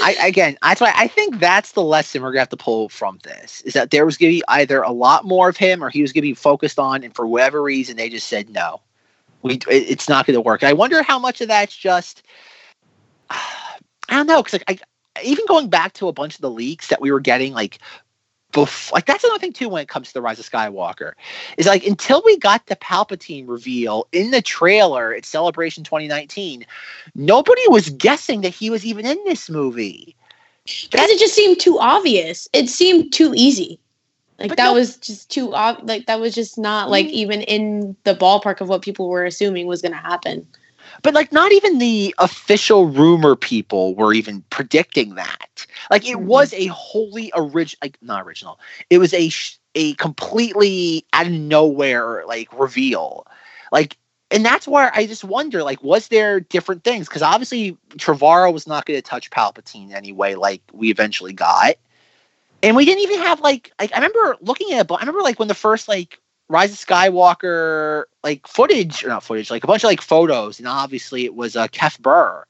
I 0.00 0.12
again, 0.26 0.56
that's 0.62 0.80
why 0.80 0.92
I 0.96 1.06
think 1.06 1.38
that's 1.38 1.72
the 1.72 1.82
lesson 1.82 2.22
we're 2.22 2.30
gonna 2.32 2.40
have 2.40 2.48
to 2.50 2.56
pull 2.56 2.88
from 2.88 3.18
this 3.24 3.60
is 3.62 3.74
that 3.74 3.90
there 3.90 4.06
was 4.06 4.16
gonna 4.16 4.30
be 4.32 4.42
either 4.48 4.80
a 4.82 4.90
lot 4.92 5.24
more 5.24 5.48
of 5.48 5.56
him 5.56 5.82
or 5.84 5.90
he 5.90 6.02
was 6.02 6.12
gonna 6.12 6.22
be 6.22 6.34
focused 6.34 6.78
on, 6.78 7.02
and 7.04 7.14
for 7.14 7.26
whatever 7.26 7.62
reason 7.62 7.96
they 7.96 8.08
just 8.08 8.28
said 8.28 8.48
no, 8.48 8.80
we 9.42 9.54
it- 9.54 9.66
it's 9.68 10.08
not 10.08 10.26
gonna 10.26 10.40
work. 10.40 10.62
And 10.62 10.70
I 10.70 10.72
wonder 10.72 11.02
how 11.02 11.18
much 11.18 11.40
of 11.40 11.48
that's 11.48 11.76
just 11.76 12.22
I 13.30 13.78
don't 14.08 14.26
know 14.26 14.42
because 14.42 14.60
like 14.68 14.80
I 15.16 15.22
even 15.22 15.44
going 15.46 15.68
back 15.68 15.92
to 15.94 16.08
a 16.08 16.12
bunch 16.12 16.34
of 16.36 16.40
the 16.40 16.50
leaks 16.50 16.88
that 16.88 17.00
we 17.00 17.12
were 17.12 17.20
getting 17.20 17.52
like. 17.52 17.78
Bef- 18.52 18.92
like 18.92 19.06
that's 19.06 19.24
another 19.24 19.38
thing 19.38 19.52
too 19.52 19.68
when 19.68 19.82
it 19.82 19.88
comes 19.88 20.08
to 20.08 20.14
the 20.14 20.20
rise 20.20 20.38
of 20.38 20.48
Skywalker 20.48 21.12
is 21.56 21.66
like 21.66 21.86
until 21.86 22.22
we 22.24 22.36
got 22.38 22.66
the 22.66 22.76
Palpatine 22.76 23.48
reveal 23.48 24.06
in 24.12 24.30
the 24.30 24.42
trailer 24.42 25.14
at 25.14 25.24
Celebration 25.24 25.84
2019, 25.84 26.66
nobody 27.14 27.62
was 27.68 27.88
guessing 27.90 28.42
that 28.42 28.50
he 28.54 28.68
was 28.68 28.84
even 28.84 29.06
in 29.06 29.18
this 29.24 29.48
movie. 29.48 30.14
Because 30.64 31.10
it 31.10 31.18
just 31.18 31.34
seemed 31.34 31.60
too 31.60 31.78
obvious. 31.80 32.48
It 32.52 32.68
seemed 32.68 33.12
too 33.12 33.32
easy. 33.34 33.80
Like 34.38 34.50
But 34.50 34.58
that 34.58 34.64
no- 34.66 34.74
was 34.74 34.96
just 34.96 35.30
too 35.30 35.54
ob- 35.54 35.88
like 35.88 36.06
that 36.06 36.20
was 36.20 36.34
just 36.34 36.58
not 36.58 36.90
like 36.90 37.06
mm. 37.06 37.10
even 37.10 37.42
in 37.42 37.96
the 38.04 38.14
ballpark 38.14 38.60
of 38.60 38.68
what 38.68 38.82
people 38.82 39.08
were 39.08 39.24
assuming 39.24 39.66
was 39.66 39.82
going 39.82 39.92
to 39.92 39.98
happen. 39.98 40.46
But 41.02 41.14
like 41.14 41.32
not 41.32 41.52
even 41.52 41.78
the 41.78 42.14
official 42.18 42.86
rumor 42.86 43.36
people 43.36 43.94
were 43.94 44.14
even 44.14 44.42
predicting 44.50 45.16
that. 45.16 45.66
Like 45.90 46.06
it 46.06 46.16
Mhm. 46.16 46.24
was 46.24 46.52
a 46.54 46.66
wholly 46.66 47.32
original 47.34 47.78
like 47.82 47.98
not 48.02 48.24
original. 48.24 48.60
It 48.90 48.98
was 48.98 49.12
a 49.14 49.28
sh- 49.28 49.58
a 49.74 49.94
completely 49.94 51.04
out 51.12 51.26
of 51.26 51.32
nowhere 51.32 52.24
like 52.26 52.52
reveal. 52.58 53.26
Like 53.72 53.96
and 54.30 54.44
that's 54.44 54.66
where 54.68 54.90
I 54.94 55.06
just 55.06 55.24
wonder 55.24 55.62
like 55.62 55.82
was 55.82 56.08
there 56.08 56.40
different 56.40 56.84
things 56.84 57.08
cuz 57.08 57.22
obviously 57.22 57.76
Trevorrow 57.96 58.52
was 58.52 58.66
not 58.66 58.86
going 58.86 58.98
to 58.98 59.02
touch 59.02 59.30
Palpatine 59.30 59.92
anyway 59.92 60.34
like 60.34 60.62
we 60.72 60.90
eventually 60.90 61.32
got. 61.32 61.76
And 62.62 62.76
we 62.76 62.84
didn't 62.84 63.02
even 63.02 63.20
have 63.20 63.40
like 63.40 63.72
like 63.80 63.92
I 63.92 63.96
remember 63.96 64.36
looking 64.40 64.72
at 64.72 64.80
it, 64.82 64.86
but 64.86 64.96
I 64.96 65.00
remember 65.00 65.22
like 65.22 65.38
when 65.38 65.48
the 65.48 65.54
first 65.54 65.88
like 65.88 66.18
Rise 66.52 66.72
of 66.72 66.78
Skywalker 66.78 68.04
like 68.22 68.46
footage 68.46 69.02
or 69.04 69.08
not 69.08 69.24
footage, 69.24 69.50
like 69.50 69.64
a 69.64 69.66
bunch 69.66 69.82
of 69.84 69.88
like 69.88 70.02
photos, 70.02 70.58
and 70.58 70.68
obviously 70.68 71.24
it 71.24 71.34
was 71.34 71.56
uh, 71.56 71.66
Kef 71.68 72.00
Bir, 72.00 72.46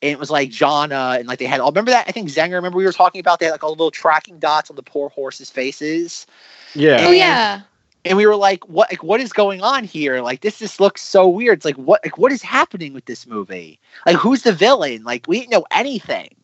and 0.00 0.10
it 0.10 0.18
was 0.18 0.30
like 0.30 0.50
Jannah, 0.50 1.16
and 1.18 1.28
like 1.28 1.38
they 1.38 1.44
had. 1.44 1.60
all 1.60 1.70
remember 1.70 1.90
that? 1.90 2.06
I 2.08 2.12
think 2.12 2.28
Zenger. 2.30 2.54
Remember 2.54 2.78
we 2.78 2.84
were 2.84 2.92
talking 2.92 3.20
about 3.20 3.38
they 3.40 3.46
had 3.46 3.52
like 3.52 3.62
all 3.62 3.74
the 3.74 3.78
little 3.82 3.90
tracking 3.90 4.38
dots 4.38 4.70
on 4.70 4.76
the 4.76 4.82
poor 4.82 5.10
horses' 5.10 5.50
faces, 5.50 6.26
Yeah. 6.74 7.06
Oh 7.06 7.12
yeah. 7.12 7.60
and 8.04 8.16
we 8.16 8.26
were 8.26 8.36
like, 8.36 8.68
"What? 8.68 8.90
Like 8.90 9.02
what 9.04 9.20
is 9.20 9.32
going 9.32 9.62
on 9.62 9.84
here? 9.84 10.22
Like 10.22 10.40
this 10.40 10.58
just 10.58 10.80
looks 10.80 11.02
so 11.02 11.28
weird. 11.28 11.58
It's 11.58 11.64
like 11.66 11.76
what? 11.76 12.00
Like 12.04 12.18
what 12.18 12.32
is 12.32 12.42
happening 12.42 12.94
with 12.94 13.04
this 13.04 13.26
movie? 13.26 13.78
Like 14.06 14.16
who's 14.16 14.42
the 14.42 14.52
villain? 14.52 15.04
Like 15.04 15.26
we 15.28 15.40
didn't 15.40 15.52
know 15.52 15.66
anything, 15.70 16.34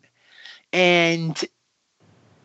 and 0.73 1.43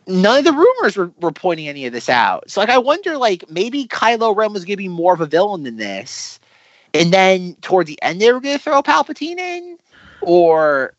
none 0.06 0.38
of 0.38 0.44
the 0.44 0.52
rumors 0.52 0.96
were, 0.96 1.10
were 1.20 1.32
pointing 1.32 1.68
any 1.68 1.86
of 1.86 1.92
this 1.92 2.08
out. 2.08 2.50
So 2.50 2.60
like 2.60 2.70
I 2.70 2.78
wonder 2.78 3.16
like 3.16 3.48
maybe 3.50 3.86
Kylo 3.86 4.36
Ren 4.36 4.52
was 4.52 4.64
gonna 4.64 4.76
be 4.76 4.88
more 4.88 5.14
of 5.14 5.20
a 5.20 5.26
villain 5.26 5.62
than 5.62 5.76
this. 5.76 6.38
And 6.92 7.12
then 7.12 7.56
toward 7.62 7.86
the 7.86 8.00
end 8.02 8.20
they 8.20 8.32
were 8.32 8.40
gonna 8.40 8.58
throw 8.58 8.82
Palpatine 8.82 9.38
in? 9.38 9.78
Or 10.20 10.94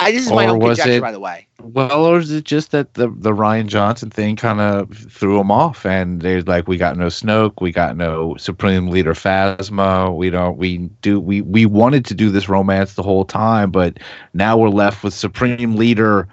I 0.00 0.12
this 0.12 0.26
is 0.26 0.32
my 0.32 0.46
Or 0.46 0.50
own 0.50 0.58
was 0.58 0.78
conjecture 0.78 0.98
it- 0.98 1.00
by 1.00 1.12
the 1.12 1.20
way. 1.20 1.46
Well, 1.62 2.04
or 2.04 2.18
is 2.18 2.30
it 2.30 2.44
just 2.44 2.70
that 2.72 2.94
the 2.94 3.08
the 3.08 3.32
Rian 3.32 3.66
Johnson 3.66 4.10
thing 4.10 4.36
kind 4.36 4.60
of 4.60 4.92
threw 4.96 5.38
them 5.38 5.50
off, 5.50 5.84
and 5.86 6.20
they're 6.20 6.42
like, 6.42 6.68
we 6.68 6.76
got 6.76 6.96
no 6.96 7.06
Snoke, 7.06 7.54
we 7.60 7.72
got 7.72 7.96
no 7.96 8.36
Supreme 8.36 8.88
Leader 8.88 9.14
Phasma, 9.14 10.14
we 10.14 10.28
don't, 10.30 10.58
we 10.58 10.78
do, 11.00 11.18
we 11.18 11.40
we 11.40 11.64
wanted 11.66 12.04
to 12.04 12.14
do 12.14 12.30
this 12.30 12.48
romance 12.48 12.94
the 12.94 13.02
whole 13.02 13.24
time, 13.24 13.70
but 13.70 13.98
now 14.34 14.56
we're 14.56 14.68
left 14.68 15.02
with 15.02 15.14
Supreme 15.14 15.76
Leader, 15.76 16.28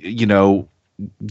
you 0.00 0.26
know, 0.26 0.66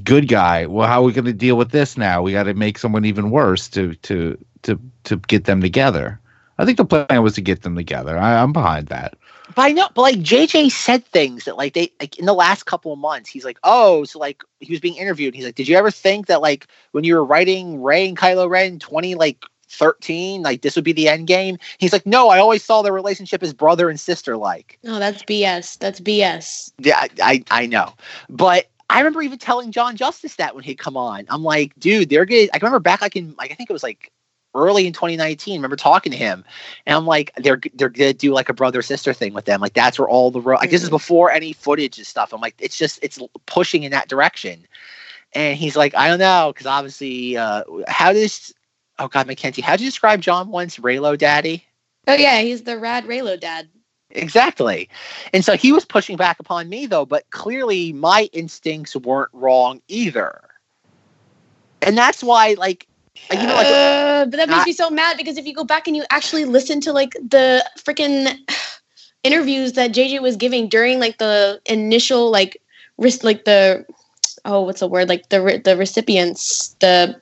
good 0.04 0.28
guy. 0.28 0.66
Well, 0.66 0.88
how 0.88 1.02
are 1.02 1.06
we 1.06 1.14
going 1.14 1.26
to 1.26 1.34
deal 1.34 1.58
with 1.58 1.72
this 1.72 1.98
now? 1.98 2.22
We 2.22 2.32
got 2.32 2.44
to 2.44 2.54
make 2.54 2.78
someone 2.78 3.06
even 3.06 3.32
worse 3.32 3.68
to 3.70 3.96
to 3.96 4.38
to 4.64 4.80
to 5.06 5.18
get 5.18 5.46
them 5.46 5.62
together. 5.62 6.20
I 6.58 6.66
think 6.66 6.78
the 6.78 6.86
plan 6.86 7.24
was 7.24 7.34
to 7.36 7.42
get 7.42 7.64
them 7.64 7.76
together. 7.76 8.18
I, 8.18 8.42
I'm 8.42 8.54
behind 8.54 8.88
that. 8.88 9.16
But 9.56 9.64
I 9.64 9.72
know, 9.72 9.90
but 9.94 10.02
like 10.02 10.20
JJ 10.20 10.72
said 10.72 11.06
things 11.06 11.46
that 11.46 11.58
like 11.58 11.74
they 11.74 11.92
like 12.00 12.18
in 12.18 12.26
the 12.26 12.34
last 12.34 12.64
couple 12.64 12.94
of 12.94 13.00
months, 13.00 13.30
he's 13.30 13.44
like, 13.44 13.60
oh, 13.64 14.04
so 14.06 14.20
like 14.20 14.44
he 14.60 14.72
was 14.72 14.80
being 14.80 14.96
interviewed. 14.96 15.36
He's 15.36 15.46
like, 15.46 15.56
did 15.56 15.68
you 15.68 15.76
ever 15.76 15.92
think 15.92 16.28
that 16.28 16.42
like 16.42 16.68
when 16.92 17.04
you 17.04 17.16
were 17.16 17.26
writing 17.26 17.82
Rey 17.82 18.08
and 18.08 18.18
Kylo 18.18 18.50
Ren 18.50 18.80
twenty 18.80 19.16
like 19.16 19.44
thirteen, 19.68 20.42
like 20.42 20.62
this 20.62 20.76
would 20.76 20.86
be 20.86 20.94
the 20.94 21.10
end 21.10 21.28
game? 21.28 21.58
He's 21.80 21.92
like, 21.92 22.06
no, 22.06 22.30
I 22.30 22.38
always 22.40 22.64
saw 22.64 22.82
their 22.82 22.94
relationship 22.94 23.44
as 23.44 23.54
brother 23.54 23.90
and 23.90 24.00
sister 24.00 24.38
like. 24.38 24.80
No, 24.84 25.00
that's 25.00 25.24
BS. 25.24 25.80
That's 25.80 26.00
BS. 26.00 26.72
Yeah, 26.78 27.00
I, 27.00 27.10
I 27.22 27.44
I 27.52 27.66
know, 27.66 27.94
but 28.30 28.68
I 28.92 29.00
remember 29.00 29.22
even 29.22 29.40
telling 29.40 29.72
John 29.72 29.96
Justice 29.96 30.36
that 30.36 30.54
when 30.54 30.64
he'd 30.66 30.78
come 30.78 30.98
on. 30.98 31.26
I'm 31.30 31.44
like, 31.44 31.74
dude, 31.80 32.10
they're 32.10 32.26
good. 32.26 32.50
I 32.54 32.58
remember 32.58 32.80
back 32.80 33.02
like 33.02 33.16
in 33.16 33.34
like 33.38 33.52
I 33.52 33.54
think 33.56 33.70
it 33.70 33.74
was 33.74 33.84
like 33.84 34.12
early 34.54 34.86
in 34.86 34.92
2019. 34.92 35.54
I 35.54 35.56
remember 35.56 35.78
talking 35.78 36.12
to 36.12 36.18
him, 36.18 36.44
and 36.86 36.96
I'm 36.96 37.06
like, 37.06 37.32
they're 37.38 37.60
they're 37.74 37.90
gonna 37.90 38.14
do 38.14 38.34
like 38.34 38.50
a 38.50 38.54
brother 38.54 38.82
sister 38.82 39.14
thing 39.14 39.34
with 39.34 39.46
them. 39.46 39.62
Like 39.62 39.74
that's 39.74 39.98
where 39.98 40.10
all 40.10 40.30
the 40.30 40.42
ro- 40.42 40.58
like 40.58 40.70
this 40.70 40.84
is 40.84 40.90
before 40.90 41.32
any 41.32 41.54
footage 41.54 41.98
and 41.98 42.06
stuff. 42.06 42.34
I'm 42.34 42.42
like, 42.42 42.56
it's 42.60 42.78
just 42.78 43.00
it's 43.02 43.18
pushing 43.46 43.84
in 43.84 43.92
that 43.92 44.10
direction. 44.10 44.68
And 45.34 45.58
he's 45.58 45.78
like, 45.78 45.96
I 45.96 46.10
don't 46.10 46.20
know, 46.20 46.52
because 46.54 46.68
obviously, 46.68 47.38
uh, 47.38 47.64
how 47.88 48.12
does 48.12 48.54
oh 49.00 49.08
god, 49.08 49.26
Mackenzie, 49.26 49.62
how 49.62 49.78
do 49.78 49.86
you 49.86 49.90
describe 49.90 50.20
John 50.20 50.50
once 50.50 50.78
Reylo 50.78 51.18
Daddy? 51.18 51.66
Oh 52.08 52.14
yeah, 52.16 52.40
he's 52.42 52.64
the 52.64 52.78
rad 52.78 53.06
Reylo 53.06 53.40
dad. 53.40 53.70
Exactly. 54.14 54.90
And 55.34 55.44
so 55.44 55.56
he 55.56 55.72
was 55.72 55.86
pushing 55.86 56.18
back 56.18 56.40
upon 56.40 56.70
me 56.70 56.86
though, 56.86 57.06
but 57.06 57.30
clearly 57.32 57.94
my 57.94 58.30
instincts 58.34 58.96
weren't 58.96 59.30
wrong 59.34 59.82
either. 59.88 60.42
And 61.82 61.98
that's 61.98 62.24
why 62.24 62.56
like 62.58 62.88
you 63.32 63.38
know, 63.38 63.54
like 63.56 63.68
Uh, 63.68 64.26
but 64.26 64.38
that 64.38 64.50
makes 64.50 64.66
me 64.66 64.74
so 64.74 64.90
mad 64.90 65.18
because 65.18 65.38
if 65.38 65.46
you 65.46 65.54
go 65.54 65.64
back 65.64 65.88
and 65.88 65.96
you 65.96 66.04
actually 66.10 66.46
listen 66.46 66.82
to 66.82 66.94
like 66.94 67.14
the 67.14 67.66
freaking 67.78 68.38
interviews 69.24 69.74
that 69.74 69.92
JJ 69.92 70.22
was 70.22 70.36
giving 70.36 70.68
during 70.68 71.00
like 71.00 71.18
the 71.18 71.62
initial 71.66 72.32
like 72.32 72.62
risk 72.98 73.24
like 73.24 73.46
the 73.46 73.86
oh 74.46 74.62
what's 74.62 74.80
the 74.80 74.88
word 74.88 75.10
like 75.10 75.30
the 75.30 75.62
the 75.64 75.78
recipients 75.78 76.76
the 76.80 77.20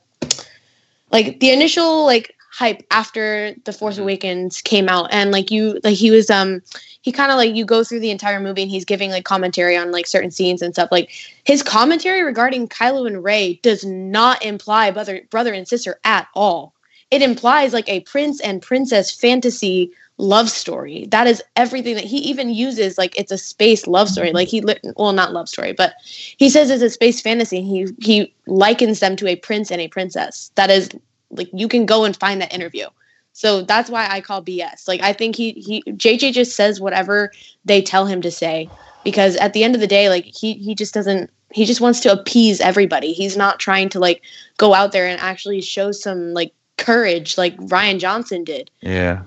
like 1.12 1.40
the 1.40 1.52
initial 1.52 2.06
like 2.06 2.36
hype 2.60 2.86
after 2.92 3.56
the 3.64 3.72
Force 3.72 3.98
Awakens 3.98 4.62
came 4.62 4.90
out. 4.90 5.08
And 5.14 5.32
like 5.32 5.50
you 5.50 5.80
like 5.86 5.96
he 5.96 6.12
was 6.12 6.30
um 6.30 6.62
he 7.02 7.12
kind 7.14 7.32
of 7.32 7.38
like 7.38 7.56
you 7.56 7.64
go 7.64 7.86
through 7.86 8.02
the 8.02 8.12
entire 8.12 8.42
movie 8.42 8.64
and 8.64 8.70
he's 8.70 8.84
giving 8.84 9.12
like 9.12 9.24
commentary 9.24 9.78
on 9.78 9.94
like 9.94 10.06
certain 10.06 10.30
scenes 10.30 10.62
and 10.62 10.74
stuff. 10.74 10.90
Like 10.92 11.10
his 11.46 11.64
commentary 11.64 12.22
regarding 12.22 12.68
Kylo 12.68 13.08
and 13.08 13.24
Rey 13.24 13.62
does 13.64 13.86
not 13.86 14.44
imply 14.44 14.92
brother 14.92 15.22
brother 15.30 15.54
and 15.54 15.66
sister 15.66 16.02
at 16.04 16.28
all. 16.36 16.74
It 17.12 17.22
implies 17.22 17.72
like 17.72 17.88
a 17.88 18.02
prince 18.02 18.42
and 18.42 18.62
princess 18.62 19.10
fantasy 19.10 19.92
love 20.18 20.50
story. 20.50 21.08
That 21.12 21.28
is 21.28 21.42
everything 21.56 21.96
that 21.96 22.04
he 22.04 22.18
even 22.18 22.50
uses 22.50 22.98
like 22.98 23.18
it's 23.18 23.32
a 23.32 23.38
space 23.38 23.88
love 23.88 24.10
story. 24.10 24.34
Like 24.34 24.50
he 24.50 24.60
li- 24.60 24.82
well 24.98 25.14
not 25.14 25.32
love 25.32 25.48
story 25.48 25.72
but 25.72 25.94
he 26.04 26.50
says 26.50 26.70
it's 26.70 26.84
a 26.84 26.90
space 26.90 27.22
fantasy 27.22 27.60
and 27.60 27.68
he 27.68 27.88
he 28.02 28.34
likens 28.48 29.00
them 29.00 29.16
to 29.16 29.28
a 29.30 29.38
prince 29.38 29.72
and 29.72 29.80
a 29.80 29.88
princess. 29.88 30.52
That 30.56 30.70
is 30.70 30.90
like 31.32 31.50
you 31.54 31.68
can 31.68 31.86
go 31.86 32.04
and 32.04 32.16
find 32.16 32.42
that 32.42 32.54
interview 32.54 32.88
so 33.34 33.62
that's 33.62 33.90
why 33.90 34.08
i 34.10 34.22
call 34.22 34.44
bs 34.44 34.88
like 34.88 35.02
i 35.02 35.14
think 35.14 35.36
he 35.36 35.52
he 35.54 35.84
jj 35.94 36.32
just 36.32 36.56
says 36.56 36.82
whatever 36.82 37.32
they 37.66 37.82
tell 37.82 38.06
him 38.06 38.22
to 38.22 38.32
say 38.32 38.70
because 39.04 39.36
at 39.38 39.54
the 39.54 39.64
end 39.64 39.76
of 39.76 39.82
the 39.82 39.88
day 39.88 40.10
like 40.10 40.26
he 40.26 40.54
he 40.54 40.76
just 40.76 40.94
doesn't 40.94 41.30
he 41.52 41.66
just 41.66 41.82
wants 41.82 42.00
to 42.00 42.12
appease 42.12 42.60
everybody 42.62 43.14
he's 43.14 43.38
not 43.38 43.60
trying 43.60 43.90
to 43.90 44.00
like 44.00 44.22
go 44.58 44.74
out 44.74 44.92
there 44.92 45.08
and 45.08 45.20
actually 45.22 45.62
show 45.62 45.92
some 45.92 46.34
like 46.34 46.54
courage 46.78 47.38
like 47.38 47.58
Rian 47.58 48.00
Johnson 48.00 48.44
did 48.44 48.72
Yeah. 48.82 49.24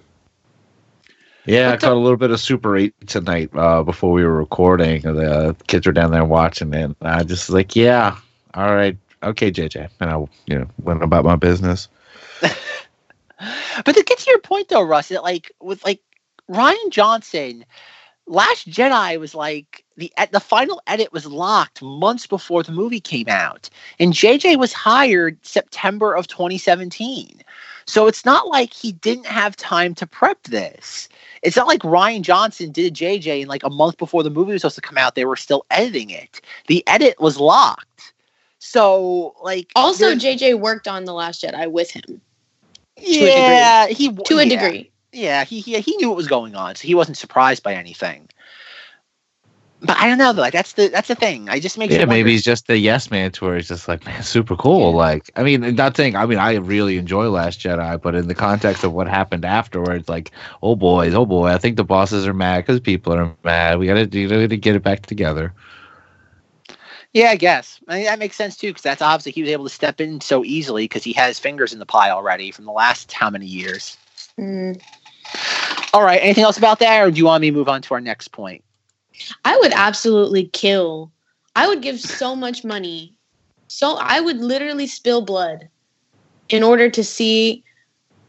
Yeah, 1.44 1.70
I 1.70 1.72
the- 1.72 1.78
caught 1.78 1.92
a 1.92 1.98
little 1.98 2.16
bit 2.16 2.30
of 2.30 2.40
Super 2.40 2.76
8 2.76 2.94
tonight 3.06 3.50
uh, 3.54 3.82
before 3.82 4.12
we 4.12 4.24
were 4.24 4.36
recording. 4.36 5.02
The 5.02 5.56
kids 5.66 5.86
were 5.86 5.92
down 5.92 6.12
there 6.12 6.24
watching 6.24 6.72
it. 6.72 6.82
And 6.84 6.96
I 7.02 7.24
just 7.24 7.50
like, 7.50 7.74
yeah, 7.74 8.16
all 8.54 8.74
right, 8.74 8.96
okay, 9.22 9.50
JJ. 9.50 9.88
And 10.00 10.10
I, 10.10 10.16
you 10.46 10.58
know, 10.58 10.68
went 10.82 11.02
about 11.02 11.24
my 11.24 11.36
business. 11.36 11.88
But 13.84 13.96
to 13.96 14.04
get 14.04 14.18
to 14.18 14.30
your 14.30 14.38
point 14.38 14.68
though, 14.68 14.82
Russ, 14.82 15.08
that 15.08 15.24
like 15.24 15.50
with 15.60 15.84
like 15.84 16.00
Rian 16.48 16.90
Johnson, 16.90 17.64
Last 18.26 18.70
Jedi 18.70 19.18
was 19.18 19.34
like 19.34 19.84
the 19.96 20.12
the 20.30 20.40
final 20.40 20.80
edit 20.86 21.12
was 21.12 21.26
locked 21.26 21.82
months 21.82 22.26
before 22.26 22.62
the 22.62 22.70
movie 22.72 23.00
came 23.00 23.28
out, 23.28 23.68
and 23.98 24.12
JJ 24.12 24.58
was 24.58 24.72
hired 24.72 25.44
September 25.44 26.14
of 26.14 26.28
2017. 26.28 27.42
So 27.84 28.06
it's 28.06 28.24
not 28.24 28.46
like 28.46 28.72
he 28.72 28.92
didn't 28.92 29.26
have 29.26 29.56
time 29.56 29.92
to 29.96 30.06
prep 30.06 30.40
this. 30.44 31.08
It's 31.42 31.56
not 31.56 31.66
like 31.66 31.80
Rian 31.80 32.22
Johnson 32.22 32.70
did 32.70 32.94
JJ 32.94 33.40
and 33.40 33.48
like 33.48 33.64
a 33.64 33.70
month 33.70 33.98
before 33.98 34.22
the 34.22 34.30
movie 34.30 34.52
was 34.52 34.62
supposed 34.62 34.76
to 34.76 34.82
come 34.82 34.98
out, 34.98 35.16
they 35.16 35.24
were 35.24 35.36
still 35.36 35.66
editing 35.70 36.10
it. 36.10 36.40
The 36.68 36.86
edit 36.86 37.20
was 37.20 37.40
locked. 37.40 38.11
So 38.64 39.34
like 39.42 39.72
also 39.74 40.14
jj 40.14 40.58
worked 40.58 40.86
on 40.86 41.04
the 41.04 41.12
last 41.12 41.42
jedi 41.42 41.68
with 41.68 41.90
him 41.90 42.20
yeah, 42.96 43.88
he 43.88 44.12
to 44.12 44.38
a 44.38 44.44
yeah. 44.44 44.48
degree 44.48 44.90
Yeah, 45.12 45.44
he, 45.44 45.60
he 45.60 45.80
he 45.80 45.96
knew 45.96 46.08
what 46.08 46.16
was 46.16 46.28
going 46.28 46.54
on, 46.54 46.76
so 46.76 46.86
he 46.86 46.94
wasn't 46.94 47.16
surprised 47.16 47.64
by 47.64 47.74
anything. 47.74 48.28
But 49.80 49.96
I 49.96 50.06
don't 50.06 50.18
know 50.18 50.32
though. 50.32 50.42
Like 50.42 50.52
that's 50.52 50.74
the 50.74 50.86
that's 50.86 51.08
the 51.08 51.16
thing. 51.16 51.48
I 51.48 51.58
just 51.58 51.76
make 51.76 51.90
Yeah, 51.90 52.04
maybe 52.04 52.30
he's 52.30 52.44
just 52.44 52.68
the 52.68 52.78
yes 52.78 53.10
man 53.10 53.32
to 53.32 53.44
where 53.44 53.56
he's 53.56 53.66
just 53.66 53.88
like, 53.88 54.06
man, 54.06 54.22
super 54.22 54.54
cool. 54.54 54.92
Like, 54.92 55.28
I 55.34 55.42
mean, 55.42 55.74
not 55.74 55.96
saying, 55.96 56.14
I 56.14 56.24
mean, 56.24 56.38
I 56.38 56.54
really 56.54 56.98
enjoy 56.98 57.28
Last 57.30 57.58
Jedi, 57.58 58.00
but 58.00 58.14
in 58.14 58.28
the 58.28 58.34
context 58.34 58.84
of 58.84 58.92
what 58.92 59.08
happened 59.08 59.44
afterwards, 59.44 60.08
like, 60.08 60.30
oh 60.62 60.76
boys, 60.76 61.14
oh 61.14 61.26
boy, 61.26 61.48
I 61.48 61.58
think 61.58 61.76
the 61.76 61.84
bosses 61.84 62.28
are 62.28 62.32
mad 62.32 62.58
because 62.58 62.78
people 62.78 63.12
are 63.12 63.34
mad. 63.42 63.80
We 63.80 63.88
gotta, 63.88 64.08
you 64.16 64.28
know, 64.28 64.46
to 64.46 64.56
get 64.56 64.76
it 64.76 64.84
back 64.84 65.06
together. 65.06 65.52
Yeah, 67.12 67.28
I 67.28 67.36
guess 67.36 67.78
I 67.88 67.96
mean, 67.96 68.04
that 68.04 68.18
makes 68.18 68.36
sense 68.36 68.56
too, 68.56 68.68
because 68.68 68.82
that's 68.82 69.02
obviously 69.02 69.32
he 69.32 69.42
was 69.42 69.50
able 69.50 69.64
to 69.64 69.70
step 69.70 70.00
in 70.00 70.20
so 70.20 70.44
easily 70.44 70.84
because 70.84 71.04
he 71.04 71.12
has 71.12 71.38
fingers 71.38 71.72
in 71.72 71.78
the 71.78 71.86
pie 71.86 72.10
already 72.10 72.50
from 72.50 72.64
the 72.64 72.72
last 72.72 73.12
how 73.12 73.28
many 73.28 73.46
years. 73.46 73.96
Mm. 74.38 74.80
All 75.92 76.02
right, 76.02 76.20
anything 76.22 76.44
else 76.44 76.56
about 76.56 76.78
that, 76.78 77.02
or 77.02 77.10
do 77.10 77.18
you 77.18 77.26
want 77.26 77.42
me 77.42 77.50
to 77.50 77.56
move 77.56 77.68
on 77.68 77.82
to 77.82 77.94
our 77.94 78.00
next 78.00 78.28
point? 78.28 78.64
I 79.44 79.56
would 79.58 79.72
absolutely 79.74 80.46
kill. 80.46 81.12
I 81.54 81.68
would 81.68 81.82
give 81.82 82.00
so 82.00 82.34
much 82.34 82.64
money. 82.64 83.14
So 83.68 83.96
I 83.98 84.20
would 84.20 84.38
literally 84.38 84.86
spill 84.86 85.22
blood 85.22 85.68
in 86.48 86.62
order 86.62 86.88
to 86.90 87.04
see 87.04 87.62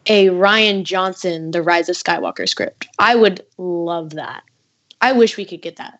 a 0.08 0.28
Rian 0.28 0.84
Johnson 0.84 1.52
The 1.52 1.62
Rise 1.62 1.88
of 1.88 1.96
Skywalker 1.96 2.48
script. 2.48 2.88
I 3.00 3.16
would 3.16 3.46
love 3.58 4.12
that. 4.12 4.44
I 5.02 5.14
wish 5.14 5.38
we 5.38 5.46
could 5.46 5.62
get 5.62 5.78
that. 5.78 6.00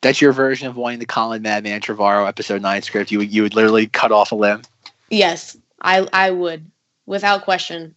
That's 0.00 0.20
your 0.20 0.32
version 0.32 0.68
of 0.68 0.76
wanting 0.76 1.00
the 1.00 1.06
Colin 1.06 1.42
Madman 1.42 1.80
Trevorrow 1.80 2.28
episode 2.28 2.62
nine 2.62 2.82
script. 2.82 3.10
You 3.10 3.18
would 3.18 3.32
you 3.32 3.42
would 3.42 3.54
literally 3.54 3.86
cut 3.88 4.12
off 4.12 4.30
a 4.32 4.34
limb. 4.36 4.62
Yes, 5.10 5.56
I 5.82 6.06
I 6.12 6.30
would 6.30 6.70
without 7.06 7.42
question. 7.42 7.94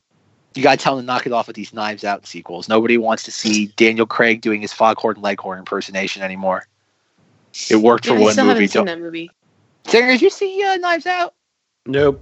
You 0.56 0.64
gotta 0.64 0.78
tell 0.78 0.98
him 0.98 1.04
to 1.04 1.06
knock 1.06 1.26
it 1.26 1.32
off 1.32 1.48
with 1.48 1.56
these 1.56 1.74
Knives 1.74 2.04
Out 2.04 2.26
sequels. 2.28 2.68
Nobody 2.68 2.98
wants 2.98 3.24
to 3.24 3.32
see 3.32 3.68
Daniel 3.78 4.06
Craig 4.06 4.42
doing 4.42 4.62
his 4.62 4.74
Foghorn 4.74 5.22
Leghorn 5.22 5.60
impersonation 5.60 6.24
anymore. 6.24 6.68
It 7.70 7.78
worked 7.78 8.06
for 8.08 8.16
I 8.16 8.20
one 8.20 8.32
still 8.34 8.46
movie. 8.46 8.56
haven't 8.56 8.70
seen 8.70 8.86
that 8.86 9.00
movie. 9.00 9.32
Singer, 9.86 10.08
did 10.08 10.22
you 10.22 10.30
see 10.30 10.64
uh, 10.64 10.78
Knives 10.78 11.06
Out? 11.06 11.34
Nope. 11.86 12.22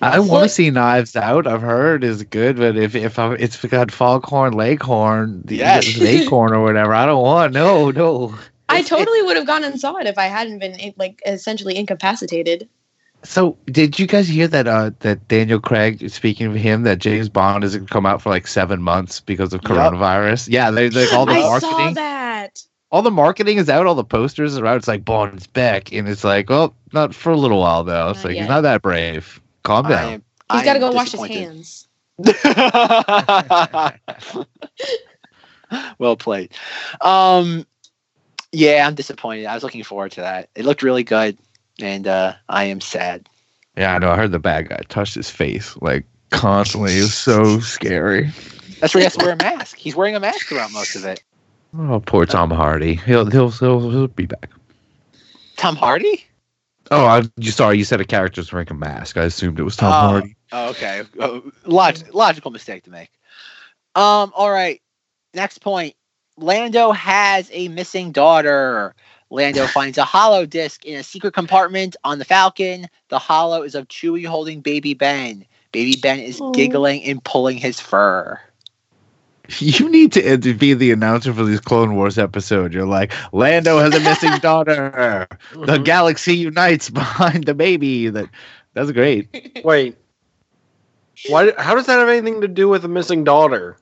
I 0.00 0.18
want 0.18 0.44
to 0.44 0.48
see 0.48 0.70
Knives 0.70 1.16
Out. 1.16 1.46
I've 1.46 1.60
heard 1.62 2.02
is 2.02 2.22
good, 2.24 2.56
but 2.56 2.76
if 2.76 2.94
if 2.94 3.18
I, 3.18 3.34
it's 3.34 3.62
got 3.64 3.90
Foghorn 3.90 4.52
Leghorn, 4.54 5.42
the 5.44 5.56
Yes. 5.56 6.00
Acorn 6.00 6.52
or 6.52 6.62
whatever, 6.62 6.94
I 6.94 7.06
don't 7.06 7.22
want. 7.22 7.52
No, 7.52 7.90
no. 7.90 8.34
I 8.74 8.78
It's- 8.80 8.88
totally 8.88 9.22
would 9.22 9.36
have 9.36 9.46
gone 9.46 9.64
and 9.64 9.78
saw 9.80 9.96
it 9.96 10.06
if 10.06 10.18
I 10.18 10.24
hadn't 10.26 10.58
been 10.58 10.76
like 10.96 11.22
essentially 11.26 11.76
incapacitated. 11.76 12.68
So, 13.22 13.56
did 13.66 13.98
you 13.98 14.06
guys 14.06 14.28
hear 14.28 14.46
that? 14.48 14.68
Uh, 14.68 14.90
that 15.00 15.26
Daniel 15.28 15.58
Craig, 15.58 16.10
speaking 16.10 16.46
of 16.48 16.54
him, 16.54 16.82
that 16.82 16.98
James 16.98 17.30
Bond 17.30 17.64
isn't 17.64 17.88
come 17.88 18.04
out 18.04 18.20
for 18.20 18.28
like 18.28 18.46
seven 18.46 18.82
months 18.82 19.20
because 19.20 19.54
of 19.54 19.62
Yep. 19.62 19.70
coronavirus. 19.72 20.48
Yeah, 20.50 20.70
they 20.70 20.90
like 20.90 21.10
all 21.12 21.24
the 21.24 21.32
I 21.32 21.40
marketing. 21.40 21.70
saw 21.70 21.90
that. 21.92 22.62
all 22.92 23.00
the 23.02 23.10
marketing 23.10 23.56
is 23.56 23.70
out, 23.70 23.86
all 23.86 23.94
the 23.94 24.04
posters 24.04 24.58
are 24.58 24.66
out. 24.66 24.76
It's 24.76 24.88
like 24.88 25.06
Bond's 25.06 25.46
back, 25.46 25.90
and 25.92 26.06
it's 26.06 26.22
like, 26.22 26.50
well, 26.50 26.74
not 26.92 27.14
for 27.14 27.32
a 27.32 27.36
little 27.36 27.60
while 27.60 27.82
though. 27.82 28.10
It's 28.10 28.18
Not 28.18 28.24
like 28.26 28.34
yet. 28.36 28.42
he's 28.42 28.48
not 28.50 28.60
that 28.60 28.82
brave. 28.82 29.40
Calm 29.62 29.88
down. 29.88 30.12
am- 30.14 30.22
He's 30.52 30.60
I 30.60 30.64
got 30.66 30.74
to 30.74 30.80
go 30.80 30.92
wash 30.92 31.12
his 31.12 31.24
hands. 31.24 31.88
well 35.98 36.16
played. 36.16 36.52
Um, 37.00 37.66
yeah, 38.54 38.86
I'm 38.86 38.94
disappointed. 38.94 39.46
I 39.46 39.54
was 39.54 39.62
looking 39.62 39.82
forward 39.84 40.12
to 40.12 40.20
that. 40.22 40.48
It 40.54 40.64
looked 40.64 40.82
really 40.82 41.04
good, 41.04 41.36
and 41.80 42.06
uh, 42.06 42.34
I 42.48 42.64
am 42.64 42.80
sad. 42.80 43.28
Yeah, 43.76 43.94
I 43.94 43.98
know. 43.98 44.10
I 44.10 44.16
heard 44.16 44.32
the 44.32 44.38
bad 44.38 44.68
guy 44.68 44.80
touched 44.88 45.14
his 45.14 45.30
face 45.30 45.76
like 45.78 46.04
constantly. 46.30 46.96
It 46.98 47.02
was 47.02 47.14
so 47.14 47.60
scary. 47.60 48.30
That's 48.80 48.94
where 48.94 49.00
he 49.00 49.04
has 49.04 49.16
to 49.16 49.24
wear 49.24 49.34
a 49.34 49.36
mask. 49.36 49.76
He's 49.76 49.96
wearing 49.96 50.14
a 50.16 50.20
mask 50.20 50.46
throughout 50.46 50.72
most 50.72 50.94
of 50.96 51.04
it. 51.04 51.22
Oh, 51.76 52.00
poor 52.00 52.24
Tom 52.26 52.50
Hardy. 52.50 52.94
He'll 52.94 53.28
he'll 53.30 53.50
he'll, 53.50 53.90
he'll 53.90 54.06
be 54.08 54.26
back. 54.26 54.50
Tom 55.56 55.76
Hardy? 55.76 56.24
Oh, 56.90 57.04
I 57.04 57.22
you 57.36 57.50
sorry. 57.50 57.78
You 57.78 57.84
said 57.84 58.00
a 58.00 58.04
character's 58.04 58.52
wearing 58.52 58.68
a 58.70 58.74
mask. 58.74 59.16
I 59.16 59.24
assumed 59.24 59.58
it 59.58 59.64
was 59.64 59.76
Tom 59.76 59.92
Oh. 59.92 60.08
Hardy. 60.10 60.36
Oh, 60.52 60.68
okay. 60.70 61.02
Oh, 61.18 61.42
log- 61.64 62.14
logical 62.14 62.50
mistake 62.52 62.84
to 62.84 62.90
make. 62.90 63.10
Um. 63.96 64.32
All 64.36 64.50
right. 64.50 64.80
Next 65.32 65.58
point. 65.58 65.96
Lando 66.36 66.92
has 66.92 67.50
a 67.52 67.68
missing 67.68 68.12
daughter. 68.12 68.94
Lando 69.30 69.66
finds 69.68 69.98
a 69.98 70.04
hollow 70.04 70.46
disc 70.46 70.84
in 70.84 70.98
a 70.98 71.02
secret 71.02 71.34
compartment 71.34 71.96
on 72.04 72.18
the 72.18 72.24
Falcon. 72.24 72.88
The 73.08 73.18
hollow 73.18 73.62
is 73.62 73.74
of 73.74 73.88
Chewie 73.88 74.26
holding 74.26 74.60
baby 74.60 74.94
Ben. 74.94 75.44
Baby 75.72 75.98
Ben 76.00 76.20
is 76.20 76.40
Aw. 76.40 76.52
giggling 76.52 77.02
and 77.04 77.22
pulling 77.22 77.58
his 77.58 77.80
fur. 77.80 78.40
You 79.58 79.90
need 79.90 80.12
to 80.12 80.38
to 80.38 80.54
be 80.54 80.72
the 80.72 80.90
announcer 80.90 81.34
for 81.34 81.44
these 81.44 81.60
Clone 81.60 81.96
Wars 81.96 82.16
episodes. 82.16 82.74
You're 82.74 82.86
like, 82.86 83.12
Lando 83.32 83.78
has 83.78 83.94
a 83.94 84.00
missing 84.00 84.38
daughter. 84.40 85.28
The 85.52 85.58
mm-hmm. 85.58 85.82
galaxy 85.82 86.34
unites 86.34 86.88
behind 86.88 87.44
the 87.44 87.52
baby. 87.52 88.08
That 88.08 88.30
that's 88.72 88.90
great. 88.92 89.62
Wait. 89.62 89.98
Why? 91.28 91.52
How 91.58 91.74
does 91.74 91.84
that 91.86 91.98
have 91.98 92.08
anything 92.08 92.40
to 92.40 92.48
do 92.48 92.68
with 92.68 92.86
a 92.86 92.88
missing 92.88 93.22
daughter? 93.22 93.76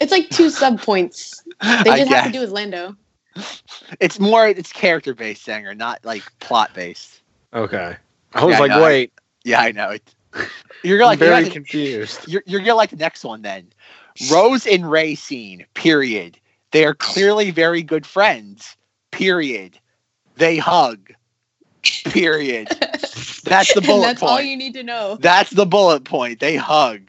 It's 0.00 0.12
like 0.12 0.30
two 0.30 0.48
sub 0.48 0.80
points. 0.80 1.39
They 1.84 1.90
I 1.90 1.98
just 1.98 2.10
have 2.10 2.26
to 2.26 2.32
do 2.32 2.40
with 2.40 2.50
Lando. 2.50 2.96
It's 4.00 4.18
more. 4.18 4.46
It's 4.48 4.72
character 4.72 5.14
based, 5.14 5.44
Sanger, 5.44 5.74
not 5.74 6.04
like 6.04 6.22
plot 6.40 6.72
based. 6.74 7.20
Okay. 7.54 7.96
I 8.34 8.44
was 8.44 8.54
Yeah, 8.54 8.60
like, 8.60 8.70
I- 8.72 8.82
wait. 8.82 9.12
Yeah, 9.44 9.60
I 9.60 9.72
know. 9.72 9.90
It, 9.90 10.14
you're 10.82 11.00
I'm 11.02 11.06
like 11.06 11.20
you're 11.20 11.28
very 11.28 11.44
like- 11.44 11.52
confused. 11.52 12.28
You're, 12.28 12.42
you're 12.46 12.60
gonna 12.60 12.74
like 12.74 12.90
the 12.90 12.96
next 12.96 13.24
one 13.24 13.42
then. 13.42 13.68
Rose 14.30 14.66
and 14.66 14.90
Rey 14.90 15.14
scene. 15.14 15.64
Period. 15.74 16.38
They 16.72 16.84
are 16.84 16.94
clearly 16.94 17.50
very 17.50 17.82
good 17.82 18.06
friends. 18.06 18.76
Period. 19.10 19.78
They 20.36 20.56
hug. 20.56 21.12
Period. 22.04 22.68
That's 23.44 23.72
the 23.74 23.80
and 23.80 23.86
bullet 23.86 24.06
that's 24.06 24.22
all 24.22 24.40
you 24.40 24.56
need 24.56 24.74
to 24.74 24.82
know. 24.82 25.16
That's 25.20 25.50
the 25.50 25.64
bullet 25.66 26.04
point. 26.04 26.38
They 26.40 26.56
hug. 26.56 27.00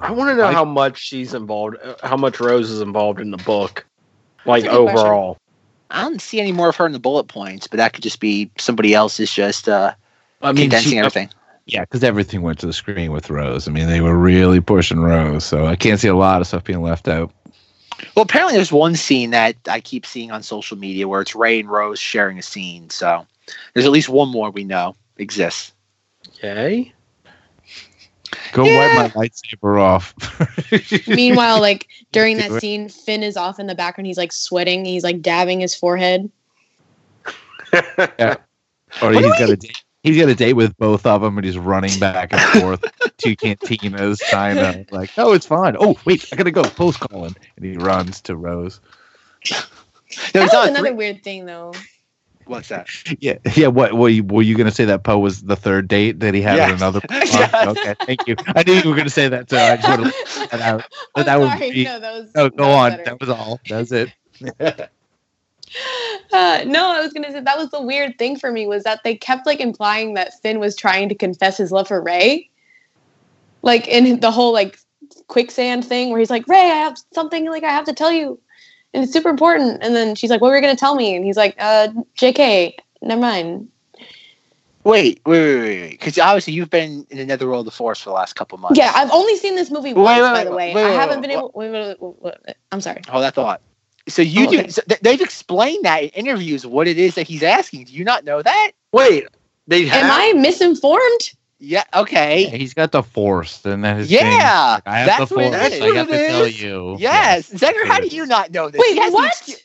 I 0.00 0.12
want 0.12 0.30
to 0.30 0.36
know 0.36 0.46
I- 0.48 0.52
how 0.52 0.64
much 0.64 0.98
she's 0.98 1.34
involved, 1.34 1.76
uh, 1.82 1.94
how 2.02 2.16
much 2.16 2.40
Rose 2.40 2.70
is 2.70 2.80
involved 2.80 3.20
in 3.20 3.30
the 3.30 3.36
book, 3.38 3.84
like 4.44 4.62
That's 4.64 4.74
a 4.74 4.76
good 4.78 4.82
question. 4.84 4.98
overall. 5.06 5.38
I 5.90 6.02
don't 6.02 6.20
see 6.20 6.40
any 6.40 6.52
more 6.52 6.68
of 6.68 6.76
her 6.76 6.86
in 6.86 6.92
the 6.92 6.98
bullet 6.98 7.24
points, 7.24 7.66
but 7.66 7.78
that 7.78 7.92
could 7.94 8.02
just 8.02 8.20
be 8.20 8.50
somebody 8.58 8.94
else 8.94 9.18
is 9.20 9.32
just 9.32 9.68
uh, 9.68 9.94
I 10.42 10.52
mean, 10.52 10.64
condensing 10.64 10.92
she- 10.92 10.98
everything. 10.98 11.30
yeah, 11.66 11.80
because 11.80 12.04
everything 12.04 12.42
went 12.42 12.58
to 12.60 12.66
the 12.66 12.72
screen 12.72 13.10
with 13.12 13.30
Rose. 13.30 13.66
I 13.66 13.70
mean, 13.72 13.88
they 13.88 14.00
were 14.00 14.16
really 14.16 14.60
pushing 14.60 15.00
Rose, 15.00 15.44
so 15.44 15.66
I 15.66 15.76
can't 15.76 15.98
see 15.98 16.08
a 16.08 16.14
lot 16.16 16.40
of 16.40 16.46
stuff 16.46 16.64
being 16.64 16.82
left 16.82 17.08
out. 17.08 17.32
Well, 18.14 18.22
apparently 18.22 18.54
there's 18.54 18.70
one 18.70 18.94
scene 18.94 19.30
that 19.30 19.56
I 19.68 19.80
keep 19.80 20.06
seeing 20.06 20.30
on 20.30 20.42
social 20.42 20.76
media 20.76 21.08
where 21.08 21.20
it's 21.20 21.34
Rey 21.34 21.58
and 21.58 21.68
Rose 21.68 21.98
sharing 21.98 22.38
a 22.38 22.42
scene. 22.42 22.90
So 22.90 23.26
there's 23.74 23.86
at 23.86 23.92
least 23.92 24.08
one 24.08 24.28
more 24.28 24.50
we 24.50 24.62
know 24.62 24.94
exists. 25.16 25.72
Okay. 26.28 26.92
Go 28.52 28.64
Yeah. 28.64 28.96
wipe 28.98 29.14
my 29.14 29.28
lightsaber 29.28 29.80
off. 29.80 30.14
Meanwhile, 31.08 31.60
like 31.60 31.88
during 32.12 32.36
that 32.38 32.60
scene, 32.60 32.88
Finn 32.88 33.22
is 33.22 33.36
off 33.36 33.58
in 33.58 33.66
the 33.66 33.74
background. 33.74 34.06
He's 34.06 34.18
like 34.18 34.32
sweating. 34.32 34.84
He's 34.84 35.04
like 35.04 35.22
dabbing 35.22 35.60
his 35.60 35.74
forehead. 35.74 36.30
yeah. 37.72 38.36
or 39.02 39.12
he's 39.12 39.22
got 39.38 39.50
a 39.50 39.56
date. 39.56 39.82
He's 40.02 40.16
got 40.16 40.28
a 40.28 40.34
date 40.34 40.52
with 40.54 40.76
both 40.78 41.04
of 41.04 41.20
them, 41.22 41.36
and 41.38 41.44
he's 41.44 41.58
running 41.58 41.98
back 41.98 42.32
and 42.32 42.40
forth 42.62 42.80
to 43.18 43.36
cantinas, 43.36 44.20
trying 44.30 44.56
to 44.86 44.94
like, 44.94 45.10
oh, 45.18 45.32
it's 45.32 45.44
fine. 45.46 45.76
Oh, 45.78 45.98
wait, 46.04 46.26
I 46.32 46.36
gotta 46.36 46.52
go. 46.52 46.62
Post 46.62 47.00
calling, 47.00 47.34
and 47.56 47.64
he 47.64 47.76
runs 47.76 48.20
to 48.22 48.36
Rose. 48.36 48.80
No, 50.34 50.46
That 50.46 50.54
was 50.62 50.70
another 50.70 50.94
weird 50.94 51.22
thing, 51.22 51.44
though. 51.44 51.74
What's 52.48 52.68
that? 52.68 52.88
Yeah, 53.20 53.38
yeah. 53.56 53.68
What 53.68 53.92
were 53.94 54.08
you, 54.08 54.24
were 54.24 54.42
you 54.42 54.56
gonna 54.56 54.70
say 54.70 54.84
that 54.86 55.04
Poe 55.04 55.18
was 55.18 55.42
the 55.42 55.56
third 55.56 55.86
date 55.88 56.20
that 56.20 56.34
he 56.34 56.40
had 56.42 56.56
Yes. 56.56 56.70
at 56.70 56.76
another? 56.76 57.00
Yes. 57.10 57.66
Okay, 57.68 57.94
thank 58.06 58.26
you. 58.26 58.36
I 58.56 58.62
knew 58.64 58.74
you 58.74 58.88
were 58.90 58.96
gonna 58.96 59.10
say 59.10 59.28
that, 59.28 59.50
so 59.50 59.56
I 59.58 59.76
just 59.76 59.88
wanted 59.88 60.12
to 60.12 60.40
let 60.40 60.50
that 60.50 60.60
out. 60.60 60.84
I'm 61.14 61.24
that 61.26 61.40
would 61.40 61.60
be- 61.60 61.84
no, 61.84 62.00
that 62.00 62.12
was. 62.12 62.30
No, 62.34 62.44
that 62.44 62.56
go 62.56 62.66
was 62.66 62.74
on. 62.76 62.90
better. 62.90 63.04
That 63.04 63.20
was 63.20 63.28
all. 63.28 63.60
That's 63.68 63.92
it. 63.92 64.12
Uh, 66.32 66.64
no, 66.66 66.90
I 66.92 67.00
was 67.02 67.12
gonna 67.12 67.30
say 67.30 67.40
that 67.40 67.58
was 67.58 67.70
the 67.70 67.82
weird 67.82 68.16
thing 68.18 68.36
for 68.38 68.50
me 68.50 68.66
was 68.66 68.84
that 68.84 69.00
they 69.04 69.14
kept 69.14 69.46
like 69.46 69.60
implying 69.60 70.14
that 70.14 70.40
Finn 70.40 70.58
was 70.60 70.74
trying 70.74 71.08
to 71.10 71.14
confess 71.14 71.58
his 71.58 71.70
love 71.70 71.88
for 71.88 72.00
Rey, 72.02 72.48
like 73.62 73.86
in 73.88 74.20
the 74.20 74.30
whole 74.30 74.52
like 74.52 74.78
quicksand 75.26 75.84
thing 75.84 76.10
where 76.10 76.18
he's 76.18 76.30
like, 76.30 76.46
Rey, 76.48 76.56
I 76.58 76.74
have 76.76 76.96
something 77.12 77.48
like 77.50 77.64
I 77.64 77.70
have 77.70 77.84
to 77.84 77.92
tell 77.92 78.10
you, 78.12 78.40
and 78.98 79.04
it's 79.04 79.12
super 79.12 79.28
important. 79.28 79.80
And 79.80 79.94
then 79.94 80.16
she's 80.16 80.28
like, 80.28 80.40
What 80.40 80.48
were 80.48 80.56
you 80.56 80.60
gonna 80.60 80.74
tell 80.74 80.96
me? 80.96 81.14
And 81.14 81.24
he's 81.24 81.36
like, 81.36 81.54
Uh, 81.58 81.88
J.K. 82.16 82.76
Never 83.00 83.20
mind. 83.20 83.68
Wait, 84.82 85.20
wait, 85.24 85.44
wait, 85.44 85.58
wait, 85.60 85.80
wait. 85.82 85.90
Because 85.92 86.18
obviously 86.18 86.54
you've 86.54 86.70
been 86.70 87.06
in 87.10 87.18
the 87.18 87.24
Netherworld 87.26 87.60
of 87.60 87.64
the 87.66 87.76
Force 87.76 88.00
for 88.00 88.10
the 88.10 88.14
last 88.14 88.34
couple 88.34 88.58
months. 88.58 88.76
Yeah, 88.78 88.90
I've 88.92 89.10
only 89.12 89.36
seen 89.36 89.54
this 89.54 89.70
movie 89.70 89.92
Wait, 89.92 90.02
once, 90.02 90.22
wait, 90.22 90.32
by 90.32 90.38
wait, 90.38 90.44
the 90.44 90.52
way. 90.52 90.74
wait, 90.74 90.84
I 90.84 90.88
haven't 90.90 91.20
wait, 91.20 91.28
been 91.28 91.30
able. 91.30 91.52
Wait, 91.54 91.70
wait, 91.70 91.96
wait, 92.00 92.14
wait, 92.20 92.56
I'm 92.72 92.80
sorry. 92.80 93.02
Hold 93.08 93.22
that 93.22 93.34
thought. 93.34 93.60
So 94.08 94.22
you 94.22 94.46
Oh, 94.46 94.50
do. 94.50 94.58
okay. 94.60 94.68
So 94.70 94.82
th- 94.88 95.00
they've 95.00 95.20
explained 95.20 95.84
that 95.84 96.02
in 96.02 96.08
interviews 96.10 96.66
what 96.66 96.88
it 96.88 96.98
is 96.98 97.14
that 97.14 97.28
he's 97.28 97.44
asking. 97.44 97.84
Do 97.84 97.92
you 97.92 98.04
not 98.04 98.24
know 98.24 98.42
that? 98.42 98.72
Wait, 98.92 99.26
they 99.68 99.84
have. 99.86 100.04
Am 100.04 100.10
I 100.10 100.32
misinformed? 100.40 101.32
Yeah. 101.60 101.84
Okay. 101.94 102.44
Yeah, 102.44 102.56
he's 102.56 102.72
got 102.74 102.92
the 102.92 103.02
Force, 103.02 103.64
and 103.64 103.82
then 103.84 103.96
his 103.96 104.08
thing, 104.08 104.18
Yeah. 104.20 104.74
like, 104.74 104.82
I 104.86 104.98
have 105.00 105.06
that's 105.06 105.28
the 105.30 105.36
what 105.36 105.52
Force. 105.52 105.66
it 105.66 105.72
is. 105.72 105.80
I 105.82 105.92
got 105.92 106.08
to 106.08 106.14
it 106.14 106.28
tell 106.28 106.46
you. 106.46 106.96
Yes. 106.98 107.50
Zegger, 107.50 107.86
how 107.86 107.98
do 108.00 108.06
you 108.06 108.26
not 108.26 108.52
know 108.52 108.68
this? 108.70 108.78
Wait, 108.80 108.92
She 108.94 108.98
hasn't 108.98 109.14
what? 109.14 109.26
ex- 109.48 109.62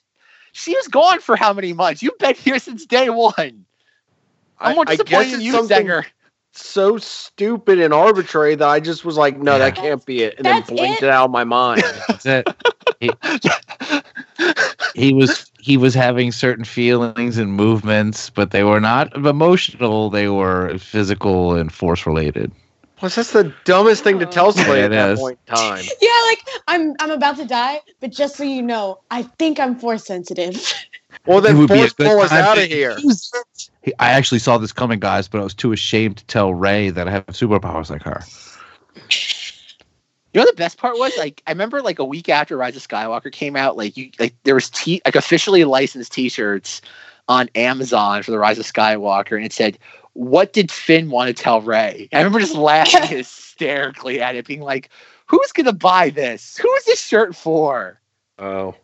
She 0.53 0.75
was 0.75 0.87
gone 0.87 1.19
for 1.19 1.35
how 1.35 1.53
many 1.53 1.73
months? 1.73 2.01
You've 2.01 2.17
been 2.17 2.35
here 2.35 2.57
since 2.59 2.85
day 2.85 3.09
one. 3.09 3.65
I'm 4.59 4.75
more 4.75 4.85
I- 4.87 4.91
I 4.91 4.95
disappointed 4.95 5.07
guess 5.25 5.27
in 5.29 5.35
it's 5.35 5.43
you, 5.43 5.51
something- 5.51 5.87
Zegger. 5.87 6.05
So 6.53 6.97
stupid 6.97 7.79
and 7.79 7.93
arbitrary 7.93 8.55
that 8.55 8.67
I 8.67 8.79
just 8.79 9.03
was 9.03 9.17
like, 9.17 9.37
no, 9.37 9.57
that 9.59 9.75
can't 9.75 10.05
be 10.05 10.23
it, 10.23 10.35
and 10.37 10.45
then 10.45 10.61
blinked 10.61 11.01
it? 11.01 11.05
it 11.05 11.09
out 11.09 11.25
of 11.25 11.31
my 11.31 11.43
mind. 11.43 11.83
That's 12.07 12.25
it. 12.25 12.47
He, 12.99 13.11
he 14.93 15.13
was 15.13 15.51
he 15.59 15.77
was 15.77 15.93
having 15.93 16.31
certain 16.31 16.63
feelings 16.63 17.37
and 17.37 17.53
movements, 17.53 18.29
but 18.29 18.51
they 18.51 18.63
were 18.63 18.79
not 18.79 19.15
emotional. 19.15 20.09
They 20.09 20.29
were 20.29 20.77
physical 20.77 21.53
and 21.55 21.71
force 21.71 22.05
related. 22.05 22.51
Well, 23.01 23.11
that's 23.13 23.33
the 23.33 23.53
dumbest 23.65 24.03
thing 24.05 24.19
to 24.19 24.25
tell 24.25 24.53
somebody 24.53 24.79
Yeah, 24.79 24.85
at 24.85 24.91
it 24.91 24.95
that 24.95 25.11
is. 25.11 25.19
point 25.19 25.39
in 25.47 25.55
time. 25.55 25.83
Yeah, 26.01 26.21
like 26.27 26.39
I'm 26.67 26.93
I'm 26.99 27.11
about 27.11 27.35
to 27.37 27.45
die, 27.45 27.81
but 27.99 28.11
just 28.11 28.37
so 28.37 28.43
you 28.43 28.61
know, 28.61 28.99
I 29.11 29.23
think 29.23 29.59
I'm 29.59 29.75
force 29.75 30.05
sensitive. 30.05 30.55
Well, 31.25 31.41
then 31.41 31.57
would 31.57 31.69
force 31.69 31.93
pull 31.93 32.19
us 32.21 32.31
out 32.31 32.57
of 32.57 32.63
here. 32.63 32.97
Use 33.84 33.91
it. 33.91 33.91
He- 33.91 33.93
I 33.99 34.11
actually 34.11 34.39
saw 34.39 34.57
this 34.57 34.73
coming, 34.73 34.99
guys, 34.99 35.27
but 35.27 35.41
I 35.41 35.43
was 35.43 35.53
too 35.53 35.71
ashamed 35.71 36.17
to 36.17 36.25
tell 36.25 36.53
Rey 36.53 36.89
that 36.89 37.07
I 37.07 37.11
have 37.11 37.25
superpowers 37.27 37.89
like 37.89 38.03
her. 38.03 38.21
You 40.34 40.39
know 40.41 40.45
the 40.47 40.53
best 40.53 40.77
part 40.77 40.97
was? 40.97 41.15
Like 41.17 41.43
I 41.45 41.51
remember 41.51 41.81
like 41.81 41.99
a 41.99 42.05
week 42.05 42.27
after 42.29 42.57
Rise 42.57 42.75
of 42.75 42.88
Skywalker 42.88 43.31
came 43.31 43.55
out, 43.55 43.77
like 43.77 43.95
you 43.95 44.09
like 44.19 44.34
there 44.43 44.55
was 44.55 44.69
t 44.69 45.01
like 45.05 45.15
officially 45.15 45.63
licensed 45.63 46.11
t-shirts 46.11 46.81
on 47.27 47.49
Amazon 47.55 48.23
for 48.23 48.31
the 48.31 48.39
Rise 48.39 48.57
of 48.60 48.65
Skywalker 48.65 49.35
and 49.35 49.45
it 49.45 49.53
said, 49.53 49.77
What 50.14 50.53
did 50.53 50.72
Finn 50.72 51.11
want 51.11 51.27
to 51.35 51.43
tell 51.43 51.61
Rey? 51.61 52.10
I 52.14 52.18
remember 52.18 52.39
just 52.39 52.55
laughing 52.55 53.03
hysterically 53.18 54.22
at 54.22 54.35
it, 54.35 54.47
being 54.47 54.61
like, 54.61 54.89
Who's 55.27 55.51
gonna 55.51 55.72
buy 55.73 56.10
this? 56.10 56.57
Who 56.57 56.73
is 56.76 56.85
this 56.85 57.01
shirt 57.03 57.35
for? 57.35 57.99
Oh, 58.39 58.76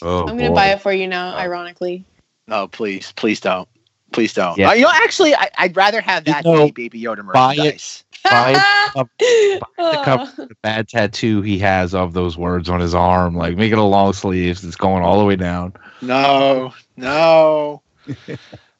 Oh, 0.00 0.20
I'm 0.26 0.36
gonna 0.38 0.48
boy. 0.50 0.54
buy 0.54 0.68
it 0.68 0.80
for 0.80 0.92
you 0.92 1.06
now, 1.06 1.34
oh. 1.34 1.38
ironically. 1.38 2.04
No, 2.48 2.66
please, 2.66 3.12
please 3.12 3.40
don't. 3.40 3.68
Please 4.12 4.34
don't. 4.34 4.56
Yeah. 4.58 4.70
Uh, 4.70 4.72
you 4.74 4.82
know, 4.82 4.90
actually 4.92 5.34
I, 5.34 5.48
I'd 5.58 5.76
rather 5.76 6.00
have 6.00 6.26
You 6.26 6.32
that 6.34 6.44
know, 6.44 6.56
than 6.58 6.68
Baby 6.70 7.00
Yoda 7.02 7.32
buy 7.32 7.54
it. 7.54 7.58
merchandise. 7.58 8.04
Buy 8.24 8.50
it 8.52 8.96
up- 8.96 9.08
the 9.18 9.60
Oh. 9.78 10.02
cover, 10.04 10.46
the 10.46 10.54
bad 10.62 10.88
tattoo 10.88 11.42
he 11.42 11.58
has 11.58 11.94
of 11.94 12.12
those 12.12 12.36
words 12.38 12.68
on 12.68 12.78
his 12.80 12.94
arm. 12.94 13.34
Like 13.34 13.56
make 13.56 13.72
it 13.72 13.78
a 13.78 13.82
long 13.82 14.12
sleeves. 14.12 14.62
It's 14.64 14.76
going 14.76 15.02
all 15.02 15.18
the 15.18 15.24
way 15.24 15.36
down. 15.36 15.72
No, 16.02 16.72
no. 16.96 17.82
I'm 18.08 18.16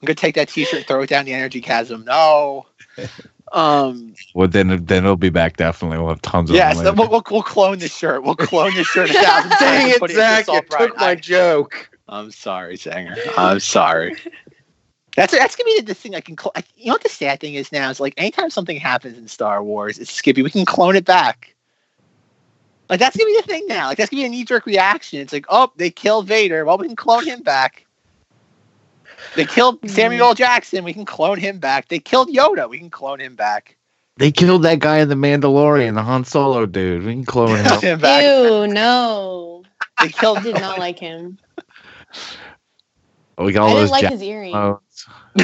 gonna 0.04 0.14
take 0.14 0.34
that 0.36 0.48
T-shirt, 0.48 0.78
and 0.80 0.86
throw 0.86 1.02
it 1.02 1.09
down 1.09 1.24
the 1.24 1.32
energy 1.32 1.60
chasm. 1.60 2.04
No. 2.04 2.66
Um. 3.52 4.14
Well, 4.34 4.48
then 4.48 4.84
then 4.86 5.04
it'll 5.04 5.16
be 5.16 5.28
back. 5.30 5.56
Definitely, 5.56 5.98
we'll 5.98 6.09
have 6.09 6.22
tons 6.22 6.50
of 6.50 6.56
Yes, 6.56 6.76
them. 6.76 6.84
later. 6.86 6.96
we'll, 6.96 7.10
we'll, 7.10 7.22
we'll 7.30 7.42
clone 7.42 7.78
the 7.78 7.88
shirt. 7.88 8.22
We'll 8.22 8.34
clone 8.34 8.74
the 8.74 8.82
shirt 8.84 9.10
a 9.10 9.12
thousand 9.22 9.50
dang 9.60 9.90
it, 9.90 10.10
Zach! 10.10 10.46
the 10.46 10.52
You 10.54 10.62
took 10.86 10.96
my 10.98 11.10
I- 11.10 11.14
joke. 11.14 11.90
I'm 12.09 12.30
sorry, 12.30 12.76
Sanger. 12.76 13.14
I'm 13.38 13.60
sorry. 13.60 14.16
That's 15.16 15.32
that's 15.32 15.56
gonna 15.56 15.66
be 15.66 15.80
the, 15.80 15.86
the 15.86 15.94
thing 15.94 16.14
I 16.14 16.20
can. 16.20 16.39
Cl- 16.39 16.52
I, 16.55 16.64
you 16.76 16.86
know 16.86 16.94
what 16.94 17.02
the 17.02 17.09
sad 17.09 17.40
thing 17.40 17.55
is 17.55 17.70
now 17.70 17.90
is 17.90 18.01
like 18.01 18.14
anytime 18.16 18.51
something 18.51 18.78
happens 18.78 19.18
in 19.18 19.28
Star 19.28 19.62
Wars, 19.62 19.98
it's 19.98 20.10
Skippy. 20.10 20.43
We 20.43 20.51
can 20.51 20.64
clone 20.64 20.97
it 20.97 21.05
back. 21.05 21.55
Like 22.89 22.98
that's 22.98 23.16
gonna 23.16 23.28
be 23.28 23.36
the 23.36 23.47
thing 23.47 23.66
now. 23.66 23.89
Like 23.89 23.98
that's 23.98 24.10
gonna 24.10 24.22
be 24.22 24.26
a 24.26 24.28
knee 24.30 24.44
jerk 24.44 24.66
reaction. 24.66 25.20
It's 25.20 25.32
like, 25.32 25.47
oh, 25.48 25.70
they 25.76 25.90
killed 25.90 26.26
Vader. 26.26 26.64
Well, 26.64 26.78
we 26.78 26.86
can 26.86 26.97
clone 26.97 27.26
him 27.26 27.43
back. 27.43 27.86
They 29.36 29.44
killed 29.44 29.80
hmm. 29.80 29.89
Samuel 29.89 30.34
Jackson. 30.34 30.84
We 30.84 30.93
can 30.93 31.05
clone 31.05 31.39
him 31.39 31.59
back. 31.59 31.89
They 31.89 31.98
killed 31.98 32.28
Yoda. 32.28 32.68
We 32.68 32.78
can 32.78 32.90
clone 32.90 33.20
him 33.20 33.34
back. 33.34 33.76
They 34.16 34.30
killed 34.30 34.62
that 34.64 34.78
guy 34.78 34.98
in 34.98 35.09
the 35.09 35.14
Mandalorian, 35.14 35.94
the 35.94 36.02
Han 36.02 36.24
Solo 36.24 36.66
dude. 36.66 37.05
We 37.05 37.12
can 37.12 37.24
clone 37.24 37.56
him. 37.64 37.80
him 37.80 37.98
back. 37.98 38.24
Ew, 38.24 38.66
no. 38.66 39.64
They 40.01 40.09
killed. 40.09 40.39
I 40.39 40.43
did 40.43 40.55
not 40.56 40.78
like 40.78 40.98
him. 40.98 41.39
We 43.44 43.52
got 43.52 43.64
I 43.64 43.69
didn't 43.69 43.81
those 43.81 43.90
like 43.90 44.09
his 44.09 44.23
earring. 44.23 44.55
oh, 44.55 44.81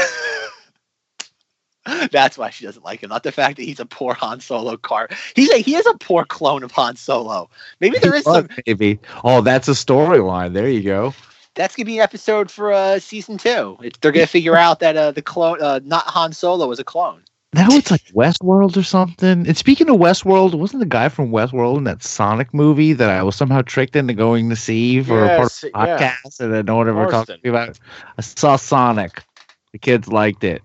That's 2.10 2.36
why 2.36 2.50
she 2.50 2.64
doesn't 2.64 2.84
like 2.84 3.02
him. 3.02 3.10
Not 3.10 3.22
the 3.22 3.32
fact 3.32 3.56
that 3.56 3.62
he's 3.62 3.80
a 3.80 3.86
poor 3.86 4.14
Han 4.14 4.40
Solo 4.40 4.76
car. 4.76 5.08
He's 5.34 5.50
a 5.50 5.58
he 5.58 5.74
is 5.74 5.86
a 5.86 5.94
poor 5.94 6.24
clone 6.24 6.62
of 6.62 6.70
Han 6.72 6.96
Solo. 6.96 7.48
Maybe 7.80 7.98
there 7.98 8.14
is 8.14 8.24
some. 8.24 8.48
maybe. 8.66 8.98
Oh, 9.24 9.40
that's 9.40 9.68
a 9.68 9.72
storyline. 9.72 10.52
There 10.52 10.68
you 10.68 10.82
go. 10.82 11.14
That's 11.54 11.74
gonna 11.74 11.86
be 11.86 11.98
an 11.98 12.02
episode 12.02 12.50
for 12.50 12.72
uh 12.72 12.98
season 12.98 13.38
two. 13.38 13.78
It, 13.82 13.98
they're 14.00 14.12
gonna 14.12 14.26
figure 14.26 14.56
out 14.56 14.80
that 14.80 14.96
uh 14.96 15.12
the 15.12 15.22
clone, 15.22 15.62
uh, 15.62 15.80
not 15.82 16.06
Han 16.06 16.32
Solo, 16.32 16.66
was 16.66 16.78
a 16.78 16.84
clone. 16.84 17.22
Now 17.54 17.68
it's 17.70 17.90
like 17.90 18.04
Westworld 18.08 18.76
or 18.76 18.82
something. 18.82 19.46
And 19.46 19.56
speaking 19.56 19.88
of 19.88 19.96
Westworld, 19.96 20.54
wasn't 20.54 20.80
the 20.80 20.86
guy 20.86 21.08
from 21.08 21.30
Westworld 21.30 21.78
in 21.78 21.84
that 21.84 22.02
Sonic 22.02 22.52
movie 22.52 22.92
that 22.92 23.08
I 23.08 23.22
was 23.22 23.36
somehow 23.36 23.62
tricked 23.62 23.96
into 23.96 24.12
going 24.12 24.50
to 24.50 24.56
see 24.56 25.02
for 25.02 25.24
a 25.24 25.28
part 25.28 25.52
of 25.52 25.60
the 25.60 25.70
yeah. 25.74 26.14
podcast 26.22 26.40
and 26.40 26.52
then 26.52 26.66
no 26.66 26.76
one 26.76 26.88
ever 26.88 27.06
talked 27.06 27.28
to 27.28 27.38
me 27.42 27.48
about 27.48 27.70
it? 27.70 27.80
I 28.18 28.20
saw 28.20 28.56
Sonic. 28.56 29.24
The 29.72 29.78
kids 29.78 30.08
liked 30.08 30.44
it. 30.44 30.62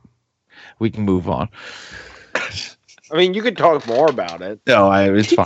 We 0.80 0.90
can 0.90 1.04
move 1.04 1.30
on. 1.30 1.48
I 2.36 3.16
mean, 3.16 3.34
you 3.34 3.42
could 3.42 3.56
talk 3.56 3.86
more 3.88 4.10
about 4.10 4.42
it. 4.42 4.60
No, 4.68 4.90
I, 4.90 5.10
it's 5.10 5.34
fine. 5.34 5.46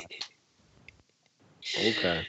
Okay. 1.78 2.26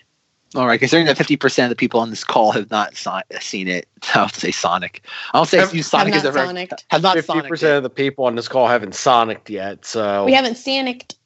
All 0.54 0.66
right, 0.66 0.80
considering 0.80 1.06
that 1.06 1.18
fifty 1.18 1.36
percent 1.36 1.66
of 1.66 1.70
the 1.70 1.80
people 1.80 2.00
on 2.00 2.10
this 2.10 2.24
call 2.24 2.52
have 2.52 2.70
not 2.70 2.96
so- 2.96 3.20
seen 3.40 3.68
it, 3.68 3.86
I'll 4.14 4.28
say 4.28 4.50
Sonic. 4.50 5.02
I'll 5.34 5.44
say 5.44 5.58
Have- 5.58 5.74
you 5.74 5.82
Sonic 5.82 6.14
have 6.14 6.24
is 6.24 6.30
a 6.30 6.32
not 6.32 6.34
very, 6.34 6.46
Sonicked. 6.46 6.84
have 6.88 7.02
not 7.02 7.16
fifty 7.16 7.42
percent 7.42 7.76
of 7.76 7.82
the 7.82 7.90
people 7.90 8.24
on 8.24 8.34
this 8.34 8.48
call 8.48 8.66
haven't 8.66 8.94
Sonic 8.94 9.48
yet, 9.50 9.84
so 9.84 10.24
We 10.24 10.32
haven't 10.32 10.54
Sonicked. 10.54 11.16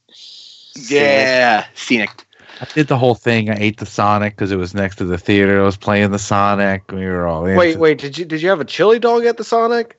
Yeah, 0.74 1.66
Scenic. 1.74 2.26
I 2.60 2.66
did 2.74 2.88
the 2.88 2.98
whole 2.98 3.14
thing. 3.14 3.50
I 3.50 3.56
ate 3.58 3.78
the 3.78 3.86
Sonic 3.86 4.34
because 4.36 4.52
it 4.52 4.56
was 4.56 4.74
next 4.74 4.96
to 4.96 5.04
the 5.04 5.18
theater. 5.18 5.60
I 5.60 5.64
was 5.64 5.76
playing 5.76 6.10
the 6.10 6.18
Sonic. 6.18 6.90
We 6.90 7.04
were 7.06 7.26
all 7.26 7.44
into 7.46 7.58
Wait, 7.58 7.78
wait, 7.78 7.98
did 7.98 8.18
you 8.18 8.24
did 8.24 8.42
you 8.42 8.48
have 8.48 8.60
a 8.60 8.64
chili 8.64 8.98
dog 8.98 9.24
at 9.24 9.36
the 9.36 9.44
Sonic? 9.44 9.98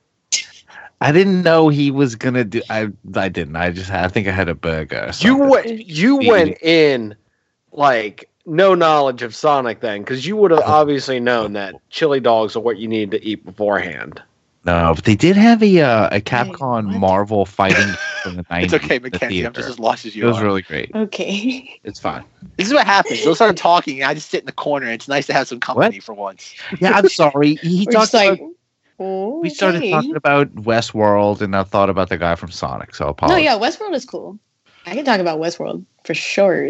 I 1.02 1.12
didn't 1.12 1.44
know 1.44 1.68
he 1.70 1.92
was 1.92 2.16
gonna 2.16 2.44
do. 2.46 2.62
I 2.70 2.88
I 3.16 3.30
didn't. 3.30 3.56
I 3.56 3.72
just 3.72 3.92
I 3.92 4.08
think 4.08 4.28
I 4.28 4.32
had 4.32 4.50
a 4.50 4.56
burger. 4.56 5.12
You 5.20 5.38
went 5.38 5.86
you 5.88 6.18
went 6.18 6.62
in 6.62 7.16
like 7.72 8.30
no 8.46 8.76
knowledge 8.76 9.22
of 9.22 9.36
Sonic 9.36 9.80
then, 9.80 10.02
because 10.02 10.26
you 10.26 10.36
would 10.38 10.52
have 10.52 10.62
obviously 10.62 11.20
known 11.20 11.54
that 11.54 11.76
chili 11.90 12.20
dogs 12.20 12.56
are 12.56 12.60
what 12.60 12.78
you 12.78 12.88
need 12.88 13.12
to 13.12 13.24
eat 13.24 13.46
beforehand. 13.46 14.22
No, 14.66 14.94
but 14.96 15.04
they 15.04 15.16
did 15.16 15.36
have 15.36 15.62
a 15.62 15.82
uh, 15.82 16.10
a 16.16 16.22
Capcom 16.22 16.88
what? 16.88 17.00
Marvel 17.00 17.46
fighting 17.46 17.94
from 18.24 18.38
the 18.38 18.46
nineties. 18.50 18.74
It's 18.74 18.84
okay, 18.84 18.98
Mackenzie. 19.00 19.46
I'm 19.46 19.52
just 19.54 19.68
as 19.68 19.80
lost 19.80 20.06
as 20.06 20.16
you. 20.16 20.24
It 20.24 20.26
you 20.26 20.30
was 20.30 20.38
are. 20.42 20.46
really 20.46 20.62
great. 20.62 20.92
Okay. 20.96 21.70
It's 21.84 22.00
fine. 22.00 22.24
This 22.56 22.68
is 22.68 22.74
what 22.74 22.86
happens. 22.86 23.24
They'll 23.24 23.36
start 23.36 23.58
talking, 23.58 24.02
and 24.02 24.10
I 24.10 24.14
just 24.14 24.30
sit 24.30 24.40
in 24.40 24.46
the 24.46 24.54
corner. 24.54 24.88
It's 24.88 25.10
nice 25.10 25.28
to 25.28 25.34
have 25.34 25.50
some 25.50 25.60
company 25.60 26.00
for 26.00 26.14
once. 26.14 26.56
Yeah, 26.80 26.92
I'm 26.92 27.10
sorry. 27.10 27.56
He 27.56 27.86
We're 27.86 27.92
talked 27.92 28.12
just 28.12 28.14
like, 28.14 28.40
about, 28.40 28.52
oh, 29.00 29.40
we 29.42 29.50
started 29.50 29.90
talking 29.90 30.16
about 30.16 30.56
Westworld, 30.56 31.42
and 31.42 31.56
I 31.58 31.64
thought 31.64 31.90
about 31.90 32.08
the 32.08 32.18
guy 32.18 32.36
from 32.36 32.52
Sonic. 32.52 32.96
So 32.96 33.14
I 33.20 33.28
No, 33.28 33.36
yeah, 33.36 33.58
Westworld 33.58 33.94
is 33.94 34.06
cool. 34.06 34.40
I 34.86 34.96
can 34.96 35.04
talk 35.04 35.20
about 35.20 35.40
Westworld 35.40 35.86
for 36.06 36.14
sure. 36.14 36.70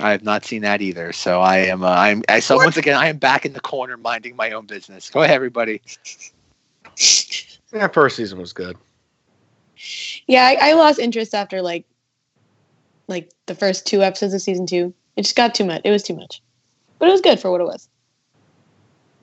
I 0.00 0.12
have 0.12 0.22
not 0.22 0.44
seen 0.44 0.62
that 0.62 0.80
either. 0.80 1.12
So 1.12 1.40
I 1.40 1.58
am. 1.58 1.82
Uh, 1.82 1.90
I'm. 1.90 2.22
I, 2.28 2.40
so 2.40 2.56
once 2.56 2.76
again, 2.76 2.96
I 2.96 3.08
am 3.08 3.18
back 3.18 3.44
in 3.44 3.52
the 3.52 3.60
corner, 3.60 3.96
minding 3.96 4.36
my 4.36 4.52
own 4.52 4.66
business. 4.66 5.10
Go 5.10 5.22
ahead, 5.22 5.34
everybody. 5.34 5.80
Yeah, 7.72 7.88
first 7.88 8.16
season 8.16 8.38
was 8.38 8.52
good. 8.52 8.76
Yeah, 10.26 10.44
I, 10.44 10.70
I 10.70 10.72
lost 10.74 10.98
interest 10.98 11.34
after 11.34 11.62
like, 11.62 11.84
like 13.06 13.30
the 13.46 13.54
first 13.54 13.86
two 13.86 14.02
episodes 14.02 14.34
of 14.34 14.42
season 14.42 14.66
two. 14.66 14.94
It 15.16 15.22
just 15.22 15.36
got 15.36 15.54
too 15.54 15.64
much. 15.64 15.82
It 15.84 15.90
was 15.90 16.02
too 16.02 16.14
much, 16.14 16.42
but 16.98 17.08
it 17.08 17.12
was 17.12 17.20
good 17.20 17.40
for 17.40 17.50
what 17.50 17.60
it 17.60 17.64
was. 17.64 17.88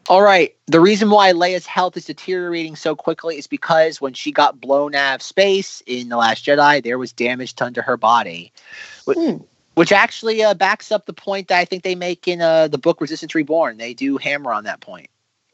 All 0.07 0.21
right. 0.21 0.55
The 0.67 0.79
reason 0.79 1.09
why 1.09 1.31
Leia's 1.31 1.65
health 1.65 1.97
is 1.97 2.05
deteriorating 2.05 2.75
so 2.75 2.95
quickly 2.95 3.37
is 3.37 3.47
because 3.47 3.99
when 3.99 4.13
she 4.13 4.31
got 4.31 4.61
blown 4.61 4.93
out 4.93 5.15
of 5.15 5.21
space 5.23 5.81
in 5.87 6.09
The 6.09 6.17
Last 6.17 6.45
Jedi, 6.45 6.83
there 6.83 6.99
was 6.99 7.11
damage 7.11 7.55
done 7.55 7.73
to 7.73 7.81
her 7.81 7.97
body, 7.97 8.51
Hmm. 9.05 9.37
Which 9.75 9.91
actually 9.91 10.43
uh, 10.43 10.53
backs 10.55 10.91
up 10.91 11.05
the 11.05 11.13
point 11.13 11.47
that 11.49 11.59
I 11.59 11.65
think 11.65 11.83
they 11.83 11.95
make 11.95 12.27
in 12.27 12.41
uh, 12.41 12.67
the 12.67 12.77
book 12.77 13.01
Resistance 13.01 13.35
Reborn. 13.35 13.77
They 13.77 13.93
do 13.93 14.17
hammer 14.17 14.51
on 14.53 14.65
that 14.65 14.81
point 14.81 15.09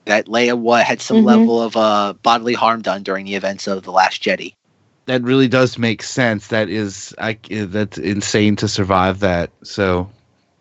that 0.05 0.27
Leia 0.27 0.57
wa- 0.57 0.77
had 0.83 1.01
some 1.01 1.21
Mhm. 1.21 1.25
level 1.25 1.61
of 1.61 1.75
uh, 1.77 2.13
bodily 2.23 2.53
harm 2.53 2.81
done 2.81 3.03
during 3.03 3.25
the 3.25 3.35
events 3.35 3.67
of 3.67 3.83
The 3.83 3.91
Last 3.91 4.23
Jedi. 4.23 4.55
that 5.05 5.23
really 5.23 5.47
does 5.47 5.77
make 5.77 6.03
sense. 6.03 6.47
That 6.47 6.69
is, 6.69 7.13
I 7.17 7.37
that's 7.49 7.97
insane 7.97 8.55
to 8.57 8.67
survive 8.67 9.19
that. 9.19 9.51
So, 9.63 10.09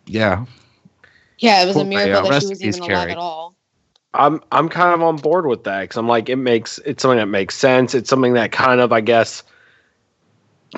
yeah, 0.06 0.44
Yeah, 1.38 1.62
it 1.62 1.66
was 1.66 1.76
Poor 1.76 1.84
a 1.84 1.84
miracle 1.84 2.20
Leia. 2.20 2.22
that 2.22 2.34
Rest 2.34 2.42
she 2.42 2.46
was 2.46 2.60
peace, 2.60 2.76
even 2.76 2.80
alive 2.80 3.08
Carrie. 3.08 3.12
at 3.12 3.18
all. 3.18 3.56
I'm 4.14 4.42
I'm 4.50 4.68
kind 4.68 4.94
of 4.94 5.02
on 5.02 5.16
board 5.16 5.46
with 5.46 5.64
that 5.64 5.82
because 5.82 5.96
I'm 5.96 6.08
like 6.08 6.28
it 6.28 6.36
makes 6.36 6.78
it's 6.84 7.02
something 7.02 7.18
that 7.18 7.26
makes 7.26 7.56
sense. 7.56 7.94
It's 7.94 8.10
something 8.10 8.34
that 8.34 8.52
kind 8.52 8.80
of 8.80 8.92
I 8.92 9.00
guess 9.00 9.42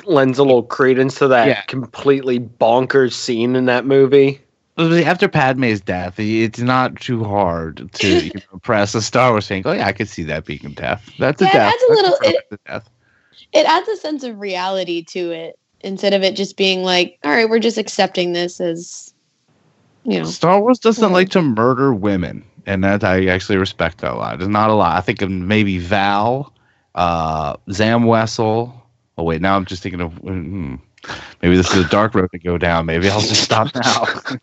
lends 0.05 0.39
a 0.39 0.43
little 0.43 0.63
credence 0.63 1.17
to 1.17 1.29
that 1.29 1.49
Yeah. 1.49 1.63
completely 1.63 2.41
bonkers 2.41 3.13
scene 3.13 3.57
in 3.57 3.67
that 3.67 3.85
movie. 3.87 4.41
after 4.79 5.29
Padme's 5.29 5.81
death, 5.81 6.19
it's 6.19 6.59
not 6.61 6.97
too 7.01 7.23
hard 7.25 7.91
to 7.93 8.25
you 8.25 8.31
know, 8.53 8.59
press 8.63 8.95
a 8.95 9.03
Star 9.03 9.31
Wars 9.31 9.45
saying, 9.47 9.63
"Oh 9.67 9.73
yeah, 9.73 9.87
I 9.87 9.93
could 9.93 10.09
see 10.09 10.23
that 10.25 10.45
being 10.47 10.65
a 10.65 10.71
death. 10.71 11.09
That's 11.19 11.43
a 11.43 11.45
Yeah, 11.45 11.51
it 11.51 11.53
death. 11.53 11.73
adds 11.75 11.83
a 11.83 11.87
That's 11.89 12.03
little- 12.03 12.19
perfect 12.19 12.65
death." 12.67 12.91
It 13.53 13.67
adds 13.67 13.87
a 13.89 13.97
sense 13.99 14.25
of 14.25 14.41
reality 14.41 15.03
to 15.05 15.31
it 15.31 15.59
instead 15.83 16.15
of 16.15 16.23
it 16.23 16.37
just 16.37 16.57
being 16.57 16.83
like, 16.85 17.19
all 17.25 17.31
right, 17.33 17.49
we're 17.51 17.59
just 17.59 17.77
accepting 17.77 18.33
this 18.33 18.61
as, 18.63 19.13
you 20.05 20.19
know. 20.21 20.25
Star 20.25 20.59
Wars 20.61 20.79
doesn't 20.79 21.03
Yeah. 21.11 21.13
like 21.15 21.29
to 21.31 21.43
murder 21.43 21.93
women, 21.93 22.43
and 22.67 22.83
that 22.83 23.05
I 23.05 23.27
actually 23.27 23.59
respect 23.59 23.99
that 23.99 24.13
a 24.13 24.17
lot. 24.17 24.39
There's 24.39 24.49
not 24.49 24.71
a 24.71 24.75
lot. 24.75 24.97
I 24.97 25.01
think 25.03 25.21
of 25.21 25.29
maybe 25.31 25.77
Val, 25.79 26.51
uh, 26.95 27.57
Zam 27.71 28.05
Wesell. 28.05 28.73
Oh 29.19 29.25
wait, 29.25 29.41
now 29.43 29.57
I'm 29.57 29.65
just 29.65 29.83
thinking 29.83 30.01
of 30.01 30.13
hmm, 30.15 30.77
maybe 31.43 31.57
this 31.57 31.73
is 31.75 31.85
a 31.85 31.89
dark 31.89 32.15
road 32.15 32.31
to 32.33 32.39
go 32.39 32.59
down. 32.59 32.87
Maybe 32.87 33.09
I'll 33.11 33.21
just 33.21 33.43
stop 33.43 33.75
now. 33.75 34.07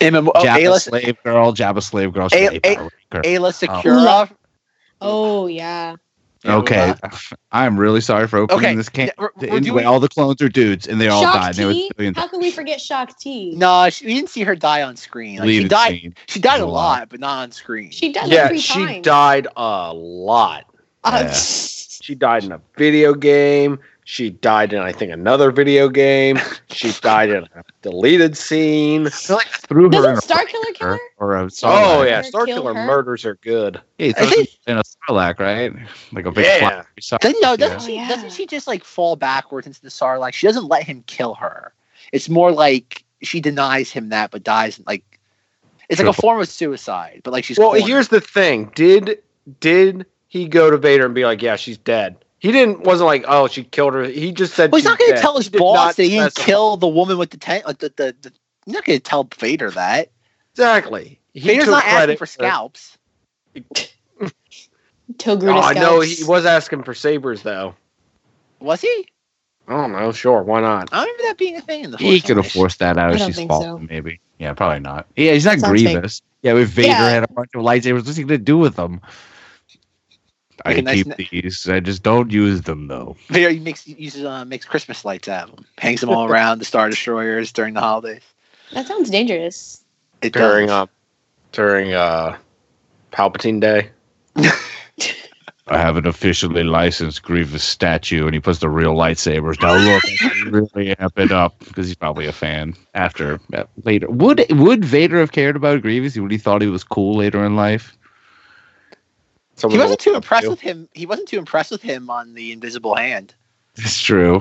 MMO, 0.00 0.30
oh, 0.34 0.44
Jabba 0.44 0.58
Ayla, 0.60 0.80
slave 0.80 1.16
girl, 1.24 1.52
Jabba 1.52 1.82
slave 1.82 2.12
girl. 2.12 2.26
A- 2.32 2.48
slave 2.48 2.62
A- 2.64 2.76
power 2.76 2.90
ranker. 3.12 3.28
Aayla 3.28 3.52
Secura. 3.52 4.30
Oh 5.00 5.46
yeah. 5.46 5.96
Okay, 6.48 6.94
I'm 7.52 7.78
really 7.78 8.00
sorry 8.00 8.26
for 8.28 8.38
opening 8.38 8.58
Okay, 8.64 8.74
this 8.74 8.88
can. 8.88 9.06
yeah, 9.06 9.12
we're- 9.18 9.30
we're 9.36 9.56
in- 9.56 9.62
doing- 9.62 9.86
all 9.86 10.00
the 10.00 10.08
clones 10.08 10.40
are 10.42 10.48
dudes, 10.48 10.86
and 10.86 11.00
they 11.00 11.08
all 11.08 11.22
Shock 11.22 11.34
died. 11.34 11.54
There 11.54 11.66
was 11.66 11.76
T. 11.76 11.90
billions 11.96 12.16
How 12.16 12.28
can 12.28 12.40
we 12.40 12.50
forget 12.50 12.80
Shaak 12.80 13.18
Ti? 13.18 13.54
No, 13.56 13.88
she, 13.90 14.06
we 14.06 14.14
didn't 14.14 14.30
see 14.30 14.42
her 14.42 14.54
die 14.56 14.82
on 14.82 14.96
screen. 14.96 15.38
Like, 15.38 15.48
she 15.48 15.68
died. 15.68 15.88
scene. 16.00 16.14
She 16.26 16.40
died 16.40 16.60
a 16.60 16.66
lot. 16.66 16.72
lot, 17.00 17.08
but 17.10 17.20
not 17.20 17.38
on 17.42 17.52
screen. 17.52 17.90
She 17.90 18.12
died 18.12 18.24
like 18.24 18.32
yeah, 18.32 18.48
three 18.48 18.60
she 18.60 18.84
times. 18.86 19.04
died 19.04 19.48
a 19.56 19.92
lot. 19.92 20.64
Uh, 21.04 21.22
Yeah. 21.26 21.32
She 22.02 22.14
died 22.14 22.44
in 22.44 22.52
a 22.52 22.60
video 22.76 23.14
game. 23.14 23.80
She 24.08 24.30
died 24.30 24.72
in 24.72 24.78
I 24.80 24.92
think 24.92 25.10
another 25.10 25.50
video 25.50 25.88
game. 25.88 26.38
She 26.70 26.92
died 27.00 27.28
in 27.28 27.42
a 27.42 27.64
deleted 27.82 28.36
scene. 28.36 29.08
I 29.08 29.10
feel 29.10 29.34
like 29.36 29.48
threw 29.48 29.84
her 29.86 29.88
Doesn't 29.90 30.30
a 30.30 30.34
Starkiller 30.34 30.74
kill 30.74 30.88
her? 30.90 30.98
or 31.18 31.34
a 31.34 31.42
Oh 31.42 31.46
Sarlacc. 31.46 32.06
yeah, 32.06 32.22
Star 32.22 32.46
kill 32.46 32.58
Killer 32.58 32.74
her? 32.74 32.86
murders 32.86 33.24
are 33.24 33.34
good. 33.42 33.80
Yeah, 33.98 34.06
he 34.06 34.12
think- 34.12 34.48
in 34.68 34.78
a 34.78 34.82
sarlacc, 34.84 35.40
right? 35.40 35.72
Like 36.12 36.24
a 36.24 36.30
big 36.30 36.44
Yeah. 36.44 36.58
flat 36.60 36.86
sarlacc, 37.00 37.18
Doesn't, 37.18 37.42
no, 37.42 37.56
doesn't 37.56 37.80
Oh, 37.80 37.84
she? 37.84 37.96
yeah. 37.96 38.08
Doesn't 38.08 38.32
she 38.32 38.46
just 38.46 38.68
like 38.68 38.84
fall 38.84 39.16
backwards 39.16 39.66
into 39.66 39.82
the 39.82 39.88
Sarlacc? 39.88 40.34
She 40.34 40.46
doesn't 40.46 40.68
let 40.68 40.84
him 40.84 41.02
kill 41.08 41.34
her. 41.34 41.72
It's 42.12 42.28
more 42.28 42.52
like 42.52 43.02
she 43.22 43.40
denies 43.40 43.90
him 43.90 44.10
that, 44.10 44.30
but 44.30 44.44
dies. 44.44 44.80
Like 44.86 45.02
it's 45.88 46.00
like 46.00 46.08
a 46.08 46.12
form 46.12 46.40
of 46.40 46.48
suicide, 46.48 47.22
but 47.24 47.32
like 47.32 47.42
she's. 47.42 47.58
Well, 47.58 47.70
cornered. 47.70 47.86
here's 47.88 48.06
the 48.08 48.20
thing. 48.20 48.70
Did 48.76 49.18
did 49.58 50.06
he 50.28 50.46
go 50.46 50.70
to 50.70 50.76
Vader 50.76 51.06
and 51.06 51.14
be 51.14 51.24
like, 51.24 51.42
"Yeah, 51.42 51.56
she's 51.56 51.76
dead"? 51.78 52.16
He 52.38 52.52
didn't. 52.52 52.80
Wasn't 52.82 53.06
like, 53.06 53.24
"Oh, 53.26 53.48
she 53.48 53.64
killed 53.64 53.94
her." 53.94 54.04
He 54.04 54.32
just 54.32 54.54
said. 54.54 54.70
Well, 54.70 54.78
he's 54.78 54.84
not 54.84 54.98
going 54.98 55.14
to 55.14 55.20
tell 55.20 55.36
his 55.36 55.48
He 55.48 55.56
boss 55.58 55.74
not 55.76 55.96
that 55.96 56.02
he 56.02 56.10
didn't 56.10 56.32
specify. 56.32 56.46
kill 56.46 56.76
the 56.76 56.88
woman 56.88 57.16
with 57.18 57.30
the 57.30 57.38
tent. 57.38 57.64
Uh, 57.66 57.72
the, 57.72 57.88
the, 57.96 58.14
the, 58.22 58.32
he's 58.66 58.74
not 58.74 58.84
going 58.84 58.98
to 58.98 59.02
tell 59.02 59.24
Vader 59.38 59.70
that. 59.70 60.10
Exactly. 60.52 61.18
He 61.32 61.40
Vader's 61.40 61.66
not 61.66 61.84
asking 61.84 62.16
for 62.18 62.26
scalps. 62.26 62.96
Togruta 65.14 65.54
Oh, 65.54 65.60
I 65.60 65.74
know 65.74 66.00
he 66.00 66.24
was 66.24 66.44
asking 66.46 66.82
for 66.82 66.94
sabers 66.94 67.42
though. 67.42 67.74
Was 68.60 68.80
he? 68.80 69.06
I 69.68 69.72
don't 69.72 69.92
know. 69.92 70.12
Sure, 70.12 70.42
why 70.42 70.60
not? 70.60 70.88
I 70.92 71.00
remember 71.00 71.22
that 71.24 71.38
being 71.38 71.56
a 71.56 71.60
thing 71.60 71.84
in 71.84 71.90
the. 71.90 71.96
He 71.98 72.20
could 72.20 72.36
have 72.36 72.50
forced 72.50 72.78
that 72.80 72.98
out 72.98 73.10
I 73.10 73.12
if 73.14 73.18
don't 73.18 73.28
she's 73.28 73.36
think 73.36 73.52
so. 73.52 73.78
maybe. 73.78 74.20
Yeah, 74.38 74.52
probably 74.54 74.80
not. 74.80 75.06
Yeah, 75.16 75.32
he's 75.32 75.44
not 75.44 75.58
Sounds 75.58 75.82
fake. 75.82 75.92
Grievous. 75.92 76.22
Yeah, 76.42 76.56
if 76.56 76.68
Vader 76.68 76.88
Yeah. 76.88 77.08
had 77.08 77.24
a 77.24 77.28
bunch 77.28 77.50
of 77.54 77.62
lightsabers, 77.62 78.04
what's 78.04 78.16
he 78.16 78.24
gonna 78.24 78.38
do 78.38 78.58
with 78.58 78.76
them? 78.76 79.00
I 80.66 80.74
Make 80.74 80.78
a 80.78 80.82
nice 80.82 81.04
keep 81.04 81.06
ne- 81.06 81.16
these. 81.30 81.68
I 81.68 81.80
just 81.80 82.02
don't 82.02 82.30
use 82.32 82.62
them 82.62 82.88
though. 82.88 83.16
Vader 83.28 83.50
he 83.50 83.60
makes 83.60 83.86
uses 83.86 84.24
uh, 84.24 84.44
makes 84.44 84.64
Christmas 84.66 85.04
lights 85.04 85.28
out 85.28 85.48
of 85.50 85.56
them, 85.56 85.66
hangs 85.78 86.00
them 86.00 86.10
all 86.10 86.26
around 86.30 86.58
the 86.58 86.64
Star 86.64 86.88
Destroyers 86.90 87.52
during 87.52 87.74
the 87.74 87.80
holidays. 87.80 88.22
That 88.72 88.86
sounds 88.86 89.10
dangerous. 89.10 89.84
It 90.22 90.32
During 90.32 90.66
does. 90.66 90.70
uh, 90.70 90.86
during 91.52 91.92
uh, 91.94 92.36
Palpatine 93.12 93.60
Day. 93.60 93.90
I 95.68 95.78
have 95.78 95.96
an 95.96 96.06
officially 96.06 96.62
licensed 96.62 97.22
Grievous 97.22 97.64
statue, 97.64 98.24
and 98.26 98.34
he 98.34 98.40
puts 98.40 98.60
the 98.60 98.68
real 98.68 98.94
lightsabers. 98.94 99.60
Now 99.60 99.74
look, 99.76 100.02
I 100.24 100.28
can 100.28 100.52
really 100.52 100.96
amp 100.98 101.18
it 101.18 101.32
up 101.32 101.58
because 101.60 101.86
he's 101.86 101.96
probably 101.96 102.26
a 102.26 102.32
fan. 102.32 102.74
After 102.94 103.40
uh, 103.52 103.64
later, 103.84 104.08
would 104.08 104.44
would 104.50 104.84
Vader 104.84 105.18
have 105.18 105.32
cared 105.32 105.56
about 105.56 105.82
Grievous? 105.82 106.16
Would 106.16 106.30
he 106.30 106.38
thought 106.38 106.62
he 106.62 106.68
was 106.68 106.84
cool 106.84 107.16
later 107.16 107.44
in 107.44 107.56
life? 107.56 107.96
He 109.68 109.78
wasn't 109.78 110.00
too 110.00 110.14
impressed 110.14 110.44
to. 110.44 110.50
with 110.50 110.60
him. 110.60 110.88
He 110.94 111.06
wasn't 111.06 111.28
too 111.28 111.38
impressed 111.38 111.70
with 111.70 111.82
him 111.82 112.10
on 112.10 112.34
the 112.34 112.52
Invisible 112.52 112.94
Hand. 112.94 113.34
It's 113.76 114.00
true. 114.00 114.40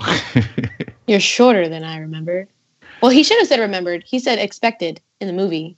You're 1.08 1.20
shorter 1.20 1.68
than 1.68 1.84
I 1.84 1.98
remembered. 1.98 2.48
Well, 3.02 3.12
he 3.12 3.24
should 3.24 3.38
have 3.40 3.48
said 3.48 3.60
remembered. 3.60 4.04
He 4.06 4.20
said 4.20 4.40
expected 4.40 5.02
in 5.20 5.28
the 5.28 5.34
movie. 5.34 5.78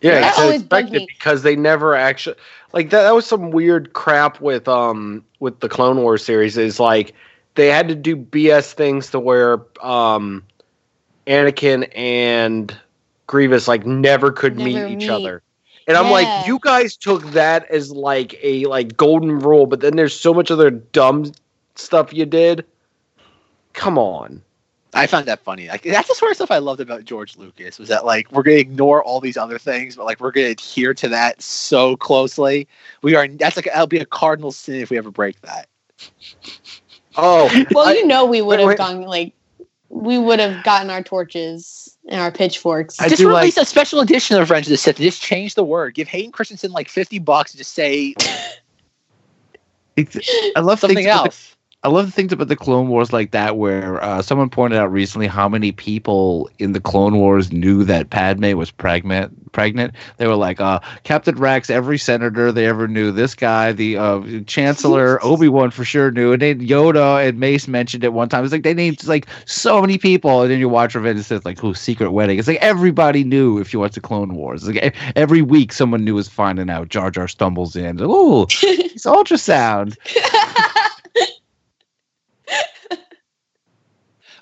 Yeah, 0.00 0.20
That 0.20 0.30
it's 0.30 0.38
always 0.38 0.62
bugged 0.62 0.90
expected 0.90 1.02
me. 1.02 1.06
because 1.06 1.42
they 1.42 1.56
never 1.56 1.94
actually 1.94 2.36
like 2.72 2.90
that. 2.90 3.02
That 3.02 3.14
was 3.14 3.26
some 3.26 3.50
weird 3.50 3.92
crap 3.92 4.40
with 4.40 4.68
um 4.68 5.24
with 5.40 5.60
the 5.60 5.68
Clone 5.68 6.02
Wars 6.02 6.24
series. 6.24 6.56
Is 6.58 6.80
like 6.80 7.14
they 7.54 7.68
had 7.68 7.88
to 7.88 7.94
do 7.94 8.16
BS 8.16 8.72
things 8.72 9.10
to 9.10 9.20
where 9.20 9.60
um 9.84 10.42
Anakin 11.26 11.88
and 11.96 12.76
Grievous 13.26 13.68
like 13.68 13.86
never 13.86 14.32
could 14.32 14.56
Never 14.56 14.64
meet 14.64 14.88
each 14.88 15.08
meet. 15.08 15.10
other. 15.10 15.42
And 15.88 15.96
I'm 15.96 16.06
Yeah. 16.06 16.10
like, 16.12 16.46
you 16.46 16.58
guys 16.60 16.96
took 16.96 17.22
that 17.32 17.68
as 17.70 17.90
like 17.90 18.38
a 18.42 18.64
like 18.66 18.96
golden 18.96 19.38
rule, 19.38 19.66
but 19.66 19.80
then 19.80 19.96
there's 19.96 20.18
so 20.18 20.32
much 20.32 20.50
other 20.50 20.70
dumb 20.70 21.32
stuff 21.74 22.12
you 22.12 22.24
did. 22.26 22.64
Come 23.72 23.98
on. 23.98 24.42
I 24.94 25.06
found 25.06 25.24
that 25.26 25.40
funny. 25.40 25.68
Like 25.68 25.82
that's 25.82 26.08
the 26.08 26.14
sort 26.14 26.30
of 26.32 26.36
stuff 26.36 26.50
I 26.50 26.58
loved 26.58 26.80
about 26.80 27.04
George 27.04 27.38
Lucas 27.38 27.78
was 27.78 27.88
that 27.88 28.04
like 28.04 28.30
we're 28.30 28.42
gonna 28.42 28.56
ignore 28.58 29.02
all 29.02 29.20
these 29.20 29.38
other 29.38 29.58
things, 29.58 29.96
but 29.96 30.04
like 30.04 30.20
we're 30.20 30.32
gonna 30.32 30.48
adhere 30.48 30.92
to 30.94 31.08
that 31.08 31.40
so 31.40 31.96
closely. 31.96 32.68
We 33.02 33.14
are. 33.14 33.26
That's 33.26 33.56
like 33.56 33.64
that'll 33.64 33.86
be 33.86 33.98
a 34.00 34.04
cardinal 34.04 34.52
sin 34.52 34.76
if 34.82 34.90
we 34.90 34.98
ever 34.98 35.10
break 35.10 35.40
that. 35.40 35.66
Oh, 37.16 37.50
Well, 37.72 37.88
I- 37.88 37.94
you 37.94 38.06
know, 38.06 38.26
we 38.26 38.42
would 38.42 38.60
have 38.60 38.76
gone 38.76 39.02
like 39.02 39.32
we 39.88 40.18
would 40.18 40.40
have 40.40 40.62
gotten 40.62 40.90
our 40.90 41.02
torches 41.02 41.91
and 42.08 42.20
our 42.20 42.30
pitchforks. 42.32 43.00
I 43.00 43.08
just 43.08 43.22
release 43.22 43.56
like- 43.56 43.64
a 43.64 43.66
special 43.66 44.00
edition 44.00 44.36
of 44.36 44.40
Revenge 44.40 44.66
of 44.66 44.70
the 44.70 44.76
Sith. 44.76 44.96
Just 44.96 45.22
change 45.22 45.54
the 45.54 45.64
word. 45.64 45.94
Give 45.94 46.08
Hayden 46.08 46.32
Christensen 46.32 46.72
like 46.72 46.88
fifty 46.88 47.18
bucks. 47.18 47.52
And 47.52 47.58
just 47.58 47.72
say 47.72 48.14
I 50.56 50.60
love 50.60 50.80
something 50.80 50.96
things 50.96 51.06
the- 51.06 51.10
else. 51.12 51.51
I 51.84 51.88
love 51.88 52.06
the 52.06 52.12
things 52.12 52.32
about 52.32 52.46
the 52.46 52.54
Clone 52.54 52.86
Wars 52.86 53.12
like 53.12 53.32
that, 53.32 53.56
where 53.56 54.02
uh, 54.04 54.22
someone 54.22 54.48
pointed 54.48 54.78
out 54.78 54.92
recently 54.92 55.26
how 55.26 55.48
many 55.48 55.72
people 55.72 56.48
in 56.60 56.74
the 56.74 56.80
Clone 56.80 57.16
Wars 57.16 57.50
knew 57.50 57.82
that 57.82 58.10
Padme 58.10 58.56
was 58.56 58.70
pregnant. 58.70 59.50
Pregnant. 59.50 59.92
They 60.16 60.28
were 60.28 60.36
like, 60.36 60.60
uh, 60.60 60.78
Captain 61.02 61.36
Rex, 61.36 61.70
every 61.70 61.98
senator 61.98 62.52
they 62.52 62.66
ever 62.66 62.86
knew, 62.86 63.10
this 63.10 63.34
guy, 63.34 63.72
the 63.72 63.98
uh, 63.98 64.22
Chancellor 64.46 65.18
Obi 65.24 65.48
Wan 65.48 65.72
for 65.72 65.84
sure 65.84 66.12
knew, 66.12 66.32
and 66.32 66.40
then 66.40 66.60
Yoda 66.60 67.28
and 67.28 67.40
Mace 67.40 67.66
mentioned 67.66 68.04
it 68.04 68.12
one 68.12 68.28
time. 68.28 68.44
It's 68.44 68.52
like 68.52 68.62
they 68.62 68.74
named 68.74 69.04
like 69.08 69.26
so 69.44 69.80
many 69.80 69.98
people, 69.98 70.42
and 70.42 70.52
then 70.52 70.60
you 70.60 70.68
watch 70.68 70.94
Revenge 70.94 71.18
of 71.18 71.28
the 71.28 71.42
like, 71.44 71.58
who 71.58 71.74
Secret 71.74 72.12
Wedding. 72.12 72.38
It's 72.38 72.46
like 72.46 72.58
everybody 72.58 73.24
knew 73.24 73.58
if 73.58 73.72
you 73.72 73.80
watch 73.80 73.94
the 73.94 74.00
Clone 74.00 74.34
Wars. 74.34 74.68
It's 74.68 74.76
like 74.76 74.96
every 75.16 75.42
week 75.42 75.72
someone 75.72 76.04
new 76.04 76.14
was 76.14 76.28
finding 76.28 76.70
out. 76.70 76.90
Jar 76.90 77.10
Jar 77.10 77.26
stumbles 77.26 77.74
in. 77.74 77.98
Oh, 78.00 78.44
it's 78.62 79.04
ultrasound. 79.04 79.96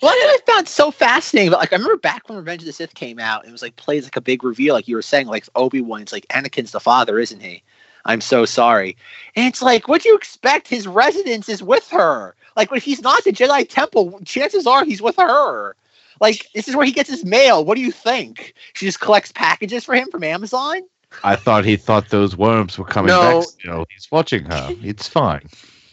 Well, 0.01 0.13
I 0.13 0.39
found 0.47 0.67
so 0.67 0.91
fascinating. 0.91 1.51
But 1.51 1.61
like, 1.61 1.73
I 1.73 1.77
remember 1.77 1.99
back 1.99 2.29
when 2.29 2.39
Revenge 2.39 2.63
of 2.63 2.67
the 2.67 2.73
Sith 2.73 2.95
came 2.95 3.19
out, 3.19 3.47
it 3.47 3.53
was 3.53 3.63
like 3.63 3.77
plays 3.77 4.05
like 4.05 4.17
a 4.17 4.21
big 4.21 4.43
reveal, 4.43 4.75
like 4.75 4.89
you 4.89 4.97
were 4.97 5.03
saying, 5.03 5.27
like 5.27 5.47
Obi 5.55 5.81
Wan. 5.81 6.03
It's 6.03 6.13
like 6.13 6.27
Anakin's 6.29 6.73
the 6.73 6.81
father, 6.81 7.19
isn't 7.19 7.41
he? 7.41 7.63
I'm 8.07 8.23
so 8.23 8.47
sorry. 8.47 8.97
And 9.37 9.47
it's 9.47 9.61
like, 9.61 9.89
what 9.89 10.03
do 10.03 10.09
you 10.09 10.17
expect? 10.17 10.69
His 10.69 10.87
residence 10.89 11.49
is 11.51 11.63
with 11.63 11.89
her. 11.91 12.35
Like, 12.57 12.73
if 12.73 12.83
he's 12.83 13.03
not 13.03 13.19
at 13.19 13.25
the 13.25 13.33
Jedi 13.33 13.69
Temple, 13.69 14.21
chances 14.25 14.67
are 14.67 14.85
he's 14.85 15.03
with 15.03 15.17
her. 15.17 15.77
Like, 16.21 16.47
this 16.55 16.67
is 16.67 16.75
where 16.75 16.87
he 16.87 16.93
gets 16.93 17.11
his 17.11 17.25
mail. 17.25 17.65
What 17.65 17.77
do 17.77 17.83
you 17.83 17.93
think? 17.93 18.55
She 18.73 18.87
just 18.87 19.01
collects 19.01 19.33
packages 19.33 19.85
for 19.85 19.95
him 19.95 20.11
from 20.11 20.25
Amazon. 20.25 20.83
I 21.25 21.37
thought 21.37 21.65
he 21.65 21.77
thought 21.77 22.09
those 22.09 22.37
worms 22.37 22.79
were 22.79 22.85
coming 22.85 23.09
No. 23.09 23.21
back. 23.21 23.43
Still, 23.43 23.87
he's 23.91 24.11
watching 24.11 24.45
her. 24.47 24.75
It's 24.83 25.07
fine. 25.07 25.49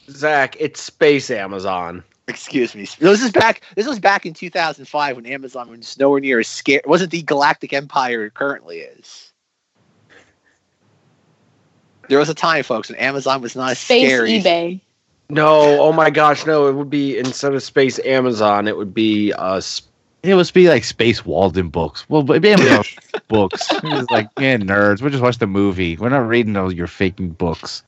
Zach, 0.09 0.55
it's 0.59 0.81
Space 0.81 1.29
Amazon. 1.29 2.03
Excuse 2.27 2.75
me. 2.75 2.85
This 2.99 3.23
is 3.23 3.31
back. 3.31 3.61
This 3.75 3.87
was 3.87 3.99
back 3.99 4.25
in 4.25 4.33
2005 4.33 5.15
when 5.15 5.25
Amazon 5.25 5.69
was 5.69 5.97
nowhere 5.97 6.19
near 6.19 6.39
as 6.39 6.47
scared. 6.47 6.85
Wasn't 6.85 7.11
the 7.11 7.21
galactic 7.21 7.71
empire 7.71 8.25
it 8.25 8.33
currently 8.33 8.79
is. 8.79 9.31
There 12.09 12.19
was 12.19 12.29
a 12.29 12.33
time, 12.33 12.63
folks, 12.63 12.89
when 12.89 12.97
Amazon 12.99 13.41
was 13.41 13.55
not 13.55 13.71
as 13.71 13.79
Space 13.79 14.07
scary. 14.07 14.39
eBay. 14.41 14.79
No, 15.29 15.81
oh 15.81 15.91
my 15.91 16.09
gosh, 16.09 16.45
no! 16.45 16.67
It 16.67 16.73
would 16.75 16.89
be 16.89 17.17
instead 17.17 17.53
of 17.53 17.61
Space 17.61 17.99
Amazon, 18.05 18.65
it 18.67 18.77
would 18.77 18.93
be 18.93 19.33
uh, 19.33 19.59
sp- 19.59 19.91
It 20.23 20.35
must 20.35 20.53
be 20.53 20.69
like 20.69 20.85
Space 20.85 21.25
Walden 21.25 21.67
books. 21.67 22.09
Well, 22.09 22.23
but 22.23 22.45
Amazon 22.45 22.85
books. 23.27 23.67
It's 23.83 24.09
like, 24.11 24.29
man, 24.39 24.63
nerds. 24.63 25.01
We'll 25.01 25.11
just 25.11 25.23
watch 25.23 25.39
the 25.39 25.47
movie. 25.47 25.97
We're 25.97 26.09
not 26.09 26.27
reading 26.29 26.55
all 26.55 26.73
your 26.73 26.87
faking 26.87 27.31
books. 27.31 27.83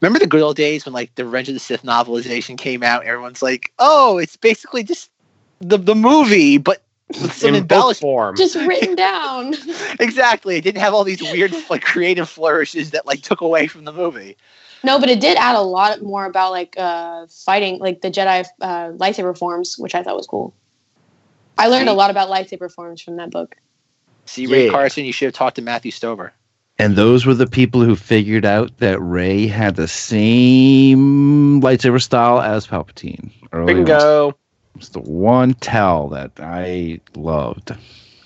Remember 0.00 0.18
the 0.18 0.26
good 0.26 0.42
old 0.42 0.56
days 0.56 0.84
when 0.84 0.94
like 0.94 1.14
the 1.14 1.24
Revenge 1.24 1.48
of 1.48 1.54
the 1.54 1.60
Sith 1.60 1.82
novelization 1.82 2.56
came 2.56 2.82
out? 2.82 3.04
Everyone's 3.04 3.42
like, 3.42 3.72
"Oh, 3.78 4.18
it's 4.18 4.36
basically 4.36 4.82
just 4.82 5.10
the 5.60 5.76
the 5.76 5.94
movie, 5.94 6.58
but 6.58 6.82
with 7.20 7.32
some 7.32 7.54
in 7.54 7.66
book 7.66 7.96
form. 7.96 8.36
Just 8.36 8.56
written 8.56 8.94
down. 8.96 9.54
Exactly. 9.98 10.56
It 10.56 10.62
didn't 10.62 10.80
have 10.80 10.94
all 10.94 11.04
these 11.04 11.22
weird 11.22 11.54
like 11.70 11.82
creative 11.82 12.28
flourishes 12.28 12.90
that 12.90 13.06
like 13.06 13.22
took 13.22 13.40
away 13.40 13.66
from 13.66 13.84
the 13.84 13.92
movie. 13.92 14.36
No, 14.82 14.98
but 14.98 15.10
it 15.10 15.20
did 15.20 15.36
add 15.36 15.56
a 15.56 15.60
lot 15.60 16.02
more 16.02 16.24
about 16.24 16.52
like 16.52 16.74
uh 16.78 17.26
fighting, 17.28 17.78
like 17.78 18.00
the 18.00 18.10
Jedi 18.10 18.46
uh, 18.60 18.90
lightsaber 18.92 19.36
forms, 19.36 19.76
which 19.78 19.94
I 19.94 20.02
thought 20.02 20.16
was 20.16 20.26
cool. 20.26 20.54
I 21.58 21.66
learned 21.66 21.88
a 21.88 21.92
lot 21.92 22.10
about 22.10 22.30
lightsaber 22.30 22.72
forms 22.72 23.02
from 23.02 23.16
that 23.16 23.30
book. 23.30 23.56
See, 24.24 24.46
Rae 24.46 24.66
Yeah. 24.66 24.70
Carson, 24.70 25.04
you 25.04 25.12
should 25.12 25.26
have 25.26 25.34
talked 25.34 25.56
to 25.56 25.62
Matthew 25.62 25.90
Stover. 25.90 26.32
And 26.80 26.96
those 26.96 27.26
were 27.26 27.34
the 27.34 27.46
people 27.46 27.82
who 27.82 27.94
figured 27.94 28.46
out 28.46 28.78
that 28.78 28.98
Rey 29.02 29.46
had 29.46 29.76
the 29.76 29.86
same 29.86 31.60
lightsaber 31.60 32.00
style 32.00 32.40
as 32.40 32.66
Palpatine. 32.66 33.30
Early 33.52 33.74
bingo. 33.74 34.34
It's 34.76 34.88
the 34.88 35.00
one 35.00 35.52
tell 35.52 36.08
that 36.08 36.30
I 36.38 37.00
loved. 37.14 37.72
I 37.72 37.76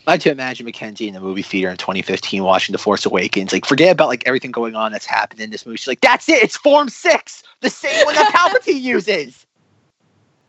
like 0.06 0.20
to 0.20 0.30
imagine 0.30 0.66
Mackenzie 0.66 1.08
in 1.08 1.14
the 1.14 1.20
movie 1.20 1.42
theater 1.42 1.68
in 1.68 1.78
2015 1.78 2.44
watching 2.44 2.72
The 2.72 2.78
Force 2.78 3.04
Awakens. 3.04 3.52
Like, 3.52 3.66
forget 3.66 3.90
about 3.90 4.06
like 4.06 4.22
everything 4.24 4.52
going 4.52 4.76
on 4.76 4.92
that's 4.92 5.06
happened 5.06 5.40
in 5.40 5.50
this 5.50 5.66
movie. 5.66 5.78
She's 5.78 5.88
like, 5.88 6.00
"That's 6.00 6.28
it. 6.28 6.40
It's 6.40 6.56
Form 6.56 6.88
Six, 6.88 7.42
the 7.60 7.70
same 7.70 8.04
one 8.04 8.14
that 8.14 8.32
Palpatine 8.64 8.80
uses." 8.80 9.46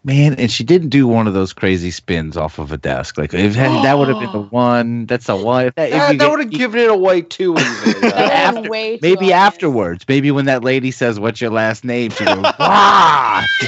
Man, 0.05 0.35
and 0.35 0.51
she 0.51 0.63
didn't 0.63 0.89
do 0.89 1.07
one 1.07 1.25
of 1.25 1.33
those 1.33 1.51
crazy 1.51 1.89
spins 1.89 2.37
off 2.37 2.59
of 2.59 2.71
a 2.71 2.77
desk. 2.77 3.17
Like 3.17 3.33
if 3.33 3.55
had, 3.55 3.83
that 3.83 3.97
would 3.97 4.07
have 4.07 4.19
been 4.19 4.31
the 4.33 4.41
one. 4.51 5.07
That's 5.07 5.25
the 5.25 5.35
one. 5.35 5.65
If 5.65 5.75
that, 5.75 5.89
if 5.89 5.93
That, 5.93 6.17
that 6.19 6.29
would 6.29 6.39
have 6.41 6.51
given 6.51 6.79
it 6.79 6.91
away 6.91 7.23
too 7.23 7.55
easily. 7.57 7.93
though. 8.01 8.09
After- 8.09 8.69
way 8.69 8.97
too 8.97 8.99
maybe 9.01 9.33
obvious. 9.33 9.33
afterwards. 9.33 10.05
Maybe 10.07 10.29
when 10.29 10.45
that 10.45 10.63
lady 10.63 10.91
says, 10.91 11.19
"What's 11.19 11.41
your 11.41 11.49
last 11.49 11.83
name?" 11.83 12.11
She 12.11 12.23
goes, 12.23 12.37
"Wah!" 12.59 13.45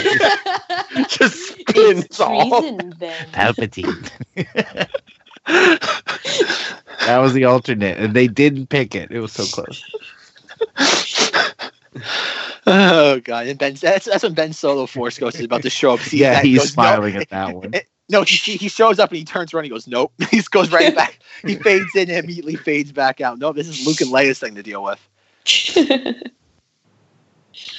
Just 1.09 1.57
spins 1.59 2.05
it's 2.05 2.19
off. 2.19 2.67
treason 2.67 2.95
then. 2.99 3.27
Palpatine. 3.33 4.11
that 5.45 7.17
was 7.17 7.33
the 7.33 7.45
alternate, 7.45 7.97
and 7.97 8.13
they 8.15 8.27
didn't 8.27 8.67
pick 8.67 8.93
it. 8.93 9.09
It 9.11 9.21
was 9.21 9.33
so 9.33 9.47
close. 9.47 9.83
Oh 12.69 13.21
god! 13.21 13.47
And 13.47 13.57
Ben, 13.57 13.75
that's 13.75 14.05
that's 14.05 14.23
when 14.23 14.33
Ben 14.33 14.51
Solo 14.51 14.85
Force 14.87 15.17
Ghost 15.17 15.37
is 15.37 15.45
about 15.45 15.61
to 15.61 15.69
show 15.69 15.93
up. 15.93 16.01
sees 16.01 16.19
yeah, 16.19 16.41
he's 16.41 16.59
goes, 16.59 16.71
smiling 16.73 17.13
No, 17.13 17.21
at 17.21 17.29
that 17.29 17.55
one. 17.55 17.71
no 18.09 18.23
he, 18.23 18.57
he 18.57 18.67
shows 18.67 18.99
up 18.99 19.09
and 19.09 19.17
he 19.17 19.23
turns 19.23 19.53
around. 19.53 19.61
and 19.61 19.65
He 19.67 19.69
goes, 19.69 19.87
"Nope." 19.87 20.11
he 20.29 20.37
just 20.37 20.51
goes 20.51 20.69
right 20.69 20.93
back. 20.93 21.19
He 21.45 21.55
fades 21.63 21.95
in 21.95 22.09
and 22.09 22.25
immediately 22.25 22.57
fades 22.57 22.91
back 22.91 23.21
out. 23.21 23.39
No, 23.39 23.53
this 23.53 23.69
is 23.69 23.87
Luke 23.87 24.01
and 24.01 24.11
Leia's 24.11 24.39
thing 24.39 24.55
to 24.55 24.63
deal 24.63 24.83
with. 24.83 24.99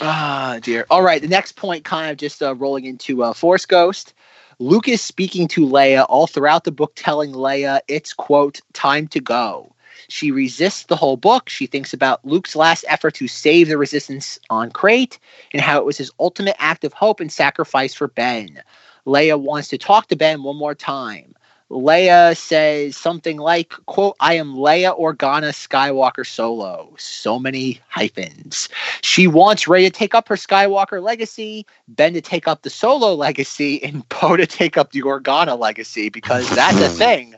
Ah, 0.00 0.58
dear. 0.62 0.86
All 0.90 1.02
right, 1.02 1.20
the 1.20 1.28
next 1.28 1.52
point, 1.56 1.84
kind 1.84 2.10
of 2.10 2.16
just 2.16 2.42
uh, 2.42 2.54
rolling 2.54 2.84
into 2.84 3.22
uh, 3.22 3.32
Force 3.32 3.66
Ghost. 3.66 4.14
Luke 4.58 4.88
is 4.88 5.00
speaking 5.00 5.46
to 5.48 5.66
Leia 5.66 6.06
all 6.08 6.26
throughout 6.26 6.64
the 6.64 6.72
book, 6.72 6.92
telling 6.96 7.32
Leia 7.32 7.80
it's 7.88 8.12
quote 8.12 8.60
time 8.72 9.06
to 9.08 9.20
go. 9.20 9.72
She 10.08 10.30
resists 10.30 10.84
the 10.84 10.96
whole 10.96 11.16
book. 11.16 11.48
She 11.48 11.66
thinks 11.66 11.92
about 11.92 12.24
Luke's 12.24 12.54
last 12.54 12.84
effort 12.88 13.14
to 13.14 13.26
save 13.26 13.68
the 13.68 13.78
Resistance 13.78 14.38
on 14.50 14.70
Crait 14.70 15.18
and 15.52 15.60
how 15.60 15.78
it 15.78 15.84
was 15.84 15.98
his 15.98 16.12
ultimate 16.20 16.56
act 16.58 16.84
of 16.84 16.92
hope 16.92 17.20
and 17.20 17.32
sacrifice 17.32 17.94
for 17.94 18.08
Ben. 18.08 18.62
Leia 19.06 19.40
wants 19.40 19.68
to 19.68 19.78
talk 19.78 20.08
to 20.08 20.16
Ben 20.16 20.42
one 20.42 20.56
more 20.56 20.74
time. 20.74 21.34
Leia 21.70 22.34
says 22.34 22.96
something 22.96 23.36
like, 23.36 23.74
quote, 23.86 24.16
I 24.20 24.34
am 24.34 24.54
Leia 24.54 24.98
Organa 24.98 25.50
Skywalker 25.52 26.26
Solo. 26.26 26.94
So 26.98 27.38
many 27.38 27.78
hyphens. 27.88 28.70
She 29.02 29.26
wants 29.26 29.68
Rey 29.68 29.82
to 29.84 29.90
take 29.90 30.14
up 30.14 30.28
her 30.28 30.36
Skywalker 30.36 31.02
legacy, 31.02 31.66
Ben 31.88 32.14
to 32.14 32.22
take 32.22 32.48
up 32.48 32.62
the 32.62 32.70
Solo 32.70 33.14
legacy, 33.14 33.82
and 33.84 34.08
Poe 34.08 34.36
to 34.36 34.46
take 34.46 34.78
up 34.78 34.92
the 34.92 35.02
Organa 35.02 35.58
legacy 35.58 36.08
because 36.08 36.48
that's 36.54 36.80
a 36.80 36.88
thing. 36.96 37.34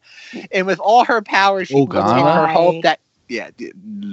And 0.52 0.65
with 0.65 0.78
all 0.78 1.05
her 1.05 1.23
powers, 1.23 1.66
she 1.69 1.85
puts 1.86 2.11
in 2.11 2.19
her 2.19 2.47
hope 2.47 2.82
that, 2.85 3.01
yeah. 3.28 3.51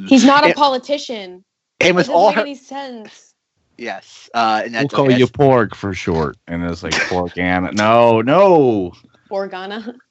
He's 0.07 0.26
not 0.26 0.44
a 0.44 0.48
and- 0.48 0.56
politician. 0.56 1.44
And 1.80 1.89
It 1.89 1.95
with 1.95 2.07
doesn't 2.07 2.15
all 2.15 2.27
make 2.30 2.35
her, 2.38 2.41
any 2.41 2.56
sense. 2.56 3.35
yes. 3.77 4.31
Uh, 4.34 4.61
and 4.65 4.73
We'll 4.73 4.81
that's 4.81 4.94
call 4.95 5.11
you 5.11 5.27
Porg 5.27 5.76
for 5.76 5.94
short, 5.94 6.38
and 6.48 6.64
it's 6.64 6.81
like 6.81 6.94
Porgana. 6.94 7.72
No, 7.73 8.22
no, 8.22 8.94
Organa. 9.30 9.95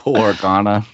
Porgana. 0.00 0.84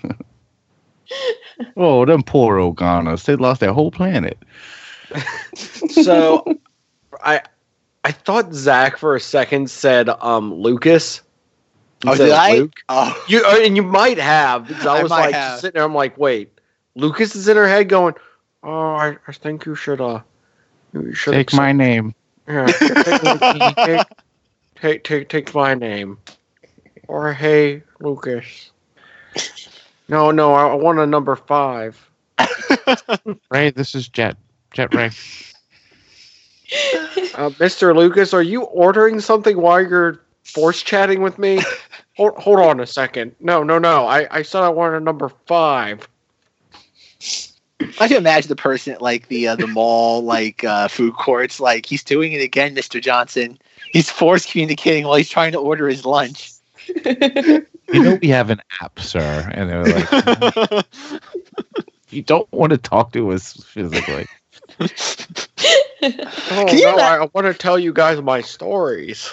oh, 1.77 2.05
them 2.05 2.23
poor 2.23 2.59
Organas. 2.59 3.25
They 3.25 3.37
lost 3.37 3.61
their 3.61 3.73
whole 3.73 3.91
planet. 3.91 4.39
So 5.91 6.45
I 7.23 7.41
I 8.05 8.13
thought 8.13 8.53
Zach 8.53 8.99
for 8.99 9.15
a 9.15 9.21
second 9.21 9.71
said 9.71 10.09
um 10.09 10.53
Lucas. 10.53 11.23
Oh, 12.07 12.17
did 12.17 12.33
I? 12.33 12.55
Luke. 12.55 12.75
Oh. 12.89 13.25
You 13.29 13.45
uh, 13.45 13.61
and 13.63 13.77
you 13.77 13.83
might 13.83 14.19
have 14.19 14.67
because 14.69 14.87
I 14.87 14.99
I 14.99 15.03
was 15.03 15.11
might 15.11 15.21
like 15.27 15.35
have. 15.35 15.61
sitting 15.61 15.75
there. 15.75 15.85
I'm 15.85 15.95
like, 15.95 16.19
wait, 16.19 16.51
Lucas 16.95 17.35
is 17.35 17.49
in 17.49 17.57
her 17.57 17.67
head 17.69 17.89
going, 17.89 18.15
"Oh, 18.63 18.95
I, 18.95 19.17
I 19.27 19.33
think 19.33 19.65
you 19.65 19.75
should 19.75 20.01
uh, 20.01 20.21
you 20.93 21.15
should 21.15 21.33
Take 21.33 21.53
my 21.55 21.73
name. 21.73 22.15
yeah, 22.47 22.67
take, 22.67 23.77
take, 23.77 24.07
take 24.81 25.05
take 25.05 25.29
take 25.29 25.55
my 25.55 25.75
name." 25.75 26.19
Or 27.09 27.33
hey, 27.33 27.83
Lucas. 28.01 28.71
No, 30.09 30.31
no, 30.31 30.53
I, 30.53 30.69
I 30.69 30.75
want 30.75 30.99
a 30.99 31.07
number 31.07 31.37
five. 31.37 32.09
Ray, 33.51 33.71
this 33.71 33.95
is 33.95 34.09
Jet. 34.09 34.37
Jet 34.73 34.95
Ray. 34.95 35.11
Uh, 37.37 37.51
Mr. 37.51 37.95
Lucas, 37.95 38.35
are 38.35 38.43
you 38.43 38.63
ordering 38.63 39.21
something 39.21 39.61
while 39.61 39.81
you're 39.81 40.21
force 40.43 40.83
chatting 40.83 41.21
with 41.21 41.39
me? 41.39 41.61
hold, 42.17 42.35
hold 42.39 42.59
on 42.59 42.81
a 42.81 42.87
second. 42.87 43.37
No, 43.41 43.63
no, 43.63 43.79
no. 43.79 44.07
I, 44.07 44.27
I 44.31 44.43
said 44.43 44.63
I 44.63 44.71
wanted 44.71 44.97
a 44.97 45.01
number 45.01 45.31
five. 45.47 46.09
I 48.01 48.09
can 48.09 48.17
imagine 48.17 48.49
the 48.49 48.57
person 48.57 48.95
at 48.95 49.03
like 49.03 49.29
the 49.29 49.49
uh, 49.49 49.57
the 49.57 49.67
mall 49.67 50.23
like 50.23 50.65
uh, 50.65 50.89
food 50.89 51.15
courts 51.15 51.61
like 51.61 51.85
he's 51.87 52.03
doing 52.03 52.33
it 52.33 52.41
again, 52.41 52.75
Mr. 52.75 53.01
Johnson. 53.01 53.59
He's 53.93 54.11
force 54.11 54.51
communicating 54.51 55.05
while 55.05 55.17
he's 55.17 55.29
trying 55.29 55.53
to 55.53 55.59
order 55.59 55.89
his 55.89 56.07
lunch. 56.07 56.53
You 57.93 58.03
know 58.03 58.19
we 58.21 58.29
have 58.29 58.51
an 58.51 58.61
app, 58.81 58.99
sir, 58.99 59.51
and 59.55 59.71
they're 59.71 59.85
like, 59.85 60.87
you 62.11 62.23
don't 62.23 62.51
want 62.53 62.71
to 62.71 62.79
talk 62.79 63.13
to 63.13 63.31
us 63.33 63.53
physically. 63.65 64.27
Oh, 66.51 66.67
Can 66.67 66.79
you 66.79 66.85
no, 66.85 66.95
ima- 66.95 67.03
I, 67.03 67.17
I 67.25 67.29
want 67.33 67.47
to 67.47 67.55
tell 67.55 67.79
you 67.79 67.93
guys 67.93 68.21
my 68.21 68.41
stories. 68.41 69.31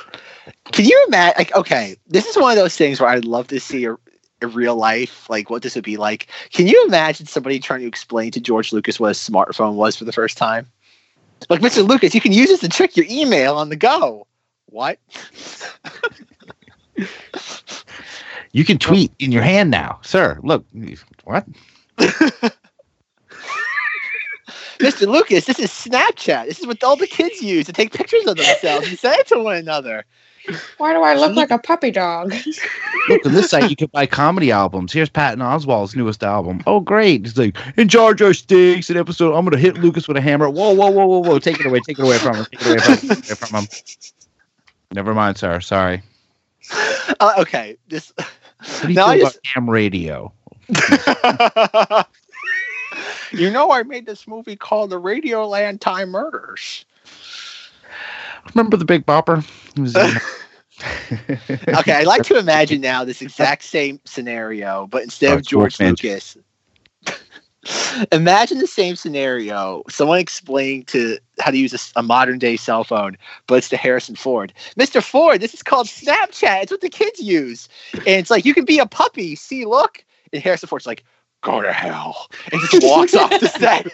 Can 0.71 0.85
you 0.85 1.03
imagine? 1.07 1.35
Like, 1.38 1.55
okay, 1.55 1.95
this 2.07 2.25
is 2.25 2.38
one 2.38 2.51
of 2.51 2.57
those 2.57 2.75
things 2.75 2.99
where 2.99 3.09
I'd 3.09 3.25
love 3.25 3.47
to 3.47 3.59
see 3.59 3.85
a, 3.85 3.95
a 4.41 4.47
real 4.47 4.75
life, 4.75 5.30
like 5.30 5.49
what 5.49 5.61
this 5.61 5.75
would 5.75 5.84
be 5.84 5.97
like. 5.97 6.27
Can 6.51 6.67
you 6.67 6.84
imagine 6.88 7.25
somebody 7.27 7.59
trying 7.59 7.81
to 7.81 7.88
explain 7.88 8.31
to 8.31 8.41
George 8.41 8.71
Lucas 8.73 8.99
what 8.99 9.09
a 9.09 9.13
smartphone 9.13 9.75
was 9.75 9.95
for 9.95 10.05
the 10.05 10.11
first 10.11 10.38
time? 10.38 10.67
Like, 11.49 11.61
Mr. 11.61 11.88
Lucas, 11.88 12.15
you 12.15 12.21
can 12.21 12.31
use 12.31 12.49
this 12.49 12.61
to 12.61 12.69
check 12.69 12.95
your 12.95 13.05
email 13.09 13.55
on 13.55 13.69
the 13.69 13.75
go. 13.75 14.25
What? 14.67 14.99
You 18.53 18.64
can 18.64 18.78
tweet 18.78 19.11
in 19.18 19.32
your 19.32 19.41
hand 19.41 19.72
now, 19.72 19.99
sir. 20.03 20.40
Look, 20.44 20.64
what? 21.24 21.45
Mr. 24.78 25.07
Lucas, 25.07 25.45
this 25.45 25.57
is 25.57 25.72
Snapchat. 25.72 26.45
This 26.45 26.60
is 26.60 26.68
what 26.68 26.84
all 26.84 26.95
the 26.95 27.07
kids 27.07 27.41
use 27.41 27.65
to 27.65 27.74
take 27.74 27.91
pictures 27.91 28.28
of 28.28 28.38
themselves 28.38 28.88
and 28.88 28.99
send 28.99 29.20
it 29.20 29.28
to 29.28 29.40
one 29.40 29.56
another. 29.56 30.06
Why 30.78 30.94
do 30.94 31.02
I 31.02 31.15
look 31.15 31.36
like 31.36 31.49
a 31.49 31.57
puppy 31.57 31.90
dog? 31.90 32.34
Look 33.10 33.26
on 33.26 33.32
this 33.32 33.49
site. 33.49 33.70
You 33.70 33.78
can 33.78 33.88
buy 33.88 34.06
comedy 34.06 34.52
albums. 34.52 34.91
Here's 34.91 35.10
Patton 35.10 35.40
Oswalt's 35.40 35.95
newest 35.95 36.22
album. 36.22 36.61
Oh, 36.68 36.82
great! 36.82 37.26
It's 37.26 37.38
like 37.38 37.56
in 37.78 37.88
Jar 37.88 38.14
Jar 38.14 38.34
Stinks 38.34 38.90
an 38.90 38.98
episode. 38.98 39.36
I'm 39.36 39.45
gonna 39.45 39.57
hit 39.57 39.78
Lucas 39.78 40.06
with 40.06 40.18
a 40.18 40.22
hammer. 40.22 40.49
Whoa, 40.49 40.74
whoa, 40.74 40.90
whoa, 40.90 41.06
whoa, 41.06 41.20
whoa! 41.20 41.40
Take 41.40 41.61
it 41.61 41.65
away! 41.65 41.80
Take 41.88 41.98
it 41.98 42.03
away 42.03 42.18
from 42.18 42.36
him! 42.36 42.45
Take 42.52 42.61
it 42.61 42.68
away 42.68 42.78
from 42.80 42.94
him! 42.94 42.99
Take 42.99 43.20
it 43.20 43.30
away 43.30 43.36
from 43.36 43.60
him. 43.61 43.68
Never 44.91 45.14
mind, 45.14 45.38
sir. 45.38 45.61
Sorry. 45.61 46.03
Uh, 47.19 47.34
okay, 47.39 47.77
this. 47.88 48.11
What 48.17 48.27
do 48.84 48.88
you 48.89 48.93
Now 48.95 49.07
I 49.07 49.19
just- 49.19 49.39
ham 49.45 49.69
radio? 49.69 50.31
you 53.31 53.49
know, 53.51 53.71
I 53.71 53.84
made 53.84 54.05
this 54.05 54.27
movie 54.27 54.55
called 54.55 54.89
The 54.89 54.99
Radioland 55.01 55.80
Time 55.80 56.09
Murders. 56.09 56.85
Remember 58.53 58.77
the 58.77 58.85
Big 58.85 59.05
Bopper? 59.05 59.43
He 59.75 59.81
was 59.81 59.95
in- 59.95 60.15
Okay, 61.77 61.93
I'd 61.93 62.07
like 62.07 62.23
to 62.27 62.38
imagine 62.38 62.81
now 62.81 63.03
this 63.03 63.21
exact 63.21 63.63
same 63.63 63.99
scenario, 64.05 64.88
but 64.88 65.03
instead 65.03 65.34
Oh, 65.34 65.35
of 65.38 65.45
George. 65.45 65.80
Lucas, 65.80 66.38
imagine 68.11 68.57
the 68.57 68.68
same 68.68 68.95
scenario. 68.95 69.84
Someone 69.90 70.19
explaining 70.19 70.84
to 70.85 71.18
how 71.40 71.52
to 71.52 71.57
use 71.57 71.91
a 71.95 72.03
modern 72.03 72.40
day 72.40 72.57
cell 72.57 72.84
phone, 72.84 73.18
but 73.48 73.56
it's 73.56 73.69
to 73.69 73.77
Harrison 73.77 74.15
Ford. 74.15 74.53
Mr. 74.77 75.02
Ford, 75.02 75.41
this 75.41 75.53
is 75.53 75.64
called 75.64 75.88
Snapchat. 75.88 76.64
It's 76.64 76.72
what 76.72 76.81
the 76.81 76.90
kids 76.90 77.19
use. 77.19 77.69
And 77.94 78.07
it's 78.07 78.30
like, 78.30 78.45
you 78.45 78.53
can 78.53 78.65
be 78.65 78.80
a 78.80 78.85
puppy. 78.85 79.35
See, 79.35 79.65
look. 79.65 80.03
And 80.31 80.41
Harrison 80.41 80.68
Ford's 80.68 80.88
like, 80.88 81.03
go 81.41 81.61
to 81.61 81.72
hell. 81.72 82.27
And 82.52 82.61
just 82.69 82.85
walks 82.85 83.14
off 83.14 83.30
the 83.30 83.48
set. 83.48 83.88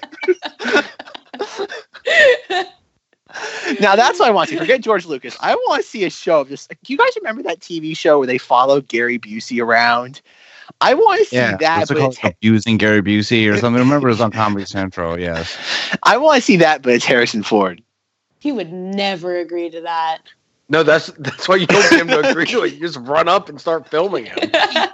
now 3.80 3.96
that's 3.96 4.20
what 4.20 4.28
I 4.28 4.32
want 4.32 4.50
to 4.50 4.56
see. 4.56 4.60
Forget 4.60 4.82
George 4.82 5.06
Lucas. 5.06 5.38
I 5.42 5.56
want 5.56 5.84
to 5.84 5.88
see 5.88 6.04
a 6.06 6.10
show 6.10 6.42
of 6.42 6.50
just. 6.50 6.70
Do 6.70 6.94
you 6.94 6.98
guys 6.98 7.12
remember 7.18 7.44
that 7.44 7.60
TV 7.60 7.96
show 7.96 8.18
where 8.20 8.28
they 8.28 8.38
followed 8.38 8.88
Gary 8.88 9.20
Busey 9.20 9.62
around? 9.62 10.22
I 10.82 10.94
want 10.94 11.20
to 11.20 11.26
see 11.26 11.36
yeah, 11.36 11.58
that, 11.58 11.80
what's 11.80 11.92
it 11.92 11.98
called? 11.98 12.18
it's, 12.24 12.24
Abusing 12.24 12.78
Gary 12.78 13.02
Busey 13.02 13.52
or 13.52 13.58
something. 13.60 13.82
Remember, 13.82 14.08
it 14.08 14.12
was 14.12 14.22
on 14.22 14.32
Comedy 14.32 14.66
Central. 14.66 15.20
Yes. 15.20 15.58
I 16.04 16.18
want 16.18 16.38
to 16.38 16.42
see 16.42 16.58
that, 16.58 16.82
but 16.82 16.94
it's 16.94 17.06
Harrison 17.06 17.44
Ford. 17.44 17.82
He 18.40 18.52
would 18.52 18.72
never 18.72 19.38
agree 19.38 19.70
to 19.70 19.82
that. 19.82 20.20
No, 20.72 20.84
that's 20.84 21.08
that's 21.18 21.50
why 21.50 21.56
you 21.56 21.66
don't 21.66 21.90
get 21.90 22.00
him 22.00 22.08
to 22.10 22.30
agree 22.30 22.46
to 22.46 22.62
it. 22.62 22.74
You 22.74 22.80
just 22.80 22.98
run 23.00 23.28
up 23.28 23.50
and 23.50 23.60
start 23.60 23.90
filming 23.90 24.26
him. 24.26 24.38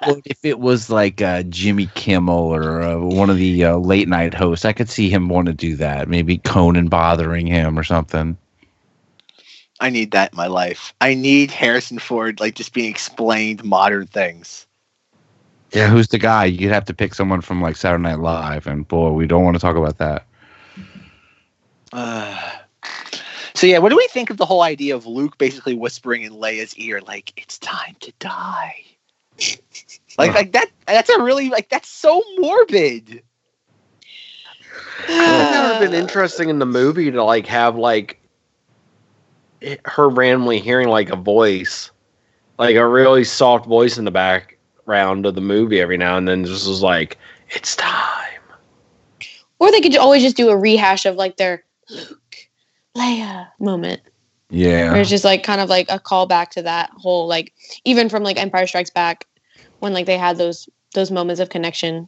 Well, 0.05 0.21
if 0.25 0.45
it 0.45 0.59
was 0.59 0.91
like 0.91 1.19
uh, 1.23 1.41
Jimmy 1.43 1.87
Kimmel 1.95 2.53
or 2.53 2.79
uh, 2.81 2.99
one 2.99 3.31
of 3.31 3.37
the 3.37 3.65
uh, 3.65 3.77
late 3.77 4.07
night 4.07 4.35
hosts, 4.35 4.63
I 4.63 4.71
could 4.71 4.87
see 4.87 5.09
him 5.09 5.29
want 5.29 5.47
to 5.47 5.53
do 5.53 5.75
that. 5.77 6.07
Maybe 6.07 6.37
Conan 6.37 6.89
bothering 6.89 7.47
him 7.47 7.77
or 7.77 7.83
something. 7.83 8.37
I 9.79 9.89
need 9.89 10.11
that 10.11 10.33
in 10.33 10.37
my 10.37 10.45
life. 10.45 10.93
I 11.01 11.15
need 11.15 11.49
Harrison 11.49 11.97
Ford 11.97 12.39
like 12.39 12.53
just 12.53 12.71
being 12.71 12.89
explained 12.89 13.63
modern 13.63 14.05
things. 14.05 14.67
Yeah, 15.75 15.89
who's 15.89 16.07
the 16.07 16.17
guy? 16.17 16.45
You'd 16.45 16.71
have 16.71 16.85
to 16.85 16.93
pick 16.93 17.13
someone 17.13 17.41
from 17.41 17.61
like 17.61 17.75
Saturday 17.75 18.03
Night 18.03 18.19
Live, 18.19 18.65
and 18.65 18.87
boy, 18.87 19.11
we 19.11 19.27
don't 19.27 19.43
want 19.43 19.57
to 19.57 19.59
talk 19.59 19.75
about 19.75 19.97
that. 19.97 20.25
Uh, 21.91 22.51
so 23.53 23.67
yeah, 23.67 23.79
what 23.79 23.89
do 23.89 23.97
we 23.97 24.07
think 24.07 24.29
of 24.29 24.37
the 24.37 24.45
whole 24.45 24.61
idea 24.61 24.95
of 24.95 25.05
Luke 25.05 25.37
basically 25.37 25.73
whispering 25.73 26.23
in 26.23 26.31
Leia's 26.31 26.77
ear, 26.77 27.01
like 27.01 27.33
"It's 27.35 27.57
time 27.57 27.97
to 27.99 28.13
die"? 28.19 28.85
Like, 30.17 30.33
like 30.33 30.51
that. 30.53 30.69
That's 30.87 31.09
a 31.09 31.21
really 31.21 31.49
like 31.49 31.67
that's 31.67 31.89
so 31.89 32.23
morbid. 32.37 33.21
It's 34.99 35.09
never 35.09 35.85
been 35.85 35.93
interesting 35.93 36.47
in 36.47 36.59
the 36.59 36.65
movie 36.65 37.11
to 37.11 37.21
like 37.21 37.47
have 37.47 37.75
like 37.75 38.21
her 39.83 40.07
randomly 40.07 40.61
hearing 40.61 40.87
like 40.87 41.09
a 41.09 41.17
voice, 41.17 41.91
like 42.57 42.77
a 42.77 42.87
really 42.87 43.25
soft 43.25 43.65
voice 43.65 43.97
in 43.97 44.05
the 44.05 44.11
background 44.85 45.25
of 45.25 45.33
the 45.35 45.41
movie 45.41 45.81
every 45.81 45.97
now 45.97 46.17
and 46.17 46.27
then. 46.27 46.45
Just 46.45 46.67
was 46.67 46.81
like, 46.81 47.17
it's 47.49 47.75
time. 47.75 48.41
Or 49.59 49.71
they 49.71 49.81
could 49.81 49.97
always 49.97 50.21
just 50.21 50.37
do 50.37 50.49
a 50.49 50.57
rehash 50.57 51.05
of 51.05 51.15
like 51.15 51.37
their 51.37 51.63
Luke, 51.89 52.35
Leia 52.95 53.47
moment. 53.59 54.01
Where 54.49 54.61
Yeah. 54.61 54.95
it's 54.95 55.09
just 55.09 55.23
like 55.23 55.43
kind 55.43 55.59
of 55.59 55.69
like 55.69 55.87
a 55.89 55.99
callback 55.99 56.49
to 56.49 56.61
that 56.61 56.91
whole 56.91 57.27
like 57.27 57.53
even 57.83 58.09
from 58.09 58.23
like 58.23 58.37
Empire 58.37 58.67
Strikes 58.67 58.91
Back 58.91 59.25
when 59.79 59.93
like 59.93 60.05
they 60.05 60.17
had 60.17 60.37
those 60.37 60.69
those 60.93 61.09
moments 61.09 61.41
of 61.41 61.49
connection. 61.49 62.07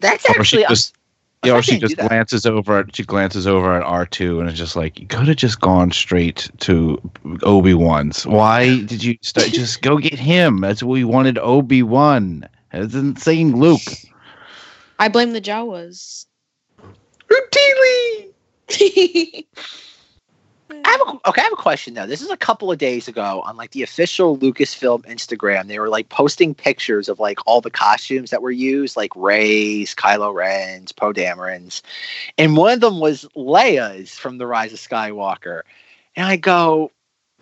That's 0.00 0.28
actually. 0.28 0.64
just, 0.68 0.94
I'm 0.96 1.03
yeah, 1.44 1.54
or 1.54 1.62
she 1.62 1.78
just 1.78 1.96
glances 1.96 2.46
over 2.46 2.78
at 2.78 2.94
she 2.94 3.04
glances 3.04 3.46
over 3.46 3.74
at 3.74 3.82
R 3.82 4.06
two, 4.06 4.40
and 4.40 4.48
it's 4.48 4.58
just 4.58 4.76
like 4.76 4.98
you 4.98 5.06
could 5.06 5.28
have 5.28 5.36
just 5.36 5.60
gone 5.60 5.92
straight 5.92 6.50
to 6.60 7.00
Obi 7.42 7.74
Wan's. 7.74 8.26
Why 8.26 8.82
did 8.84 9.02
you 9.02 9.16
start, 9.22 9.46
just 9.52 9.82
go 9.82 9.98
get 9.98 10.18
him? 10.18 10.60
That's 10.60 10.82
what 10.82 10.92
we 10.92 11.04
wanted. 11.04 11.38
Obi 11.38 11.82
Wan. 11.82 12.48
Isn't 12.72 13.20
saying 13.20 13.56
Luke. 13.56 13.80
I 14.98 15.08
blame 15.08 15.32
the 15.32 15.40
Jawas. 15.40 16.26
Routinely. 17.28 18.32
I 20.84 20.90
have 20.90 21.00
a, 21.00 21.28
okay, 21.28 21.40
I 21.40 21.44
have 21.44 21.52
a 21.52 21.56
question 21.56 21.94
though. 21.94 22.06
This 22.06 22.22
is 22.22 22.30
a 22.30 22.36
couple 22.36 22.70
of 22.72 22.78
days 22.78 23.08
ago 23.08 23.42
on 23.44 23.56
like 23.56 23.70
the 23.70 23.82
official 23.82 24.36
Lucasfilm 24.38 25.02
Instagram. 25.06 25.68
They 25.68 25.78
were 25.78 25.88
like 25.88 26.08
posting 26.08 26.54
pictures 26.54 27.08
of 27.08 27.20
like 27.20 27.38
all 27.46 27.60
the 27.60 27.70
costumes 27.70 28.30
that 28.30 28.42
were 28.42 28.50
used, 28.50 28.96
like 28.96 29.14
Rey's, 29.14 29.94
Kylo 29.94 30.34
Ren's, 30.34 30.92
Poe 30.92 31.12
Dameron's, 31.12 31.82
and 32.38 32.56
one 32.56 32.72
of 32.72 32.80
them 32.80 33.00
was 33.00 33.26
Leia's 33.36 34.18
from 34.18 34.38
The 34.38 34.46
Rise 34.46 34.72
of 34.72 34.78
Skywalker. 34.78 35.62
And 36.16 36.26
I 36.26 36.36
go, 36.36 36.90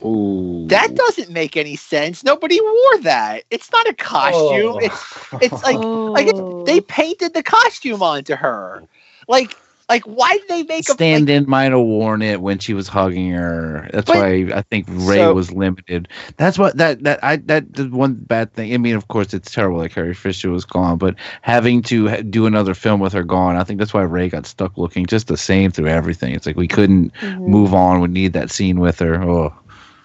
Ooh. 0.05 0.67
that 0.69 0.95
doesn't 0.95 1.31
make 1.31 1.57
any 1.57 1.77
sense. 1.77 2.25
Nobody 2.25 2.61
wore 2.61 2.99
that. 3.03 3.45
It's 3.51 3.71
not 3.71 3.89
a 3.89 3.95
costume. 3.95 4.75
Oh. 4.75 4.79
It's 4.79 5.29
it's 5.41 5.63
like 5.63 5.79
like 5.79 6.27
it's, 6.27 6.39
oh. 6.39 6.65
they 6.65 6.81
painted 6.81 7.35
the 7.35 7.43
costume 7.43 8.03
onto 8.03 8.35
her. 8.35 8.83
Like 9.29 9.57
like 9.93 10.05
why 10.05 10.39
did 10.39 10.49
they 10.49 10.63
make 10.63 10.89
a 10.89 10.93
like, 10.93 10.97
Stand-in 10.97 11.45
might 11.49 11.73
have 11.73 11.81
worn 11.81 12.23
it 12.23 12.41
when 12.41 12.59
she 12.59 12.73
was 12.75 12.89
hugging 12.89 13.31
her. 13.33 13.89
That's 13.93 14.07
But- 14.07 14.17
why 14.17 14.49
I 14.55 14.63
think 14.63 14.87
Rey 14.89 15.17
So- 15.19 15.35
was 15.35 15.53
limited. 15.53 16.09
That's 16.39 16.59
what 16.59 16.77
that 16.79 17.03
that 17.05 17.23
I 17.23 17.37
that 17.37 17.75
the 17.75 17.85
one 17.89 18.15
bad 18.15 18.53
thing. 18.55 18.73
I 18.73 18.79
mean, 18.79 18.95
of 18.97 19.09
course, 19.09 19.35
it's 19.35 19.51
terrible 19.53 19.81
that 19.81 19.91
Carrie 19.95 20.15
Fisher 20.15 20.51
was 20.51 20.65
gone, 20.65 20.97
but 20.99 21.15
having 21.43 21.83
to 21.83 22.23
do 22.23 22.47
another 22.47 22.75
film 22.75 23.01
with 23.01 23.13
her 23.13 23.23
gone, 23.23 23.57
I 23.57 23.65
think 23.65 23.79
that's 23.79 23.93
why 23.93 24.03
Rey 24.03 24.29
got 24.31 24.47
stuck 24.47 24.77
looking 24.79 25.05
just 25.07 25.27
the 25.29 25.37
same 25.37 25.71
through 25.71 25.89
everything. 25.89 26.35
It's 26.35 26.47
like 26.47 26.57
we 26.57 26.69
couldn't 26.69 27.13
Mhm. 27.21 27.47
move 27.47 27.75
on. 27.75 28.01
We 28.01 28.09
need 28.09 28.33
that 28.33 28.51
scene 28.51 28.81
with 28.81 28.99
her. 29.01 29.23
Oh, 29.23 29.53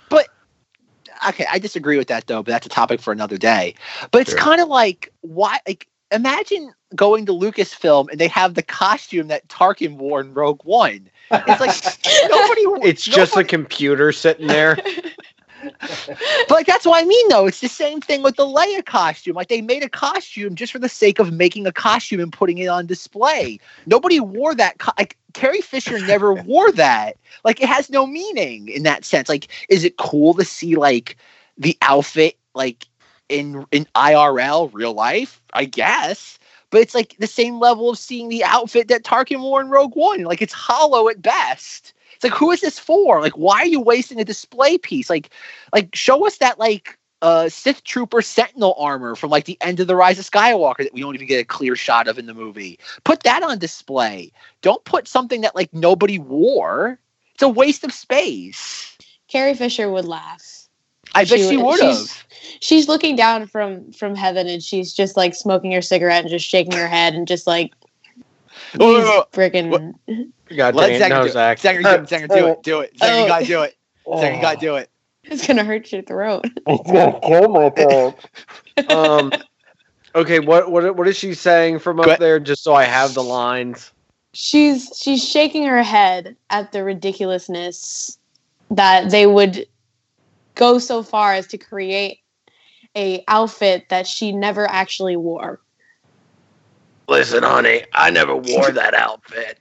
but 0.10 0.28
okay, 1.30 1.46
I 1.52 1.60
disagree 1.60 1.98
with 1.98 2.08
that 2.10 2.28
though, 2.28 2.44
but 2.44 2.52
that's 2.52 2.66
a 2.66 2.70
topic 2.70 3.00
for 3.02 3.12
another 3.14 3.38
day. 3.38 3.76
But 4.12 4.22
it's 4.22 4.32
Sure. 4.32 4.40
kind 4.40 4.62
of 4.62 4.68
like 4.68 5.12
why 5.22 5.60
like 5.68 5.88
imagine 6.12 6.74
going 6.96 7.26
to 7.26 7.34
Lucasfilm 7.34 8.10
and 8.10 8.20
they 8.20 8.28
have 8.28 8.54
the 8.54 8.64
costume 8.64 9.28
that 9.28 9.48
Tarkin 9.48 9.98
wore 9.98 10.22
in 10.22 10.34
Rogue 10.34 10.62
One. 10.64 11.10
It's 11.32 11.60
like 11.60 12.30
nobody 12.30 12.88
It's 12.88 13.04
just 13.04 13.36
a 13.36 13.44
computer 13.44 14.12
sitting 14.12 14.48
there. 14.48 14.78
But 15.80 16.52
like 16.52 16.68
that's 16.68 16.86
what 16.86 17.04
I 17.04 17.06
mean 17.06 17.30
though. 17.30 17.48
It's 17.48 17.62
the 17.62 17.68
same 17.68 18.00
thing 18.00 18.22
with 18.22 18.36
the 18.36 18.46
Leia 18.46 18.86
costume. 18.86 19.36
Like 19.36 19.48
they 19.48 19.62
made 19.62 19.84
a 19.84 19.90
costume 19.90 20.56
just 20.56 20.72
for 20.72 20.80
the 20.80 20.90
sake 20.90 21.20
of 21.20 21.34
making 21.34 21.66
a 21.68 21.72
costume 21.72 22.20
and 22.20 22.32
putting 22.32 22.58
it 22.60 22.68
on 22.68 22.86
display. 22.86 23.60
Nobody 23.86 24.20
wore 24.20 24.56
that. 24.56 24.78
Co- 24.80 24.94
like 24.98 25.18
Carrie 25.34 25.62
Fisher 25.62 26.00
never 26.00 26.34
wore 26.46 26.72
that. 26.74 27.18
Like 27.44 27.62
it 27.62 27.68
has 27.68 27.90
no 27.90 28.06
meaning 28.06 28.70
in 28.70 28.84
that 28.84 29.04
sense. 29.04 29.30
Like 29.30 29.48
is 29.70 29.84
it 29.84 29.98
cool 29.98 30.34
to 30.36 30.46
see 30.46 30.76
like 30.76 31.18
the 31.58 31.78
outfit 31.82 32.38
like 32.54 32.88
in 33.30 33.66
in 33.72 33.86
IRL 33.96 34.70
real 34.74 34.94
life? 34.94 35.42
I 35.54 35.66
guess. 35.66 36.40
But 36.70 36.82
it's 36.82 36.96
like 36.96 37.16
the 37.20 37.28
same 37.28 37.60
level 37.60 37.90
of 37.90 37.98
seeing 37.98 38.30
the 38.30 38.44
outfit 38.44 38.90
that 38.90 39.04
Tarkin 39.04 39.40
wore 39.40 39.62
in 39.62 39.70
Rogue 39.70 39.96
One. 39.96 40.24
Like 40.24 40.42
it's 40.42 40.54
hollow 40.54 41.08
at 41.10 41.22
best. 41.22 41.94
It's 42.16 42.24
like 42.24 42.34
who 42.34 42.52
is 42.52 42.62
this 42.62 42.80
for? 42.80 43.22
Like 43.22 43.38
why 43.38 43.60
are 43.60 43.68
you 43.68 43.80
wasting 43.80 44.20
a 44.20 44.26
display 44.26 44.78
piece? 44.78 45.10
Like 45.10 45.30
like 45.74 45.96
show 45.96 46.26
us 46.28 46.38
that 46.38 46.60
like 46.60 46.98
uh 47.22 47.50
Sith 47.50 47.84
Trooper 47.84 48.22
Sentinel 48.22 48.76
armor 48.78 49.16
from 49.16 49.30
like 49.30 49.46
the 49.46 49.58
end 49.62 49.80
of 49.80 49.88
the 49.88 49.96
Rise 49.96 50.20
of 50.20 50.30
Skywalker 50.30 50.80
that 50.80 50.94
we 50.94 51.02
don't 51.02 51.16
even 51.16 51.28
get 51.28 51.40
a 51.40 51.46
clear 51.46 51.76
shot 51.76 52.08
of 52.08 52.18
in 52.20 52.26
the 52.26 52.34
movie. 52.34 52.80
Put 53.04 53.24
that 53.24 53.44
on 53.44 53.60
display. 53.60 54.32
Don't 54.62 54.84
put 54.84 55.08
something 55.08 55.42
that 55.42 55.56
like 55.56 55.74
nobody 55.74 56.20
wore. 56.20 57.00
It's 57.34 57.44
a 57.44 57.50
waste 57.50 57.84
of 57.84 57.94
space. 57.94 58.98
Carrie 59.28 59.54
Fisher 59.54 59.90
would 59.92 60.06
laugh. 60.06 60.57
I 61.16 61.24
bet 61.24 61.40
She 61.40 61.50
she 61.50 61.58
would- 61.58 61.66
would 61.66 61.80
she's- 61.80 62.10
have. 62.10 62.24
She's 62.60 62.88
looking 62.88 63.16
down 63.16 63.46
from 63.48 63.92
from 63.92 64.16
heaven 64.16 64.48
and 64.48 64.64
she's 64.64 64.92
just 64.94 65.16
like 65.16 65.36
smoking 65.36 65.72
her 65.74 65.82
cigarette 65.82 66.22
and 66.22 66.30
just 66.30 66.48
shaking 66.48 66.74
her 66.74 66.88
head 66.88 67.14
and 67.14 67.28
just 67.28 67.46
like 67.46 67.72
Oh, 68.80 68.96
these 68.96 69.06
no, 69.06 69.18
no. 69.18 69.26
friggin' 69.32 69.94
God 70.56 70.76
Let 70.76 70.88
dang 70.88 71.02
it, 71.02 71.10
no, 71.10 71.22
do 71.22 71.28
it. 71.28 71.32
Zach. 71.34 71.60
Zanger, 71.60 71.84
do 71.84 71.90
it. 71.90 72.08
Do 72.10 72.50
it. 72.50 72.64
Do 72.64 72.80
it. 72.82 72.98
Zanger, 72.98 73.18
you 73.20 73.24
Oh. 73.24 73.28
gotta 73.28 73.46
do 73.46 73.62
it. 73.64 73.76
Zanger, 74.08 74.36
you 74.36 74.42
gotta 74.42 74.60
do 74.60 74.76
it. 74.76 74.90
it's 75.26 75.46
gonna 75.46 75.64
hurt 75.64 75.92
your 75.92 76.02
throat. 76.02 76.46
It's 76.68 76.92
gonna 76.92 77.20
kill 77.22 77.50
my 77.50 77.70
throat. 77.70 78.16
um. 78.90 79.32
Okay. 80.16 80.40
What 80.40 80.72
what 80.72 80.96
what 80.96 81.08
is 81.08 81.16
she 81.18 81.34
saying 81.36 81.80
from 81.80 82.00
up 82.00 82.18
there? 82.18 82.40
Just 82.40 82.64
so 82.64 82.74
I 82.74 82.86
have 82.86 83.14
the 83.14 83.24
lines. 83.24 83.92
she's 84.34 84.92
she's 85.00 85.24
shaking 85.28 85.66
her 85.66 85.84
head 85.84 86.36
at 86.50 86.72
the 86.72 86.84
ridiculousness 86.84 88.18
that 88.72 89.12
they 89.12 89.28
would 89.28 89.68
go 90.58 90.80
so 90.80 91.02
far 91.04 91.34
as 91.34 91.48
to 91.48 91.58
create 91.58 92.20
a 92.96 93.24
outfit 93.28 93.88
that 93.90 94.08
she 94.08 94.32
never 94.32 94.68
actually 94.70 95.16
wore. 95.16 95.62
Listen, 97.08 97.44
honey, 97.44 97.84
I 97.94 98.10
never 98.10 98.36
wore 98.36 98.72
that 98.72 98.94
outfit. 98.94 99.60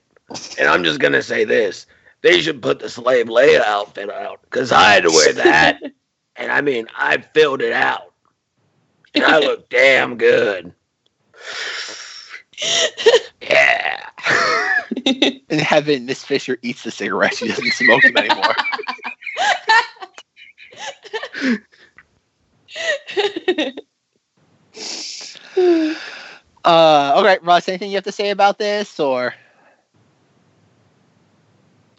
And 0.59 0.67
I'm 0.67 0.83
just 0.83 0.99
going 0.99 1.13
to 1.13 1.23
say 1.23 1.45
this. 1.45 1.85
They 2.21 2.41
should 2.41 2.61
put 2.61 2.79
the 2.79 2.89
slave 2.89 3.27
Leia 3.27 3.61
outfit 3.61 4.11
out 4.11 4.41
because 4.43 4.71
I 4.71 4.91
had 4.91 5.03
to 5.03 5.09
wear 5.11 5.31
that. 5.33 5.79
and 6.35 6.51
I 6.51 6.61
mean, 6.61 6.87
I 6.97 7.17
filled 7.17 7.61
it 7.61 7.71
out. 7.71 8.13
And 9.13 9.23
I 9.23 9.39
look 9.39 9.69
damn 9.69 10.17
good. 10.17 10.73
Yeah. 13.41 14.03
In 15.49 15.59
heaven, 15.59 16.05
Miss 16.05 16.23
Fisher 16.23 16.57
eats 16.61 16.83
the 16.83 16.91
cigarette. 16.91 17.35
She 17.35 17.47
doesn't 17.47 17.71
smoke 17.71 18.01
them 18.01 18.17
anymore. 18.17 18.55
Uh, 26.67 27.13
okay, 27.15 27.39
Russ, 27.43 27.69
anything 27.69 27.89
you 27.89 27.95
have 27.95 28.03
to 28.03 28.11
say 28.11 28.29
about 28.29 28.59
this, 28.59 28.99
or? 28.99 29.33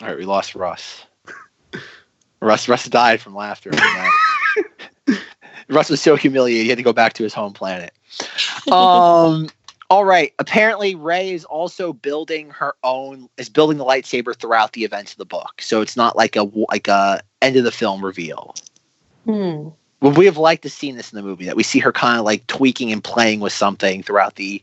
All 0.03 0.09
right, 0.09 0.19
we 0.19 0.27
lost 0.27 0.55
Russ. 0.55 1.07
Russ, 2.43 2.69
Russ 2.69 2.87
died 2.87 3.21
from 3.21 3.35
laughter. 3.35 3.71
Russ 5.69 5.89
was 5.89 6.03
so 6.03 6.17
humiliated 6.17 6.65
he 6.65 6.69
had 6.69 6.77
to 6.77 6.85
go 6.85 6.93
back 6.93 7.15
to 7.15 7.23
his 7.23 7.33
home 7.33 7.55
planet. 7.55 7.93
Um. 8.71 9.49
All 9.91 10.05
right. 10.05 10.35
Apparently, 10.39 10.95
Rey 10.95 11.33
is 11.33 11.47
also 11.47 11.95
building 11.95 12.51
her 12.51 12.75
own 12.85 13.31
is 13.39 13.49
building 13.49 13.79
the 13.79 13.87
lightsaber 13.87 14.37
throughout 14.37 14.75
the 14.75 14.85
events 14.85 15.13
of 15.13 15.19
the 15.19 15.25
book, 15.25 15.63
so 15.63 15.81
it's 15.81 15.97
not 15.97 16.15
like 16.15 16.37
a 16.37 16.43
like 16.71 16.89
a 16.89 17.23
end 17.41 17.57
of 17.57 17.65
the 17.65 17.73
film 17.73 18.05
reveal. 18.05 18.55
Hmm. 19.29 19.69
Would 20.01 20.17
we 20.17 20.25
have 20.25 20.39
liked 20.39 20.63
to 20.63 20.71
seen 20.71 20.97
this 20.97 21.13
in 21.13 21.17
the 21.17 21.23
movie? 21.23 21.45
That 21.45 21.57
we 21.57 21.63
see 21.63 21.81
her 21.81 21.93
kind 21.93 22.19
of 22.19 22.25
like 22.25 22.47
tweaking 22.47 22.91
and 22.91 23.05
playing 23.05 23.41
with 23.41 23.53
something 23.53 24.03
throughout 24.03 24.37
the. 24.37 24.63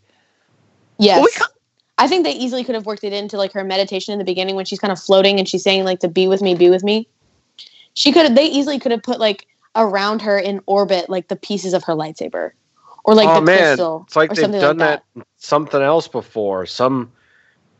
Yes. 0.98 1.18
Well, 1.18 1.24
we 1.24 1.32
ca- 1.34 1.54
I 2.00 2.08
think 2.08 2.26
they 2.26 2.32
easily 2.32 2.64
could 2.64 2.74
have 2.74 2.88
worked 2.88 3.04
it 3.04 3.14
into 3.14 3.38
like 3.38 3.54
her 3.54 3.64
meditation 3.64 4.12
in 4.12 4.18
the 4.18 4.26
beginning 4.26 4.56
when 4.56 4.66
she's 4.66 4.80
kind 4.80 4.92
of 4.92 5.00
floating 5.00 5.38
and 5.38 5.48
she's 5.48 5.62
saying 5.62 5.84
like 5.84 6.00
to 6.00 6.08
be 6.08 6.28
with 6.28 6.42
me, 6.42 6.56
be 6.56 6.72
with 6.72 6.84
me. 6.84 7.08
She 7.94 8.12
could 8.12 8.24
have 8.24 8.36
they 8.36 8.48
easily 8.48 8.80
could 8.80 8.92
have 8.92 9.04
put 9.04 9.20
like 9.20 9.46
around 9.76 10.24
her 10.24 10.40
in 10.40 10.62
orbit 10.66 11.10
like 11.10 11.28
the 11.28 11.36
pieces 11.36 11.74
of 11.74 11.84
her 11.84 11.94
lightsaber. 11.94 12.52
Or 13.04 13.14
like 13.14 13.30
oh 13.30 13.36
the 13.36 13.42
man, 13.42 13.60
crystal. 13.60 14.04
it's 14.08 14.16
like 14.16 14.32
or 14.32 14.36
they've 14.36 14.44
something 14.46 14.62
done 14.62 14.78
like 14.80 15.02
that. 15.16 15.28
something 15.38 15.82
else 15.82 16.08
before. 16.08 16.66
Some 16.66 17.12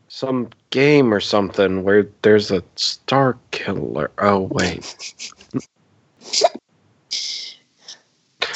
some 0.06 0.50
game 0.70 1.12
or 1.12 1.18
something 1.18 1.82
where 1.82 2.06
there's 2.22 2.52
a 2.52 2.62
star 2.76 3.36
killer. 3.50 4.12
Oh 4.18 4.42
wait. 4.52 5.24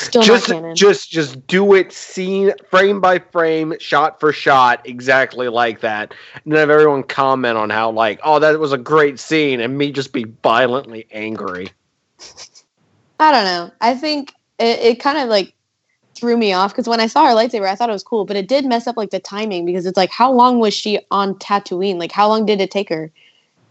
Still 0.00 0.22
just 0.22 0.48
not 0.48 0.54
canon. 0.54 0.76
just 0.76 1.10
just 1.10 1.46
do 1.46 1.74
it 1.74 1.92
scene 1.92 2.52
frame 2.70 3.00
by 3.00 3.18
frame 3.18 3.74
shot 3.78 4.18
for 4.18 4.32
shot 4.32 4.80
exactly 4.84 5.48
like 5.48 5.80
that 5.80 6.14
and 6.44 6.52
then 6.52 6.60
have 6.60 6.70
everyone 6.70 7.02
comment 7.02 7.58
on 7.58 7.70
how 7.70 7.90
like 7.90 8.18
oh 8.24 8.38
that 8.38 8.58
was 8.58 8.72
a 8.72 8.78
great 8.78 9.18
scene 9.18 9.60
and 9.60 9.76
me 9.76 9.92
just 9.92 10.12
be 10.12 10.24
violently 10.42 11.06
angry 11.12 11.70
I 13.20 13.32
don't 13.32 13.44
know. 13.44 13.70
I 13.80 13.94
think 13.94 14.34
it, 14.58 14.78
it 14.80 15.00
kind 15.00 15.18
of 15.18 15.28
like 15.28 15.54
threw 16.16 16.36
me 16.36 16.52
off 16.52 16.72
because 16.72 16.88
when 16.88 17.00
I 17.00 17.06
saw 17.06 17.26
her 17.26 17.34
lightsaber, 17.34 17.68
I 17.68 17.74
thought 17.74 17.90
it 17.90 17.92
was 17.92 18.02
cool, 18.02 18.24
but 18.24 18.36
it 18.36 18.48
did 18.48 18.64
mess 18.64 18.86
up 18.86 18.96
like 18.96 19.10
the 19.10 19.20
timing 19.20 19.66
because 19.66 19.86
it's 19.86 19.96
like, 19.96 20.10
how 20.10 20.32
long 20.32 20.58
was 20.58 20.74
she 20.74 20.98
on 21.10 21.34
Tatooine? 21.34 21.98
Like, 21.98 22.12
how 22.12 22.28
long 22.28 22.46
did 22.46 22.60
it 22.60 22.70
take 22.70 22.88
her 22.88 23.12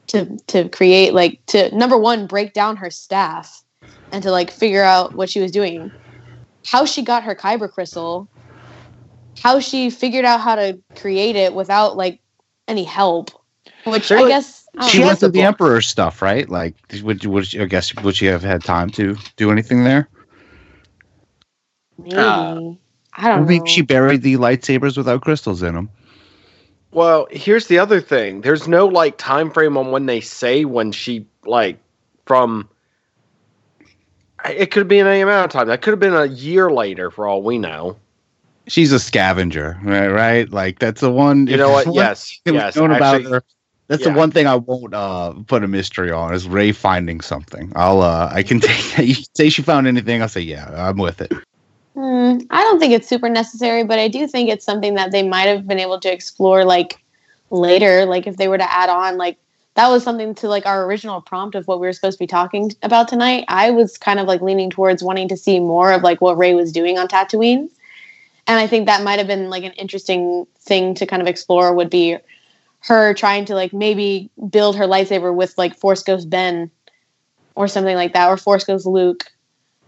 to 0.08 0.38
to 0.48 0.70
create 0.70 1.14
like 1.14 1.44
to 1.48 1.76
number 1.76 1.98
one 1.98 2.28
break 2.28 2.54
down 2.54 2.78
her 2.78 2.90
staff 2.90 3.64
and 4.12 4.24
to 4.24 4.32
like 4.32 4.52
figure 4.52 4.84
out 4.84 5.16
what 5.16 5.30
she 5.30 5.40
was 5.40 5.52
doing, 5.52 5.92
how 6.66 6.86
she 6.86 7.04
got 7.04 7.24
her 7.24 7.36
kyber 7.36 7.70
crystal, 7.72 8.30
how 9.42 9.60
she 9.60 9.90
figured 9.90 10.26
out 10.26 10.42
how 10.42 10.56
to 10.56 10.80
create 10.96 11.36
it 11.36 11.54
without 11.54 11.98
like 11.98 12.22
any 12.68 12.84
help, 12.84 13.32
which 13.86 14.12
I 14.12 14.22
Well, 14.22 14.24
guess 14.24 14.68
I 14.78 14.90
she 14.90 15.00
went 15.00 15.20
to 15.22 15.30
the 15.30 15.42
book. 15.42 15.44
emperor 15.44 15.82
stuff, 15.82 16.22
right? 16.22 16.48
Like, 16.50 16.76
would 17.04 17.24
you, 17.24 17.30
would 17.32 17.48
she, 17.48 17.60
I 17.62 17.66
guess 17.66 17.94
would 17.96 18.16
she 18.16 18.26
have 18.28 18.44
had 18.44 18.64
time 18.64 18.90
to 18.92 19.18
do 19.38 19.52
anything 19.52 19.84
there? 19.84 20.10
maybe 21.98 22.18
uh, 22.18 22.60
I 23.14 23.28
don't 23.30 23.48
know. 23.48 23.48
Maybe 23.48 23.64
she 23.66 23.82
buried 23.82 24.22
the 24.24 24.36
lightsabers 24.38 24.98
without 24.98 25.22
crystals 25.22 25.62
in 25.64 25.76
them. 25.76 25.90
well 26.92 27.28
here's 27.32 27.68
the 27.68 27.80
other 27.80 28.02
thing 28.02 28.42
there's 28.42 28.68
no 28.68 28.86
like 28.88 29.18
time 29.18 29.52
frame 29.52 29.78
on 29.78 29.92
when 29.92 30.06
they 30.06 30.20
say 30.22 30.66
when 30.66 30.92
she 30.92 31.26
like 31.46 31.78
from 32.26 32.70
it 34.46 34.72
could 34.72 34.88
be 34.88 35.00
in 35.00 35.08
any 35.08 35.22
amount 35.22 35.46
of 35.46 35.52
time 35.52 35.68
that 35.68 35.82
could 35.82 35.92
have 35.92 36.00
been 36.00 36.14
a 36.16 36.26
year 36.26 36.72
later 36.72 37.12
for 37.12 37.28
all 37.28 37.42
we 37.44 37.58
know 37.58 37.98
She's 38.68 38.92
a 38.92 39.00
scavenger, 39.00 39.80
right? 39.82 40.10
right? 40.10 40.50
Like 40.50 40.78
that's 40.78 41.02
the 41.02 41.12
one. 41.12 41.48
you 41.48 41.58
know 41.58 41.72
what 41.72 41.88
one 41.88 41.96
yes 41.96 42.40
yes 42.46 42.76
known 42.76 42.92
about 42.92 43.24
her. 43.24 43.44
That's 43.88 44.04
Yeah. 44.04 44.14
the 44.14 44.20
one 44.20 44.30
thing 44.30 44.46
I 44.46 44.56
won't 44.58 44.94
uh, 44.94 45.34
put 45.48 45.64
a 45.64 45.68
mystery 45.68 46.12
on 46.12 46.36
is 46.36 46.48
Rey 46.48 46.72
finding 46.72 47.22
something. 47.22 47.72
I'll 47.76 48.02
uh, 48.02 48.30
I 48.32 48.44
can 48.44 48.60
take 48.60 48.98
you 49.00 49.16
say 49.36 49.50
she 49.50 49.64
found 49.64 49.88
anything. 49.88 50.22
I'll 50.22 50.30
say 50.30 50.42
yeah, 50.42 50.70
I'm 50.88 50.98
with 50.98 51.20
it. 51.20 51.32
Hmm, 51.96 52.38
I 52.52 52.62
don't 52.62 52.80
think 52.80 52.94
it's 52.94 53.10
super 53.10 53.28
necessary, 53.28 53.84
but 53.84 53.98
I 53.98 54.08
do 54.08 54.28
think 54.28 54.50
it's 54.50 54.66
something 54.66 54.94
that 54.94 55.12
they 55.12 55.28
might 55.28 55.48
have 55.48 55.68
been 55.68 55.80
able 55.80 56.00
to 56.02 56.12
explore 56.14 56.64
like 56.64 57.04
later. 57.50 58.06
Like 58.06 58.28
if 58.28 58.38
they 58.38 58.48
were 58.48 58.60
to 58.60 58.72
add 58.72 58.90
on, 58.90 59.18
like 59.18 59.40
that 59.80 59.88
was 59.88 60.04
something 60.04 60.36
to 60.36 60.50
like 60.50 60.66
our 60.66 60.84
original 60.86 61.22
prompt 61.22 61.56
of 61.56 61.66
what 61.66 61.80
we 61.80 61.88
were 61.88 61.94
supposed 61.94 62.18
to 62.18 62.22
be 62.24 62.28
talking 62.28 62.74
about 62.84 63.08
tonight. 63.08 63.46
I 63.48 63.72
was 63.72 63.98
kind 63.98 64.20
of 64.20 64.28
like 64.28 64.42
leaning 64.42 64.70
towards 64.70 65.02
wanting 65.02 65.30
to 65.30 65.38
see 65.38 65.62
more 65.62 65.94
of 65.94 66.02
like 66.04 66.20
what 66.20 66.38
Rey 66.38 66.54
was 66.54 66.74
doing 66.74 66.98
on 66.98 67.08
Tatooine. 67.08 67.70
And 68.46 68.60
I 68.60 68.68
think 68.68 68.88
that 68.88 69.04
might 69.04 69.20
have 69.20 69.28
been 69.28 69.50
like 69.50 69.64
an 69.64 69.72
interesting 69.74 70.46
thing 70.60 70.96
to 70.96 71.06
kind 71.06 71.22
of 71.22 71.30
explore 71.30 71.74
would 71.74 71.90
be 71.90 72.18
her 72.82 73.14
trying 73.14 73.46
to 73.46 73.56
like 73.56 73.72
maybe 73.72 74.30
build 74.50 74.76
her 74.76 74.84
lightsaber 74.84 75.34
with 75.34 75.58
like 75.58 75.78
Force 75.78 76.04
Ghost 76.04 76.30
Ben 76.30 76.70
or 77.56 77.70
something 77.70 77.96
like 77.96 78.12
that, 78.12 78.28
or 78.28 78.36
Force 78.36 78.66
Ghost 78.66 78.86
Luke. 78.86 79.28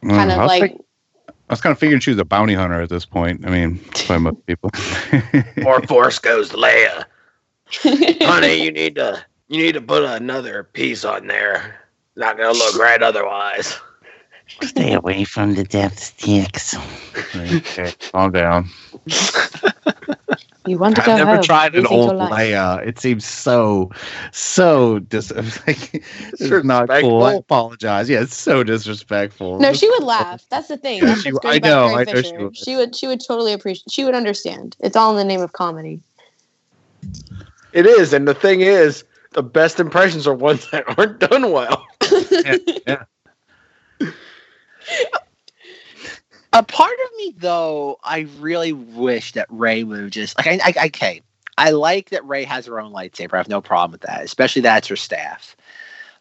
Kind 0.08 0.32
Mm, 0.32 0.36
of 0.36 0.40
I 0.40 0.46
like 0.46 0.62
think- 0.62 0.86
I 1.28 1.54
was 1.54 1.60
kind 1.60 1.74
of 1.74 1.80
figuring 1.80 2.00
she 2.00 2.12
was 2.12 2.20
a 2.20 2.24
bounty 2.24 2.54
hunter 2.54 2.80
at 2.82 2.88
this 2.88 3.04
point. 3.04 3.46
I 3.46 3.50
mean, 3.50 3.78
by 4.08 4.18
most 4.18 4.46
people. 4.46 4.70
Or 5.66 5.82
Force 5.82 6.18
goes 6.18 6.52
Leia. 6.54 7.04
Honey, 8.26 8.64
you 8.64 8.72
need 8.72 8.96
to 8.96 9.22
you 9.52 9.58
need 9.58 9.74
to 9.74 9.82
put 9.82 10.04
another 10.04 10.64
piece 10.64 11.04
on 11.04 11.28
there. 11.28 11.82
Not 12.16 12.38
gonna 12.38 12.54
look 12.58 12.78
right 12.78 13.04
otherwise. 13.04 13.78
Stay 14.64 14.94
away 14.94 15.26
from 15.26 15.56
the 15.56 15.64
death 15.66 16.00
sticks. 16.00 16.76
okay, 17.36 17.92
calm 18.12 18.32
down. 18.32 18.70
You 20.66 20.78
want 20.78 20.96
to 20.96 21.02
go? 21.02 21.12
I've 21.12 21.18
go 21.18 21.18
never 21.18 21.36
home. 21.36 21.44
tried 21.44 21.76
an 21.76 21.84
rethink 21.84 21.92
old 21.92 22.12
your. 22.18 22.32
Leia. 22.32 22.88
It 22.88 22.98
seems 23.00 23.26
so, 23.26 23.92
so 24.32 25.00
dis. 25.00 25.32
Like, 25.68 25.96
it's 25.96 26.40
not 26.64 26.88
cool. 26.88 27.24
I 27.24 27.32
Disrespectful. 27.32 27.38
apologize. 27.40 28.10
Yeah, 28.10 28.22
it's 28.22 28.36
so 28.36 28.64
disrespectful. 28.64 29.60
No, 29.60 29.74
she 29.74 29.90
would 29.90 30.04
laugh. 30.04 30.46
That's 30.50 30.68
the 30.70 30.78
thing. 30.78 31.02
That's 31.04 31.22
she- 31.24 31.32
I 31.44 31.60
know, 31.60 31.96
I 31.96 32.04
know 32.06 32.22
she 32.22 32.38
would. 32.38 32.56
She 32.56 32.76
would. 32.78 32.96
She 32.96 33.08
would 33.08 33.20
totally 33.26 33.52
appreciate. 33.52 33.92
She 33.92 34.06
would 34.06 34.16
understand. 34.16 34.78
It's 34.80 34.96
all 34.96 35.12
in 35.12 35.18
the 35.18 35.26
name 35.26 35.42
of 35.42 35.52
comedy. 35.54 36.00
It 37.74 37.86
is, 37.86 38.14
and 38.14 38.28
the 38.28 38.34
thing 38.36 38.62
is, 38.62 39.04
the 39.32 39.44
best 39.44 39.80
impressions 39.80 40.28
are 40.28 40.34
ones 40.34 40.70
that 40.72 40.84
aren't 40.98 41.20
done 41.20 41.52
well. 41.52 41.86
yeah. 42.86 43.04
A 46.54 46.64
part 46.64 46.92
of 46.94 47.18
me, 47.18 47.34
though, 47.38 47.98
I 48.04 48.28
really 48.40 48.74
wish 48.74 49.34
that 49.34 49.48
Rey 49.50 49.84
would 49.84 50.12
just 50.12 50.38
like. 50.38 50.48
I, 50.48 50.60
I, 50.78 50.86
okay, 50.88 51.22
I 51.58 51.72
like 51.72 52.10
that 52.10 52.26
Rey 52.26 52.44
has 52.44 52.66
her 52.66 52.80
own 52.80 52.92
lightsaber. 52.92 53.34
I 53.34 53.38
have 53.38 53.48
no 53.48 53.62
problem 53.62 53.92
with 53.92 54.02
that, 54.02 54.24
especially 54.24 54.62
that's 54.62 54.88
her 54.90 54.96
staff. 54.98 55.56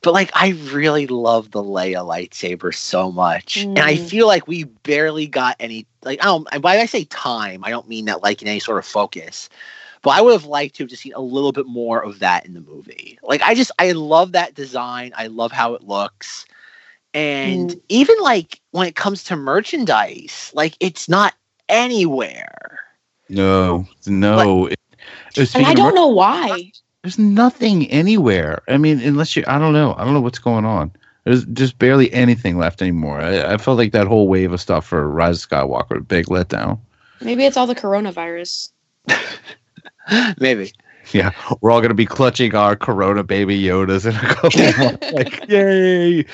But 0.03 0.15
like, 0.15 0.31
I 0.35 0.51
really 0.73 1.07
love 1.09 1.51
the 1.51 1.63
Leia 1.63 2.07
lightsaber 2.07 2.75
so 2.75 3.11
much, 3.11 3.69
and 3.77 3.85
I 3.85 3.97
Mm. 3.97 4.09
feel 4.09 4.27
like 4.27 4.47
we 4.47 4.65
barely 4.65 5.27
got 5.27 5.57
any. 5.59 5.87
Like, 6.05 6.23
I 6.23 6.27
don't. 6.27 6.49
When 6.53 6.79
I 6.79 6.87
say 6.87 7.05
time, 7.05 7.65
I 7.65 7.71
don't 7.71 7.89
mean 7.89 8.05
that 8.07 8.23
like 8.23 8.41
in 8.41 8.49
any 8.49 8.61
sort 8.61 8.79
of 8.79 8.87
focus. 8.87 9.49
But 10.03 10.11
I 10.11 10.23
would 10.23 10.33
have 10.33 10.47
liked 10.47 10.77
to 10.77 10.85
have 10.85 10.91
just 10.91 11.03
seen 11.03 11.13
a 11.15 11.21
little 11.21 11.53
bit 11.53 11.67
more 11.67 12.03
of 12.03 12.21
that 12.21 12.47
in 12.47 12.55
the 12.55 12.61
movie. 12.61 13.19
Like, 13.23 13.43
I 13.43 13.55
just 13.55 13.71
I 13.79 13.93
love 13.93 14.33
that 14.33 14.55
design. 14.55 15.13
I 15.17 15.27
love 15.27 15.53
how 15.53 15.75
it 15.75 15.83
looks. 15.83 16.47
And 17.13 17.71
mm. 17.71 17.81
even 17.89 18.17
like 18.23 18.61
when 18.71 18.87
it 18.87 18.95
comes 18.95 19.25
to 19.25 19.37
merchandise, 19.37 20.51
like 20.55 20.75
it's 20.81 21.09
not 21.09 21.35
anywhere. 21.69 22.81
No, 23.29 23.87
no. 24.07 24.67
It- 24.67 24.79
And 25.37 25.43
I 25.43 25.45
speaking 25.45 25.71
of 25.71 25.77
don't 25.77 25.91
mer- 25.91 25.95
know 25.95 26.09
why. 26.09 26.73
There's 27.03 27.19
nothing 27.19 27.91
anywhere. 27.91 28.63
I 28.69 28.77
mean, 28.77 29.01
unless 29.01 29.35
you, 29.35 29.45
I 29.47 29.59
don't 29.59 29.73
know. 29.73 29.95
I 29.97 30.05
don't 30.05 30.13
know 30.13 30.21
what's 30.21 30.39
going 30.39 30.65
on. 30.67 30.93
There's 31.25 31.45
just 31.47 31.79
barely 31.79 32.13
anything 32.13 32.59
left 32.59 32.83
anymore. 32.83 33.21
I, 33.21 33.55
I 33.55 33.57
felt 33.57 33.79
like 33.79 33.93
that 33.93 34.07
whole 34.07 34.29
wave 34.29 34.53
of 34.53 34.61
stuff 34.61 34.87
for 34.87 35.09
Rise 35.09 35.45
of 35.45 35.51
Skywalker, 35.51 36.07
big 36.07 36.27
letdown. 36.27 36.79
Maybe 37.21 37.45
it's 37.45 37.57
all 37.57 37.67
the 37.67 37.75
coronavirus. 37.75 38.71
Maybe. 40.39 40.73
Yeah, 41.13 41.33
we're 41.61 41.71
all 41.71 41.81
gonna 41.81 41.95
be 41.95 42.07
clutching 42.07 42.55
our 42.55 42.77
Corona 42.77 43.25
baby 43.25 43.61
Yodas 43.61 44.07
in 44.07 44.15
a 44.15 44.35
couple 44.35 44.61
months. 44.63 45.11
Like, 45.13 45.49
yay! 45.49 46.25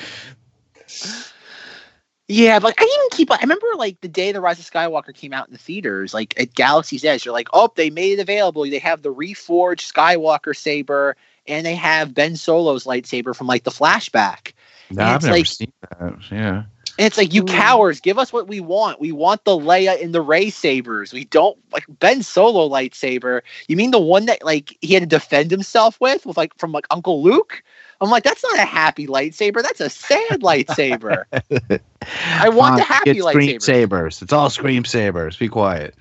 Yeah, 2.29 2.59
but 2.59 2.65
like, 2.67 2.81
I 2.81 2.83
even 2.83 3.17
keep. 3.17 3.31
I 3.31 3.39
remember 3.41 3.67
like 3.77 4.01
the 4.01 4.09
day 4.09 4.33
the 4.33 4.41
Rise 4.41 4.59
of 4.59 4.69
Skywalker 4.69 5.13
came 5.13 5.31
out 5.31 5.47
in 5.47 5.53
the 5.53 5.59
theaters, 5.59 6.13
like 6.13 6.37
at 6.39 6.53
Galaxy's 6.53 7.05
Edge. 7.05 7.23
You're 7.25 7.33
like, 7.33 7.47
oh, 7.53 7.71
they 7.75 7.89
made 7.89 8.19
it 8.19 8.21
available. 8.21 8.63
They 8.63 8.79
have 8.79 9.01
the 9.01 9.13
reforged 9.13 9.91
Skywalker 9.91 10.55
saber, 10.55 11.15
and 11.47 11.65
they 11.65 11.75
have 11.75 12.13
Ben 12.13 12.35
Solo's 12.35 12.83
lightsaber 12.83 13.33
from 13.33 13.47
like 13.47 13.63
the 13.63 13.71
flashback. 13.71 14.51
No, 14.91 15.01
And 15.03 15.09
I've 15.11 15.21
never 15.23 15.33
like- 15.37 15.45
seen 15.45 15.71
that. 15.99 16.13
Yeah. 16.29 16.63
And 16.97 17.05
it's 17.05 17.17
like, 17.17 17.33
you 17.33 17.41
hmm. 17.41 17.47
cowards, 17.47 17.99
give 17.99 18.17
us 18.17 18.33
what 18.33 18.47
we 18.47 18.59
want. 18.59 18.99
We 18.99 19.11
want 19.11 19.43
the 19.43 19.51
Leia 19.51 20.01
and 20.01 20.13
the 20.15 20.21
Rey 20.21 20.49
sabers. 20.49 21.13
We 21.13 21.25
don't 21.25 21.57
like 21.71 21.85
Ben 21.87 22.23
Solo 22.23 22.67
lightsaber. 22.67 23.41
You 23.67 23.75
mean 23.75 23.91
the 23.91 23.99
one 23.99 24.25
that 24.25 24.43
like 24.43 24.75
he 24.81 24.93
had 24.93 25.03
to 25.03 25.07
defend 25.07 25.51
himself 25.51 25.99
with, 26.01 26.25
with 26.25 26.37
like 26.37 26.57
from 26.57 26.71
like 26.71 26.87
Uncle 26.89 27.21
Luke? 27.21 27.63
I'm 28.01 28.09
like, 28.09 28.23
that's 28.23 28.43
not 28.43 28.57
a 28.59 28.65
happy 28.65 29.07
lightsaber. 29.07 29.61
That's 29.63 29.79
a 29.79 29.89
sad 29.89 30.41
lightsaber. 30.41 31.25
I 32.25 32.49
want 32.49 32.77
the 32.77 32.83
Fine, 32.83 32.87
happy 32.87 33.11
it's 33.11 33.27
scream 33.27 33.59
sabers. 33.59 34.21
It's 34.21 34.33
all 34.33 34.49
scream 34.49 34.85
sabers. 34.85 35.37
Be 35.37 35.49
quiet. 35.49 35.95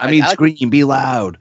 I 0.00 0.08
I- 0.08 0.10
mean, 0.10 0.22
I- 0.22 0.32
scream. 0.32 0.70
Be 0.70 0.84
loud. 0.84 1.38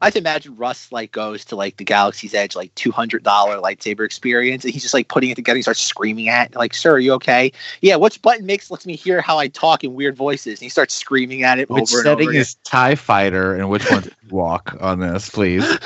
I 0.00 0.06
like 0.06 0.14
to 0.14 0.20
imagine 0.20 0.56
Russ 0.56 0.90
like 0.90 1.12
goes 1.12 1.44
to 1.46 1.56
like 1.56 1.76
the 1.76 1.84
Galaxy's 1.84 2.32
Edge 2.32 2.56
like 2.56 2.74
two 2.74 2.90
hundred 2.90 3.22
dollar 3.22 3.58
lightsaber 3.58 4.04
experience, 4.04 4.64
and 4.64 4.72
he's 4.72 4.82
just 4.82 4.94
like 4.94 5.08
putting 5.08 5.28
it 5.28 5.34
together. 5.34 5.56
He 5.56 5.62
starts 5.62 5.80
screaming 5.80 6.30
at, 6.30 6.52
it, 6.52 6.56
like, 6.56 6.72
"Sir, 6.72 6.92
are 6.94 6.98
you 6.98 7.12
okay? 7.14 7.52
Yeah, 7.82 7.96
which 7.96 8.22
button 8.22 8.46
makes 8.46 8.70
lets 8.70 8.86
me 8.86 8.96
hear 8.96 9.20
how 9.20 9.38
I 9.38 9.48
talk 9.48 9.84
in 9.84 9.94
weird 9.94 10.16
voices?" 10.16 10.54
And 10.58 10.64
he 10.64 10.68
starts 10.70 10.94
screaming 10.94 11.42
at 11.42 11.58
it 11.58 11.68
Which 11.68 11.82
over 11.82 11.98
and 11.98 12.04
setting 12.04 12.22
over. 12.22 12.30
again. 12.30 12.40
is 12.40 12.54
Tie 12.64 12.94
Fighter, 12.94 13.54
and 13.54 13.68
which 13.68 13.90
one's 13.90 14.08
walk 14.30 14.74
on 14.80 15.00
this, 15.00 15.28
please? 15.28 15.64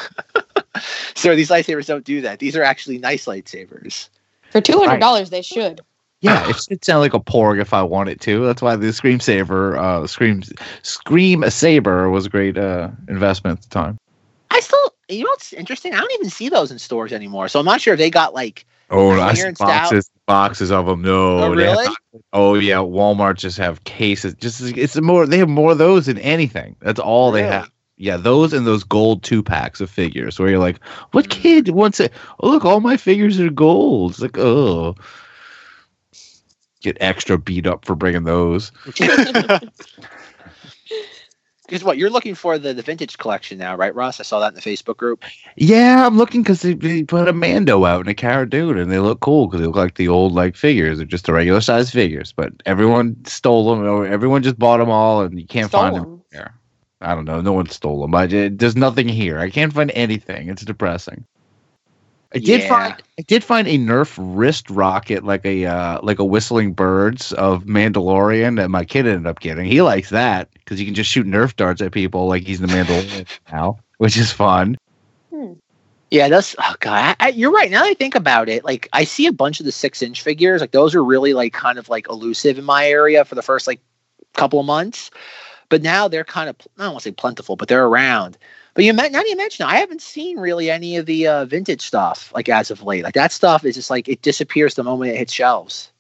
Sir, 1.16 1.35
these 1.35 1.51
lightsabers 1.51 1.86
don't 1.86 2.05
do 2.05 2.20
that. 2.20 2.39
These 2.39 2.57
are 2.57 2.62
actually 2.62 2.99
nice 2.99 3.27
lightsabers. 3.27 4.09
For 4.53 4.61
two 4.61 4.78
hundred 4.78 5.01
dollars, 5.01 5.31
they 5.31 5.43
should. 5.43 5.81
Yeah, 6.20 6.49
it 6.49 6.57
should 6.57 6.85
sound 6.85 7.01
like 7.01 7.15
a 7.15 7.20
porg 7.20 7.61
if 7.61 7.74
I 7.74 7.82
wanted 7.82 8.20
to. 8.23 8.47
That's 8.47 8.62
why 8.62 8.77
the 8.77 8.93
Scream 8.93 9.20
Saber, 9.20 9.77
uh, 9.77 10.07
Scream 10.07 10.43
Scream 10.82 11.51
Saber 11.51 12.09
was 12.09 12.27
a 12.27 12.31
great 12.31 12.57
uh, 12.57 12.91
investment 13.09 13.59
at 13.59 13.62
the 13.65 13.69
time. 13.69 13.99
I 14.55 14.61
still, 14.61 14.95
you 15.09 15.25
know, 15.25 15.31
what's 15.31 15.53
interesting. 15.53 15.95
I 15.95 15.99
don't 15.99 16.13
even 16.13 16.31
see 16.31 16.49
those 16.49 16.71
in 16.71 16.79
stores 16.79 17.13
anymore. 17.13 17.49
So 17.49 17.59
I'm 17.59 17.67
not 17.67 17.81
sure 17.81 17.95
if 17.95 17.99
they 17.99 18.09
got 18.09 18.35
like 18.35 18.65
Oh, 18.89 19.11
I 19.21 19.35
see 19.35 19.43
clearanced 19.43 19.61
out. 19.63 19.91
boxes, 19.91 20.11
boxes 20.27 20.71
of 20.71 20.87
them. 20.87 21.03
No, 21.03 21.39
Oh, 21.39 21.49
have 21.49 21.57
really? 21.57 21.95
oh 22.33 22.55
yeah, 22.55 22.77
Walmart 22.77 23.37
just 23.37 23.59
have 23.59 23.83
cases. 23.83 24.35
Just 24.35 24.61
it's 24.61 25.01
more. 25.01 25.27
They 25.27 25.39
have 25.39 25.49
more 25.49 25.73
of 25.73 25.79
those 25.79 26.07
than 26.07 26.19
anything. 26.19 26.77
That's 26.81 27.01
all 27.01 27.33
they 27.33 27.43
have. 27.43 27.69
Yeah, 27.97 28.17
those 28.17 28.53
and 28.53 28.65
those 28.65 28.85
gold 28.85 29.25
two 29.25 29.43
packs 29.43 29.81
of 29.81 29.91
figures 29.91 30.39
where 30.39 30.51
you're 30.51 30.59
like, 30.61 30.83
what 31.11 31.27
mm. 31.27 31.31
kid 31.31 31.69
wants 31.71 31.99
it? 31.99 32.13
Oh, 32.41 32.51
look, 32.51 32.65
all 32.65 32.81
my 32.81 32.97
figures 32.97 33.41
are 33.41 33.51
gold. 33.51 34.13
It's 34.13 34.21
like, 34.21 34.39
oh, 34.39 34.95
get 36.81 36.97
extra 37.01 37.39
beat 37.39 37.67
up 37.67 37.85
for 37.85 37.97
bringing 37.97 38.25
those. 38.25 38.71
Because 41.66 41.82
what 41.82 41.97
you're 41.99 42.11
looking 42.11 42.35
for 42.35 42.59
the 42.59 42.74
the 42.74 42.82
vintage 42.82 43.16
collection 43.19 43.59
now, 43.59 43.74
right, 43.77 43.95
Ross? 43.95 44.20
I 44.20 44.23
saw 44.23 44.41
that 44.41 44.49
in 44.49 44.55
the 44.55 44.61
Facebook 44.61 44.97
group. 44.99 45.24
Yeah, 45.57 46.07
I'm 46.07 46.16
looking 46.16 46.43
because 46.43 46.62
they, 46.62 46.74
they 46.74 47.05
put 47.05 47.28
a 47.28 47.32
Mando 47.32 47.85
out 47.85 48.01
and 48.01 48.09
a 48.09 48.15
Cara 48.15 48.49
Dune, 48.49 48.78
and 48.78 48.91
they 48.91 48.99
look 48.99 49.20
cool 49.20 49.47
because 49.47 49.61
they 49.61 49.66
look 49.66 49.77
like 49.77 49.95
the 49.97 50.09
old 50.09 50.32
like 50.32 50.57
figures. 50.57 50.99
They're 50.99 51.07
just 51.07 51.27
the 51.27 51.32
regular 51.32 51.61
size 51.61 51.91
figures, 51.91 52.32
but 52.32 52.53
everyone 52.66 53.16
stole 53.24 53.70
them. 53.70 53.86
Or 53.86 54.07
everyone 54.07 54.43
just 54.43 54.59
bought 54.59 54.78
them 54.78 54.91
all, 54.91 55.23
and 55.23 55.39
you 55.39 55.47
can't 55.47 55.69
Stole 55.69 55.82
find 55.82 55.97
them 55.97 56.05
them. 56.05 56.23
there. 56.32 56.55
I 57.01 57.15
don't 57.15 57.24
know. 57.24 57.41
No 57.41 57.53
one 57.53 57.69
stole 57.69 58.01
them. 58.03 58.15
I, 58.15 58.24
it, 58.24 58.59
there's 58.59 58.77
nothing 58.77 59.09
here. 59.09 59.39
I 59.39 59.51
can't 59.51 59.73
find 59.73 59.91
anything. 59.95 60.49
It's 60.49 60.65
depressing. 60.65 61.24
I 62.35 62.39
did 62.39 62.62
Yeah. 62.62 62.69
find 62.69 63.02
I 63.19 63.23
did 63.23 63.44
find 63.44 63.69
a 63.69 63.78
Nerf 63.78 64.19
wrist 64.19 64.69
rocket, 64.69 65.24
like 65.24 65.44
a 65.47 65.66
uh, 65.66 66.01
like 66.02 66.19
a 66.19 66.24
whistling 66.24 66.73
birds 66.73 67.32
of 67.35 67.65
Mandalorian 67.65 68.56
that 68.56 68.70
my 68.70 68.85
kid 68.85 69.06
ended 69.06 69.27
up 69.27 69.39
getting. 69.39 69.66
He 69.66 69.82
likes 69.82 70.11
that 70.11 70.48
because 70.55 70.81
you 70.81 70.86
can 70.86 70.94
just 70.94 71.11
shoot 71.11 71.27
Nerf 71.27 71.55
darts 71.55 71.81
at 71.81 71.93
people 71.93 72.27
like 72.27 72.43
he's 72.43 72.61
the 72.61 72.66
Mandalorian 72.66 73.27
now, 73.52 73.78
which 73.98 74.16
is 74.16 74.32
fun. 74.32 74.77
Yeah, 76.11 76.28
that's 76.28 76.56
oh 76.59 76.74
god. 76.81 77.16
I, 77.20 77.27
I, 77.27 77.28
you're 77.31 77.52
right. 77.52 77.70
Now 77.70 77.82
that 77.82 77.90
I 77.90 77.94
think 77.94 78.15
about 78.15 78.48
it, 78.48 78.65
like 78.65 78.89
I 78.93 79.05
see 79.05 79.27
a 79.27 79.32
bunch 79.32 79.61
of 79.61 79.66
the 79.66 79.73
six 79.73 80.02
inch 80.02 80.23
figures. 80.23 80.61
Like 80.61 80.73
those 80.73 80.94
are 80.94 81.05
really 81.05 81.35
like 81.35 81.52
kind 81.52 81.78
of 81.78 81.89
like 81.89 82.09
elusive 82.09 82.59
in 82.59 82.65
my 82.65 82.89
area 82.89 83.24
for 83.24 83.36
the 83.36 83.43
first 83.43 83.66
like 83.66 83.81
couple 84.35 84.59
of 84.59 84.66
months. 84.66 85.11
But 85.69 85.82
now 85.82 86.09
they're 86.09 86.24
kind 86.24 86.48
of 86.48 86.56
I 86.78 86.85
don't 86.85 86.93
want 86.93 87.02
to 87.05 87.11
say 87.11 87.15
plentiful, 87.15 87.56
but 87.56 87.69
they're 87.69 87.86
around. 87.86 88.39
But 88.75 88.85
you 88.85 88.93
now 88.93 89.09
that 89.09 89.29
you 89.29 89.37
mention, 89.37 89.67
it, 89.67 89.69
I 89.69 89.77
haven't 89.77 90.03
seen 90.03 90.39
really 90.39 90.71
any 90.71 90.97
of 90.97 91.07
the 91.07 91.29
uh, 91.29 91.45
vintage 91.45 91.81
stuff 91.81 92.33
like 92.35 92.49
as 92.49 92.71
of 92.71 92.83
late. 92.83 93.05
Like 93.05 93.15
that 93.15 93.33
stuff 93.33 93.65
is 93.65 93.77
just 93.77 93.89
like 93.89 94.09
it 94.09 94.23
disappears 94.23 94.75
the 94.75 94.83
moment 94.83 95.13
it 95.13 95.17
hits 95.17 95.33
shelves. 95.33 95.93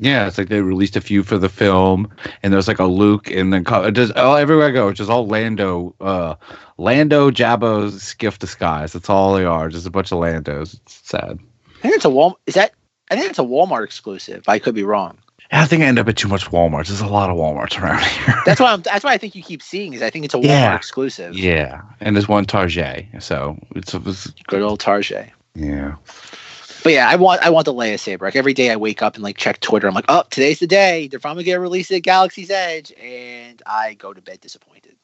Yeah, 0.00 0.26
it's 0.26 0.38
like 0.38 0.48
they 0.48 0.60
released 0.60 0.96
a 0.96 1.00
few 1.00 1.24
for 1.24 1.38
the 1.38 1.48
film, 1.48 2.08
and 2.42 2.52
there's 2.52 2.68
like 2.68 2.78
a 2.78 2.84
Luke, 2.84 3.30
and 3.30 3.52
then 3.52 3.64
just 3.92 4.12
oh 4.14 4.34
everywhere 4.34 4.68
I 4.68 4.70
go, 4.70 4.88
it's 4.88 4.98
just 4.98 5.10
all 5.10 5.26
Lando, 5.26 5.94
uh, 6.00 6.36
Lando, 6.78 7.30
Jabba's 7.30 8.02
skiff 8.02 8.38
disguise. 8.38 8.92
That's 8.92 9.10
all 9.10 9.34
they 9.34 9.44
are, 9.44 9.68
just 9.68 9.86
a 9.86 9.90
bunch 9.90 10.12
of 10.12 10.18
Landos. 10.18 10.74
It's 10.74 11.00
sad. 11.08 11.40
I 11.78 11.82
think 11.82 11.96
it's 11.96 12.04
a 12.04 12.08
Walmart. 12.08 12.36
Is 12.46 12.54
that? 12.54 12.72
I 13.10 13.16
think 13.16 13.30
it's 13.30 13.38
a 13.38 13.42
Walmart 13.42 13.84
exclusive. 13.84 14.44
I 14.46 14.58
could 14.58 14.74
be 14.74 14.84
wrong. 14.84 15.18
I 15.50 15.64
think 15.66 15.82
I 15.82 15.86
end 15.86 15.98
up 15.98 16.08
at 16.08 16.16
too 16.16 16.28
much 16.28 16.46
WalMarts. 16.50 16.88
There's 16.88 17.00
a 17.00 17.06
lot 17.06 17.30
of 17.30 17.36
WalMarts 17.36 17.80
around 17.82 18.02
here. 18.04 18.34
That's 18.44 18.60
why 18.60 18.72
I'm. 18.72 18.82
That's 18.82 19.02
why 19.04 19.12
I 19.12 19.18
think 19.18 19.34
you 19.34 19.42
keep 19.42 19.62
seeing. 19.62 19.94
Is 19.94 20.02
I 20.02 20.10
think 20.10 20.24
it's 20.26 20.34
a 20.34 20.38
Walmart 20.38 20.44
Yeah. 20.44 20.76
exclusive. 20.76 21.34
yeah, 21.34 21.82
and 22.00 22.14
there's 22.14 22.28
one 22.28 22.44
Target, 22.44 23.06
so 23.20 23.58
it's, 23.74 23.94
it's 23.94 24.26
Good 24.46 24.62
old 24.62 24.80
Target. 24.80 25.30
yeah. 25.54 25.94
But 26.84 26.92
yeah, 26.92 27.08
I 27.08 27.16
want 27.16 27.42
I 27.42 27.50
want 27.50 27.64
the 27.64 27.72
Leia 27.74 27.98
saber. 27.98 28.26
Like 28.26 28.36
every 28.36 28.54
day 28.54 28.70
I 28.70 28.76
wake 28.76 29.02
up 29.02 29.14
and 29.14 29.24
like 29.24 29.36
check 29.36 29.58
Twitter. 29.60 29.88
I'm 29.88 29.94
like, 29.94 30.04
oh, 30.08 30.22
today's 30.30 30.60
the 30.60 30.66
day. 30.66 31.08
They're 31.08 31.18
finally 31.18 31.44
gonna 31.44 31.60
release 31.60 31.90
it 31.90 31.96
at 31.96 32.02
Galaxy's 32.02 32.50
Edge, 32.50 32.92
and 33.02 33.60
I 33.66 33.94
go 33.94 34.12
to 34.12 34.20
bed 34.22 34.40
disappointed. 34.40 34.94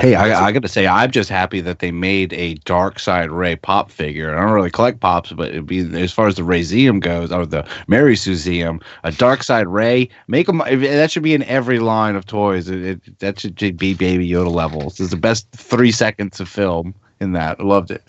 Hey, 0.00 0.16
I, 0.16 0.46
I 0.46 0.50
got 0.50 0.62
to 0.62 0.68
say, 0.68 0.88
I'm 0.88 1.12
just 1.12 1.30
happy 1.30 1.60
that 1.60 1.78
they 1.78 1.92
made 1.92 2.32
a 2.32 2.54
Dark 2.64 2.98
Side 2.98 3.30
Rey 3.30 3.54
pop 3.54 3.92
figure. 3.92 4.34
I 4.34 4.40
don't 4.40 4.50
really 4.50 4.70
collect 4.70 4.98
pops, 4.98 5.30
but 5.30 5.50
it'd 5.50 5.66
be 5.66 5.78
as 6.02 6.12
far 6.12 6.26
as 6.26 6.34
the 6.34 6.42
Rayseum 6.42 6.98
goes, 6.98 7.30
or 7.30 7.46
the 7.46 7.64
Mary 7.86 8.16
Suseum, 8.16 8.82
a 9.04 9.12
Dark 9.12 9.44
Side 9.44 9.68
Rey. 9.68 10.08
Make 10.26 10.48
them. 10.48 10.58
That 10.58 11.12
should 11.12 11.22
be 11.22 11.32
in 11.32 11.44
every 11.44 11.78
line 11.78 12.16
of 12.16 12.26
toys. 12.26 12.68
It, 12.68 12.82
it, 12.82 13.18
that 13.20 13.38
should 13.38 13.54
be 13.78 13.94
Baby 13.94 14.28
Yoda 14.28 14.52
levels. 14.52 14.98
It's 14.98 15.10
the 15.10 15.16
best 15.16 15.48
three 15.52 15.92
seconds 15.92 16.40
of 16.40 16.48
film 16.48 16.92
in 17.20 17.32
that. 17.32 17.60
I 17.60 17.62
loved 17.62 17.92
it. 17.92 18.02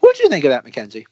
What 0.00 0.16
did 0.16 0.24
you 0.24 0.28
think 0.30 0.44
of 0.44 0.50
that, 0.50 0.64
Mackenzie? 0.64 1.06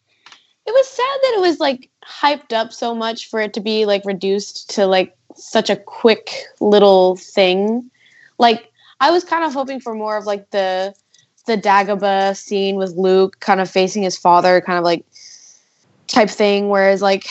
It 0.66 0.70
was 0.72 0.88
sad 0.88 1.18
that 1.22 1.34
it 1.36 1.40
was 1.40 1.60
like 1.60 1.88
hyped 2.04 2.52
up 2.52 2.72
so 2.72 2.92
much 2.92 3.30
for 3.30 3.38
it 3.40 3.54
to 3.54 3.60
be 3.60 3.86
like 3.86 4.04
reduced 4.04 4.68
to 4.70 4.86
like 4.86 5.16
such 5.36 5.70
a 5.70 5.76
quick 5.76 6.32
little 6.60 7.16
thing. 7.16 7.88
Like 8.38 8.71
I 9.02 9.10
was 9.10 9.24
kind 9.24 9.44
of 9.44 9.52
hoping 9.52 9.80
for 9.80 9.94
more 9.94 10.16
of 10.16 10.26
like 10.26 10.50
the 10.50 10.94
the 11.46 11.56
Dagobah 11.58 12.36
scene 12.36 12.76
with 12.76 12.92
Luke 12.92 13.40
kind 13.40 13.60
of 13.60 13.68
facing 13.68 14.04
his 14.04 14.16
father, 14.16 14.60
kind 14.60 14.78
of 14.78 14.84
like 14.84 15.04
type 16.06 16.30
thing. 16.30 16.68
Whereas 16.68 17.02
like 17.02 17.26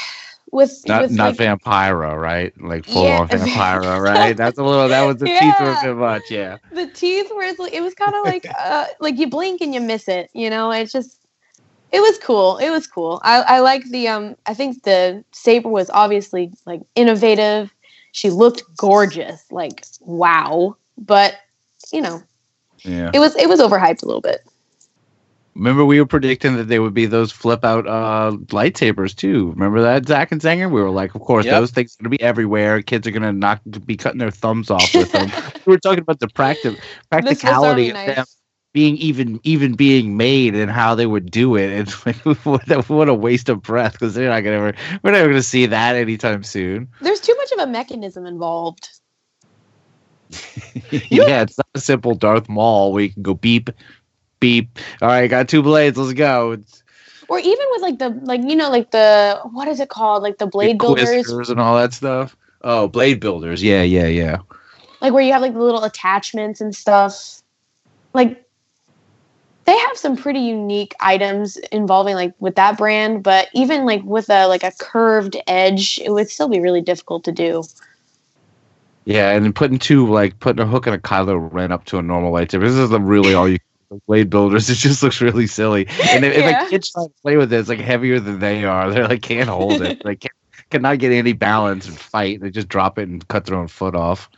with 0.51 0.83
Not 0.85 1.03
with, 1.03 1.11
not 1.11 1.39
like, 1.39 1.61
Vampiro, 1.61 2.19
right? 2.19 2.53
Like 2.61 2.83
full 2.83 3.05
Yeah. 3.05 3.19
on 3.19 3.29
Vampiro, 3.29 4.01
right? 4.03 4.35
That's 4.35 4.57
a 4.57 4.63
little. 4.63 4.89
That 4.89 5.03
was 5.03 5.15
the 5.17 5.27
teeth 5.27 5.59
were 5.61 5.71
a 5.71 5.81
bit 5.81 5.95
much. 5.95 6.29
Yeah. 6.29 6.57
the 6.73 6.87
teeth 6.87 7.31
were 7.33 7.53
like 7.57 7.73
it 7.73 7.81
was 7.81 7.93
kind 7.93 8.15
of 8.15 8.23
like 8.25 8.45
uh 8.59 8.87
like 8.99 9.17
you 9.17 9.29
blink 9.29 9.61
and 9.61 9.73
you 9.73 9.79
miss 9.81 10.07
it 10.07 10.29
you 10.33 10.49
know 10.49 10.71
it's 10.71 10.91
just 10.91 11.19
it 11.91 11.99
was 11.99 12.17
cool 12.19 12.57
it 12.57 12.69
was 12.69 12.87
cool 12.87 13.19
i 13.23 13.41
i 13.41 13.59
like 13.59 13.83
the 13.89 14.07
um 14.07 14.35
i 14.45 14.53
think 14.53 14.83
the 14.83 15.21
saber 15.31 15.67
was 15.67 15.89
obviously 15.89 16.51
like 16.65 16.81
innovative 16.95 17.73
she 18.13 18.29
looked 18.29 18.63
gorgeous 18.77 19.43
like 19.51 19.83
wow 19.99 20.75
but 20.97 21.35
you 21.93 22.01
know 22.01 22.21
Yeah. 22.83 23.11
it 23.13 23.19
was 23.19 23.35
it 23.35 23.47
was 23.49 23.59
overhyped 23.59 24.03
a 24.03 24.05
little 24.05 24.21
bit 24.21 24.41
Remember, 25.53 25.83
we 25.83 25.99
were 25.99 26.05
predicting 26.07 26.55
that 26.55 26.69
they 26.69 26.79
would 26.79 26.93
be 26.93 27.05
those 27.05 27.29
flip 27.31 27.65
out 27.65 27.85
uh, 27.85 28.31
lightsabers 28.47 29.13
too. 29.13 29.49
Remember 29.51 29.81
that, 29.81 30.07
Zach 30.07 30.31
and 30.31 30.39
Zanger? 30.39 30.71
We 30.71 30.81
were 30.81 30.89
like, 30.89 31.13
of 31.13 31.19
course, 31.21 31.43
Yep. 31.45 31.59
those 31.59 31.71
things 31.71 31.93
are 31.99 32.03
going 32.03 32.11
to 32.11 32.17
be 32.17 32.23
everywhere. 32.23 32.81
Kids 32.81 33.05
are 33.05 33.11
going 33.11 33.23
to 33.23 33.33
not 33.33 33.59
be 33.85 33.97
cutting 33.97 34.19
their 34.19 34.31
thumbs 34.31 34.71
off 34.71 34.95
with 34.95 35.11
them. 35.11 35.29
we 35.65 35.73
were 35.73 35.77
talking 35.77 35.99
about 35.99 36.21
the 36.21 36.27
practi- 36.27 36.79
practicality 37.09 37.89
of 37.89 37.95
nice. 37.95 38.15
them 38.15 38.25
being 38.73 38.95
even 38.95 39.41
even 39.43 39.73
being 39.73 40.15
made 40.15 40.55
and 40.55 40.71
how 40.71 40.95
they 40.95 41.05
would 41.05 41.29
do 41.29 41.57
it. 41.57 41.69
It's 41.69 42.05
like 42.05 42.15
what 42.45 42.71
a, 42.71 42.81
what 42.83 43.09
a 43.09 43.13
waste 43.13 43.49
of 43.49 43.61
breath 43.61 43.91
because 43.91 44.13
they're 44.13 44.29
not 44.29 44.41
going 44.45 44.71
to 44.73 44.79
we're 45.03 45.11
never 45.11 45.25
going 45.25 45.35
to 45.35 45.43
see 45.43 45.65
that 45.65 45.97
anytime 45.97 46.43
soon. 46.43 46.87
there's 47.01 47.19
too 47.19 47.35
much 47.35 47.51
of 47.51 47.59
a 47.59 47.67
mechanism 47.67 48.25
involved 48.25 49.00
yeah, 50.91 51.41
it's 51.41 51.57
not 51.57 51.67
a 51.75 51.79
simple 51.79 52.15
Darth 52.15 52.49
Maul 52.49 52.93
where 52.93 53.03
you 53.03 53.09
can 53.09 53.23
go 53.23 53.33
beep, 53.33 53.69
beep. 54.39 54.79
All 55.01 55.07
right, 55.07 55.27
got 55.27 55.49
two 55.49 55.61
blades. 55.61 55.97
Let's 55.97 56.13
go. 56.13 56.51
It's 56.51 56.83
or 57.27 57.39
even 57.39 57.65
with 57.71 57.81
like 57.81 57.99
the 57.99 58.09
like 58.23 58.41
you 58.43 58.55
know 58.55 58.69
like 58.69 58.91
the 58.91 59.39
what 59.51 59.67
is 59.67 59.79
it 59.79 59.89
called 59.89 60.23
like 60.23 60.37
the 60.37 60.47
blade 60.47 60.77
builders 60.77 61.49
and 61.49 61.59
all 61.59 61.77
that 61.77 61.93
stuff. 61.93 62.35
Oh, 62.63 62.87
blade 62.87 63.19
builders. 63.19 63.63
Yeah, 63.63 63.81
yeah, 63.81 64.07
yeah. 64.07 64.37
like 65.01 65.13
where 65.13 65.23
you 65.23 65.33
have 65.33 65.41
like 65.41 65.53
the 65.53 65.61
little 65.63 65.83
attachments 65.83 66.61
and 66.61 66.75
stuff 66.75 67.41
like 68.13 68.45
they 69.65 69.77
have 69.77 69.97
some 69.97 70.17
pretty 70.17 70.39
unique 70.39 70.93
items 70.99 71.57
involving 71.71 72.15
like 72.15 72.33
with 72.39 72.55
that 72.55 72.77
brand 72.77 73.23
but 73.23 73.47
even 73.53 73.85
like 73.85 74.03
with 74.03 74.29
a 74.29 74.47
like 74.47 74.63
a 74.63 74.71
curved 74.79 75.37
edge 75.47 75.99
it 76.03 76.11
would 76.11 76.29
still 76.29 76.47
be 76.47 76.59
really 76.59 76.81
difficult 76.81 77.23
to 77.23 77.31
do 77.31 77.63
Yeah, 79.05 79.31
and 79.31 79.55
putting 79.55 79.79
two 79.79 80.07
like 80.07 80.39
putting 80.39 80.61
a 80.61 80.67
hook 80.67 80.85
and 80.85 80.95
a 80.95 80.99
Kylo 80.99 81.51
Ren 81.51 81.71
up 81.71 81.85
to 81.85 81.97
a 81.97 82.01
normal 82.01 82.31
lightsaber. 82.31 82.61
This 82.61 82.73
is 82.75 82.89
the 82.89 82.99
really 83.01 83.33
all 83.33 83.47
you 83.49 83.57
blade 84.07 84.29
builders. 84.29 84.69
It 84.69 84.75
just 84.75 85.03
looks 85.03 85.21
really 85.21 85.47
silly. 85.47 85.87
And 86.11 86.23
if, 86.23 86.37
Yeah. 86.37 86.61
if 86.61 86.67
a 86.67 86.69
kid's 86.69 86.91
trying 86.91 87.07
to 87.09 87.13
play 87.21 87.37
with 87.37 87.51
it, 87.51 87.59
it's 87.59 87.69
like 87.69 87.79
heavier 87.79 88.19
than 88.19 88.39
they 88.39 88.63
are. 88.63 88.89
They're 88.91 89.07
like 89.07 89.21
can't 89.21 89.49
hold 89.49 89.81
it. 89.81 90.01
They 90.05 90.15
can't, 90.15 90.33
cannot 90.69 90.99
get 90.99 91.11
any 91.11 91.33
balance 91.33 91.87
and 91.87 91.97
fight. 91.97 92.41
They 92.41 92.49
just 92.49 92.69
drop 92.69 92.97
it 92.99 93.09
and 93.09 93.27
cut 93.27 93.45
their 93.45 93.57
own 93.57 93.67
foot 93.67 93.95
off. 93.95 94.29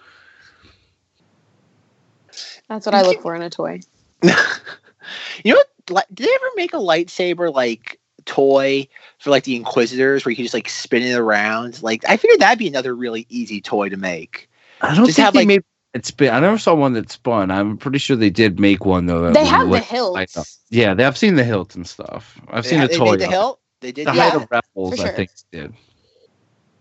that's 2.69 2.85
what 2.87 2.95
i 2.95 3.01
look 3.03 3.21
for 3.21 3.35
in 3.35 3.41
a 3.43 3.49
toy 3.49 3.79
You 5.43 5.53
know 5.53 5.63
what? 5.89 6.07
Did 6.15 6.25
they 6.27 6.33
ever 6.33 6.49
make 6.55 6.73
a 6.73 6.77
lightsaber 6.77 7.53
like 7.53 7.99
toy 8.25 8.87
for 9.19 9.29
like 9.31 9.43
the 9.43 9.55
Inquisitors 9.55 10.23
where 10.23 10.31
you 10.31 10.37
could 10.37 10.43
just 10.43 10.53
like 10.53 10.69
spin 10.69 11.03
it 11.03 11.15
around? 11.17 11.83
Like 11.83 12.03
I 12.07 12.15
figured 12.17 12.39
that'd 12.39 12.57
be 12.57 12.67
another 12.69 12.95
really 12.95 13.25
easy 13.29 13.59
toy 13.59 13.89
to 13.89 13.97
make. 13.97 14.49
I 14.83 14.95
don't 14.95 15.05
Just 15.05 15.15
think 15.15 15.25
have, 15.25 15.33
they 15.33 15.39
like- 15.39 15.47
made 15.47 15.63
it 15.93 16.05
spin. 16.05 16.33
I 16.33 16.39
never 16.39 16.57
saw 16.57 16.73
one 16.75 16.93
that 16.93 17.11
spun. 17.11 17.51
I'm 17.51 17.77
pretty 17.77 17.99
sure 17.99 18.15
they 18.15 18.29
did 18.29 18.59
make 18.59 18.85
one 18.85 19.05
though. 19.05 19.31
they 19.31 19.45
have 19.45 19.67
the 19.67 19.71
light- 19.73 19.91
light 19.91 20.29
hilts 20.31 20.59
Yeah, 20.69 20.93
they, 20.93 21.05
I've 21.05 21.17
seen 21.17 21.35
the 21.35 21.43
hilt 21.43 21.75
and 21.75 21.87
stuff. 21.87 22.39
I've 22.49 22.63
They, 22.63 22.69
seen 22.71 22.79
ha- 22.79 22.87
the 22.87 22.91
they 22.93 22.97
toy. 22.97 23.11
made 23.11 23.19
the 23.21 23.23
it. 23.25 23.29
hilt. 23.31 23.59
They 23.81 23.91
did. 23.91 24.07
The 24.07 24.13
Yeah. 24.13 24.21
height 24.29 24.33
that? 24.33 24.43
of 24.43 24.51
rebels, 24.51 24.99
for 24.99 25.07
I 25.07 25.11
think 25.11 25.29
they 25.51 25.59
did. 25.61 25.73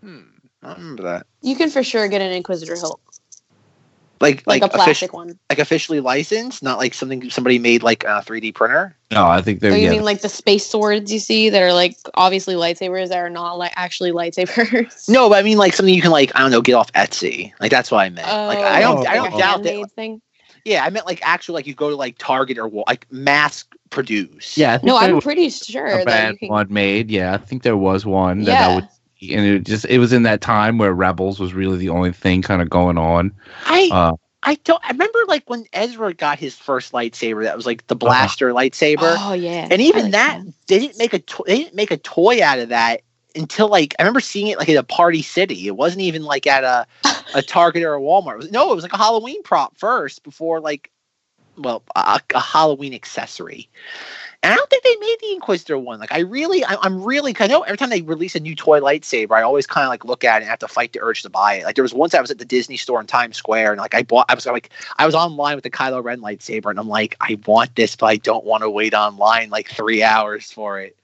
Hmm, 0.01 0.19
I 0.63 0.73
remember 0.73 1.03
that. 1.03 1.27
you 1.41 1.55
can 1.55 1.69
for 1.69 1.83
sure 1.83 2.07
get 2.07 2.21
an 2.21 2.31
inquisitor 2.31 2.75
hilt 2.75 2.99
Like 4.23 4.47
like, 4.47 4.61
like 4.61 4.71
a 4.71 4.73
offici- 4.73 4.83
plastic 4.85 5.13
one 5.13 5.37
like 5.49 5.59
officially 5.59 5.99
licensed, 5.99 6.63
not 6.63 6.77
like 6.79 6.93
something 6.93 7.29
somebody 7.29 7.59
made 7.59 7.83
like 7.83 8.03
a 8.05 8.23
3D 8.25 8.55
printer. 8.55 8.95
No, 9.11 9.27
I 9.27 9.41
think 9.41 9.59
they're 9.59 9.73
oh, 9.73 9.75
you 9.75 9.83
yeah. 9.83 9.91
mean 9.91 10.03
like 10.03 10.21
the 10.21 10.29
space 10.29 10.65
swords 10.65 11.11
you 11.11 11.19
see 11.19 11.49
that 11.49 11.61
are 11.61 11.73
like 11.73 11.97
obviously 12.15 12.55
lightsabers 12.55 13.09
that 13.09 13.17
are 13.17 13.29
not 13.29 13.57
like 13.59 13.73
actually 13.75 14.11
lightsabers 14.11 15.07
No, 15.09 15.29
but 15.29 15.37
I 15.37 15.43
mean 15.43 15.57
like 15.57 15.73
something 15.73 15.93
you 15.93 16.01
can 16.01 16.11
like 16.11 16.31
I 16.35 16.39
don't 16.39 16.51
know 16.51 16.61
get 16.61 16.73
off 16.73 16.91
Etsy. 16.93 17.51
Like 17.59 17.69
that's 17.69 17.91
what 17.91 17.99
I 17.99 18.09
meant. 18.09 18.27
like 18.27 18.59
I 18.59 18.83
oh, 18.83 18.95
don't 18.95 19.07
Oh, 19.07 19.09
I 19.09 19.15
don't 19.15 19.33
a 19.33 19.37
doubt 19.37 19.63
that. 19.63 19.91
thing 19.91 20.21
Yeah, 20.65 20.85
I 20.85 20.89
meant 20.89 21.05
like 21.05 21.19
actual 21.21 21.53
like 21.55 21.67
you 21.67 21.73
go 21.75 21.89
to 21.89 21.95
like 21.95 22.17
Target 22.17 22.57
or 22.57 22.67
Wal- 22.67 22.85
like 22.87 23.05
mass 23.11 23.65
produce. 23.89 24.57
yeah, 24.57 24.79
no 24.81 24.97
i'm 24.97 25.21
pretty 25.21 25.49
sure 25.49 25.85
a 25.85 25.97
that 25.97 26.05
bad 26.05 26.31
you 26.33 26.37
can 26.39 26.47
one 26.47 26.71
made. 26.73 27.11
Yeah, 27.11 27.33
I 27.33 27.37
think 27.37 27.61
there 27.63 27.77
was 27.77 28.05
one 28.05 28.43
that 28.45 28.57
I 28.57 28.67
yeah 28.69 28.75
would. 28.75 28.87
And 29.31 29.45
it 29.45 29.65
just 29.65 29.85
it 29.85 29.99
was 29.99 30.13
in 30.13 30.23
that 30.23 30.41
time 30.41 30.77
where 30.77 30.93
Rebels 30.93 31.39
was 31.39 31.53
really 31.53 31.77
the 31.77 31.89
only 31.89 32.11
thing 32.11 32.41
kind 32.41 32.61
of 32.61 32.69
going 32.69 32.97
on. 32.97 33.31
I 33.65 33.89
Uh, 33.91 34.15
I 34.43 34.55
don't. 34.65 34.83
I 34.83 34.91
remember 34.91 35.19
like 35.27 35.49
when 35.49 35.65
Ezra 35.73 36.13
got 36.13 36.39
his 36.39 36.57
first 36.57 36.91
lightsaber. 36.91 37.43
That 37.43 37.55
was 37.55 37.65
like 37.65 37.87
the 37.87 37.95
blaster 37.95 38.51
lightsaber, 38.51 39.15
oh 39.19 39.33
yeah 39.33 39.67
and 39.71 39.81
even 39.81 40.03
like 40.03 40.11
that 40.11 40.41
they 40.67 40.79
didn't 40.79 40.97
make 40.97 41.13
a 41.13 41.19
to- 41.19 41.43
they 41.47 41.57
didn't 41.57 41.75
make 41.75 41.91
a 41.91 41.97
toy 41.97 42.43
out 42.43 42.59
of 42.59 42.69
that 42.69 43.01
until 43.35 43.67
like 43.67 43.95
I 43.97 44.03
remember 44.03 44.19
seeing 44.19 44.47
it 44.47 44.57
like 44.57 44.69
at 44.69 44.75
a 44.75 44.83
Party 44.83 45.21
City. 45.21 45.67
It 45.67 45.75
wasn't 45.77 46.01
even 46.01 46.23
like 46.23 46.45
at 46.45 46.63
a 46.63 46.85
a 47.33 47.41
Target 47.47 47.83
or 47.83 47.95
a 47.95 48.01
Walmart. 48.01 48.33
It 48.33 48.37
was, 48.37 48.51
no, 48.51 48.71
it 48.71 48.75
was 48.75 48.83
like 48.83 48.93
a 48.93 48.97
Halloween 48.97 49.41
prop 49.43 49.77
first 49.77 50.23
before 50.23 50.59
like 50.59 50.91
well 51.57 51.83
a, 51.95 52.19
a 52.33 52.39
Halloween 52.39 52.93
accessory. 52.93 53.69
And 54.43 54.51
I 54.51 54.57
don't 54.57 54.69
think 54.69 54.83
they 54.83 54.95
made 54.97 55.15
the 55.21 55.31
Inquisitor 55.31 55.79
one. 55.79 55.99
Like 56.01 56.11
I 56.11 56.19
really, 56.19 56.65
I, 56.65 56.75
I'm 56.81 57.01
really, 57.01 57.33
I 57.39 57.47
know 57.47 57.61
every 57.61 57.77
time 57.77 57.89
they 57.89 58.01
release 58.01 58.35
a 58.35 58.41
new 58.41 58.55
toy 58.55 58.81
lightsaber, 58.81 59.31
I 59.31 59.41
always 59.41 59.65
kind 59.65 59.85
of 59.85 59.89
like 59.89 60.03
look 60.03 60.25
at 60.25 60.35
it 60.35 60.43
and 60.43 60.49
have 60.49 60.59
to 60.59 60.67
fight 60.67 60.91
the 60.91 61.01
urge 61.01 61.21
to 61.21 61.29
buy 61.29 61.55
it. 61.55 61.63
Like 61.63 61.75
there 61.75 61.83
was 61.83 61.93
once 61.93 62.13
I 62.13 62.19
was 62.19 62.29
at 62.29 62.39
the 62.39 62.45
Disney 62.45 62.75
store 62.75 62.99
in 62.99 63.07
Times 63.07 63.37
Square, 63.37 63.71
and 63.71 63.79
like 63.79 63.95
I 63.95 64.03
bought, 64.03 64.25
I 64.27 64.35
was 64.35 64.45
like, 64.45 64.69
I 64.97 65.05
was 65.05 65.15
online 65.15 65.55
with 65.55 65.63
the 65.63 65.69
Kylo 65.69 66.03
Ren 66.03 66.19
lightsaber, 66.19 66.69
and 66.69 66.77
I'm 66.77 66.89
like, 66.89 67.15
I 67.21 67.39
want 67.47 67.73
this, 67.77 67.95
but 67.95 68.07
I 68.07 68.17
don't 68.17 68.43
want 68.43 68.63
to 68.63 68.69
wait 68.69 68.93
online 68.93 69.49
like 69.49 69.69
three 69.69 70.03
hours 70.03 70.51
for 70.51 70.77
it. 70.81 70.97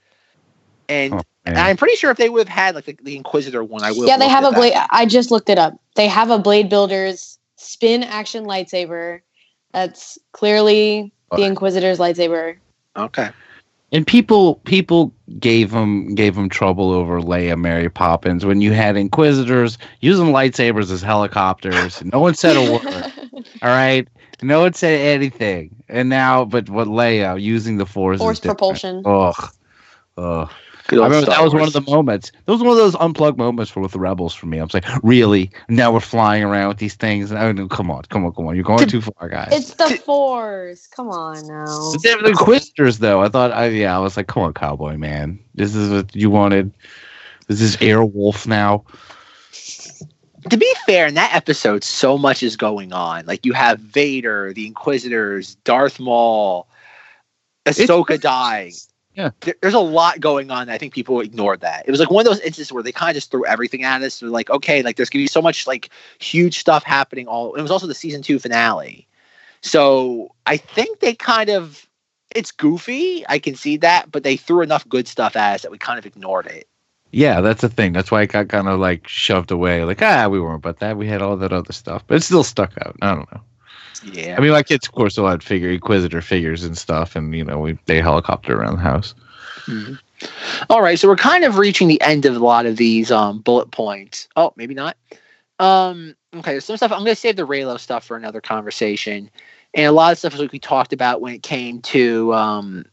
And, 0.89 1.13
Oh, 1.13 1.21
and. 1.45 1.57
I'm 1.57 1.77
pretty 1.77 1.95
sure 1.95 2.11
if 2.11 2.17
they 2.17 2.29
would 2.29 2.47
have 2.49 2.53
had 2.53 2.75
like 2.75 2.85
the, 2.85 2.97
the 3.01 3.15
Inquisitor 3.15 3.63
one, 3.63 3.83
I 3.83 3.91
would. 3.91 4.05
yeah 4.05 4.17
they 4.17 4.27
have 4.27 4.43
a 4.43 4.51
blade 4.51 4.73
that. 4.73 4.89
i 4.91 5.05
just 5.05 5.31
looked 5.31 5.49
it 5.49 5.57
up 5.57 5.79
they 5.95 6.07
have 6.07 6.29
a 6.29 6.37
blade 6.37 6.67
builders 6.69 7.39
spin 7.55 8.03
action 8.03 8.43
lightsaber 8.45 9.21
that's 9.71 10.17
clearly 10.33 11.13
the 11.31 11.43
inquisitor's 11.43 11.99
lightsaber 11.99 12.57
Okay. 12.99 13.29
And 13.91 14.05
people 14.05 14.55
people 14.65 15.11
gave 15.39 15.71
them 15.71 16.13
gave 16.13 16.35
them 16.35 16.47
trouble 16.47 16.91
over 16.91 17.21
Leia 17.21 17.57
Mary 17.57 17.89
Poppins 17.89 18.45
when 18.45 18.61
you 18.61 18.71
had 18.71 18.95
Inquisitors 18.95 19.79
using 20.01 20.27
lightsabers 20.27 20.91
as 20.91 21.01
helicopters. 21.01 22.03
No 22.05 22.19
one 22.19 22.35
said 22.35 22.55
a 22.55 22.71
word. 22.71 22.83
All 23.63 23.69
right, 23.69 24.07
no 24.43 24.61
one 24.61 24.73
said 24.73 24.99
anything. 24.99 25.75
And 25.87 26.07
now, 26.07 26.45
but 26.45 26.69
what 26.69 26.87
Leia 26.87 27.41
using 27.41 27.77
the 27.77 27.85
Force? 27.87 28.19
Force 28.19 28.39
propulsion. 28.39 29.01
Ugh, 29.05 29.51
ugh. 30.17 30.51
Good 30.89 31.01
I 31.01 31.03
remember 31.03 31.25
Star 31.25 31.37
that 31.37 31.43
was 31.43 31.53
one 31.53 31.67
of 31.67 31.73
the 31.73 31.81
moments. 31.81 32.31
That 32.45 32.51
was 32.51 32.61
one 32.61 32.71
of 32.71 32.77
those 32.77 32.95
unplugged 32.95 33.37
moments 33.37 33.69
for 33.69 33.79
with 33.79 33.91
the 33.91 33.99
rebels 33.99 34.33
for 34.33 34.47
me. 34.47 34.59
I 34.59 34.63
was 34.63 34.73
like, 34.73 34.85
really? 35.03 35.51
Now 35.67 35.93
we're 35.93 35.99
flying 35.99 36.43
around 36.43 36.69
with 36.69 36.79
these 36.79 36.95
things. 36.95 37.29
And 37.29 37.39
I 37.39 37.53
mean, 37.53 37.69
come 37.69 37.91
on, 37.91 38.05
come 38.09 38.25
on, 38.25 38.33
come 38.33 38.47
on. 38.47 38.55
You're 38.55 38.63
going 38.63 38.87
too 38.87 39.01
far, 39.01 39.29
guys. 39.29 39.49
It's 39.51 39.75
the 39.75 40.01
Force. 40.03 40.87
Come 40.87 41.09
on 41.09 41.45
now. 41.45 41.91
But 41.91 42.01
they're 42.01 42.17
the 42.17 42.29
Inquisitors, 42.29 42.97
though. 42.97 43.21
I 43.21 43.29
thought, 43.29 43.51
I, 43.51 43.67
yeah, 43.67 43.95
I 43.95 43.99
was 43.99 44.17
like, 44.17 44.25
come 44.25 44.41
on, 44.41 44.53
cowboy 44.55 44.97
man. 44.97 45.37
This 45.53 45.75
is 45.75 45.91
what 45.91 46.15
you 46.15 46.31
wanted. 46.31 46.73
This 47.47 47.61
is 47.61 47.77
Airwolf 47.77 48.47
now. 48.47 48.83
to 50.49 50.57
be 50.57 50.73
fair, 50.87 51.05
in 51.05 51.13
that 51.13 51.35
episode, 51.35 51.83
so 51.83 52.17
much 52.17 52.41
is 52.41 52.57
going 52.57 52.93
on. 52.93 53.27
Like 53.27 53.45
you 53.45 53.53
have 53.53 53.79
Vader, 53.79 54.53
the 54.53 54.65
Inquisitors, 54.65 55.53
Darth 55.65 55.99
Maul, 55.99 56.67
Ahsoka 57.67 58.19
dying. 58.19 58.73
Yeah. 59.19 59.31
There- 59.41 59.55
there's 59.61 59.73
a 59.73 59.79
lot 59.79 60.21
going 60.21 60.49
on. 60.49 60.69
I 60.69 60.77
think 60.77 60.93
people 60.93 61.19
ignored 61.19 61.59
that. 61.59 61.83
It 61.85 61.91
was 61.91 61.99
like 61.99 62.09
one 62.09 62.25
of 62.25 62.31
those 62.31 62.39
instances 62.39 62.71
where 62.71 62.81
they 62.81 62.93
kind 62.93 63.09
of 63.09 63.15
just 63.15 63.31
threw 63.31 63.45
everything 63.45 63.83
at 63.83 64.01
us. 64.01 64.19
They're 64.21 64.29
like, 64.29 64.49
okay, 64.49 64.81
like 64.81 64.95
there's 64.95 65.09
gonna 65.09 65.23
be 65.23 65.27
so 65.27 65.41
much 65.41 65.67
like 65.67 65.89
huge 66.19 66.57
stuff 66.59 66.83
happening. 66.85 67.27
All 67.27 67.53
it 67.55 67.61
was 67.61 67.69
also 67.69 67.85
the 67.85 67.93
season 67.93 68.21
two 68.21 68.39
finale, 68.39 69.05
so 69.61 70.33
I 70.45 70.55
think 70.55 71.01
they 71.01 71.13
kind 71.15 71.49
of 71.49 71.85
it's 72.33 72.51
goofy. 72.51 73.25
I 73.27 73.39
can 73.39 73.55
see 73.55 73.75
that, 73.77 74.09
but 74.11 74.23
they 74.23 74.37
threw 74.37 74.61
enough 74.61 74.87
good 74.87 75.07
stuff 75.07 75.35
at 75.35 75.55
us 75.55 75.61
that 75.63 75.71
we 75.71 75.77
kind 75.77 75.99
of 75.99 76.05
ignored 76.05 76.45
it. 76.47 76.67
Yeah, 77.11 77.41
that's 77.41 77.61
the 77.61 77.69
thing. 77.69 77.91
That's 77.91 78.11
why 78.11 78.21
it 78.21 78.27
got 78.27 78.47
kind 78.49 78.67
of 78.69 78.79
like 78.79 79.07
shoved 79.07 79.51
away. 79.51 79.83
Like, 79.83 80.01
ah, 80.01 80.27
we 80.29 80.39
weren't 80.39 80.57
about 80.63 80.79
that. 80.79 80.95
We 80.95 81.07
had 81.07 81.21
all 81.23 81.35
that 81.37 81.51
other 81.51 81.73
stuff, 81.73 82.03
but 82.07 82.15
it 82.17 82.23
still 82.23 82.43
stuck 82.43 82.71
out. 82.85 82.95
I 83.01 83.15
don't 83.15 83.29
know. 83.33 83.41
Yeah. 84.03 84.35
I 84.37 84.41
mean, 84.41 84.51
my 84.51 84.63
kids, 84.63 84.87
of 84.87 84.93
course, 84.93 85.13
still 85.13 85.27
had 85.27 85.43
figure 85.43 85.69
Inquisitor 85.69 86.21
figures 86.21 86.63
and 86.63 86.77
stuff, 86.77 87.15
and 87.15 87.35
you 87.35 87.43
know, 87.43 87.59
we 87.59 87.77
they 87.85 88.01
helicopter 88.01 88.57
around 88.57 88.75
the 88.75 88.81
house. 88.81 89.13
All 90.69 90.81
right, 90.81 90.99
so 90.99 91.07
we're 91.07 91.15
kind 91.15 91.43
of 91.43 91.57
reaching 91.57 91.87
the 91.87 92.01
end 92.01 92.25
of 92.25 92.35
a 92.35 92.39
lot 92.39 92.65
of 92.65 92.77
these 92.77 93.11
um, 93.11 93.39
bullet 93.39 93.71
points. 93.71 94.27
Oh, 94.35 94.53
maybe 94.55 94.73
not. 94.73 94.97
Um, 95.59 96.15
okay, 96.35 96.59
some 96.59 96.77
stuff. 96.77 96.91
I'm 96.91 96.99
going 96.99 97.11
to 97.11 97.15
save 97.15 97.35
the 97.35 97.47
Reylo 97.47 97.79
stuff 97.79 98.05
for 98.05 98.17
another 98.17 98.41
conversation, 98.41 99.29
and 99.73 99.85
a 99.85 99.91
lot 99.91 100.11
of 100.11 100.17
stuff 100.17 100.33
is 100.33 100.39
like 100.39 100.51
we 100.51 100.59
talked 100.59 100.93
about 100.93 101.21
when 101.21 101.33
it 101.33 101.43
came 101.43 101.81
to 101.83 102.33
um, 102.33 102.85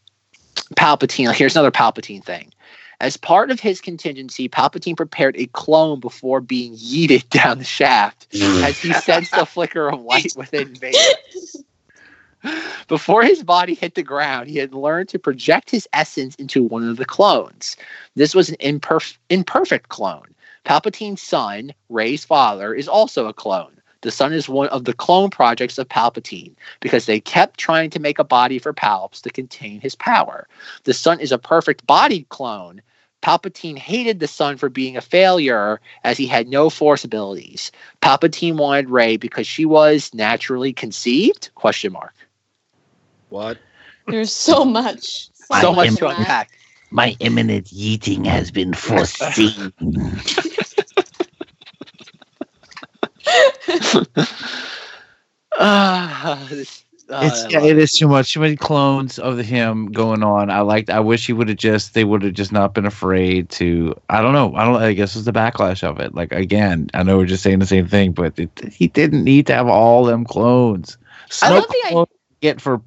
Palpatine. 0.74 1.26
Like, 1.26 1.36
here's 1.36 1.56
another 1.56 1.70
Palpatine 1.70 2.24
thing. 2.24 2.52
As 3.00 3.16
part 3.16 3.50
of 3.50 3.60
his 3.60 3.80
contingency, 3.80 4.48
Palpatine 4.48 4.96
prepared 4.96 5.36
a 5.36 5.46
clone 5.46 6.00
before 6.00 6.40
being 6.40 6.74
yeeted 6.76 7.28
down 7.30 7.58
the 7.58 7.64
shaft 7.64 8.26
as 8.34 8.78
he 8.80 8.92
sensed 9.06 9.32
the 9.32 9.46
flicker 9.46 9.88
of 9.88 10.00
light 10.00 10.32
within 10.36 10.74
Vader. 10.74 10.98
Before 12.88 13.22
his 13.24 13.42
body 13.42 13.74
hit 13.74 13.96
the 13.96 14.02
ground, 14.02 14.48
he 14.48 14.58
had 14.58 14.72
learned 14.72 15.08
to 15.08 15.18
project 15.18 15.68
his 15.70 15.88
essence 15.92 16.36
into 16.36 16.62
one 16.62 16.88
of 16.88 16.96
the 16.96 17.04
clones. 17.04 17.76
This 18.14 18.34
was 18.34 18.48
an 18.48 18.56
imperf- 18.60 19.18
imperfect 19.30 19.88
clone. 19.88 20.34
Palpatine's 20.64 21.22
son, 21.22 21.74
Rey's 21.88 22.24
father, 22.24 22.72
is 22.74 22.88
also 22.88 23.26
a 23.26 23.32
clone. 23.32 23.75
The 24.02 24.10
son 24.10 24.32
is 24.32 24.48
one 24.48 24.68
of 24.68 24.84
the 24.84 24.92
clone 24.92 25.30
projects 25.30 25.78
of 25.78 25.88
Palpatine 25.88 26.54
because 26.80 27.06
they 27.06 27.20
kept 27.20 27.58
trying 27.58 27.90
to 27.90 27.98
make 27.98 28.18
a 28.18 28.24
body 28.24 28.58
for 28.58 28.72
Palps 28.72 29.20
to 29.22 29.30
contain 29.30 29.80
his 29.80 29.94
power. 29.94 30.46
The 30.84 30.94
son 30.94 31.20
is 31.20 31.32
a 31.32 31.38
perfect 31.38 31.86
bodied 31.86 32.28
clone. 32.28 32.82
Palpatine 33.22 33.78
hated 33.78 34.20
the 34.20 34.28
son 34.28 34.56
for 34.56 34.68
being 34.68 34.96
a 34.96 35.00
failure 35.00 35.80
as 36.04 36.16
he 36.16 36.26
had 36.26 36.48
no 36.48 36.70
force 36.70 37.04
abilities. 37.04 37.72
Palpatine 38.02 38.56
wanted 38.56 38.90
Rey 38.90 39.16
because 39.16 39.46
she 39.46 39.64
was 39.64 40.12
naturally 40.14 40.72
conceived? 40.72 41.50
Question 41.54 41.92
mark. 41.92 42.14
What? 43.30 43.58
There's 44.06 44.32
so 44.32 44.64
much. 44.64 45.30
So 45.60 45.72
much 45.72 45.94
to 45.94 46.08
unpack. 46.08 46.50
My 46.90 47.16
imminent 47.20 47.66
yeeting 47.66 48.26
has 48.26 48.50
been 48.50 48.74
foreseen. 48.74 49.72
Ah, 55.58 56.46
this- 56.50 56.84
ah, 57.10 57.24
it's 57.26 57.46
yeah, 57.50 57.62
it 57.62 57.78
is 57.78 57.92
too 57.92 58.08
much. 58.08 58.32
Too 58.32 58.40
many 58.40 58.56
clones 58.56 59.18
of 59.18 59.38
him 59.38 59.86
going 59.92 60.22
on. 60.22 60.50
I 60.50 60.60
liked. 60.60 60.90
I 60.90 61.00
wish 61.00 61.26
he 61.26 61.32
would 61.32 61.48
have 61.48 61.56
just. 61.56 61.94
They 61.94 62.04
would 62.04 62.22
have 62.22 62.34
just 62.34 62.52
not 62.52 62.74
been 62.74 62.84
afraid 62.86 63.48
to. 63.50 63.94
I 64.10 64.20
don't 64.20 64.32
know. 64.32 64.54
I 64.54 64.64
don't. 64.64 64.76
I 64.76 64.92
guess 64.92 65.16
it's 65.16 65.24
the 65.24 65.32
backlash 65.32 65.82
of 65.82 65.98
it. 66.00 66.14
Like 66.14 66.32
again, 66.32 66.90
I 66.94 67.02
know 67.02 67.16
we're 67.16 67.26
just 67.26 67.42
saying 67.42 67.60
the 67.60 67.66
same 67.66 67.86
thing, 67.86 68.12
but 68.12 68.38
it, 68.38 68.50
he 68.70 68.88
didn't 68.88 69.24
need 69.24 69.46
to 69.46 69.54
have 69.54 69.68
all 69.68 70.04
them 70.04 70.24
clones. 70.24 70.98
I 71.42 71.50
love 71.50 71.64
Snoke 71.64 71.68
the 71.68 71.82
clones 71.88 72.08
get 72.40 72.60
for 72.60 72.80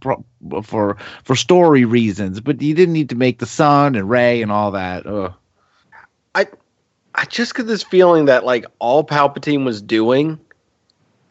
for 0.64 0.98
for 1.24 1.36
story 1.36 1.86
reasons, 1.86 2.40
but 2.40 2.61
you 2.61 2.74
didn't 2.76 2.94
need 2.94 3.10
to 3.10 3.16
make 3.16 3.40
the 3.40 3.45
son 3.45 3.95
and 3.95 4.10
Rey 4.10 4.41
and 4.41 4.52
all 4.52 4.72
that. 4.72 5.06
Ugh. 5.07 5.34
I 6.36 6.45
just 7.30 7.56
get 7.56 7.68
this 7.68 7.84
feeling 7.84 8.26
that 8.26 8.45
like 8.45 8.65
all 8.80 9.03
Palpatine 9.03 9.65
was 9.65 9.81
doing 9.81 10.40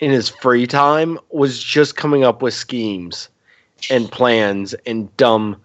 in 0.00 0.10
his 0.10 0.28
free 0.28 0.66
time 0.66 1.18
was 1.30 1.62
just 1.62 1.96
coming 1.96 2.24
up 2.24 2.42
with 2.42 2.54
schemes 2.54 3.28
and 3.90 4.10
plans 4.10 4.74
and 4.86 5.14
dumb, 5.16 5.56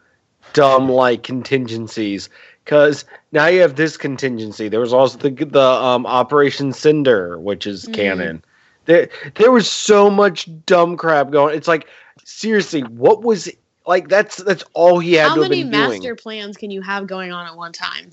dumb 0.54 0.90
like 0.90 1.24
contingencies. 1.24 2.30
Because 2.64 3.06
now 3.32 3.48
you 3.48 3.62
have 3.62 3.76
this 3.76 3.98
contingency. 3.98 4.70
There 4.70 4.80
was 4.80 4.94
also 4.94 5.18
the 5.18 5.30
the 5.46 5.62
um, 5.62 6.06
Operation 6.06 6.72
Cinder, 6.72 7.40
which 7.40 7.68
is 7.68 7.86
Mhm. 7.86 7.94
canon. 7.94 8.44
There, 8.86 9.10
there 9.36 9.52
was 9.52 9.70
so 9.70 10.10
much 10.10 10.48
dumb 10.66 10.98
crap 10.98 11.32
going. 11.32 11.56
It's 11.56 11.68
like 11.68 11.88
seriously, 12.24 12.82
what 12.82 13.22
was 13.24 13.50
like? 13.86 14.08
That's 14.10 14.38
that's 14.38 14.64
all 14.74 15.00
he 15.00 15.14
had 15.14 15.30
How 15.30 15.36
many 15.36 15.64
master 15.64 16.10
doing. 16.10 16.18
plans 16.18 16.58
can 16.58 16.72
you 16.72 16.82
have 16.82 17.08
going 17.08 17.32
on 17.32 17.46
at 17.46 17.56
one 17.56 17.74
time? 17.74 18.10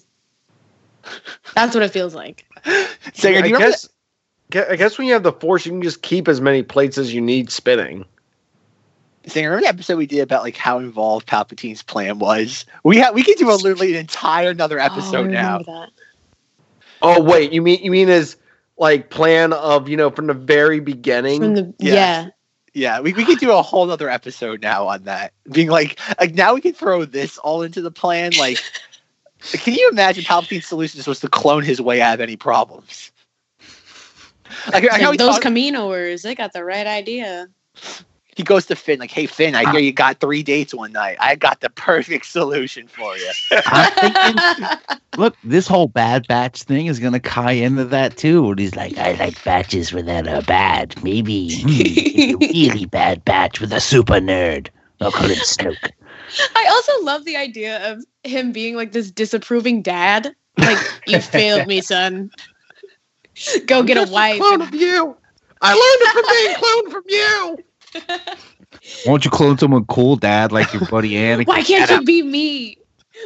That's 1.55 1.75
what 1.75 1.83
it 1.85 1.91
feels 1.91 2.15
like. 2.15 2.47
Singer, 3.15 3.39
I 3.39 3.43
do 3.43 3.49
you 3.49 3.55
remember 3.55 3.59
guess, 3.59 3.89
gue- 4.51 4.67
I 4.71 4.77
guess 4.77 4.99
when 4.99 5.07
you 5.07 5.13
have 5.15 5.23
the 5.23 5.33
force, 5.33 5.65
you 5.67 5.73
can 5.73 5.83
just 5.83 6.03
keep 6.03 6.29
as 6.29 6.41
many 6.41 6.63
plates 6.63 6.99
as 6.99 7.13
you 7.15 7.21
need 7.21 7.51
spinning. 7.51 8.05
Singer, 9.27 9.51
remember 9.51 9.65
the 9.65 9.69
episode 9.69 9.99
we 9.99 10.07
did 10.07 10.21
about 10.21 10.43
like 10.43 10.57
how 10.57 10.79
involved 10.79 11.27
Palpatine's 11.27 11.83
plan 11.83 12.19
was? 12.19 12.65
We 12.85 12.97
have 12.99 13.15
we 13.15 13.23
could 13.23 13.37
do 13.37 13.51
a 13.51 13.55
literally 13.55 13.93
an 13.95 14.01
entire 14.01 14.51
another 14.51 14.79
Oh, 14.79 14.83
I 14.83 14.87
episode 14.87 15.31
now. 15.31 15.59
that. 15.59 15.91
Oh 17.03 17.23
wait, 17.23 17.53
you 17.53 17.63
mean 17.63 17.83
you 17.83 17.91
mean 17.91 18.09
as 18.09 18.37
like 18.79 19.11
plan 19.11 19.53
of 19.53 19.89
you 19.89 19.97
know 19.97 20.11
from 20.11 20.27
the 20.27 20.35
very 20.35 20.81
beginning? 20.81 21.41
From 21.43 21.55
the 21.55 21.75
Yeah. 21.79 21.95
yeah. 21.95 22.29
Yeah, 22.73 23.01
we, 23.01 23.13
we 23.15 23.25
could 23.25 23.41
do 23.41 23.51
a 23.51 23.63
whole 23.63 23.91
other 23.91 24.09
episode 24.09 24.63
now 24.63 24.87
on 24.87 25.03
that. 25.03 25.33
Being 25.51 25.69
like 25.69 25.99
like 26.21 26.35
now 26.35 26.55
we 26.55 26.61
can 26.61 26.73
throw 26.73 27.05
this 27.05 27.37
all 27.39 27.63
into 27.63 27.83
the 27.83 27.91
plan. 27.91 28.33
Like 28.39 28.59
can 29.53 29.75
you 29.75 29.89
imagine 29.91 30.25
Palpatine's 30.25 30.67
solution 30.67 30.99
just 30.99 31.09
was 31.09 31.21
to 31.21 31.29
clone 31.29 31.63
his 31.63 31.81
way 31.81 32.01
out 32.01 32.15
of 32.15 32.21
any 32.21 32.37
problems? 32.37 33.11
Like, 34.73 34.87
I 34.93 34.99
know 34.99 35.11
Like 35.11 35.19
those 35.19 35.35
talk- 35.39 35.43
Kaminoers, 35.45 36.23
they 36.23 36.35
got 36.35 36.53
the 36.53 36.65
right 36.65 36.87
idea. 36.87 37.49
he 38.37 38.43
goes 38.43 38.67
to 38.67 38.75
Finn, 38.77 38.99
like, 38.99 39.11
hey 39.11 39.27
Finn, 39.27 39.55
I 39.55 39.71
hear 39.71 39.81
you 39.81 39.93
got 39.93 40.19
three 40.21 40.43
dates 40.43 40.75
one 40.75 40.93
night. 40.93 41.17
I 41.21 41.37
got 41.37 41.61
the 41.61 41.71
perfect 41.71 42.27
solution 42.27 42.89
for 42.89 43.17
you. 43.17 43.31
Look, 45.17 45.37
this 45.45 45.67
whole 45.67 45.89
Bad 45.89 46.27
Batch 46.29 46.63
thing 46.65 46.87
is 46.87 46.99
gonna 46.99 47.21
tie 47.21 47.53
into 47.53 47.85
that 47.87 48.17
too. 48.17 48.51
And 48.51 48.59
he's 48.59 48.75
like, 48.75 48.97
I 48.99 49.13
like 49.13 49.43
batches 49.45 49.91
that 49.91 50.27
are 50.29 50.43
bad. 50.43 50.95
Maybe 51.03 51.63
maybe 51.65 52.33
a 52.33 52.37
really 52.37 52.87
bad 52.87 53.25
batch 53.25 53.61
with 53.61 53.73
a 53.73 53.81
super 53.81 54.15
nerd. 54.15 54.69
I'll 55.01 55.13
call 55.13 55.29
him 55.29 55.37
Snoke. 55.39 55.91
I 56.57 56.67
also 56.71 57.05
love 57.05 57.25
the 57.25 57.37
idea 57.37 57.93
of 57.93 58.05
him 58.25 58.53
being 58.53 58.77
like 58.77 58.93
this 58.93 59.11
disapproving 59.11 59.83
dad. 59.83 60.35
Like, 60.59 60.79
you 61.07 61.21
failed 61.21 61.67
me, 61.67 61.81
son. 61.81 62.31
Go 63.67 63.83
get 63.83 63.97
a 63.97 64.01
Just 64.01 64.13
wife. 64.13 64.39
clone 64.39 64.55
and- 64.55 64.63
of 64.63 64.75
you. 64.75 65.17
I 65.63 65.73
learned 65.75 66.03
it 66.03 66.13
from 66.13 66.25
being 66.31 66.57
cloned 66.57 66.93
from 66.93 67.03
you. 67.09 67.59
Why 69.05 69.13
don't 69.13 69.25
you 69.25 69.31
clone 69.31 69.59
someone 69.59 69.85
cool, 69.87 70.17
Dad, 70.17 70.53
like 70.53 70.73
your 70.73 70.87
buddy 70.87 71.11
Anakin? 71.15 71.47
Why 71.47 71.63
can't 71.63 71.91
you 71.91 72.03
be 72.03 72.23
me? 72.23 72.79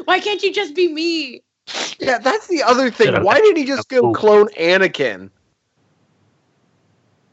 Why 0.04 0.18
can't 0.18 0.42
you 0.42 0.52
just 0.52 0.74
be 0.74 0.92
me? 0.92 1.42
Yeah, 2.00 2.18
that's 2.18 2.48
the 2.48 2.62
other 2.64 2.90
thing. 2.90 3.22
Why 3.22 3.40
did 3.40 3.56
he 3.56 3.64
just 3.64 3.88
go 3.88 4.12
clone 4.12 4.48
Anakin? 4.58 5.30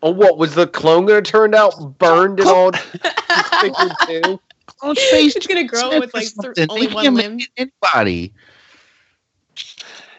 Oh, 0.03 0.11
what 0.11 0.37
was 0.37 0.55
the 0.55 0.67
clone 0.67 1.05
gonna 1.05 1.21
turn 1.21 1.53
out 1.55 1.97
burned 1.97 2.39
and 2.39 2.49
all 2.49 2.71
disfigured 3.29 3.91
too? 4.07 4.39
Clone 4.81 4.95
Space 4.95 5.35
It's 5.35 5.47
gonna 5.47 5.63
grow 5.63 5.99
with 5.99 6.13
like 6.13 6.23
th- 6.23 6.55
something. 6.55 6.67
only 6.69 6.87
They 6.87 6.93
one 6.93 7.05
limb. 7.15 7.37
make 7.37 7.51
Anybody. 7.57 8.33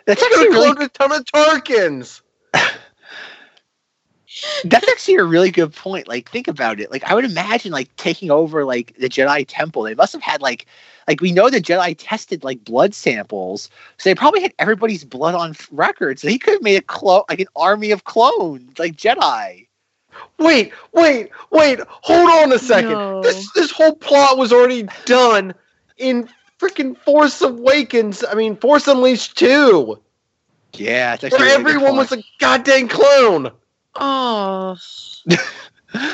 That's 0.06 0.22
He's 0.22 0.32
actually 0.32 0.47
gonna 0.47 0.51
really 0.60 0.74
clone 0.74 0.82
a 0.84 0.89
ton 0.89 1.12
of 1.12 1.24
Tarkins. 1.26 2.22
That's 4.64 4.89
actually 4.89 5.16
a 5.16 5.24
really 5.24 5.51
good 5.51 5.74
point. 5.74 6.09
Like, 6.09 6.30
think 6.30 6.48
about 6.48 6.80
it. 6.80 6.90
Like, 6.90 7.05
I 7.05 7.14
would 7.14 7.24
imagine 7.24 7.72
like 7.72 7.94
taking 7.97 8.30
over 8.30 8.64
like 8.64 8.94
the 8.98 9.09
Jedi 9.09 9.44
Temple. 9.47 9.82
They 9.82 9.94
must 9.94 10.12
have 10.12 10.22
had 10.22 10.40
like, 10.40 10.66
like 11.09 11.20
we 11.20 11.32
know 11.32 11.51
the 11.51 11.60
Jedi 11.60 11.94
tested 11.98 12.43
like 12.44 12.64
blood 12.64 12.94
samples, 12.94 13.68
so 13.98 14.09
they 14.09 14.14
probably 14.14 14.40
had 14.43 14.55
everybody's 14.59 15.05
blood 15.05 15.34
on 15.34 15.51
f- 15.51 15.68
record. 15.72 16.18
So 16.18 16.28
he 16.28 16.39
could 16.39 16.55
have 16.55 16.62
made 16.62 16.76
a 16.76 16.82
clone, 16.82 17.24
like 17.28 17.40
an 17.40 17.47
army 17.56 17.90
of 17.90 18.05
clones, 18.05 18.78
like 18.78 18.97
Jedi. 18.97 19.66
Wait, 20.39 20.72
wait, 20.93 21.30
wait. 21.51 21.80
Hold 21.89 22.30
on 22.30 22.52
a 22.52 22.59
second. 22.59 22.90
No. 22.93 23.22
This 23.22 23.51
this 23.52 23.70
whole 23.70 23.94
plot 23.97 24.39
was 24.39 24.52
already 24.52 24.89
done 25.05 25.55
in 25.98 26.28
freaking 26.59 26.97
Force 26.98 27.40
Awakens. 27.43 28.24
I 28.28 28.34
mean, 28.34 28.56
Force 28.56 28.86
Unleashed 28.89 29.36
2, 29.39 30.01
Yeah, 30.74 31.14
it's 31.14 31.22
where 31.22 31.40
really 31.40 31.52
everyone 31.55 31.97
was 31.97 32.12
a 32.12 32.22
goddamn 32.39 32.89
clone. 32.89 33.51
Oh, 33.97 34.76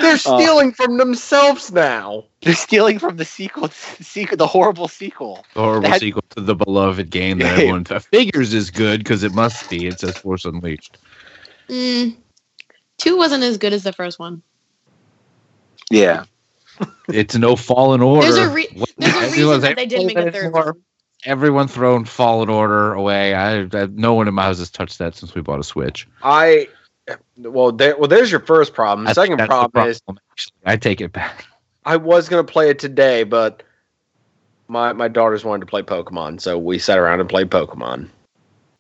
They're 0.01 0.19
stealing 0.19 0.73
from 0.73 0.97
themselves 0.97 1.71
now. 1.71 2.25
They're 2.43 2.55
stealing 2.55 2.99
from 2.99 3.17
the 3.19 3.25
sequel, 3.25 3.69
sequel, 4.01 4.37
the 4.37 4.47
horrible 4.47 4.89
sequel. 4.89 5.45
The 5.55 5.61
horrible 5.61 5.91
That- 5.91 6.01
sequel 6.01 6.25
to 6.31 6.41
the 6.41 6.55
beloved 6.57 7.11
game 7.11 7.39
that 7.39 7.45
Yeah. 7.45 7.53
everyone 7.53 7.85
figures 7.85 8.53
is 8.55 8.71
good 8.71 9.01
because 9.01 9.23
it 9.23 9.33
must 9.35 9.69
be. 9.71 9.87
It 9.87 10.01
says 10.01 10.17
Force 10.19 10.45
Unleashed. 10.45 10.99
mm. 11.69 12.17
Two 12.99 13.17
wasn't 13.17 13.43
as 13.45 13.57
good 13.59 13.73
as 13.73 13.83
the 13.83 13.93
first 13.93 14.19
one. 14.19 14.43
Yeah. 15.91 16.25
It's 17.09 17.35
no 17.35 17.57
Fallen 17.57 18.03
Order. 18.03 18.31
There's 18.31 18.37
a, 18.37 18.49
re- 18.51 18.69
there's 18.99 19.15
a 19.17 19.31
reason 19.33 19.61
that 19.63 19.77
they 19.77 19.87
didn't 19.87 20.07
make 20.09 20.19
a 20.19 20.31
third 20.31 20.53
"More." 20.53 20.67
one. 20.67 20.83
Everyone 21.25 21.67
thrown 21.67 22.05
Fallen 22.05 22.49
Order 22.51 22.93
away. 22.93 23.35
I, 23.35 23.63
I 23.63 23.87
no 23.91 24.13
one 24.15 24.29
in 24.29 24.35
my 24.35 24.45
house 24.45 24.59
has 24.59 24.71
touched 24.71 24.99
that 24.99 25.17
since 25.17 25.35
we 25.35 25.41
bought 25.41 25.59
a 25.59 25.65
Switch. 25.65 26.07
I 26.23 26.69
well, 27.39 27.73
there, 27.73 27.97
well, 27.97 28.07
there's 28.07 28.31
your 28.31 28.41
first 28.41 28.75
problem. 28.75 29.07
The 29.07 29.15
That's- 29.15 29.25
second 29.27 29.39
that's 29.39 29.49
the 29.49 29.69
problem, 29.69 29.89
is 29.89 30.01
actually. 30.31 30.53
I 30.67 30.77
take 30.77 31.01
it 31.01 31.13
back. 31.13 31.47
I 31.85 31.97
was 31.97 32.29
gonna 32.29 32.45
play 32.45 32.69
it 32.69 32.79
today, 32.79 33.25
but 33.25 33.63
my 34.69 34.93
my 34.93 35.09
daughters 35.09 35.45
wanted 35.45 35.61
to 35.61 35.67
play 35.67 35.83
Pokemon, 35.83 36.41
so 36.41 36.59
we 36.59 36.79
sat 36.79 36.99
around 36.99 37.21
and 37.21 37.29
played 37.29 37.51
Pokemon. 37.51 38.09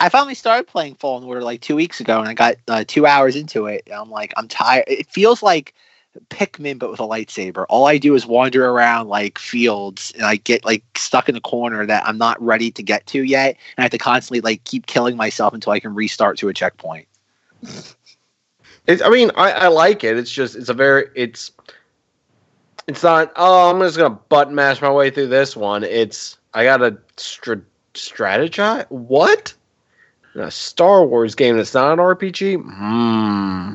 I 0.00 0.08
finally 0.08 0.34
started 0.34 0.66
playing 0.68 0.94
Fallen 0.96 1.24
Order 1.24 1.42
like 1.42 1.60
two 1.60 1.74
weeks 1.76 2.00
ago, 2.00 2.20
and 2.20 2.28
I 2.28 2.34
got 2.34 2.56
uh, 2.68 2.84
two 2.86 3.06
hours 3.06 3.34
into 3.34 3.66
it. 3.66 3.82
And 3.86 3.94
I'm 3.94 4.10
like, 4.10 4.32
I'm 4.36 4.46
tired. 4.46 4.84
It 4.86 5.08
feels 5.10 5.42
like 5.42 5.74
Pikmin, 6.30 6.78
but 6.78 6.90
with 6.90 7.00
a 7.00 7.04
lightsaber. 7.04 7.66
All 7.68 7.86
I 7.86 7.98
do 7.98 8.14
is 8.14 8.26
wander 8.26 8.68
around 8.68 9.08
like 9.08 9.38
fields, 9.38 10.12
and 10.14 10.24
I 10.24 10.36
get 10.36 10.64
like 10.64 10.84
stuck 10.96 11.28
in 11.28 11.36
a 11.36 11.40
corner 11.40 11.84
that 11.86 12.06
I'm 12.06 12.18
not 12.18 12.40
ready 12.40 12.70
to 12.72 12.82
get 12.82 13.06
to 13.08 13.22
yet, 13.22 13.56
and 13.76 13.78
I 13.78 13.82
have 13.82 13.90
to 13.90 13.98
constantly 13.98 14.40
like 14.40 14.64
keep 14.64 14.86
killing 14.86 15.16
myself 15.16 15.52
until 15.52 15.72
I 15.72 15.80
can 15.80 15.94
restart 15.94 16.38
to 16.38 16.48
a 16.48 16.54
checkpoint. 16.54 17.08
It's, 18.86 19.02
I 19.02 19.10
mean, 19.10 19.30
I, 19.36 19.52
I 19.52 19.68
like 19.68 20.02
it. 20.02 20.16
It's 20.16 20.32
just 20.32 20.56
it's 20.56 20.70
a 20.70 20.74
very 20.74 21.10
it's 21.14 21.52
it's 22.86 23.02
not. 23.02 23.30
Oh, 23.36 23.70
I'm 23.70 23.80
just 23.80 23.98
gonna 23.98 24.18
button 24.30 24.54
mash 24.54 24.80
my 24.80 24.90
way 24.90 25.10
through 25.10 25.26
this 25.26 25.54
one. 25.54 25.84
It's 25.84 26.38
I 26.54 26.64
gotta 26.64 26.96
str- 27.18 27.64
strategize. 27.92 28.86
What? 28.88 29.52
A 30.34 30.50
Star 30.50 31.04
Wars 31.04 31.34
game 31.34 31.56
that's 31.56 31.74
not 31.74 31.92
an 31.92 31.98
RPG? 31.98 32.62
Hmm. 32.62 33.74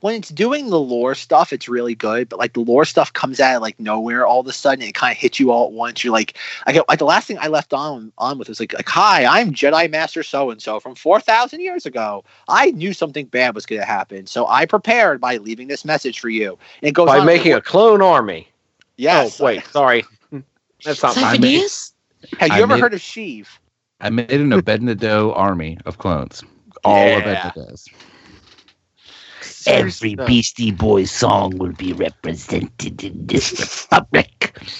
When 0.00 0.14
it's 0.14 0.28
doing 0.28 0.68
the 0.68 0.78
lore 0.78 1.14
stuff, 1.16 1.52
it's 1.54 1.68
really 1.68 1.94
good, 1.94 2.28
but 2.28 2.38
like 2.38 2.52
the 2.52 2.60
lore 2.60 2.84
stuff 2.84 3.12
comes 3.12 3.40
out 3.40 3.56
of 3.56 3.62
like 3.62 3.80
nowhere 3.80 4.24
all 4.26 4.40
of 4.40 4.46
a 4.46 4.52
sudden. 4.52 4.82
And 4.82 4.90
it 4.90 4.94
kind 4.94 5.10
of 5.10 5.16
hits 5.18 5.40
you 5.40 5.50
all 5.50 5.66
at 5.66 5.72
once. 5.72 6.04
You're 6.04 6.12
like, 6.12 6.36
I 6.66 6.72
get 6.72 6.86
like 6.88 6.98
the 7.00 7.06
last 7.06 7.26
thing 7.26 7.38
I 7.40 7.48
left 7.48 7.72
on 7.72 8.12
on 8.18 8.38
with 8.38 8.48
was 8.48 8.60
like, 8.60 8.74
like 8.74 8.88
hi, 8.88 9.24
I'm 9.24 9.52
Jedi 9.52 9.90
Master 9.90 10.22
so 10.22 10.50
and 10.50 10.62
so 10.62 10.78
from 10.78 10.94
four 10.94 11.18
thousand 11.18 11.60
years 11.60 11.86
ago. 11.86 12.22
I 12.46 12.70
knew 12.72 12.92
something 12.92 13.26
bad 13.26 13.54
was 13.54 13.66
going 13.66 13.80
to 13.80 13.86
happen, 13.86 14.26
so 14.26 14.46
I 14.46 14.66
prepared 14.66 15.20
by 15.20 15.38
leaving 15.38 15.66
this 15.66 15.84
message 15.84 16.20
for 16.20 16.28
you. 16.28 16.58
And 16.82 16.88
it 16.88 16.92
goes 16.92 17.06
By 17.06 17.18
on 17.20 17.26
making 17.26 17.54
a 17.54 17.60
clone 17.62 18.02
army. 18.02 18.48
yes. 18.96 19.40
Oh 19.40 19.44
wait, 19.46 19.64
sorry. 19.66 20.04
That's 20.84 21.02
not 21.02 21.16
my 21.16 21.36
Siphoneus? 21.36 21.92
Have 22.38 22.50
I 22.52 22.58
you 22.58 22.62
ever 22.64 22.74
made- 22.74 22.80
heard 22.82 22.94
of 22.94 23.00
Sheev? 23.00 23.46
I 24.00 24.10
made 24.10 24.30
an 24.32 24.52
Abednego 24.52 25.32
army 25.34 25.78
of 25.86 25.98
clones. 25.98 26.42
All 26.84 27.06
Yeah. 27.06 27.50
Abednego's. 27.52 27.88
Every 29.66 30.14
Beastie 30.14 30.70
Boys 30.70 31.10
song 31.10 31.58
will 31.58 31.72
be 31.72 31.92
represented 31.92 33.02
in 33.02 33.26
this 33.26 33.86
republic. 33.90 34.58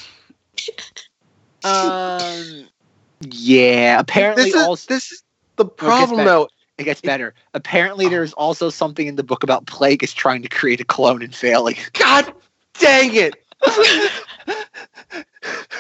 Um. 1.64 2.68
Yeah. 3.22 3.98
Apparently, 3.98 4.44
This 4.44 4.55
is, 4.55 4.62
also 4.62 4.94
this 4.94 5.10
is 5.10 5.22
the 5.56 5.64
problem, 5.64 6.18
better. 6.18 6.28
though. 6.28 6.48
it 6.78 6.84
gets 6.84 7.01
better. 7.01 7.34
Apparently, 7.55 8.09
there's 8.09 8.32
also 8.34 8.70
something 8.70 9.09
in 9.09 9.16
the 9.16 9.24
book 9.24 9.43
about 9.43 9.64
Plagueis 9.66 10.14
trying 10.14 10.43
to 10.43 10.48
create 10.48 10.80
a 10.80 10.84
clone 10.84 11.22
and 11.22 11.34
failing. 11.34 11.74
God 11.94 12.32
dang 12.78 13.10
it. 13.14 13.34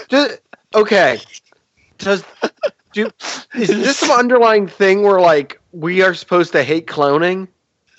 Just, 0.08 0.40
okay. 0.74 1.20
Does 1.98 2.24
do 2.96 3.10
is 3.54 3.68
this 3.68 3.98
some 3.98 4.10
underlying 4.10 4.66
thing 4.66 5.02
where 5.02 5.20
like 5.20 5.60
we 5.72 6.02
are 6.02 6.14
supposed 6.14 6.52
to 6.52 6.64
hate 6.64 6.86
cloning? 6.86 7.46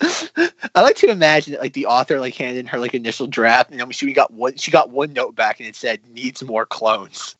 I 0.74 0.82
like 0.82 0.96
to 0.96 1.10
imagine 1.10 1.54
that 1.54 1.60
like 1.60 1.72
the 1.72 1.86
author 1.86 2.20
like 2.20 2.34
handed 2.34 2.68
her 2.68 2.78
like 2.78 2.94
initial 2.94 3.26
draft, 3.26 3.70
and 3.70 3.80
then 3.80 3.90
she 3.90 4.12
got 4.12 4.32
one 4.32 4.56
she 4.56 4.70
got 4.70 4.90
one 4.90 5.12
note 5.12 5.34
back 5.34 5.60
and 5.60 5.68
it 5.68 5.74
said 5.76 6.00
needs 6.12 6.42
more 6.44 6.66
clones. 6.66 7.36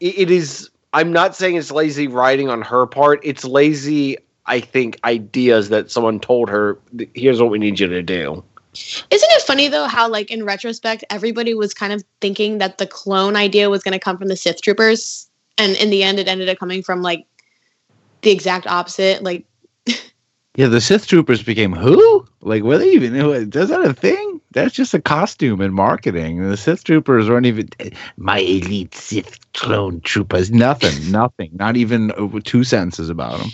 it 0.00 0.18
it 0.18 0.30
is 0.30 0.70
i'm 0.92 1.12
not 1.12 1.34
saying 1.34 1.56
it's 1.56 1.70
lazy 1.70 2.06
writing 2.08 2.48
on 2.48 2.62
her 2.62 2.86
part 2.86 3.20
it's 3.22 3.44
lazy 3.44 4.16
i 4.46 4.60
think 4.60 4.98
ideas 5.04 5.68
that 5.68 5.90
someone 5.90 6.20
told 6.20 6.48
her 6.48 6.78
here's 7.14 7.40
what 7.40 7.50
we 7.50 7.58
need 7.58 7.78
you 7.80 7.86
to 7.86 8.02
do 8.02 8.42
Isn't 8.74 9.30
it 9.32 9.42
funny 9.42 9.68
though 9.68 9.86
how 9.86 10.08
like 10.08 10.30
in 10.30 10.44
retrospect 10.44 11.04
everybody 11.10 11.54
was 11.54 11.74
kind 11.74 11.92
of 11.92 12.04
thinking 12.20 12.58
that 12.58 12.78
the 12.78 12.86
clone 12.86 13.36
idea 13.36 13.70
was 13.70 13.82
going 13.82 13.92
to 13.92 13.98
come 13.98 14.18
from 14.18 14.28
the 14.28 14.36
Sith 14.36 14.60
troopers, 14.62 15.28
and 15.58 15.76
in 15.76 15.90
the 15.90 16.02
end 16.02 16.18
it 16.18 16.28
ended 16.28 16.48
up 16.48 16.58
coming 16.58 16.82
from 16.82 17.02
like 17.02 17.26
the 18.22 18.30
exact 18.30 18.66
opposite. 18.66 19.22
Like 19.22 19.46
Yeah, 20.56 20.68
the 20.68 20.80
Sith 20.80 21.06
troopers 21.06 21.42
became 21.42 21.72
who? 21.72 22.26
Like, 22.40 22.62
were 22.62 22.78
they 22.78 22.90
even? 22.90 23.16
Is 23.16 23.50
that 23.68 23.84
a 23.84 23.92
thing? 23.92 24.40
That's 24.52 24.72
just 24.72 24.94
a 24.94 25.00
costume 25.02 25.60
in 25.60 25.72
marketing. 25.72 26.48
The 26.48 26.56
Sith 26.56 26.84
troopers 26.84 27.28
weren't 27.28 27.46
even 27.46 27.68
My 28.16 28.38
elite 28.38 28.94
Sith 28.94 29.52
clone 29.54 30.00
troopers. 30.02 30.52
Nothing, 30.52 30.92
nothing. 31.10 31.50
Not 31.54 31.76
even 31.76 32.12
two 32.44 32.62
sentences 32.62 33.08
about 33.10 33.38
them. 33.40 33.50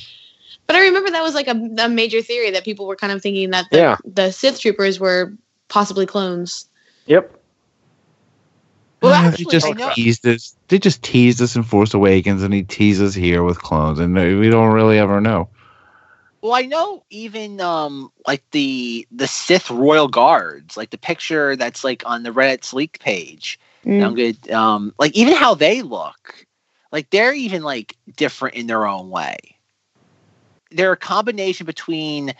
But 0.66 0.76
I 0.76 0.82
remember 0.82 1.10
that 1.10 1.22
was 1.22 1.34
like 1.34 1.48
a, 1.48 1.68
a 1.78 1.88
major 1.88 2.20
theory 2.22 2.50
that 2.50 2.64
people 2.64 2.86
were 2.86 2.96
kind 2.96 3.12
of 3.12 3.22
thinking 3.22 3.50
that 3.50 3.64
the, 3.70 3.76
Yeah. 3.78 3.96
the 4.04 4.30
Sith 4.30 4.60
troopers 4.60 5.00
were 5.00 5.32
possibly 5.68 6.04
clones. 6.06 6.66
yep 7.06 7.34
Well, 9.02 9.14
actually, 9.14 9.58
they 9.58 9.72
just 9.72 9.94
teased 9.94 10.26
us. 10.26 10.56
They 10.68 10.78
just 10.78 11.02
teased 11.02 11.40
us 11.40 11.56
in 11.56 11.62
Force 11.62 11.94
Awakens, 11.94 12.42
and 12.42 12.52
he 12.52 12.62
teases 12.62 13.14
here 13.14 13.42
with 13.42 13.62
clones, 13.62 13.98
and 13.98 14.14
we 14.14 14.50
don't 14.50 14.72
really 14.72 14.98
ever 14.98 15.20
know. 15.20 15.48
Well, 16.42 16.54
I 16.54 16.62
know 16.62 17.04
even 17.10 17.60
um 17.60 18.10
like 18.26 18.42
the 18.50 19.06
the 19.10 19.26
Sith 19.26 19.70
Royal 19.70 20.08
Guards, 20.08 20.76
like 20.76 20.90
the 20.90 20.98
picture 20.98 21.56
that's 21.56 21.84
like 21.84 22.02
on 22.06 22.22
the 22.22 22.30
Reddit's 22.30 22.72
leak 22.72 22.98
page. 23.00 23.58
Mm. 23.84 24.04
I'm 24.04 24.14
good. 24.14 24.50
Um, 24.50 24.94
like 24.98 25.14
even 25.14 25.34
how 25.34 25.54
they 25.54 25.82
look, 25.82 26.46
like 26.92 27.10
they're 27.10 27.34
even 27.34 27.62
like 27.62 27.96
different 28.16 28.56
in 28.56 28.66
their 28.66 28.86
own 28.86 29.10
way. 29.10 29.36
They're 30.70 30.92
a 30.92 30.96
combination 30.96 31.66
between 31.66 32.32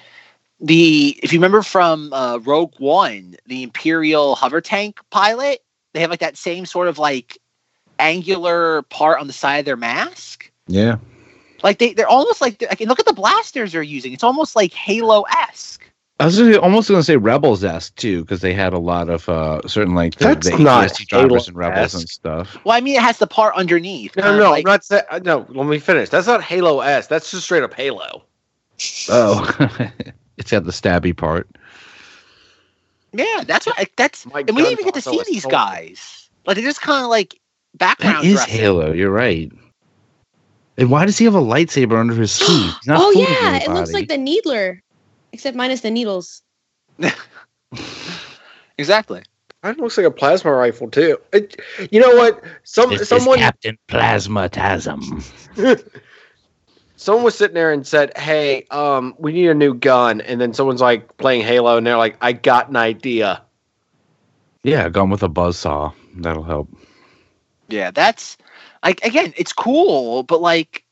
the 0.61 1.19
if 1.23 1.33
you 1.33 1.39
remember 1.39 1.63
from 1.63 2.13
uh, 2.13 2.39
Rogue 2.39 2.75
One, 2.79 3.37
the 3.47 3.63
Imperial 3.63 4.35
hover 4.35 4.61
tank 4.61 5.01
pilot. 5.11 5.61
They 5.93 6.01
have 6.01 6.11
like 6.11 6.21
that 6.21 6.37
same 6.37 6.67
sort 6.67 6.89
of 6.89 6.99
like 6.99 7.39
angular 7.99 8.83
part 8.83 9.21
on 9.21 9.27
the 9.27 9.33
side 9.33 9.59
of 9.59 9.65
their 9.65 9.77
mask. 9.77 10.51
Yeah. 10.67 10.97
Like 11.63 11.79
they, 11.79 11.93
they're 11.93 12.09
almost 12.09 12.41
like, 12.41 12.63
like 12.63 12.81
look 12.81 13.01
at 13.01 13.07
the 13.07 13.13
blasters 13.13 13.73
they're 13.73 13.83
using. 13.83 14.13
It's 14.13 14.25
almost 14.25 14.57
like 14.57 14.73
Halo 14.73 15.23
esque. 15.23 15.85
I 16.19 16.27
was 16.27 16.39
almost 16.59 16.89
going 16.89 17.01
to 17.01 17.05
say 17.05 17.17
Rebels 17.17 17.65
esque 17.65 17.95
too, 17.97 18.23
because 18.23 18.41
they 18.41 18.53
had 18.53 18.75
a 18.75 18.79
lot 18.79 19.09
of 19.09 19.27
uh, 19.29 19.67
certain 19.67 19.95
like 19.95 20.17
the, 20.17 20.27
That's 20.27 20.51
the 20.51 20.59
not 20.59 20.91
ATST 20.91 21.07
drivers 21.07 21.49
and 21.49 21.57
Halo-esque. 21.57 21.57
Rebels 21.57 21.95
and 21.95 22.09
stuff. 22.09 22.59
Well, 22.65 22.77
I 22.77 22.81
mean, 22.83 22.97
it 22.97 23.03
has 23.03 23.19
the 23.19 23.27
part 23.27 23.55
underneath. 23.55 24.17
no 24.17 24.37
no 24.37 24.51
like- 24.51 24.67
i'm 24.67 24.71
not 24.71 24.85
saying 24.85 25.03
no 25.25 25.47
let 25.49 25.67
me 25.67 25.79
finish 25.79 26.11
that's 26.11 26.27
not 26.27 26.43
halo 26.43 26.81
s 26.81 27.07
that's 27.07 27.31
just 27.31 27.45
straight 27.45 27.63
up 27.63 27.73
halo 27.73 28.23
Oh, 29.11 29.45
it's 30.39 30.51
got 30.51 30.65
the 30.65 30.73
stabby 30.73 31.15
part. 31.17 31.49
Yeah, 33.13 33.45
that's 33.47 33.67
what. 33.67 33.89
That's 33.97 34.27
My 34.27 34.41
and 34.41 34.57
we 34.57 34.63
didn't 34.63 34.73
even 34.73 34.85
get 34.87 34.95
to 34.95 35.03
see 35.03 35.23
these 35.27 35.43
soldier. 35.43 35.57
guys. 35.57 36.31
Like 36.47 36.57
they're 36.57 36.65
just 36.65 36.81
kind 36.81 37.05
of 37.05 37.11
like 37.11 37.39
background. 37.75 38.19
That 38.19 38.25
is 38.25 38.35
dressing. 38.35 38.55
Halo. 38.55 38.93
You're 38.93 39.11
right. 39.11 39.51
And 40.79 40.91
why 40.91 41.05
does 41.05 41.19
he 41.19 41.25
have 41.27 41.35
a 41.35 41.41
lightsaber 41.41 41.99
under 41.99 42.15
his 42.15 42.33
sleeve? 42.33 42.75
He's 42.75 42.87
not 42.87 42.99
oh 43.01 43.13
fooling 43.13 43.29
yeah, 43.29 43.57
it 43.57 43.71
looks 43.71 43.93
like 43.93 44.09
the 44.09 44.17
Needler, 44.17 44.83
except 45.33 45.57
minus 45.57 45.81
the 45.83 45.91
needles. 45.91 46.43
Exactly. 48.81 49.23
It 49.63 49.79
looks 49.79 49.99
like 49.99 50.07
a 50.07 50.11
plasma 50.11 50.53
rifle 50.53 50.89
too. 50.91 51.19
It, 51.35 51.61
you 51.91 52.01
know 52.01 52.17
what? 52.17 52.43
Some 52.65 52.89
This 52.89 53.11
someone 53.11 53.39
is 53.39 53.45
Captain 53.45 53.79
Plasmatasm. 53.89 55.23
someone 57.01 57.25
was 57.25 57.35
sitting 57.35 57.55
there 57.55 57.73
and 57.73 57.87
said, 57.87 58.17
"Hey, 58.17 58.67
um, 58.71 59.15
we 59.19 59.33
need 59.33 59.49
a 59.49 59.55
new 59.55 59.73
gun," 59.75 60.21
and 60.21 60.41
then 60.41 60.53
someone's 60.53 60.83
like 60.83 61.17
playing 61.17 61.43
Halo, 61.43 61.77
and 61.79 61.87
they're 61.87 61.97
like, 61.97 62.17
"I 62.21 62.33
got 62.33 62.69
an 62.69 62.77
idea." 62.77 63.43
Yeah, 64.63 64.87
a 64.87 64.91
gun 64.91 65.09
with 65.09 65.23
a 65.23 65.29
buzzsaw. 65.29 65.95
That'll 66.17 66.43
help. 66.43 66.69
Yeah, 67.69 67.91
that's 67.91 68.37
like 68.85 69.03
again, 69.03 69.33
it's 69.37 69.53
cool, 69.53 70.23
but 70.25 70.43
like 70.43 70.85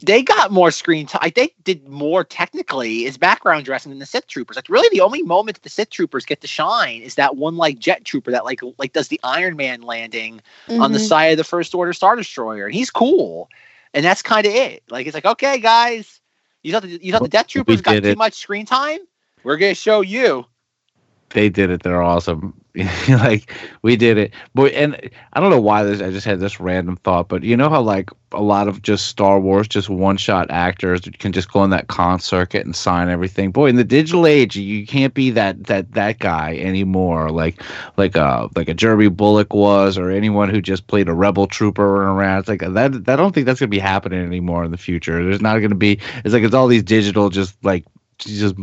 they 0.00 0.22
got 0.22 0.50
more 0.50 0.70
screen 0.70 1.06
time. 1.06 1.30
They 1.34 1.52
did 1.64 1.86
more 1.88 2.24
technically 2.24 3.04
is 3.04 3.18
background 3.18 3.66
dressing 3.66 3.90
than 3.90 3.98
the 3.98 4.06
Sith 4.06 4.28
troopers. 4.28 4.56
Like 4.56 4.68
really, 4.70 4.88
the 4.90 5.02
only 5.02 5.22
moment 5.22 5.56
that 5.56 5.62
the 5.62 5.68
Sith 5.68 5.90
troopers 5.90 6.24
get 6.24 6.40
to 6.40 6.46
shine 6.46 7.02
is 7.02 7.16
that 7.16 7.36
one 7.36 7.56
like 7.56 7.78
jet 7.78 8.04
trooper 8.06 8.30
that 8.30 8.46
like 8.46 8.60
like 8.78 8.94
does 8.94 9.08
the 9.08 9.20
Iron 9.24 9.56
Man 9.56 9.82
landing 9.82 10.40
on 10.70 10.92
the 10.92 10.98
Mhm. 10.98 11.08
side 11.08 11.32
of 11.32 11.36
the 11.36 11.44
First 11.44 11.74
Order 11.74 11.92
Star 11.92 12.16
Destroyer, 12.16 12.64
and 12.64 12.74
he's 12.74 12.90
cool. 12.90 13.50
And 13.94 14.04
that's 14.04 14.22
kind 14.22 14.46
of 14.46 14.52
it. 14.52 14.82
Like 14.90 15.06
it's 15.06 15.14
like 15.14 15.24
okay, 15.24 15.58
guys, 15.60 16.20
you 16.62 16.72
thought 16.72 16.82
the, 16.82 16.98
you 17.02 17.12
thought 17.12 17.22
the 17.22 17.28
Death 17.28 17.46
Troopers 17.48 17.80
got 17.80 18.02
too 18.02 18.08
it. 18.10 18.18
much 18.18 18.34
screen 18.34 18.66
time. 18.66 19.00
We're 19.44 19.56
gonna 19.56 19.74
show 19.74 20.00
you. 20.00 20.46
They 21.30 21.48
did 21.48 21.70
it. 21.70 21.82
They're 21.82 22.02
awesome. 22.02 22.54
like 23.08 23.52
we 23.82 23.96
did 23.96 24.18
it, 24.18 24.32
but 24.54 24.72
and 24.72 25.10
I 25.32 25.40
don't 25.40 25.50
know 25.50 25.60
why 25.60 25.82
this. 25.82 26.00
I 26.00 26.10
just 26.10 26.26
had 26.26 26.38
this 26.38 26.60
random 26.60 26.96
thought, 26.96 27.28
but 27.28 27.42
you 27.42 27.56
know 27.56 27.68
how 27.68 27.80
like 27.80 28.10
a 28.30 28.42
lot 28.42 28.68
of 28.68 28.82
just 28.82 29.08
Star 29.08 29.40
Wars, 29.40 29.66
just 29.66 29.88
one 29.88 30.16
shot 30.16 30.48
actors 30.50 31.00
can 31.18 31.32
just 31.32 31.50
go 31.50 31.60
on 31.60 31.70
that 31.70 31.88
con 31.88 32.20
circuit 32.20 32.64
and 32.64 32.76
sign 32.76 33.08
everything. 33.08 33.50
Boy, 33.50 33.66
in 33.66 33.76
the 33.76 33.84
digital 33.84 34.26
age, 34.26 34.54
you 34.54 34.86
can't 34.86 35.12
be 35.12 35.30
that 35.30 35.64
that 35.64 35.92
that 35.94 36.20
guy 36.20 36.56
anymore. 36.56 37.30
Like 37.30 37.60
like 37.96 38.14
a 38.14 38.48
like 38.54 38.68
a 38.68 38.74
Jeremy 38.74 39.08
Bulloch 39.08 39.52
was, 39.52 39.98
or 39.98 40.10
anyone 40.10 40.48
who 40.48 40.60
just 40.60 40.86
played 40.86 41.08
a 41.08 41.14
rebel 41.14 41.48
trooper 41.48 42.04
around. 42.04 42.40
It's 42.40 42.48
like 42.48 42.60
that. 42.60 43.08
I 43.08 43.16
don't 43.16 43.34
think 43.34 43.46
that's 43.46 43.58
gonna 43.58 43.68
be 43.68 43.80
happening 43.80 44.24
anymore 44.24 44.62
in 44.62 44.70
the 44.70 44.78
future. 44.78 45.24
There's 45.24 45.42
not 45.42 45.58
gonna 45.58 45.74
be. 45.74 45.98
It's 46.24 46.32
like 46.32 46.44
it's 46.44 46.54
all 46.54 46.68
these 46.68 46.84
digital, 46.84 47.28
just 47.28 47.56
like 47.64 47.84
just 48.18 48.54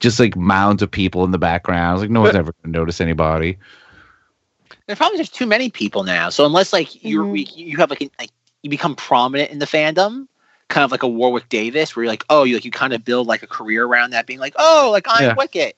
just 0.00 0.20
like 0.20 0.36
mounds 0.36 0.82
of 0.82 0.90
people 0.90 1.24
in 1.24 1.30
the 1.30 1.38
background. 1.38 2.00
Like 2.00 2.10
no 2.10 2.20
one's 2.20 2.34
ever 2.34 2.52
gonna 2.62 2.72
notice 2.72 3.00
anybody. 3.00 3.58
There's 4.86 4.98
probably 4.98 5.18
just 5.18 5.34
too 5.34 5.46
many 5.46 5.70
people 5.70 6.02
now. 6.04 6.28
So 6.30 6.44
unless 6.44 6.72
like 6.72 7.04
you're 7.04 7.24
Mhm. 7.24 7.38
you 7.56 7.66
you 7.66 7.76
have 7.78 7.90
like, 7.90 8.00
an, 8.00 8.10
like 8.18 8.30
you 8.62 8.70
become 8.70 8.94
prominent 8.96 9.50
in 9.50 9.58
the 9.58 9.66
fandom, 9.66 10.26
kind 10.68 10.84
of 10.84 10.90
like 10.90 11.02
a 11.02 11.08
Warwick 11.08 11.48
Davis, 11.48 11.94
where 11.94 12.04
you're 12.04 12.12
like, 12.12 12.24
oh, 12.30 12.44
you 12.44 12.54
like 12.54 12.64
you 12.64 12.70
kind 12.70 12.92
of 12.92 13.04
build 13.04 13.26
like 13.26 13.42
a 13.42 13.46
career 13.46 13.84
around 13.84 14.10
that, 14.10 14.26
being 14.26 14.40
like, 14.40 14.54
oh, 14.58 14.90
like 14.92 15.06
I'm 15.08 15.22
Yeah. 15.22 15.34
Wicket, 15.34 15.76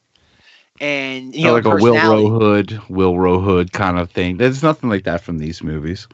and 0.81 1.35
you 1.35 1.45
Or 1.45 1.49
know, 1.49 1.55
like 1.55 1.65
a 1.67 1.71
Will 1.71 1.95
personality. 1.95 2.29
Hood, 2.29 2.81
Will 2.89 3.41
Hood 3.41 3.73
kind 3.73 3.99
of 3.99 4.11
thing. 4.11 4.39
There's 4.39 4.63
nothing 4.63 4.89
like 4.91 5.05
that 5.05 5.21
from 5.23 5.39
these 5.39 5.63
movies. 5.63 6.09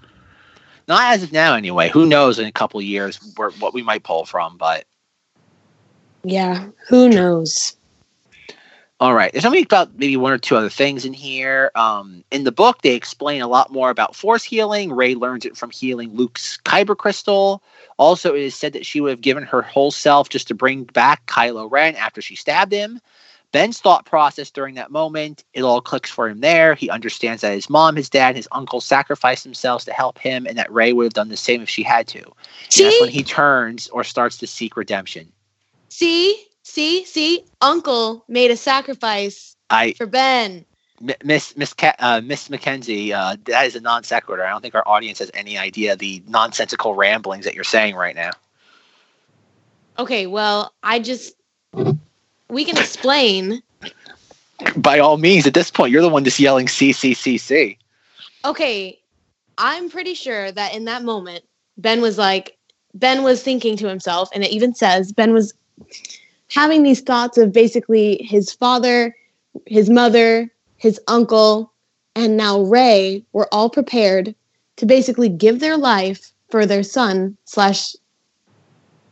Not 0.89 1.15
as 1.15 1.23
of 1.23 1.33
now, 1.33 1.55
anyway. 1.55 1.89
Who 1.91 2.07
knows 2.07 2.39
in 2.41 2.47
a 2.47 2.53
couple 2.53 2.83
years 2.83 3.21
where, 3.37 3.51
what 3.51 3.73
we 3.75 3.83
might 3.83 4.03
pull 4.03 4.25
from, 4.25 4.57
but. 4.57 4.85
Yeah, 6.23 6.69
who 6.89 7.09
knows? 7.09 7.77
All 9.01 9.15
right. 9.15 9.33
There's 9.33 9.47
only 9.47 9.63
about 9.63 9.97
maybe 9.99 10.19
one 10.19 10.33
or 10.33 10.37
two 10.37 10.57
other 10.57 10.69
things 10.69 11.07
in 11.07 11.15
here. 11.15 11.71
Um, 11.75 12.23
in 12.31 12.45
the 12.45 12.53
book, 12.53 12.83
they 12.83 12.95
explain 12.95 13.41
a 13.41 13.49
lot 13.49 13.73
more 13.73 13.89
about 13.89 14.15
force 14.15 14.45
healing. 14.45 14.93
Rey 14.93 15.15
learns 15.15 15.47
it 15.47 15.57
from 15.57 15.71
healing 15.71 16.15
Luke's 16.15 16.59
kyber 16.67 16.95
crystal. 16.95 17.63
Also, 17.97 18.35
it 18.35 18.43
is 18.43 18.55
said 18.55 18.75
that 18.75 18.85
she 18.85 19.01
would 19.01 19.09
have 19.11 19.23
given 19.23 19.43
her 19.45 19.63
whole 19.63 19.91
self 19.91 20.29
just 20.29 20.49
to 20.49 20.55
bring 20.55 20.85
back 20.85 21.25
Kylo 21.25 21.71
Ren 21.71 21.97
after 21.97 22.21
she 22.21 22.37
stabbed 22.37 22.73
him. 22.73 23.01
Ben's 23.53 23.81
thought 23.81 24.05
process 24.05 24.51
during 24.51 24.75
that 24.75 24.91
moment, 24.91 25.45
it 25.55 25.63
all 25.63 25.81
clicks 25.81 26.11
for 26.11 26.29
him 26.29 26.41
there. 26.41 26.75
He 26.75 26.91
understands 26.91 27.41
that 27.41 27.55
his 27.55 27.71
mom, 27.71 27.97
his 27.97 28.11
dad, 28.11 28.37
his 28.37 28.49
uncle 28.53 28.81
sacrificed 28.81 29.45
themselves 29.45 29.87
to 29.87 29.93
help 29.93 30.19
him, 30.19 30.47
and 30.47 30.59
that 30.59 30.71
Rey 30.71 30.93
would 30.93 31.05
have 31.05 31.15
done 31.15 31.31
the 31.31 31.37
same 31.39 31.63
if 31.63 31.71
she 31.71 31.83
had 31.83 32.07
to. 32.09 32.23
That's 32.85 33.01
when 33.01 33.11
he 33.11 33.23
turns 33.23 33.89
or 33.89 34.05
starts 34.05 34.37
to 34.39 34.47
seek 34.47 34.77
redemption. 34.77 35.33
See, 35.91 36.47
see, 36.63 37.05
see. 37.05 37.45
Uncle 37.61 38.25
made 38.29 38.51
a 38.51 38.57
sacrifice 38.57 39.57
I 39.69 39.93
for 39.93 40.07
Ben. 40.07 40.65
Miss 41.25 41.57
Miss 41.57 41.73
Ca- 41.73 41.97
uh, 41.99 42.21
Miss 42.23 42.51
Mackenzie, 42.51 43.13
uh, 43.13 43.37
that 43.45 43.67
is 43.67 43.75
a 43.75 43.81
non 43.81 44.03
sequitur. 44.03 44.45
I 44.45 44.51
don't 44.51 44.61
think 44.61 44.75
our 44.75 44.87
audience 44.87 45.19
has 45.21 45.31
any 45.33 45.57
idea 45.57 45.97
the 45.97 46.23
nonsensical 46.29 46.95
ramblings 46.95 47.45
that 47.47 47.55
you're 47.55 47.65
saying 47.65 47.95
right 47.95 48.15
now. 48.15 48.31
Okay, 49.99 50.27
well, 50.27 50.75
I 50.83 50.99
just 50.99 51.35
we 52.49 52.65
can 52.65 52.77
explain. 52.77 53.63
By 54.77 54.99
all 54.99 55.17
means, 55.17 55.47
at 55.47 55.55
this 55.55 55.71
point, 55.71 55.91
you're 55.91 56.03
the 56.03 56.09
one 56.11 56.25
just 56.25 56.39
yelling 56.39 56.69
"C 56.69 56.93
C 56.93 57.15
C 57.15 57.39
C." 57.39 57.79
Okay, 58.45 58.99
I'm 59.57 59.89
pretty 59.89 60.15
sure 60.15 60.53
that 60.53 60.75
in 60.75 60.85
that 60.85 61.03
moment, 61.03 61.45
Ben 61.79 62.03
was 62.03 62.19
like, 62.19 62.59
Ben 62.93 63.23
was 63.23 63.43
thinking 63.43 63.77
to 63.79 63.89
himself, 63.89 64.29
and 64.35 64.45
it 64.45 64.51
even 64.51 64.75
says 64.75 65.13
Ben 65.13 65.33
was 65.33 65.55
having 66.49 66.83
these 66.83 67.01
thoughts 67.01 67.39
of 67.39 67.53
basically 67.53 68.23
his 68.23 68.53
father, 68.53 69.15
his 69.67 69.89
mother, 69.89 70.51
his 70.77 71.01
uncle, 71.09 71.73
and 72.15 72.37
now 72.37 72.61
Rey 72.63 73.25
were 73.33 73.49
all 73.53 73.71
prepared 73.71 74.35
to 74.77 74.87
basically 74.87 75.29
give 75.29 75.61
their 75.61 75.77
life 75.77 76.33
for 76.51 76.67
their 76.67 76.83
son 76.83 77.37
slash 77.45 77.95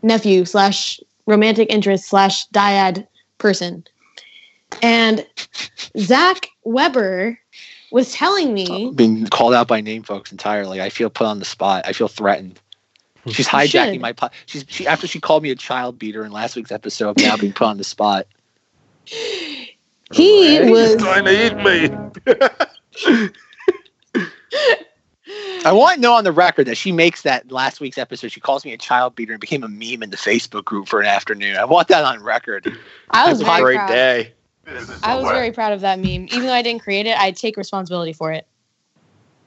nephew 0.03 0.45
slash 0.45 1.01
romantic 1.27 1.70
interest 1.70 2.09
slash 2.09 2.47
dyad 2.49 3.07
person. 3.39 3.85
And 4.82 5.27
Zach 5.99 6.49
Weber 6.65 7.39
was 7.90 8.12
telling 8.12 8.53
me 8.53 8.93
Being 8.95 9.27
called 9.27 9.55
out 9.55 9.69
by 9.69 9.81
name, 9.81 10.03
folks, 10.03 10.31
entirely. 10.32 10.81
I 10.81 10.90
feel 10.90 11.11
put 11.11 11.27
on 11.27 11.39
the 11.39 11.45
spot. 11.45 11.85
I 11.86 11.93
feel 11.93 12.09
threatened. 12.09 12.61
She's 13.33 13.49
hijacking 13.49 13.93
should. 13.95 14.01
my. 14.01 14.13
Po- 14.13 14.31
she's 14.47 14.65
she 14.69 14.87
after 14.87 15.07
she 15.07 15.21
called 15.21 15.43
me 15.43 15.51
a 15.51 15.57
child 15.57 15.99
beater 15.99 16.25
in 16.25 16.33
last 16.33 16.57
week's 16.57 16.73
episode. 16.73 17.21
I'm 17.21 17.25
now 17.27 17.37
being 17.37 17.53
put 17.53 17.67
on 17.67 17.77
the 17.79 17.85
spot. 17.85 18.27
he 19.05 20.59
Rey? 20.59 20.71
was 20.71 20.97
Trying 20.97 21.25
to 21.27 21.47
eat 21.47 21.57
me. 21.57 21.91
I 25.65 25.73
want 25.73 25.97
to 25.97 26.01
know 26.01 26.15
on 26.15 26.25
the 26.25 26.33
record 26.33 26.67
that 26.67 26.77
she 26.77 26.93
makes 26.93 27.23
that 27.23 27.51
last 27.53 27.81
week's 27.81 27.99
episode. 27.99 28.33
She 28.33 28.41
calls 28.41 28.65
me 28.65 28.73
a 28.73 28.79
child 28.79 29.15
beater 29.15 29.33
and 29.33 29.41
became 29.41 29.63
a 29.63 29.69
meme 29.69 30.03
in 30.03 30.11
the 30.11 30.17
Facebook 30.17 30.65
group 30.65 30.89
for 30.89 31.01
an 31.01 31.07
afternoon. 31.07 31.57
I 31.57 31.65
want 31.65 31.89
that 31.89 32.05
on 32.05 32.23
record. 32.23 32.73
I 33.11 33.29
was 33.29 33.41
a 33.41 33.45
very 33.45 33.63
Great 33.63 33.77
proud. 33.77 33.89
day. 33.89 34.33
I 35.03 35.15
was 35.17 35.29
very 35.29 35.51
proud 35.53 35.73
of 35.73 35.81
that 35.83 35.99
meme. 35.99 36.27
Even 36.31 36.45
though 36.45 36.53
I 36.53 36.63
didn't 36.63 36.83
create 36.83 37.07
it, 37.07 37.19
I 37.19 37.31
take 37.33 37.57
responsibility 37.57 38.13
for 38.13 38.33
it. 38.33 38.47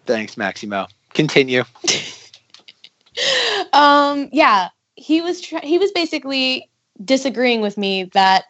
Thanks, 0.06 0.36
Maximo. 0.38 0.88
Continue. 1.14 1.64
um 3.74 4.30
yeah 4.32 4.70
he 4.96 5.22
was 5.22 5.44
he 5.46 5.78
was 5.78 5.92
basically 5.92 6.70
disagreeing 7.04 7.62
with 7.62 7.78
me 7.78 8.06
that 8.14 8.46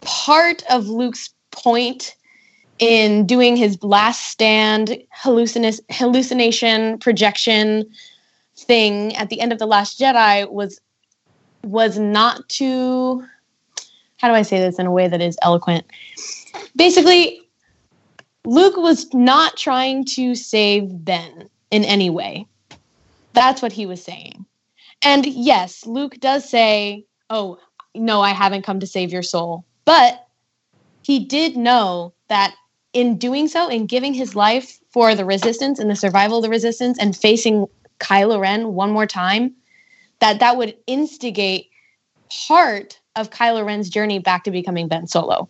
part 0.00 0.62
of 0.70 0.88
luke's 0.88 1.30
point 1.50 2.14
in 2.78 3.26
doing 3.26 3.56
his 3.56 3.82
last 3.82 4.26
stand 4.28 4.98
hallucina- 5.16 5.80
hallucination 5.90 6.98
projection 6.98 7.88
thing 8.56 9.14
at 9.16 9.30
the 9.30 9.40
end 9.40 9.52
of 9.52 9.58
the 9.58 9.66
last 9.66 9.98
jedi 9.98 10.50
was 10.50 10.80
was 11.62 11.98
not 11.98 12.46
to 12.48 13.24
how 14.18 14.28
do 14.28 14.34
i 14.34 14.42
say 14.42 14.58
this 14.58 14.78
in 14.78 14.86
a 14.86 14.92
way 14.92 15.08
that 15.08 15.20
is 15.20 15.36
eloquent? 15.42 15.84
Basically 16.76 17.40
luke 18.44 18.76
was 18.76 19.12
not 19.14 19.56
trying 19.56 20.04
to 20.04 20.34
save 20.34 21.04
ben 21.04 21.48
in 21.70 21.84
any 21.84 22.10
way 22.10 22.46
that's 23.34 23.60
what 23.60 23.72
he 23.72 23.86
was 23.86 24.02
saying. 24.02 24.46
And 25.02 25.26
yes, 25.26 25.86
Luke 25.86 26.18
does 26.20 26.48
say, 26.48 27.04
Oh, 27.30 27.58
no, 27.94 28.20
I 28.20 28.30
haven't 28.30 28.64
come 28.64 28.80
to 28.80 28.86
save 28.86 29.12
your 29.12 29.22
soul. 29.22 29.64
But 29.84 30.26
he 31.02 31.24
did 31.24 31.56
know 31.56 32.14
that 32.28 32.54
in 32.92 33.18
doing 33.18 33.48
so, 33.48 33.68
in 33.68 33.86
giving 33.86 34.14
his 34.14 34.34
life 34.34 34.78
for 34.90 35.14
the 35.14 35.24
resistance 35.24 35.78
and 35.78 35.90
the 35.90 35.96
survival 35.96 36.38
of 36.38 36.42
the 36.42 36.48
resistance 36.48 36.98
and 36.98 37.16
facing 37.16 37.66
Kylo 37.98 38.40
Ren 38.40 38.74
one 38.74 38.90
more 38.90 39.06
time, 39.06 39.54
that 40.20 40.40
that 40.40 40.56
would 40.56 40.76
instigate 40.86 41.70
part 42.48 43.00
of 43.16 43.30
Kylo 43.30 43.64
Ren's 43.64 43.88
journey 43.88 44.18
back 44.18 44.44
to 44.44 44.50
becoming 44.50 44.88
Ben 44.88 45.06
Solo. 45.06 45.48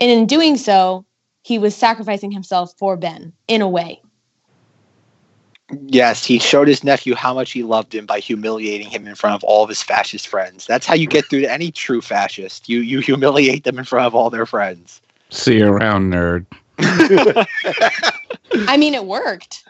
And 0.00 0.10
in 0.10 0.26
doing 0.26 0.56
so, 0.56 1.04
he 1.42 1.58
was 1.58 1.74
sacrificing 1.74 2.30
himself 2.30 2.74
for 2.78 2.96
Ben 2.96 3.32
in 3.48 3.62
a 3.62 3.68
way. 3.68 4.02
Yes, 5.86 6.24
he 6.24 6.38
showed 6.38 6.68
his 6.68 6.82
nephew 6.82 7.14
how 7.14 7.34
much 7.34 7.52
he 7.52 7.62
loved 7.62 7.94
him 7.94 8.06
by 8.06 8.18
humiliating 8.20 8.88
him 8.88 9.06
in 9.06 9.14
front 9.14 9.34
of 9.34 9.44
all 9.44 9.62
of 9.62 9.68
his 9.68 9.82
fascist 9.82 10.26
friends. 10.28 10.66
That's 10.66 10.86
how 10.86 10.94
you 10.94 11.06
get 11.06 11.26
through 11.26 11.42
to 11.42 11.50
any 11.52 11.70
true 11.70 12.00
fascist. 12.00 12.68
You 12.68 12.80
you 12.80 13.00
humiliate 13.00 13.64
them 13.64 13.78
in 13.78 13.84
front 13.84 14.06
of 14.06 14.14
all 14.14 14.30
their 14.30 14.46
friends. 14.46 15.00
See 15.30 15.58
you 15.58 15.68
around, 15.68 16.12
nerd. 16.12 16.46
I 18.68 18.76
mean, 18.76 18.94
it 18.94 19.04
worked. 19.06 19.64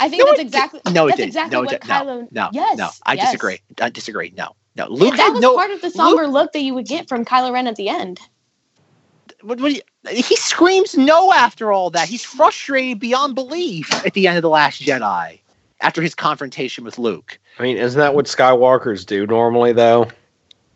I 0.00 0.08
think 0.08 0.20
No, 0.20 0.26
that's 0.26 0.40
it 0.40 0.42
exactly 0.42 0.80
No, 0.92 1.06
it 1.06 1.10
that's 1.10 1.16
didn't. 1.16 1.28
exactly 1.28 1.56
no, 1.56 1.62
it 1.62 1.66
what 1.66 1.70
didn't. 1.70 1.88
No, 1.88 1.94
Kylo. 1.94 2.32
no, 2.32 2.50
yes, 2.52 2.78
no. 2.78 2.88
I 3.06 3.14
yes. 3.14 3.26
disagree. 3.26 3.60
I 3.80 3.88
disagree. 3.90 4.32
No, 4.36 4.54
no. 4.76 4.84
Yeah, 4.84 4.86
Luke 4.90 5.16
that 5.16 5.22
had 5.22 5.32
was 5.34 5.40
no. 5.40 5.54
part 5.56 5.70
of 5.70 5.80
the 5.80 5.90
somber 5.90 6.26
look 6.26 6.52
that 6.52 6.60
you 6.60 6.74
would 6.74 6.86
get 6.86 7.08
from 7.08 7.24
Kylo 7.24 7.52
Ren 7.52 7.66
at 7.66 7.76
the 7.76 7.88
end. 7.88 8.20
What, 9.42 9.60
what, 9.60 9.80
he 10.08 10.36
screams 10.36 10.96
no 10.96 11.32
after 11.32 11.72
all 11.72 11.90
that. 11.90 12.08
He's 12.08 12.24
frustrated 12.24 12.98
beyond 12.98 13.34
belief 13.34 13.92
at 14.04 14.14
the 14.14 14.26
end 14.26 14.36
of 14.36 14.42
the 14.42 14.48
Last 14.48 14.80
Jedi 14.82 15.40
after 15.80 16.02
his 16.02 16.14
confrontation 16.14 16.84
with 16.84 16.98
Luke. 16.98 17.38
I 17.58 17.62
mean, 17.62 17.76
isn't 17.76 17.98
that 17.98 18.14
what 18.14 18.26
Skywalkers 18.26 19.06
do 19.06 19.26
normally, 19.26 19.72
though? 19.72 20.08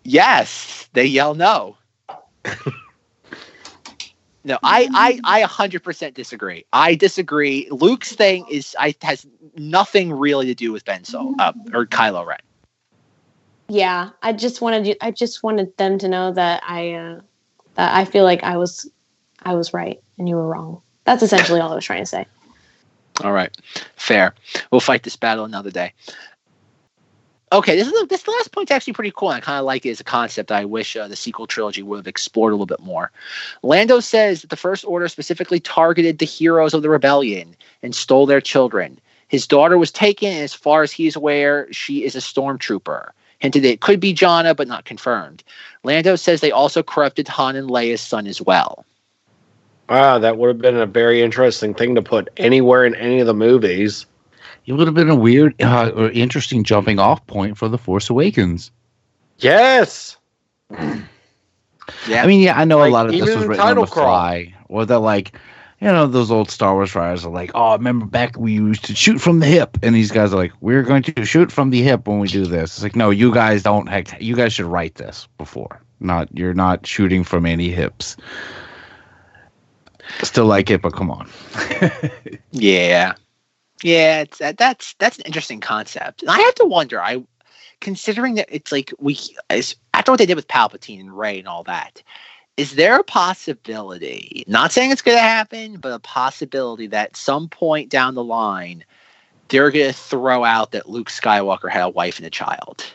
Yes, 0.05 0.89
they 0.93 1.05
yell 1.07 1.35
no. 1.35 1.77
no, 4.45 4.59
I, 4.63 4.89
I, 4.93 5.21
I 5.25 5.43
100% 5.43 6.15
disagree. 6.15 6.65
I 6.73 6.95
disagree. 6.95 7.69
Luke's 7.71 8.15
thing 8.15 8.47
is 8.51 8.77
I 8.79 8.95
has 9.03 9.27
nothing 9.57 10.13
really 10.13 10.47
to 10.47 10.55
do 10.55 10.73
with 10.73 10.85
Ben 10.85 11.05
Solo 11.05 11.35
uh, 11.39 11.53
or 11.73 11.87
Kylo 11.87 12.27
Ren. 12.27 12.39
yeah, 13.69 14.11
I 14.23 14.33
just 14.33 14.61
wanted 14.61 14.87
you. 14.87 14.97
I 15.01 15.13
just 15.13 15.43
wanted 15.43 15.77
them 15.77 15.99
to 15.99 16.09
know 16.09 16.33
that 16.33 16.63
I 16.67 16.93
uh, 16.93 17.21
that 17.75 17.95
I 17.95 18.05
feel 18.05 18.25
like 18.25 18.43
I 18.43 18.57
was 18.57 18.91
I 19.45 19.55
was 19.55 19.75
right 19.75 20.03
and 20.19 20.29
you 20.29 20.37
were 20.37 20.47
wrong. 20.47 20.81
That's 21.05 21.23
essentially 21.23 21.61
all 21.61 21.73
I 21.73 21.75
was 21.75 21.85
trying 21.85 22.03
to 22.03 22.07
say. 22.07 22.27
All 23.23 23.33
right, 23.33 23.55
fair. 23.97 24.35
We'll 24.71 24.81
fight 24.81 25.03
this 25.03 25.17
battle 25.17 25.45
another 25.45 25.71
day. 25.71 25.93
Okay, 27.53 27.77
this 27.77 27.87
is 27.87 28.09
this 28.09 28.27
last 28.27 28.51
point's 28.53 28.71
actually 28.71 28.95
pretty 28.95 29.13
cool. 29.15 29.31
And 29.31 29.37
I 29.37 29.41
kind 29.41 29.59
of 29.59 29.67
like 29.67 29.85
it 29.85 29.91
as 29.91 30.01
a 30.01 30.05
concept. 30.05 30.51
I 30.51 30.65
wish 30.65 30.97
uh, 30.97 31.07
the 31.07 31.17
sequel 31.17 31.47
trilogy 31.47 31.83
would 31.83 31.99
have 31.99 32.07
explored 32.07 32.53
a 32.53 32.57
little 32.57 32.65
bit 32.65 32.81
more. 32.81 33.11
Lando 33.63 34.01
says 34.01 34.41
that 34.41 34.49
the 34.49 34.57
First 34.57 34.87
Order 34.87 35.07
specifically 35.09 35.61
targeted 35.61 36.19
the 36.19 36.25
heroes 36.25 36.73
of 36.73 36.81
the 36.81 36.89
rebellion 36.89 37.55
and 37.83 37.95
stole 37.95 38.25
their 38.25 38.41
children. 38.41 38.99
His 39.29 39.47
daughter 39.47 39.77
was 39.77 39.93
taken, 39.93 40.33
and 40.33 40.43
as 40.43 40.55
far 40.55 40.83
as 40.83 40.93
he's 40.93 41.15
aware, 41.15 41.71
she 41.71 42.05
is 42.05 42.17
a 42.17 42.21
stormtrooper. 42.21 43.11
Hinted 43.39 43.67
it 43.67 43.81
could 43.81 44.01
be 44.01 44.15
Jannah, 44.15 44.55
but 44.55 44.69
not 44.69 44.87
confirmed. 44.87 45.45
Lando 45.85 46.17
says 46.17 46.41
they 46.41 46.53
also 46.53 46.83
corrupted 46.83 47.29
Han 47.29 47.57
and 47.57 47.69
Leia's 47.69 48.01
son 48.01 48.27
as 48.27 48.41
well. 48.41 48.87
Wow, 49.89 50.19
that 50.19 50.39
would 50.39 50.49
have 50.49 50.59
been 50.59 50.77
a 50.77 50.87
very 50.87 51.23
interesting 51.23 51.75
thing 51.75 51.95
to 51.97 52.03
put 52.03 52.29
anywhere 52.37 52.85
in 52.85 52.95
any 52.95 53.21
of 53.21 53.27
the 53.27 53.35
movies. 53.35 54.07
It 54.65 54.75
would 54.75 54.87
have 54.87 54.95
been 54.95 55.11
a 55.11 55.17
weird 55.17 55.61
uh, 55.61 55.91
or 55.95 56.11
interesting 56.11 56.63
jumping 56.65 56.99
off 56.99 57.27
point 57.27 57.59
for 57.59 57.69
the 57.69 57.79
Force 57.79 58.09
Awakens. 58.09 58.71
Yes. 59.39 60.17
Yeah. 62.09 62.23
I 62.23 62.27
mean, 62.27 62.41
yeah, 62.41 62.59
I 62.59 62.65
know 62.65 62.79
Like, 62.79 62.91
a 62.91 62.93
lot 62.93 63.07
of 63.07 63.13
this 63.13 63.23
was 63.23 63.31
in 63.31 63.49
written 63.49 63.61
on 63.61 63.67
title 63.67 63.85
the 63.85 63.91
crawl. 63.91 64.07
fly, 64.07 64.55
or 64.69 64.87
they're 64.87 64.99
like, 64.99 65.37
you 65.81 65.89
know, 65.89 66.07
those 66.07 66.31
old 66.31 66.49
Star 66.49 66.75
Wars 66.75 66.95
writers 66.95 67.25
are 67.27 67.33
like, 67.33 67.51
oh, 67.55 67.71
I 67.71 67.75
remember 67.75 68.07
back 68.07 68.37
we 68.39 68.53
used 68.53 68.85
to 68.85 68.95
shoot 68.95 69.21
from 69.21 69.41
the 69.41 69.47
hip, 69.47 69.79
and 69.83 69.95
these 69.95 70.13
guys 70.13 70.33
are 70.33 70.37
like, 70.37 70.53
we're 70.61 70.85
going 70.85 71.03
to 71.03 71.25
shoot 71.25 71.51
from 71.51 71.71
the 71.71 71.83
hip 71.83 72.07
when 72.07 72.21
we 72.21 72.29
do 72.29 72.47
this. 72.47 72.77
It's 72.77 72.83
like, 72.85 72.95
no, 72.95 73.11
you 73.11 73.35
guys 73.35 73.65
don't. 73.65 73.89
Heck, 73.89 74.21
you 74.23 74.37
guys 74.37 74.53
should 74.53 74.67
write 74.67 74.95
this 74.95 75.27
before. 75.39 75.83
Not 75.99 76.29
you're 76.33 76.55
not 76.55 76.87
shooting 76.87 77.25
from 77.25 77.47
any 77.47 77.71
hips. 77.71 78.17
Still 80.23 80.47
like 80.47 80.71
it, 80.71 80.83
but 80.83 80.95
come 80.95 81.11
on. 81.11 81.29
Yeah, 82.55 83.15
yeah, 83.83 84.21
it's 84.21 84.39
that, 84.39 84.59
that's 84.59 84.95
that's 84.95 85.19
an 85.19 85.25
interesting 85.25 85.61
concept, 85.61 86.23
and 86.23 86.31
I 86.31 86.39
have 86.39 86.55
to 86.57 86.65
wonder. 86.65 87.03
I 87.03 87.25
considering 87.81 88.35
that 88.35 88.47
it's 88.51 88.71
like 88.71 88.93
we 88.99 89.19
after 89.51 90.13
what 90.13 90.19
they 90.19 90.27
did 90.27 90.37
with 90.37 90.49
Palpatine 90.49 91.01
and 91.01 91.17
Rey 91.17 91.39
and 91.39 91.49
all 91.49 91.65
that, 91.65 92.03
is 92.57 92.77
there 92.77 92.99
a 92.99 93.05
possibility? 93.05 94.45
Not 94.47 94.71
saying 94.71 94.91
it's 94.91 95.03
going 95.03 95.17
to 95.17 95.23
happen, 95.23 95.77
but 95.77 95.93
a 95.93 95.99
possibility 95.99 96.87
that 96.89 97.17
some 97.17 97.49
point 97.49 97.89
down 97.89 98.15
the 98.15 98.25
line 98.25 98.85
they're 99.49 99.71
going 99.71 99.89
to 99.89 99.93
throw 99.93 100.45
out 100.45 100.71
that 100.73 100.89
Luke 100.89 101.11
Skywalker 101.11 101.71
had 101.71 101.83
a 101.83 101.89
wife 101.91 102.19
and 102.19 102.27
a 102.27 102.31
child. 102.31 102.87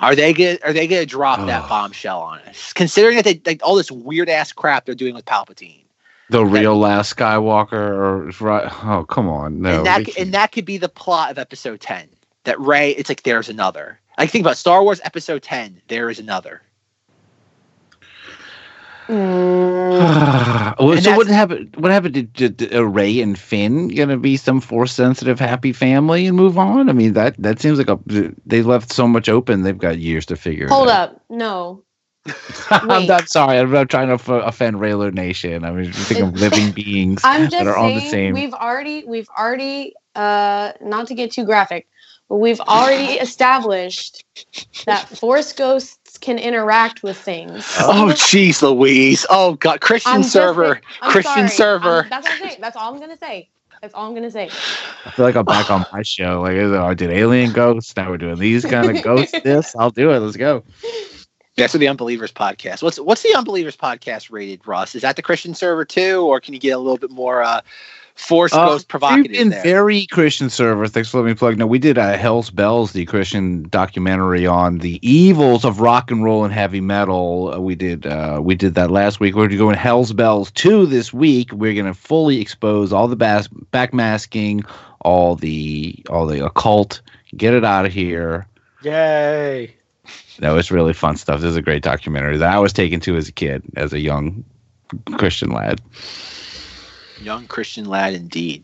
Are 0.00 0.14
they 0.14 0.32
gonna, 0.32 0.58
Are 0.64 0.72
they 0.72 0.86
going 0.88 1.02
to 1.02 1.06
drop 1.06 1.38
that 1.46 1.68
bombshell 1.68 2.20
on 2.20 2.40
us? 2.40 2.72
Considering 2.72 3.16
that 3.16 3.24
they 3.24 3.40
like 3.46 3.60
all 3.62 3.76
this 3.76 3.90
weird 3.90 4.28
ass 4.28 4.52
crap 4.52 4.84
they're 4.84 4.94
doing 4.94 5.14
with 5.14 5.24
Palpatine. 5.24 5.85
The 6.28 6.44
real 6.44 6.76
last 6.76 7.14
Skywalker, 7.14 7.72
or 7.72 8.30
right? 8.40 8.70
Oh, 8.84 9.04
come 9.04 9.28
on, 9.28 9.62
no. 9.62 9.78
and 9.78 9.86
that 9.86 10.18
and 10.18 10.34
that 10.34 10.52
could 10.52 10.64
be 10.64 10.76
the 10.76 10.88
plot 10.88 11.30
of 11.30 11.38
episode 11.38 11.80
10 11.80 12.08
that 12.46 12.58
rey 12.58 12.92
it's 12.92 13.10
like 13.10 13.24
there's 13.24 13.48
another 13.48 14.00
i 14.16 14.26
think 14.26 14.42
about 14.42 14.56
star 14.56 14.82
wars 14.82 15.00
episode 15.04 15.42
10 15.42 15.82
there 15.88 16.08
is 16.08 16.18
another 16.18 16.62
well, 19.08 21.00
so 21.00 21.16
what 21.16 21.28
happened? 21.28 21.76
What 21.76 21.92
happened 21.92 22.14
to, 22.14 22.24
to, 22.24 22.50
to 22.50 22.78
uh, 22.78 22.80
Rey 22.80 23.20
and 23.20 23.38
Finn? 23.38 23.86
Gonna 23.86 24.16
be 24.16 24.36
some 24.36 24.60
force 24.60 24.90
sensitive, 24.90 25.38
happy 25.38 25.72
family 25.72 26.26
and 26.26 26.36
move 26.36 26.58
on? 26.58 26.88
I 26.88 26.92
mean, 26.92 27.12
that 27.12 27.36
that 27.38 27.60
seems 27.60 27.78
like 27.78 27.88
a 27.88 28.00
they 28.44 28.62
left 28.62 28.92
so 28.92 29.06
much 29.06 29.28
open. 29.28 29.62
They've 29.62 29.78
got 29.78 29.98
years 29.98 30.26
to 30.26 30.34
figure. 30.34 30.66
hold 30.66 30.88
it 30.88 30.90
out. 30.90 31.10
up, 31.10 31.24
no. 31.30 31.84
I'm 32.70 32.88
Wait. 32.88 33.08
not 33.08 33.28
sorry. 33.28 33.58
I'm 33.58 33.70
not 33.70 33.88
trying 33.88 34.08
to 34.08 34.14
f- 34.14 34.28
offend 34.28 34.76
Reylo 34.76 35.12
Nation. 35.12 35.64
I 35.64 35.70
mean, 35.70 35.92
think 35.92 36.20
of 36.20 36.34
living 36.34 36.72
beings 36.74 37.20
I'm 37.24 37.42
that 37.42 37.50
just 37.50 37.66
are 37.66 37.76
on 37.76 37.94
the 37.94 38.00
same. 38.00 38.34
we've 38.34 38.54
already 38.54 39.04
we've 39.04 39.28
already 39.38 39.94
uh 40.14 40.72
not 40.80 41.06
to 41.08 41.14
get 41.14 41.30
too 41.32 41.44
graphic, 41.44 41.86
but 42.28 42.36
we've 42.36 42.60
already 42.60 43.14
established 43.20 44.24
that 44.86 45.08
force 45.08 45.52
ghosts 45.52 46.18
can 46.18 46.38
interact 46.38 47.02
with 47.02 47.16
things. 47.16 47.64
oh 47.80 48.08
jeez 48.14 48.62
louise 48.62 49.26
oh 49.30 49.54
god 49.54 49.80
christian 49.82 50.12
I'm 50.12 50.22
server 50.22 50.74
saying- 50.74 51.12
christian 51.12 51.48
sorry. 51.48 51.50
server 51.50 51.96
I'm- 52.00 52.08
that's 52.08 52.24
what 52.26 52.32
I'm 52.34 52.48
saying. 52.48 52.60
That's 52.60 52.76
all 52.76 52.94
I'm 52.94 53.00
gonna 53.00 53.16
say. 53.18 53.48
That's 53.82 53.92
all 53.94 54.08
I'm 54.08 54.14
gonna 54.14 54.30
say. 54.30 54.48
I 55.04 55.10
feel 55.10 55.26
like 55.26 55.36
I'm 55.36 55.44
back 55.44 55.70
on 55.70 55.84
my 55.92 56.00
show. 56.02 56.40
Like 56.40 56.56
oh, 56.56 56.82
I 56.82 56.94
did 56.94 57.10
alien 57.10 57.52
ghosts. 57.52 57.94
Now 57.94 58.08
we're 58.08 58.16
doing 58.16 58.36
these 58.38 58.64
kind 58.64 58.88
of 58.96 59.04
ghosts. 59.04 59.38
This 59.44 59.76
I'll 59.76 59.90
do 59.90 60.10
it. 60.12 60.18
Let's 60.20 60.38
go. 60.38 60.64
That's 61.56 61.72
for 61.72 61.78
the 61.78 61.88
unbelievers 61.88 62.32
podcast 62.32 62.82
what's 62.82 62.98
what's 63.00 63.22
the 63.22 63.34
unbelievers 63.34 63.76
podcast 63.76 64.30
rated 64.30 64.66
Ross? 64.66 64.94
is 64.94 65.02
that 65.02 65.16
the 65.16 65.22
christian 65.22 65.54
server 65.54 65.84
too 65.84 66.22
or 66.22 66.40
can 66.40 66.54
you 66.54 66.60
get 66.60 66.70
a 66.70 66.78
little 66.78 66.98
bit 66.98 67.10
more 67.10 67.42
uh 67.42 67.60
force 68.14 68.54
Uh, 68.54 68.64
ghost 68.66 68.88
provocative 68.88 69.30
We've 69.30 69.38
been 69.40 69.48
there 69.50 69.62
very 69.62 70.06
Christian 70.06 70.48
server. 70.48 70.88
Thanks 70.88 71.10
for 71.10 71.18
letting 71.18 71.32
me 71.32 71.34
plug. 71.34 71.58
No, 71.58 71.66
we 71.66 71.78
did 71.78 71.98
uh, 71.98 72.16
Hell's 72.16 72.48
Bells, 72.48 72.92
the 72.92 73.04
Christian 73.04 73.68
documentary 73.68 74.46
on 74.46 74.78
the 74.78 74.98
evils 75.06 75.66
of 75.66 75.80
rock 75.80 76.10
and 76.10 76.24
roll 76.24 76.42
and 76.42 76.50
heavy 76.50 76.80
metal. 76.80 77.52
Uh, 77.52 77.58
we 77.60 77.74
did 77.74 78.06
uh, 78.06 78.40
we 78.42 78.54
did 78.54 78.74
that 78.74 78.90
last 78.90 79.20
week. 79.20 79.34
We're 79.34 79.42
going 79.42 79.50
to 79.50 79.56
go 79.58 79.68
in 79.68 79.76
Hell's 79.76 80.14
Bells 80.14 80.50
two 80.52 80.86
this 80.86 81.12
week. 81.12 81.52
We're 81.52 81.74
going 81.74 81.84
to 81.84 81.92
fully 81.92 82.40
expose 82.40 82.90
all 82.90 83.06
the 83.06 83.16
bas- 83.16 83.48
backmasking, 83.70 84.66
all 85.02 85.36
the 85.36 86.02
all 86.08 86.24
the 86.26 86.42
occult. 86.42 87.02
Get 87.36 87.52
it 87.52 87.66
out 87.66 87.84
of 87.84 87.92
here. 87.92 88.46
Yay. 88.82 89.75
No, 90.40 90.56
it's 90.58 90.70
really 90.70 90.92
fun 90.92 91.16
stuff. 91.16 91.40
This 91.40 91.50
is 91.50 91.56
a 91.56 91.62
great 91.62 91.82
documentary 91.82 92.36
that 92.36 92.52
I 92.54 92.58
was 92.58 92.72
taken 92.72 93.00
to 93.00 93.16
as 93.16 93.28
a 93.28 93.32
kid, 93.32 93.62
as 93.76 93.92
a 93.92 94.00
young 94.00 94.44
Christian 95.16 95.50
lad. 95.50 95.80
young 97.22 97.46
christian 97.46 97.86
lad 97.86 98.12
indeed 98.14 98.62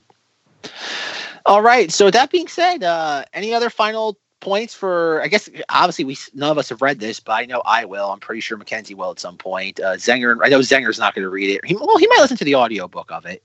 all 1.46 1.62
right 1.62 1.90
so 1.90 2.10
that 2.10 2.30
being 2.30 2.46
said 2.46 2.84
uh 2.84 3.24
any 3.32 3.54
other 3.54 3.70
final 3.70 4.18
points 4.40 4.74
for 4.74 5.22
i 5.22 5.26
guess 5.26 5.48
obviously 5.70 6.04
we 6.04 6.16
none 6.34 6.50
of 6.50 6.58
us 6.58 6.68
have 6.68 6.82
read 6.82 7.00
this 7.00 7.18
but 7.18 7.32
i 7.32 7.44
know 7.46 7.62
i 7.64 7.84
will 7.84 8.10
i'm 8.12 8.20
pretty 8.20 8.40
sure 8.40 8.56
mackenzie 8.58 8.94
will 8.94 9.10
at 9.10 9.18
some 9.18 9.36
point 9.38 9.80
uh 9.80 9.94
zenger 9.94 10.36
i 10.44 10.48
know 10.48 10.58
zenger's 10.60 10.98
not 10.98 11.14
going 11.14 11.22
to 11.24 11.30
read 11.30 11.48
it 11.50 11.64
he, 11.64 11.74
well 11.74 11.96
he 11.96 12.06
might 12.08 12.20
listen 12.20 12.36
to 12.36 12.44
the 12.44 12.54
audiobook 12.54 13.10
of 13.10 13.24
it 13.26 13.42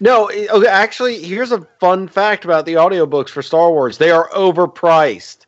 No, 0.00 0.28
it- 0.28 0.48
okay, 0.50 0.68
actually, 0.68 1.22
here's 1.22 1.52
a 1.52 1.60
fun 1.80 2.08
fact 2.08 2.44
about 2.44 2.64
the 2.66 2.74
audiobooks 2.74 3.28
for 3.28 3.42
Star 3.42 3.70
Wars. 3.70 3.98
They 3.98 4.10
are 4.10 4.30
overpriced. 4.30 5.45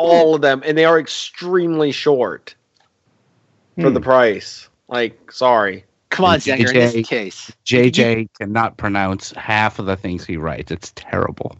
All 0.00 0.34
of 0.34 0.40
them, 0.42 0.62
and 0.64 0.76
they 0.76 0.84
are 0.84 0.98
extremely 0.98 1.92
short 1.92 2.54
for 3.80 3.88
Hmm. 3.88 3.94
the 3.94 4.00
price. 4.00 4.68
Like, 4.88 5.30
sorry. 5.32 5.84
come 6.10 6.24
on 6.24 6.34
And 6.34 6.42
zenger 6.42 6.68
in 6.70 6.74
this 6.74 6.94
JJ 6.96 7.04
case 7.06 7.52
JJ 7.64 8.28
cannot 8.38 8.76
pronounce 8.76 9.30
half 9.32 9.78
of 9.78 9.86
the 9.86 9.94
things 9.96 10.24
he 10.26 10.36
writes. 10.36 10.72
It's 10.72 10.92
terrible. 10.96 11.56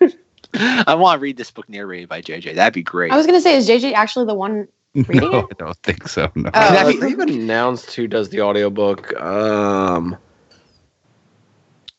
i 0.54 0.94
want 0.94 1.18
to 1.18 1.20
read 1.20 1.36
this 1.36 1.50
book 1.50 1.68
narrated 1.68 2.08
by 2.08 2.22
jj 2.22 2.54
that'd 2.54 2.72
be 2.72 2.82
great 2.84 3.10
I 3.10 3.16
was 3.16 3.26
gonna 3.26 3.40
say, 3.40 3.56
is 3.56 3.68
JJ 3.68 3.92
actually 3.94 4.26
the 4.26 4.34
one 4.34 4.68
reading 4.94 5.32
no, 5.32 5.38
it? 5.40 5.46
I 5.50 5.54
don't 5.64 5.76
think 5.78 6.06
so. 6.06 6.30
No. 6.36 6.50
Have 6.54 6.92
you 6.92 7.04
even 7.08 7.28
announced 7.28 7.92
who 7.96 8.06
does 8.06 8.28
the 8.28 8.40
audiobook? 8.42 9.12
Um, 9.20 10.16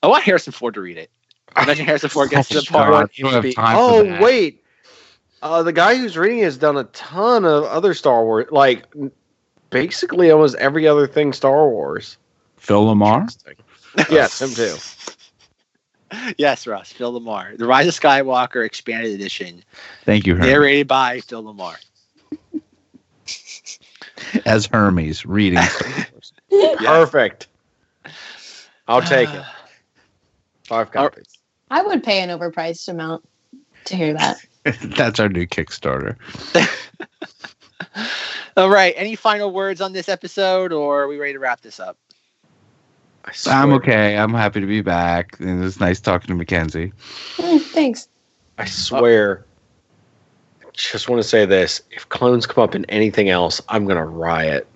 i 0.02 0.08
want 0.08 0.24
harrison 0.24 0.54
ford 0.54 0.74
to 0.76 0.82
read 0.82 0.98
it 0.98 1.10
imagine 1.58 1.86
harrison 1.92 2.10
ford 2.10 2.30
gets 2.30 2.48
to 2.50 2.62
the 2.62 2.66
part 2.68 2.90
God, 2.92 2.98
where 3.00 3.10
you 3.16 3.24
don't 3.26 3.34
have 3.34 3.44
speak- 3.44 3.56
time 3.58 3.76
for 3.78 3.82
Oh 3.82 4.24
wait, 4.24 4.64
uh, 5.46 5.64
the 5.64 5.74
guy 5.74 5.96
who's 5.96 6.18
reading 6.18 6.40
has 6.40 6.58
done 6.58 6.78
a 6.78 6.84
ton 6.86 7.46
of 7.46 7.64
other 7.66 7.94
Star 7.94 8.24
Wars, 8.24 8.48
like 8.52 8.86
basically 9.70 10.32
almost 10.32 10.56
every 10.56 10.88
other 10.88 11.08
thing 11.08 11.34
Star 11.34 11.70
Wars. 11.70 12.18
Phil 12.58 12.86
LaMarr. 12.86 13.36
Yes, 14.10 14.42
him 14.42 14.50
too. 14.50 14.76
yes 16.38 16.68
russ 16.68 16.92
phil 16.92 17.20
lamarr 17.20 17.58
the 17.58 17.66
rise 17.66 17.88
of 17.88 17.94
skywalker 17.94 18.66
expanded 18.66 19.12
edition 19.14 19.64
Thank 20.04 20.28
you, 20.28 20.36
Hermes. 20.36 20.48
narrated 20.50 20.88
by 20.88 21.20
phil 21.22 21.44
lamarr 21.44 21.76
As 24.46 24.66
Hermes 24.68 25.26
reading. 25.26 25.60
Star 25.62 26.08
Wars. 26.12 26.34
Perfect. 26.86 27.48
I'll 28.88 29.02
take 29.02 29.30
it. 29.30 29.44
Five 30.64 30.92
copies. 30.92 31.26
I 31.70 31.82
would 31.82 32.04
pay 32.04 32.22
an 32.22 32.30
overpriced 32.30 32.88
amount 32.88 33.28
to 33.86 33.95
hear 33.95 34.14
that. 34.14 34.38
That's 34.82 35.20
our 35.20 35.30
new 35.30 35.45
Kickstarter. 35.45 36.16
All 38.57 38.70
right. 38.70 38.94
Any 38.98 39.16
final 39.16 39.52
words 39.52 39.82
on 39.82 39.94
this 39.94 40.10
episode, 40.10 40.72
or 40.72 41.03
are 41.03 41.07
we 41.07 41.18
ready 41.18 41.34
to 41.34 41.40
wrap 41.40 41.62
this 41.62 41.80
up? 41.80 41.98
I 43.26 43.32
I'm 43.48 43.74
okay. 43.74 44.18
I'm 44.18 44.34
happy 44.34 44.62
to 44.62 44.68
be 44.68 44.82
back. 44.82 45.40
And 45.40 45.64
it's 45.64 45.80
nice 45.80 45.99
talking 45.99 46.28
to 46.28 46.36
Mackenzie. 46.36 46.94
Mm, 47.38 47.62
thanks. 47.62 48.07
I 48.57 48.66
swear. 48.66 49.45
I 50.62 50.66
just 50.74 51.10
want 51.10 51.22
to 51.22 51.28
say 51.28 51.45
this: 51.45 51.82
if 51.91 52.07
clones 52.10 52.45
come 52.45 52.64
up 52.64 52.76
in 52.76 52.86
anything 52.86 53.30
else, 53.30 53.62
I'm 53.70 53.86
gonna 53.86 54.06
riot. 54.06 54.68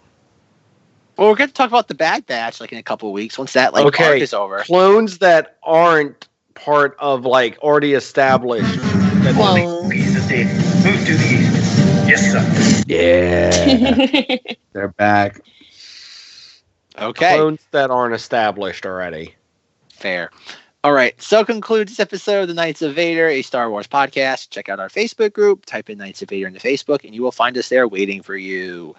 Well, 1.19 1.27
we're 1.27 1.35
going 1.35 1.49
to 1.49 1.53
talk 1.53 1.67
about 1.67 1.89
the 1.89 1.95
Bad 1.95 2.25
Batch 2.27 2.61
like 2.61 2.71
in 2.71 2.77
a 2.77 2.83
couple 2.83 3.09
of 3.09 3.13
weeks 3.13 3.37
once 3.37 3.51
that 3.51 3.73
like 3.73 3.85
Okay. 3.87 4.05
arc 4.05 4.21
is 4.21 4.33
over. 4.33 4.59
Clones 4.59 5.17
that 5.17 5.57
aren't 5.63 6.29
part 6.55 6.95
of 6.97 7.25
like 7.25 7.59
already 7.59 7.93
established. 7.93 8.88
Clones. 9.33 10.23
Steve. 10.29 10.47
Move 10.85 11.05
to 11.05 11.15
the 11.15 11.25
east. 11.25 11.79
Yes, 12.07 12.31
sir. 12.31 12.83
Yeah. 12.87 14.37
They're 14.73 14.89
back. 14.89 15.41
Okay. 16.97 17.35
Clones 17.35 17.61
that 17.71 17.89
aren't 17.91 18.13
established 18.13 18.85
already. 18.85 19.35
Fair. 19.91 20.29
All 20.83 20.93
right. 20.93 21.19
So 21.21 21.43
concludes 21.43 21.91
this 21.91 21.99
episode 21.99 22.43
of 22.43 22.47
the 22.47 22.53
Knights 22.53 22.81
of 22.81 22.93
Vader, 22.95 23.27
a 23.27 23.41
Star 23.41 23.69
Wars 23.69 23.87
podcast. 23.87 24.49
Check 24.51 24.69
out 24.69 24.79
our 24.79 24.87
Facebook 24.87 25.33
group. 25.33 25.65
Type 25.65 25.89
in 25.89 25.97
Knights 25.97 26.21
of 26.21 26.29
Vader 26.29 26.47
into 26.47 26.59
Facebook, 26.59 27.03
and 27.03 27.13
you 27.13 27.21
will 27.21 27.31
find 27.31 27.57
us 27.57 27.69
there 27.69 27.87
waiting 27.87 28.21
for 28.21 28.37
you. 28.37 28.95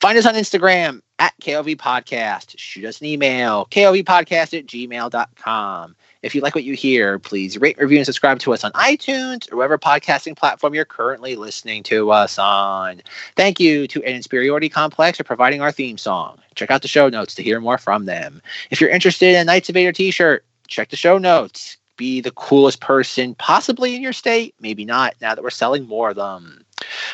Find 0.00 0.18
us 0.18 0.26
on 0.26 0.34
Instagram 0.34 1.00
at 1.18 1.32
KOV 1.40 1.76
Podcast. 1.76 2.54
Shoot 2.58 2.84
us 2.84 3.00
an 3.00 3.06
email, 3.06 3.66
KOVpodcast 3.70 4.58
at 4.58 4.66
gmail.com. 4.66 5.96
If 6.24 6.34
you 6.34 6.40
like 6.40 6.54
what 6.54 6.64
you 6.64 6.72
hear, 6.72 7.18
please 7.18 7.58
rate, 7.58 7.76
review, 7.76 7.98
and 7.98 8.06
subscribe 8.06 8.38
to 8.40 8.54
us 8.54 8.64
on 8.64 8.72
iTunes 8.72 9.52
or 9.52 9.56
whatever 9.56 9.76
podcasting 9.76 10.34
platform 10.34 10.72
you're 10.72 10.86
currently 10.86 11.36
listening 11.36 11.82
to 11.82 12.12
us 12.12 12.38
on. 12.38 13.02
Thank 13.36 13.60
you 13.60 13.86
to 13.88 14.02
An 14.04 14.16
Inferiority 14.16 14.70
Complex 14.70 15.18
for 15.18 15.24
providing 15.24 15.60
our 15.60 15.70
theme 15.70 15.98
song. 15.98 16.38
Check 16.54 16.70
out 16.70 16.80
the 16.80 16.88
show 16.88 17.10
notes 17.10 17.34
to 17.34 17.42
hear 17.42 17.60
more 17.60 17.76
from 17.76 18.06
them. 18.06 18.40
If 18.70 18.80
you're 18.80 18.88
interested 18.88 19.34
in 19.34 19.42
a 19.42 19.44
Knights 19.44 19.68
of 19.68 19.74
Vader 19.74 19.92
t 19.92 20.10
shirt, 20.10 20.46
check 20.66 20.88
the 20.88 20.96
show 20.96 21.18
notes. 21.18 21.76
Be 21.98 22.22
the 22.22 22.30
coolest 22.30 22.80
person 22.80 23.34
possibly 23.34 23.94
in 23.94 24.00
your 24.00 24.14
state. 24.14 24.54
Maybe 24.58 24.86
not 24.86 25.14
now 25.20 25.34
that 25.34 25.44
we're 25.44 25.50
selling 25.50 25.86
more 25.86 26.08
of 26.08 26.16
them. 26.16 26.64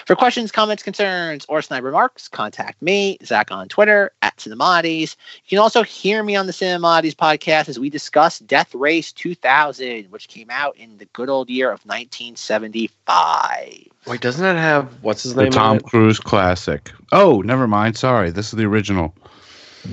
For 0.07 0.17
questions, 0.17 0.53
comments, 0.53 0.83
concerns, 0.83 1.45
or 1.49 1.63
snide 1.63 1.83
remarks, 1.83 2.29
contact 2.29 2.81
me, 2.83 3.19
Zach, 3.25 3.51
on 3.51 3.69
Twitter 3.69 4.13
at 4.23 4.37
Cinemodities. 4.37 5.17
You 5.45 5.51
can 5.51 5.59
also 5.59 5.83
hear 5.83 6.23
me 6.23 6.37
on 6.37 6.47
the 6.47 6.53
Cinemodities 6.53 7.15
podcast 7.15 7.69
as 7.69 7.79
we 7.79 7.91
discuss 7.91 8.39
Death 8.41 8.75
Race 8.75 9.13
2000, 9.13 10.07
which 10.11 10.29
came 10.29 10.51
out 10.51 10.77
in 10.77 10.97
the 10.99 11.05
good 11.07 11.29
old 11.29 11.49
year 11.51 11.71
of 11.71 11.81
1975. 11.87 13.87
Wait, 14.07 14.21
doesn't 14.21 14.43
that 14.43 14.57
have 14.57 15.03
what's 15.03 15.23
his 15.23 15.35
The 15.35 15.45
name? 15.45 15.53
Tom? 15.53 15.81
Cruise 15.81 16.19
classic. 16.19 16.91
Oh, 17.13 17.41
never 17.43 17.67
mind. 17.69 17.97
Sorry. 17.97 18.31
This 18.31 18.47
is 18.47 18.53
the 18.53 18.65
original. 18.65 19.15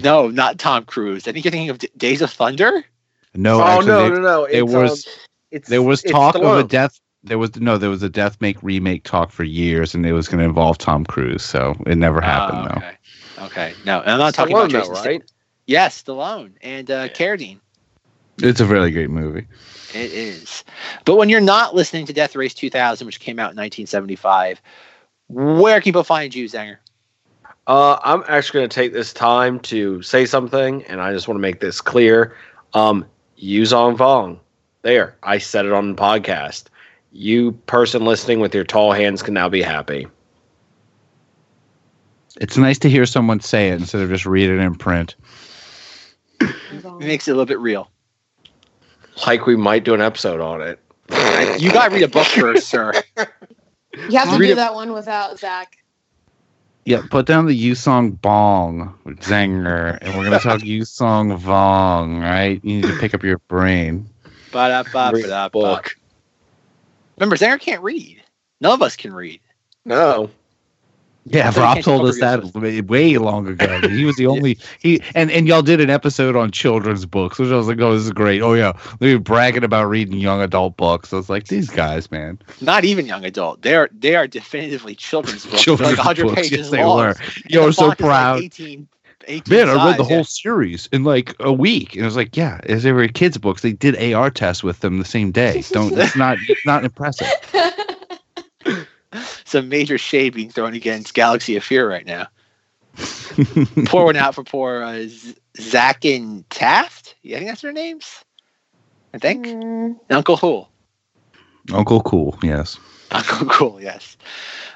No, 0.03 0.27
not 0.29 0.57
Tom 0.59 0.85
Cruise. 0.85 1.27
I 1.27 1.31
think 1.31 1.45
you're 1.45 1.51
thinking 1.51 1.69
of 1.69 1.77
D- 1.79 1.89
Days 1.97 2.21
of 2.21 2.31
Thunder. 2.31 2.83
No, 3.35 3.61
oh 3.61 3.63
actually, 3.63 3.87
no, 3.87 4.03
they- 4.03 4.09
no, 4.09 4.21
no! 4.21 4.47
there 4.47 4.63
It's, 4.63 4.73
was 4.73 5.07
um, 5.07 5.13
it's, 5.51 5.69
there 5.69 5.81
was 5.81 6.01
talk 6.01 6.35
of 6.35 6.43
a 6.43 6.63
death. 6.63 6.99
There 7.27 7.37
was 7.37 7.55
no, 7.57 7.77
there 7.77 7.89
was 7.89 8.03
a 8.03 8.09
death 8.09 8.37
make 8.41 8.61
remake 8.63 9.03
talk 9.03 9.31
for 9.31 9.43
years, 9.43 9.93
and 9.93 10.05
it 10.05 10.13
was 10.13 10.27
going 10.27 10.39
to 10.39 10.45
involve 10.45 10.77
Tom 10.77 11.05
Cruise. 11.05 11.43
So 11.43 11.75
it 11.85 11.97
never 11.97 12.21
happened 12.21 12.59
Oh, 12.59 12.67
though. 12.69 12.77
okay. 12.77 12.97
Okay. 13.71 13.73
No, 13.85 14.01
and 14.01 14.11
I'm 14.11 14.19
not 14.19 14.33
talking 14.33 14.55
about 14.55 14.71
though, 14.71 14.79
Jason 14.79 14.95
Statham. 14.95 15.11
right? 15.11 15.23
Yes, 15.65 16.01
Stallone 16.03 16.51
and 16.61 16.89
uh, 16.89 17.09
Carradine. 17.09 17.59
It's 18.39 18.59
a 18.59 18.65
really 18.65 18.91
great 18.91 19.09
movie. 19.09 19.45
It 19.93 20.11
is. 20.11 20.63
But 21.05 21.15
when 21.15 21.29
you're 21.29 21.41
not 21.41 21.73
listening 21.75 22.05
to 22.07 22.13
Death 22.13 22.35
Race 22.35 22.53
2000, 22.53 23.05
which 23.05 23.19
came 23.19 23.39
out 23.39 23.51
in 23.51 23.57
1975, 23.57 24.61
where 25.29 25.75
can 25.79 25.83
people 25.83 26.03
find 26.03 26.33
you, 26.33 26.45
Zanger? 26.45 26.77
Uh, 27.67 27.97
I'm 28.03 28.23
actually 28.27 28.59
going 28.59 28.69
to 28.69 28.75
take 28.75 28.93
this 28.93 29.11
time 29.11 29.59
to 29.61 30.01
say 30.01 30.25
something, 30.25 30.83
and 30.85 31.01
I 31.01 31.11
just 31.13 31.27
want 31.27 31.37
to 31.37 31.41
make 31.41 31.59
this 31.59 31.81
clear. 31.81 32.35
Um, 32.73 33.05
Yuuzhan 33.41 33.97
Vong, 33.97 34.39
there, 34.83 35.17
I 35.23 35.37
said 35.37 35.65
it 35.65 35.73
on 35.73 35.95
the 35.95 36.01
podcast. 36.01 36.65
You 37.17 37.53
person 37.65 38.05
listening 38.05 38.39
with 38.41 38.53
your 38.53 38.63
tall 38.63 38.91
hands 38.91 39.23
can 39.23 39.33
now 39.33 39.49
be 39.49 39.63
happy. 39.63 40.05
It's 42.39 42.57
nice 42.57 42.77
to 42.79 42.89
hear 42.91 43.07
someone 43.07 43.39
say 43.39 43.69
it 43.69 43.73
instead 43.81 44.01
of 44.01 44.09
just 44.09 44.27
read 44.27 44.51
it 44.51 44.59
in 44.59 44.75
print. 44.75 45.15
It 46.39 46.99
makes 46.99 47.27
it 47.27 47.31
a 47.31 47.33
little 47.33 47.47
bit 47.47 47.57
real. 47.57 47.89
Like 49.25 49.47
we 49.47 49.55
might 49.55 49.83
do 49.83 49.95
an 49.95 50.01
episode 50.01 50.39
on 50.39 50.61
it. 50.61 50.79
You 51.59 51.71
got 51.71 51.87
to 51.89 51.95
read 51.95 52.03
a 52.03 52.07
book 52.07 52.27
first, 52.27 52.67
sir. 52.67 52.93
You 53.17 54.19
have 54.19 54.29
to 54.29 54.37
Read 54.37 54.47
do 54.47 54.51
it- 54.53 54.55
that 54.57 54.75
one 54.75 54.93
without 54.93 55.39
Zach. 55.39 55.75
Yeah, 56.85 57.01
put 57.09 57.25
down 57.25 57.47
the 57.47 57.59
Yuuzhan 57.59 58.19
Vong 58.19 58.93
with 59.03 59.19
Zanger, 59.21 59.97
and 60.01 60.15
we're 60.15 60.23
gonna 60.25 60.39
talk 60.39 60.59
Yuuzhan 60.61 61.37
Vong. 61.39 62.21
Right? 62.21 62.63
You 62.63 62.75
need 62.81 62.83
to 62.83 62.97
pick 62.99 63.15
up 63.15 63.23
your 63.23 63.39
brain. 63.39 64.07
Ba-da-ba-ba-da-ba. 64.51 65.49
Book. 65.49 65.95
Remember, 67.17 67.35
Zanger 67.35 67.59
can't 67.59 67.81
read. 67.81 68.21
None 68.61 68.71
of 68.73 68.81
us 68.81 68.95
can 68.95 69.13
read. 69.13 69.39
No. 69.85 70.29
Yeah, 71.29 71.49
So 71.49 71.59
Rob 71.61 71.81
told 71.81 72.05
us 72.07 72.17
that 72.21 72.41
way, 72.55 72.79
way 72.79 73.17
long 73.17 73.47
ago. 73.47 73.81
He 73.89 74.05
was 74.05 74.15
the 74.15 74.27
only 74.27 74.57
he 74.79 75.01
and 75.13 75.29
and 75.29 75.45
y'all 75.45 75.61
did 75.61 75.81
an 75.81 75.89
episode 75.89 76.37
on 76.37 76.51
children's 76.51 77.05
books, 77.05 77.37
which 77.37 77.49
I 77.49 77.55
was 77.57 77.67
like, 77.67 77.81
oh, 77.81 77.93
this 77.93 78.03
is 78.03 78.11
great. 78.13 78.41
Oh 78.41 78.53
yeah, 78.53 78.71
they 78.99 79.13
were 79.13 79.19
bragging 79.19 79.65
about 79.65 79.89
reading 79.89 80.17
young 80.19 80.41
adult 80.41 80.77
books. 80.77 81.11
I 81.11 81.17
was 81.17 81.29
like, 81.29 81.47
these 81.47 81.69
guys, 81.69 82.09
man, 82.11 82.39
Not 82.61 82.85
even 82.85 83.05
young 83.05 83.25
adult. 83.25 83.61
They 83.61 83.75
are 83.75 83.89
they 83.91 84.15
are 84.15 84.25
definitively 84.25 84.95
children's 84.95 85.43
books. 85.45 85.51
They're 85.51 85.75
children's 85.75 85.97
like 85.97 86.05
100 86.05 86.23
books. 86.27 86.35
pages 86.43 86.57
Yes, 86.59 86.69
they 86.69 86.83
long. 86.85 86.97
were. 86.97 87.15
And 87.43 87.45
Yo, 87.49 87.71
so 87.71 87.89
font 87.89 87.99
is 87.99 88.05
like 88.05 88.09
proud. 88.09 88.41
18, 88.43 88.87
18 89.27 89.57
Man, 89.57 89.69
I 89.69 89.85
read 89.85 89.97
the 89.97 90.03
size, 90.03 90.11
whole 90.11 90.23
series 90.23 90.89
in 90.91 91.03
like 91.03 91.35
a 91.39 91.51
week, 91.51 91.95
and 91.95 92.03
I 92.03 92.05
was 92.05 92.15
like, 92.15 92.35
yeah, 92.35 92.59
as 92.63 92.83
they 92.83 92.91
were 92.91 93.07
kids' 93.07 93.37
books, 93.37 93.61
they 93.61 93.73
did 93.73 94.13
AR 94.13 94.29
tests 94.29 94.63
with 94.63 94.79
them 94.79 94.99
the 94.99 95.05
same 95.05 95.31
day. 95.31 95.63
Don't 95.71 95.95
it's 95.97 96.15
not 96.15 96.37
it's 96.47 96.65
not 96.65 96.83
impressive. 96.83 97.27
Some 99.45 99.69
major 99.69 99.97
shade 99.97 100.33
being 100.33 100.49
thrown 100.49 100.73
against 100.73 101.13
Galaxy 101.13 101.55
of 101.55 101.63
Fear 101.63 101.89
right 101.89 102.05
now. 102.05 102.27
pour 103.85 104.05
one 104.05 104.15
out 104.15 104.35
for 104.35 104.43
poor 104.43 104.81
uh, 104.83 105.07
Zach 105.59 106.03
and 106.05 106.49
Tash. 106.49 107.15
Yeah, 107.21 107.37
I 107.37 107.39
think 107.39 107.51
that's 107.51 107.61
their 107.61 107.71
names. 107.71 108.23
I 109.13 109.19
think. 109.19 109.47
Mm, 109.47 109.99
Uncle 110.09 110.37
Hoole. 110.37 110.69
Uncle 111.73 112.01
Cool, 112.01 112.37
yes. 112.43 112.79
Uncle 113.11 113.47
Cool, 113.47 113.81
yes. 113.81 114.17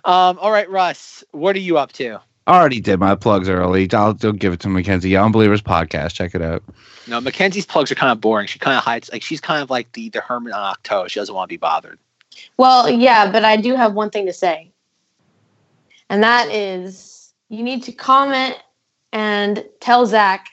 Um, 0.03 0.37
all 0.39 0.51
right, 0.51 0.69
Russ, 0.69 1.23
what 1.31 1.55
are 1.55 1.59
you 1.59 1.77
up 1.77 1.91
to? 1.93 2.19
I 2.51 2.59
already 2.59 2.81
did 2.81 2.99
my 2.99 3.15
plugs 3.15 3.47
early. 3.47 3.87
I'll, 3.93 4.17
I'll 4.21 4.33
give 4.33 4.51
it 4.51 4.59
to 4.59 4.67
Mackenzie. 4.67 5.11
Yeah, 5.11 5.23
Unbelievers 5.23 5.61
podcast. 5.61 6.15
Check 6.15 6.35
it 6.35 6.41
out. 6.41 6.61
No, 7.07 7.21
Mackenzie's 7.21 7.65
plugs 7.65 7.89
are 7.93 7.95
kind 7.95 8.11
of 8.11 8.19
boring. 8.19 8.45
She 8.45 8.59
kind 8.59 8.77
of 8.77 8.83
hides, 8.83 9.09
like 9.09 9.23
she's 9.23 9.39
kind 9.39 9.63
of 9.63 9.69
like 9.69 9.89
the 9.93 10.09
the 10.09 10.19
hermit 10.19 10.51
on 10.51 10.75
Ahch-To. 10.75 11.07
She 11.07 11.17
doesn't 11.21 11.33
want 11.33 11.47
to 11.47 11.53
be 11.53 11.57
bothered. 11.57 11.97
Well, 12.57 12.89
yeah, 12.89 13.31
but 13.31 13.45
I 13.45 13.55
do 13.55 13.73
have 13.75 13.93
one 13.93 14.09
thing 14.09 14.25
to 14.25 14.33
say. 14.33 14.69
And 16.09 16.21
that 16.23 16.49
is 16.51 17.31
you 17.47 17.63
need 17.63 17.83
to 17.83 17.93
comment 17.93 18.57
and 19.13 19.63
tell 19.79 20.05
Zach 20.05 20.47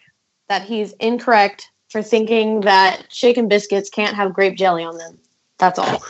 that 0.48 0.62
he's 0.62 0.92
incorrect 1.00 1.68
for 1.88 2.00
thinking 2.00 2.60
that 2.60 3.08
chicken 3.08 3.48
biscuits 3.48 3.90
can't 3.90 4.14
have 4.14 4.32
grape 4.32 4.56
jelly 4.56 4.84
on 4.84 4.98
them. 4.98 5.18
That's 5.58 5.80
all. 5.80 6.04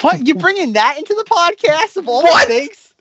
What 0.00 0.24
you 0.28 0.36
bringing 0.36 0.74
that 0.74 0.96
into 0.96 1.14
the 1.14 1.24
podcast 1.24 1.96
of 1.96 2.06
all 2.06 2.22
the 2.22 2.44
things? 2.46 2.91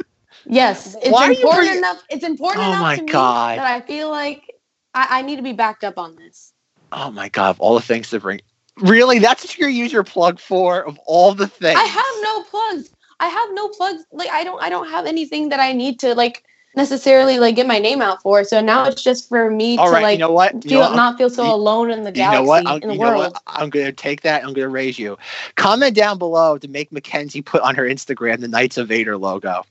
Yes, 0.46 0.96
it's 1.02 1.10
Why 1.10 1.28
are 1.28 1.32
you 1.32 1.42
important 1.42 1.78
enough. 1.78 2.04
It's 2.10 2.24
important 2.24 2.66
Oh 2.66 2.70
enough 2.70 2.96
to 2.98 3.02
me 3.04 3.12
that 3.12 3.60
I 3.60 3.82
feel 3.82 4.10
like 4.10 4.54
I, 4.94 5.20
I 5.20 5.22
need 5.22 5.38
to 5.38 5.42
be 5.44 5.54
backed 5.54 5.84
up 5.84 5.98
on 5.98 6.16
this. 6.16 6.54
Oh 6.92 7.12
my 7.12 7.30
god, 7.30 7.56
all 7.60 7.76
the 7.76 7.82
things 7.82 8.10
to 8.10 8.20
bring. 8.20 8.42
Really, 8.78 9.20
that's 9.20 9.44
what 9.44 9.58
you're 9.58 9.68
gonna 9.70 9.78
use 9.78 9.94
your 9.94 10.04
plug 10.04 10.40
for? 10.40 10.86
Of 10.86 11.00
all 11.06 11.34
the 11.34 11.48
things, 11.48 11.80
I 11.80 11.84
have 11.84 12.16
no 12.24 12.44
plugs. 12.44 12.90
I 13.20 13.28
have 13.28 13.50
no 13.54 13.68
plugs. 13.70 14.04
Like 14.12 14.30
I 14.30 14.44
don't. 14.44 14.62
I 14.62 14.70
don't 14.70 14.90
have 14.90 15.06
anything 15.06 15.50
that 15.50 15.60
I 15.60 15.74
need 15.74 16.00
to 16.00 16.16
like 16.16 16.44
necessarily 16.76 17.38
like 17.38 17.56
get 17.56 17.68
my 17.68 17.80
name 17.80 18.02
out 18.02 18.22
for. 18.22 18.44
So 18.44 18.62
now 18.62 18.86
it's 18.86 19.04
just 19.04 19.28
for 19.30 19.52
me 19.52 19.78
All 19.78 19.88
to 19.88 19.92
right, 19.92 20.04
like 20.04 20.14
you 20.14 20.20
know 20.20 20.32
what? 20.32 20.54
You 20.56 20.62
feel 20.62 20.80
know 20.90 20.96
not 20.96 21.18
feel 21.18 21.30
so 21.30 21.44
you- 21.46 21.54
alone 21.54 21.92
in 21.92 22.04
the 22.04 22.10
You 22.10 22.16
galaxy 22.16 22.42
know 22.42 22.48
what? 22.48 22.68
I'm, 22.68 22.82
in 22.82 22.88
the 22.88 22.94
you 22.96 23.00
know 23.00 23.10
world. 23.12 23.34
what? 23.34 23.44
I'm 23.48 23.70
gonna 23.70 23.92
take 23.92 24.22
that. 24.22 24.44
I'm 24.44 24.54
gonna 24.54 24.70
raise 24.70 24.98
you. 24.98 25.18
Comment 25.56 25.96
down 25.96 26.18
below 26.18 26.58
to 26.58 26.68
make 26.68 26.92
Mackenzie 26.92 27.42
put 27.42 27.62
on 27.62 27.76
her 27.76 27.84
Instagram 27.84 28.40
the 28.40 28.48
Knights 28.48 28.78
of 28.78 28.88
Vader 28.88 29.18
logo. 29.18 29.64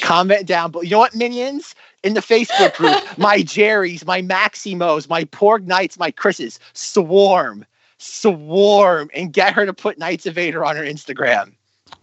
Comment 0.00 0.46
down 0.46 0.70
below. 0.70 0.82
You 0.82 0.90
know 0.90 0.98
what, 0.98 1.14
minions? 1.14 1.74
In 2.02 2.14
the 2.14 2.20
Facebook 2.20 2.74
group, 2.76 2.96
my 3.18 3.42
Jerry's, 3.42 4.04
my 4.06 4.22
Maximos, 4.22 5.08
my 5.08 5.24
Porg 5.24 5.66
Knights, 5.66 5.98
my 5.98 6.10
Chris's, 6.10 6.60
swarm, 6.72 7.64
swarm, 7.98 9.10
and 9.14 9.32
get 9.32 9.52
her 9.54 9.66
to 9.66 9.72
put 9.72 9.98
Knights 9.98 10.26
of 10.26 10.34
Vader 10.34 10.64
on 10.64 10.76
her 10.76 10.84
Instagram. 10.84 11.52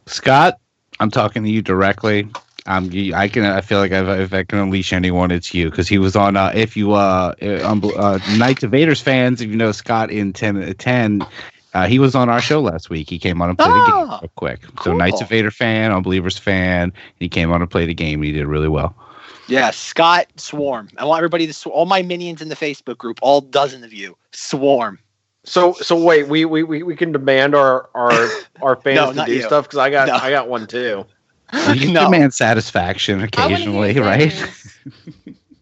Scott, 0.06 0.60
I'm 1.00 1.12
talking 1.12 1.44
to 1.44 1.50
you 1.50 1.62
directly. 1.62 2.28
Um, 2.66 2.92
you- 2.92 3.14
I 3.14 3.28
can. 3.28 3.44
I 3.46 3.62
feel 3.62 3.80
like 3.80 3.92
I've, 3.92 4.08
if 4.22 4.34
I 4.34 4.44
can 4.44 4.60
unleash 4.60 4.94
anyone, 4.94 5.32
it's 5.32 5.54
you 5.54 5.70
because 5.70 5.88
he 5.88 5.98
was 5.98 6.16
on. 6.16 6.38
Uh, 6.38 6.52
if 6.56 6.78
you 6.78 6.94
uh, 6.94 7.34
uh, 7.42 7.60
um, 7.64 7.84
uh, 7.98 8.20
Knights 8.38 8.64
of 8.64 8.72
Vader's 8.72 9.02
fans, 9.02 9.42
if 9.42 9.50
you 9.50 9.58
know 9.58 9.72
Scott 9.74 10.12
in 10.12 10.32
10, 10.34 10.74
10 10.76 11.26
uh, 11.74 11.88
he 11.88 12.00
was 12.00 12.16
on 12.16 12.30
our 12.30 12.42
show 12.42 12.62
last 12.62 12.90
week. 12.90 13.10
He 13.10 13.18
came 13.20 13.42
on 13.42 13.50
and 13.50 13.58
played 13.58 13.70
a 13.70 13.74
game 13.74 14.08
Oh, 14.10 14.20
real 14.22 14.32
quick. 14.36 14.62
So 14.64 14.70
cool. 14.76 14.98
Knights 14.98 15.22
of 15.22 15.30
Vader 15.30 15.52
fan, 15.52 15.92
Unbelievers 15.92 16.38
fan. 16.38 16.94
He 17.20 17.28
came 17.30 17.52
on 17.52 17.62
and 17.62 17.70
played 17.70 17.90
a 17.90 17.94
game. 17.94 18.20
and 18.20 18.26
He 18.26 18.32
did 18.32 18.46
really 18.48 18.68
well. 18.68 18.96
Yeah, 19.48 19.72
Scott 19.72 20.28
Swarm. 20.38 20.90
I 20.98 21.06
want 21.06 21.20
everybody 21.20 21.48
to 21.48 21.54
sw- 21.54 21.68
all 21.68 21.86
my 21.86 22.02
minions 22.02 22.42
in 22.42 22.50
the 22.50 22.56
Facebook 22.56 22.98
group, 22.98 23.20
all 23.22 23.42
dozen 23.42 23.84
of 23.84 23.92
you, 23.92 24.16
swarm. 24.32 25.00
So 25.44 25.74
so 25.74 26.02
wait, 26.02 26.28
we 26.30 26.46
we, 26.46 26.64
we, 26.64 26.84
we 26.84 26.96
can 26.96 27.12
demand 27.12 27.54
our 27.54 27.90
our 27.94 28.12
our 28.62 28.76
fans 28.78 28.96
No, 29.18 29.26
to 29.26 29.26
do 29.26 29.36
you. 29.36 29.42
stuff 29.42 29.66
because 29.66 29.80
I 29.80 29.90
got 29.90 30.08
No. 30.08 30.16
I 30.16 30.30
got 30.30 30.48
one 30.48 30.66
too. 30.68 31.06
You 31.54 31.76
can 31.82 31.94
No. 31.94 32.06
demand 32.06 32.34
satisfaction 32.34 33.22
occasionally, 33.22 34.00
right? 34.00 34.34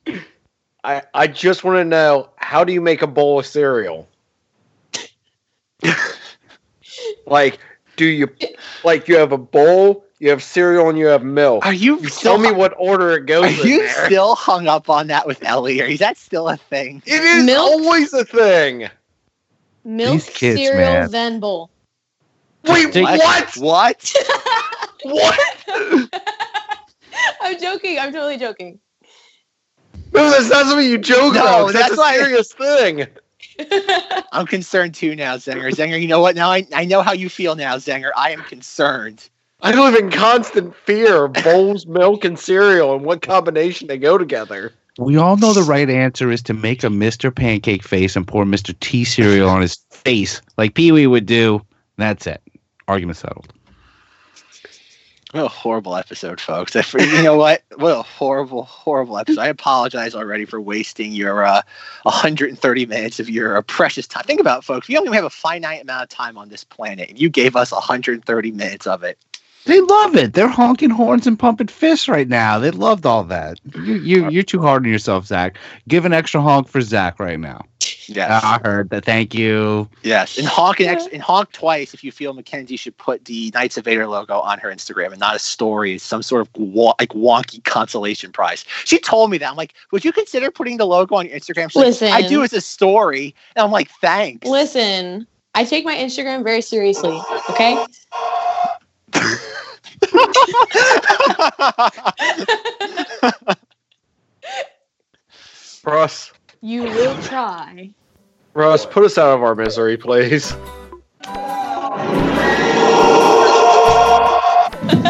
I 0.84 1.02
I 1.14 1.28
just 1.28 1.64
want 1.64 1.78
to 1.78 1.84
know 1.86 2.30
how 2.38 2.64
do 2.64 2.74
you 2.74 2.82
make 2.82 3.02
a 3.02 3.08
bowl 3.08 3.40
of 3.40 3.46
cereal? 3.46 4.08
like, 7.26 7.60
do 7.96 8.06
you 8.06 8.30
like 8.84 9.08
you 9.08 9.18
have 9.18 9.32
a 9.32 9.38
bowl? 9.38 10.06
You 10.20 10.30
have 10.30 10.44
cereal 10.44 10.88
and 10.90 10.98
you 11.00 11.08
have 11.08 11.24
milk. 11.24 11.66
Are 11.66 11.74
you 11.74 12.00
You 12.00 12.10
still 12.10 12.38
tell 12.38 12.38
me 12.38 12.52
what 12.52 12.74
order 12.78 13.12
it 13.18 13.26
goes 13.26 13.46
Are 13.46 13.62
in 13.64 13.68
you 13.68 13.80
there. 13.80 14.06
still 14.06 14.36
hung 14.36 14.68
up 14.68 14.88
on 14.90 15.08
that 15.08 15.26
with 15.26 15.44
Ellie? 15.44 15.82
Or 15.82 15.86
is 15.86 16.00
that 16.00 16.16
still 16.18 16.48
a 16.48 16.58
thing? 16.58 17.02
It 17.08 17.24
is 17.24 17.46
Milk? 17.46 17.58
always 17.72 18.14
a 18.14 18.24
thing. 18.24 18.88
Milk, 19.84 20.14
These 20.14 20.30
kids, 20.30 20.60
cereal, 20.60 20.92
man. 20.92 21.12
then 21.12 21.40
bowl. 21.40 21.72
Wait, 22.68 22.94
take- 22.94 23.04
what? 23.06 23.58
What? 23.58 24.14
What? 25.04 25.40
I'm 27.42 27.60
joking. 27.60 27.98
I'm 27.98 28.12
totally 28.14 28.38
joking. 28.38 28.80
No, 30.14 30.30
that's 30.30 30.50
not 30.50 30.68
something 30.68 30.88
you 30.88 31.00
joke 31.00 31.34
No, 31.34 31.42
about. 31.42 31.62
'cause 31.66 31.74
That's, 31.74 31.90
that's 31.90 31.98
a 31.98 32.02
why- 32.02 32.18
serious 32.18 32.54
thing. 32.54 33.08
I'm 34.32 34.46
concerned 34.46 34.96
too 34.96 35.16
now, 35.16 35.38
Zenger. 35.38 35.72
Zenger, 35.72 36.02
you 36.02 36.08
know 36.08 36.22
what? 36.22 36.36
Now 36.36 36.52
I, 36.52 36.68
I 36.74 36.86
know 36.86 37.02
how 37.02 37.14
you 37.14 37.30
feel 37.30 37.56
now, 37.56 37.76
Zenger. 37.78 38.12
I 38.16 38.32
am 38.32 38.42
concerned. 38.44 39.30
I 39.64 39.74
live 39.74 39.96
in 39.96 40.10
constant 40.10 40.76
fear 40.76 41.26
of 41.26 41.34
bowls, 41.34 41.86
milk, 41.86 42.26
and 42.26 42.38
cereal 42.40 42.96
and 42.96 43.06
what 43.06 43.22
combination 43.22 43.88
they 43.88 43.98
go 43.98 44.18
together. 44.18 44.74
We 44.98 45.18
all 45.18 45.38
know 45.38 45.54
the 45.54 45.62
right 45.62 45.90
answer 45.90 46.32
is 46.32 46.42
to 46.44 46.54
make 46.54 46.84
a 46.84 46.88
Mr. 46.88 47.34
Pancake 47.34 47.84
face 47.84 48.16
and 48.16 48.28
pour 48.28 48.44
Mr. 48.44 48.78
T 48.80 49.04
cereal 49.06 49.50
on 49.50 49.62
his 49.62 49.76
face, 49.92 50.42
like 50.58 50.74
Pee 50.74 50.92
Wee 50.92 51.08
would 51.08 51.28
do. 51.28 51.62
That's 51.98 52.26
it. 52.26 52.42
Argument 52.88 53.18
settled. 53.18 53.54
What 55.32 55.46
a 55.46 55.48
horrible 55.48 55.96
episode, 55.96 56.42
folks. 56.42 56.76
If- 56.76 56.94
you 56.94 57.24
know 57.24 57.38
what? 57.38 57.64
What 57.76 57.98
a 57.98 58.02
horrible, 58.02 58.64
horrible 58.64 59.18
episode. 59.18 59.42
I 59.42 59.48
apologize 59.48 60.14
already 60.14 60.44
for 60.46 60.60
wasting 60.60 61.14
your 61.14 61.46
uh, 61.46 61.62
130 62.04 62.86
minutes 62.86 63.20
of 63.20 63.30
your 63.30 63.58
uh, 63.58 63.62
precious 63.62 64.08
time. 64.08 64.24
Think 64.26 64.42
about 64.42 64.60
it, 64.60 64.66
folks. 64.66 64.88
We 64.90 64.98
only 64.98 65.16
have 65.16 65.24
a 65.24 65.30
finite 65.30 65.84
amount 65.84 66.04
of 66.04 66.10
time 66.10 66.38
on 66.38 66.50
this 66.50 66.66
planet, 66.66 67.10
and 67.10 67.20
you 67.20 67.30
gave 67.30 67.56
us 67.56 67.72
130 67.72 68.52
minutes 68.52 68.86
of 68.88 69.04
it. 69.04 69.18
They 69.66 69.80
love 69.80 70.16
it. 70.16 70.34
They're 70.34 70.48
honking 70.48 70.90
horns 70.90 71.28
and 71.28 71.38
pumping 71.38 71.68
fists 71.68 72.10
right 72.10 72.28
now. 72.28 72.58
They 72.58 72.72
loved 72.72 73.06
all 73.06 73.24
that. 73.26 73.60
You, 73.76 73.94
you, 73.96 74.30
you're 74.30 74.44
too 74.44 74.60
hard 74.60 74.84
on 74.86 74.92
yourself, 74.92 75.28
Zach. 75.28 75.56
Give 75.88 76.04
an 76.04 76.14
extra 76.14 76.42
honk 76.42 76.68
for 76.68 76.82
Zach 76.82 77.20
right 77.20 77.40
now. 77.40 77.64
Yes. 78.16 78.44
I 78.44 78.60
heard 78.64 78.90
that. 78.90 79.06
Thank 79.06 79.34
you. 79.34 79.90
Yes, 80.04 80.38
and 80.38 80.48
honk 80.48 80.80
and, 80.80 80.90
ex- 80.90 81.08
and 81.12 81.22
honk 81.22 81.52
twice 81.52 81.94
if 81.94 82.04
you 82.04 82.12
feel 82.12 82.34
Mackenzie 82.34 82.76
should 82.76 82.98
put 82.98 83.26
the 83.26 83.52
Knights 83.54 83.78
of 83.78 83.86
Vader 83.86 84.08
logo 84.08 84.40
on 84.40 84.60
her 84.60 84.70
Instagram 84.70 85.12
and 85.12 85.20
not 85.20 85.36
a 85.36 85.40
story, 85.40 85.98
some 85.98 86.22
sort 86.22 86.42
of 86.42 86.50
wa- 86.56 86.94
like 87.00 87.10
wonky 87.10 87.64
consolation 87.64 88.32
prize. 88.32 88.66
She 88.86 89.00
told 89.00 89.32
me 89.32 89.38
that. 89.40 89.50
I'm 89.50 89.56
like, 89.56 89.74
would 89.92 90.06
you 90.06 90.12
consider 90.12 90.52
putting 90.52 90.78
the 90.78 90.86
logo 90.86 91.16
on 91.16 91.28
your 91.28 91.38
Instagram? 91.38 91.72
She's 91.72 91.78
like, 91.78 91.86
Listen. 91.88 92.12
I 92.12 92.28
do 92.28 92.44
as 92.44 92.54
a 92.54 92.62
story, 92.62 93.34
and 93.56 93.64
I'm 93.64 93.72
like, 93.72 93.90
thanks. 94.02 94.48
Listen, 94.48 95.26
I 95.56 95.64
take 95.64 95.86
my 95.86 95.96
Instagram 95.96 96.44
very 96.44 96.62
seriously. 96.62 97.20
Okay. 97.50 97.84
Russ, 105.84 106.32
You 106.62 106.84
will 106.84 107.22
try. 107.24 107.92
Russ, 108.54 108.86
put 108.86 109.04
us 109.06 109.18
out 109.18 109.34
of 109.34 109.44
our 109.44 109.56
misery, 109.56 109.98
please. 109.98 110.54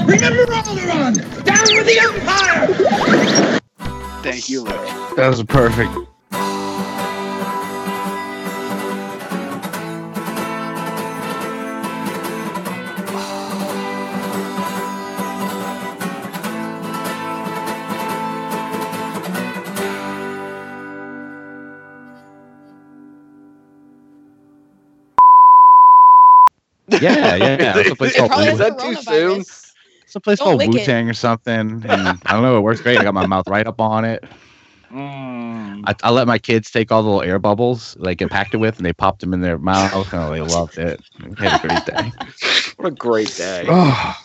Remember 0.05 0.45
Alderaan! 0.45 1.15
Down 1.43 1.65
with 1.71 1.87
the 1.87 1.99
Empire! 2.01 3.59
Thank 4.21 4.49
you, 4.49 4.63
Luke. 4.63 5.15
That 5.15 5.29
was 5.29 5.43
perfect. 5.43 5.91
Yeah, 27.01 27.35
yeah, 27.35 27.57
yeah. 27.59 27.77
It's 27.77 27.89
a 27.91 27.95
place 27.95 28.15
It 28.15 28.17
called 28.17 28.31
probably 28.31 28.47
Is 28.47 28.57
that 28.59 28.79
too 28.79 28.95
soon? 28.95 29.39
coronavirus. 29.41 29.73
it's 30.03 30.15
a 30.15 30.19
place 30.19 30.39
Don't 30.39 30.57
called. 30.59 30.73
Wu 30.73 30.79
Tang 30.79 31.09
or 31.09 31.13
something. 31.13 31.83
And 31.85 31.87
I 32.25 32.33
don't 32.33 32.43
know. 32.43 32.57
It 32.57 32.61
works 32.61 32.81
great. 32.81 32.97
I 32.97 33.03
got 33.03 33.13
my 33.13 33.25
mouth 33.27 33.47
right 33.47 33.65
up 33.65 33.79
on 33.81 34.05
it. 34.05 34.23
Mm. 34.91 35.83
I, 35.85 35.95
I 36.03 36.09
let 36.11 36.27
my 36.27 36.37
kids 36.37 36.69
take 36.69 36.91
all 36.91 37.01
the 37.01 37.09
little 37.09 37.23
air 37.23 37.39
bubbles, 37.39 37.95
like 37.97 38.17
get 38.17 38.29
packed 38.29 38.53
it 38.53 38.57
with, 38.57 38.77
and 38.77 38.85
they 38.85 38.93
popped 38.93 39.21
them 39.21 39.33
in 39.33 39.41
their 39.41 39.57
mouth. 39.57 40.09
Oh, 40.13 40.31
they 40.31 40.41
loved 40.41 40.77
it. 40.77 41.01
We 41.23 41.47
had 41.47 41.63
a 41.63 41.67
great 41.67 41.85
day. 41.85 42.11
What 42.77 42.87
a 42.87 42.95
great 42.95 43.35
day. 43.35 43.65
Oh, 43.69 44.15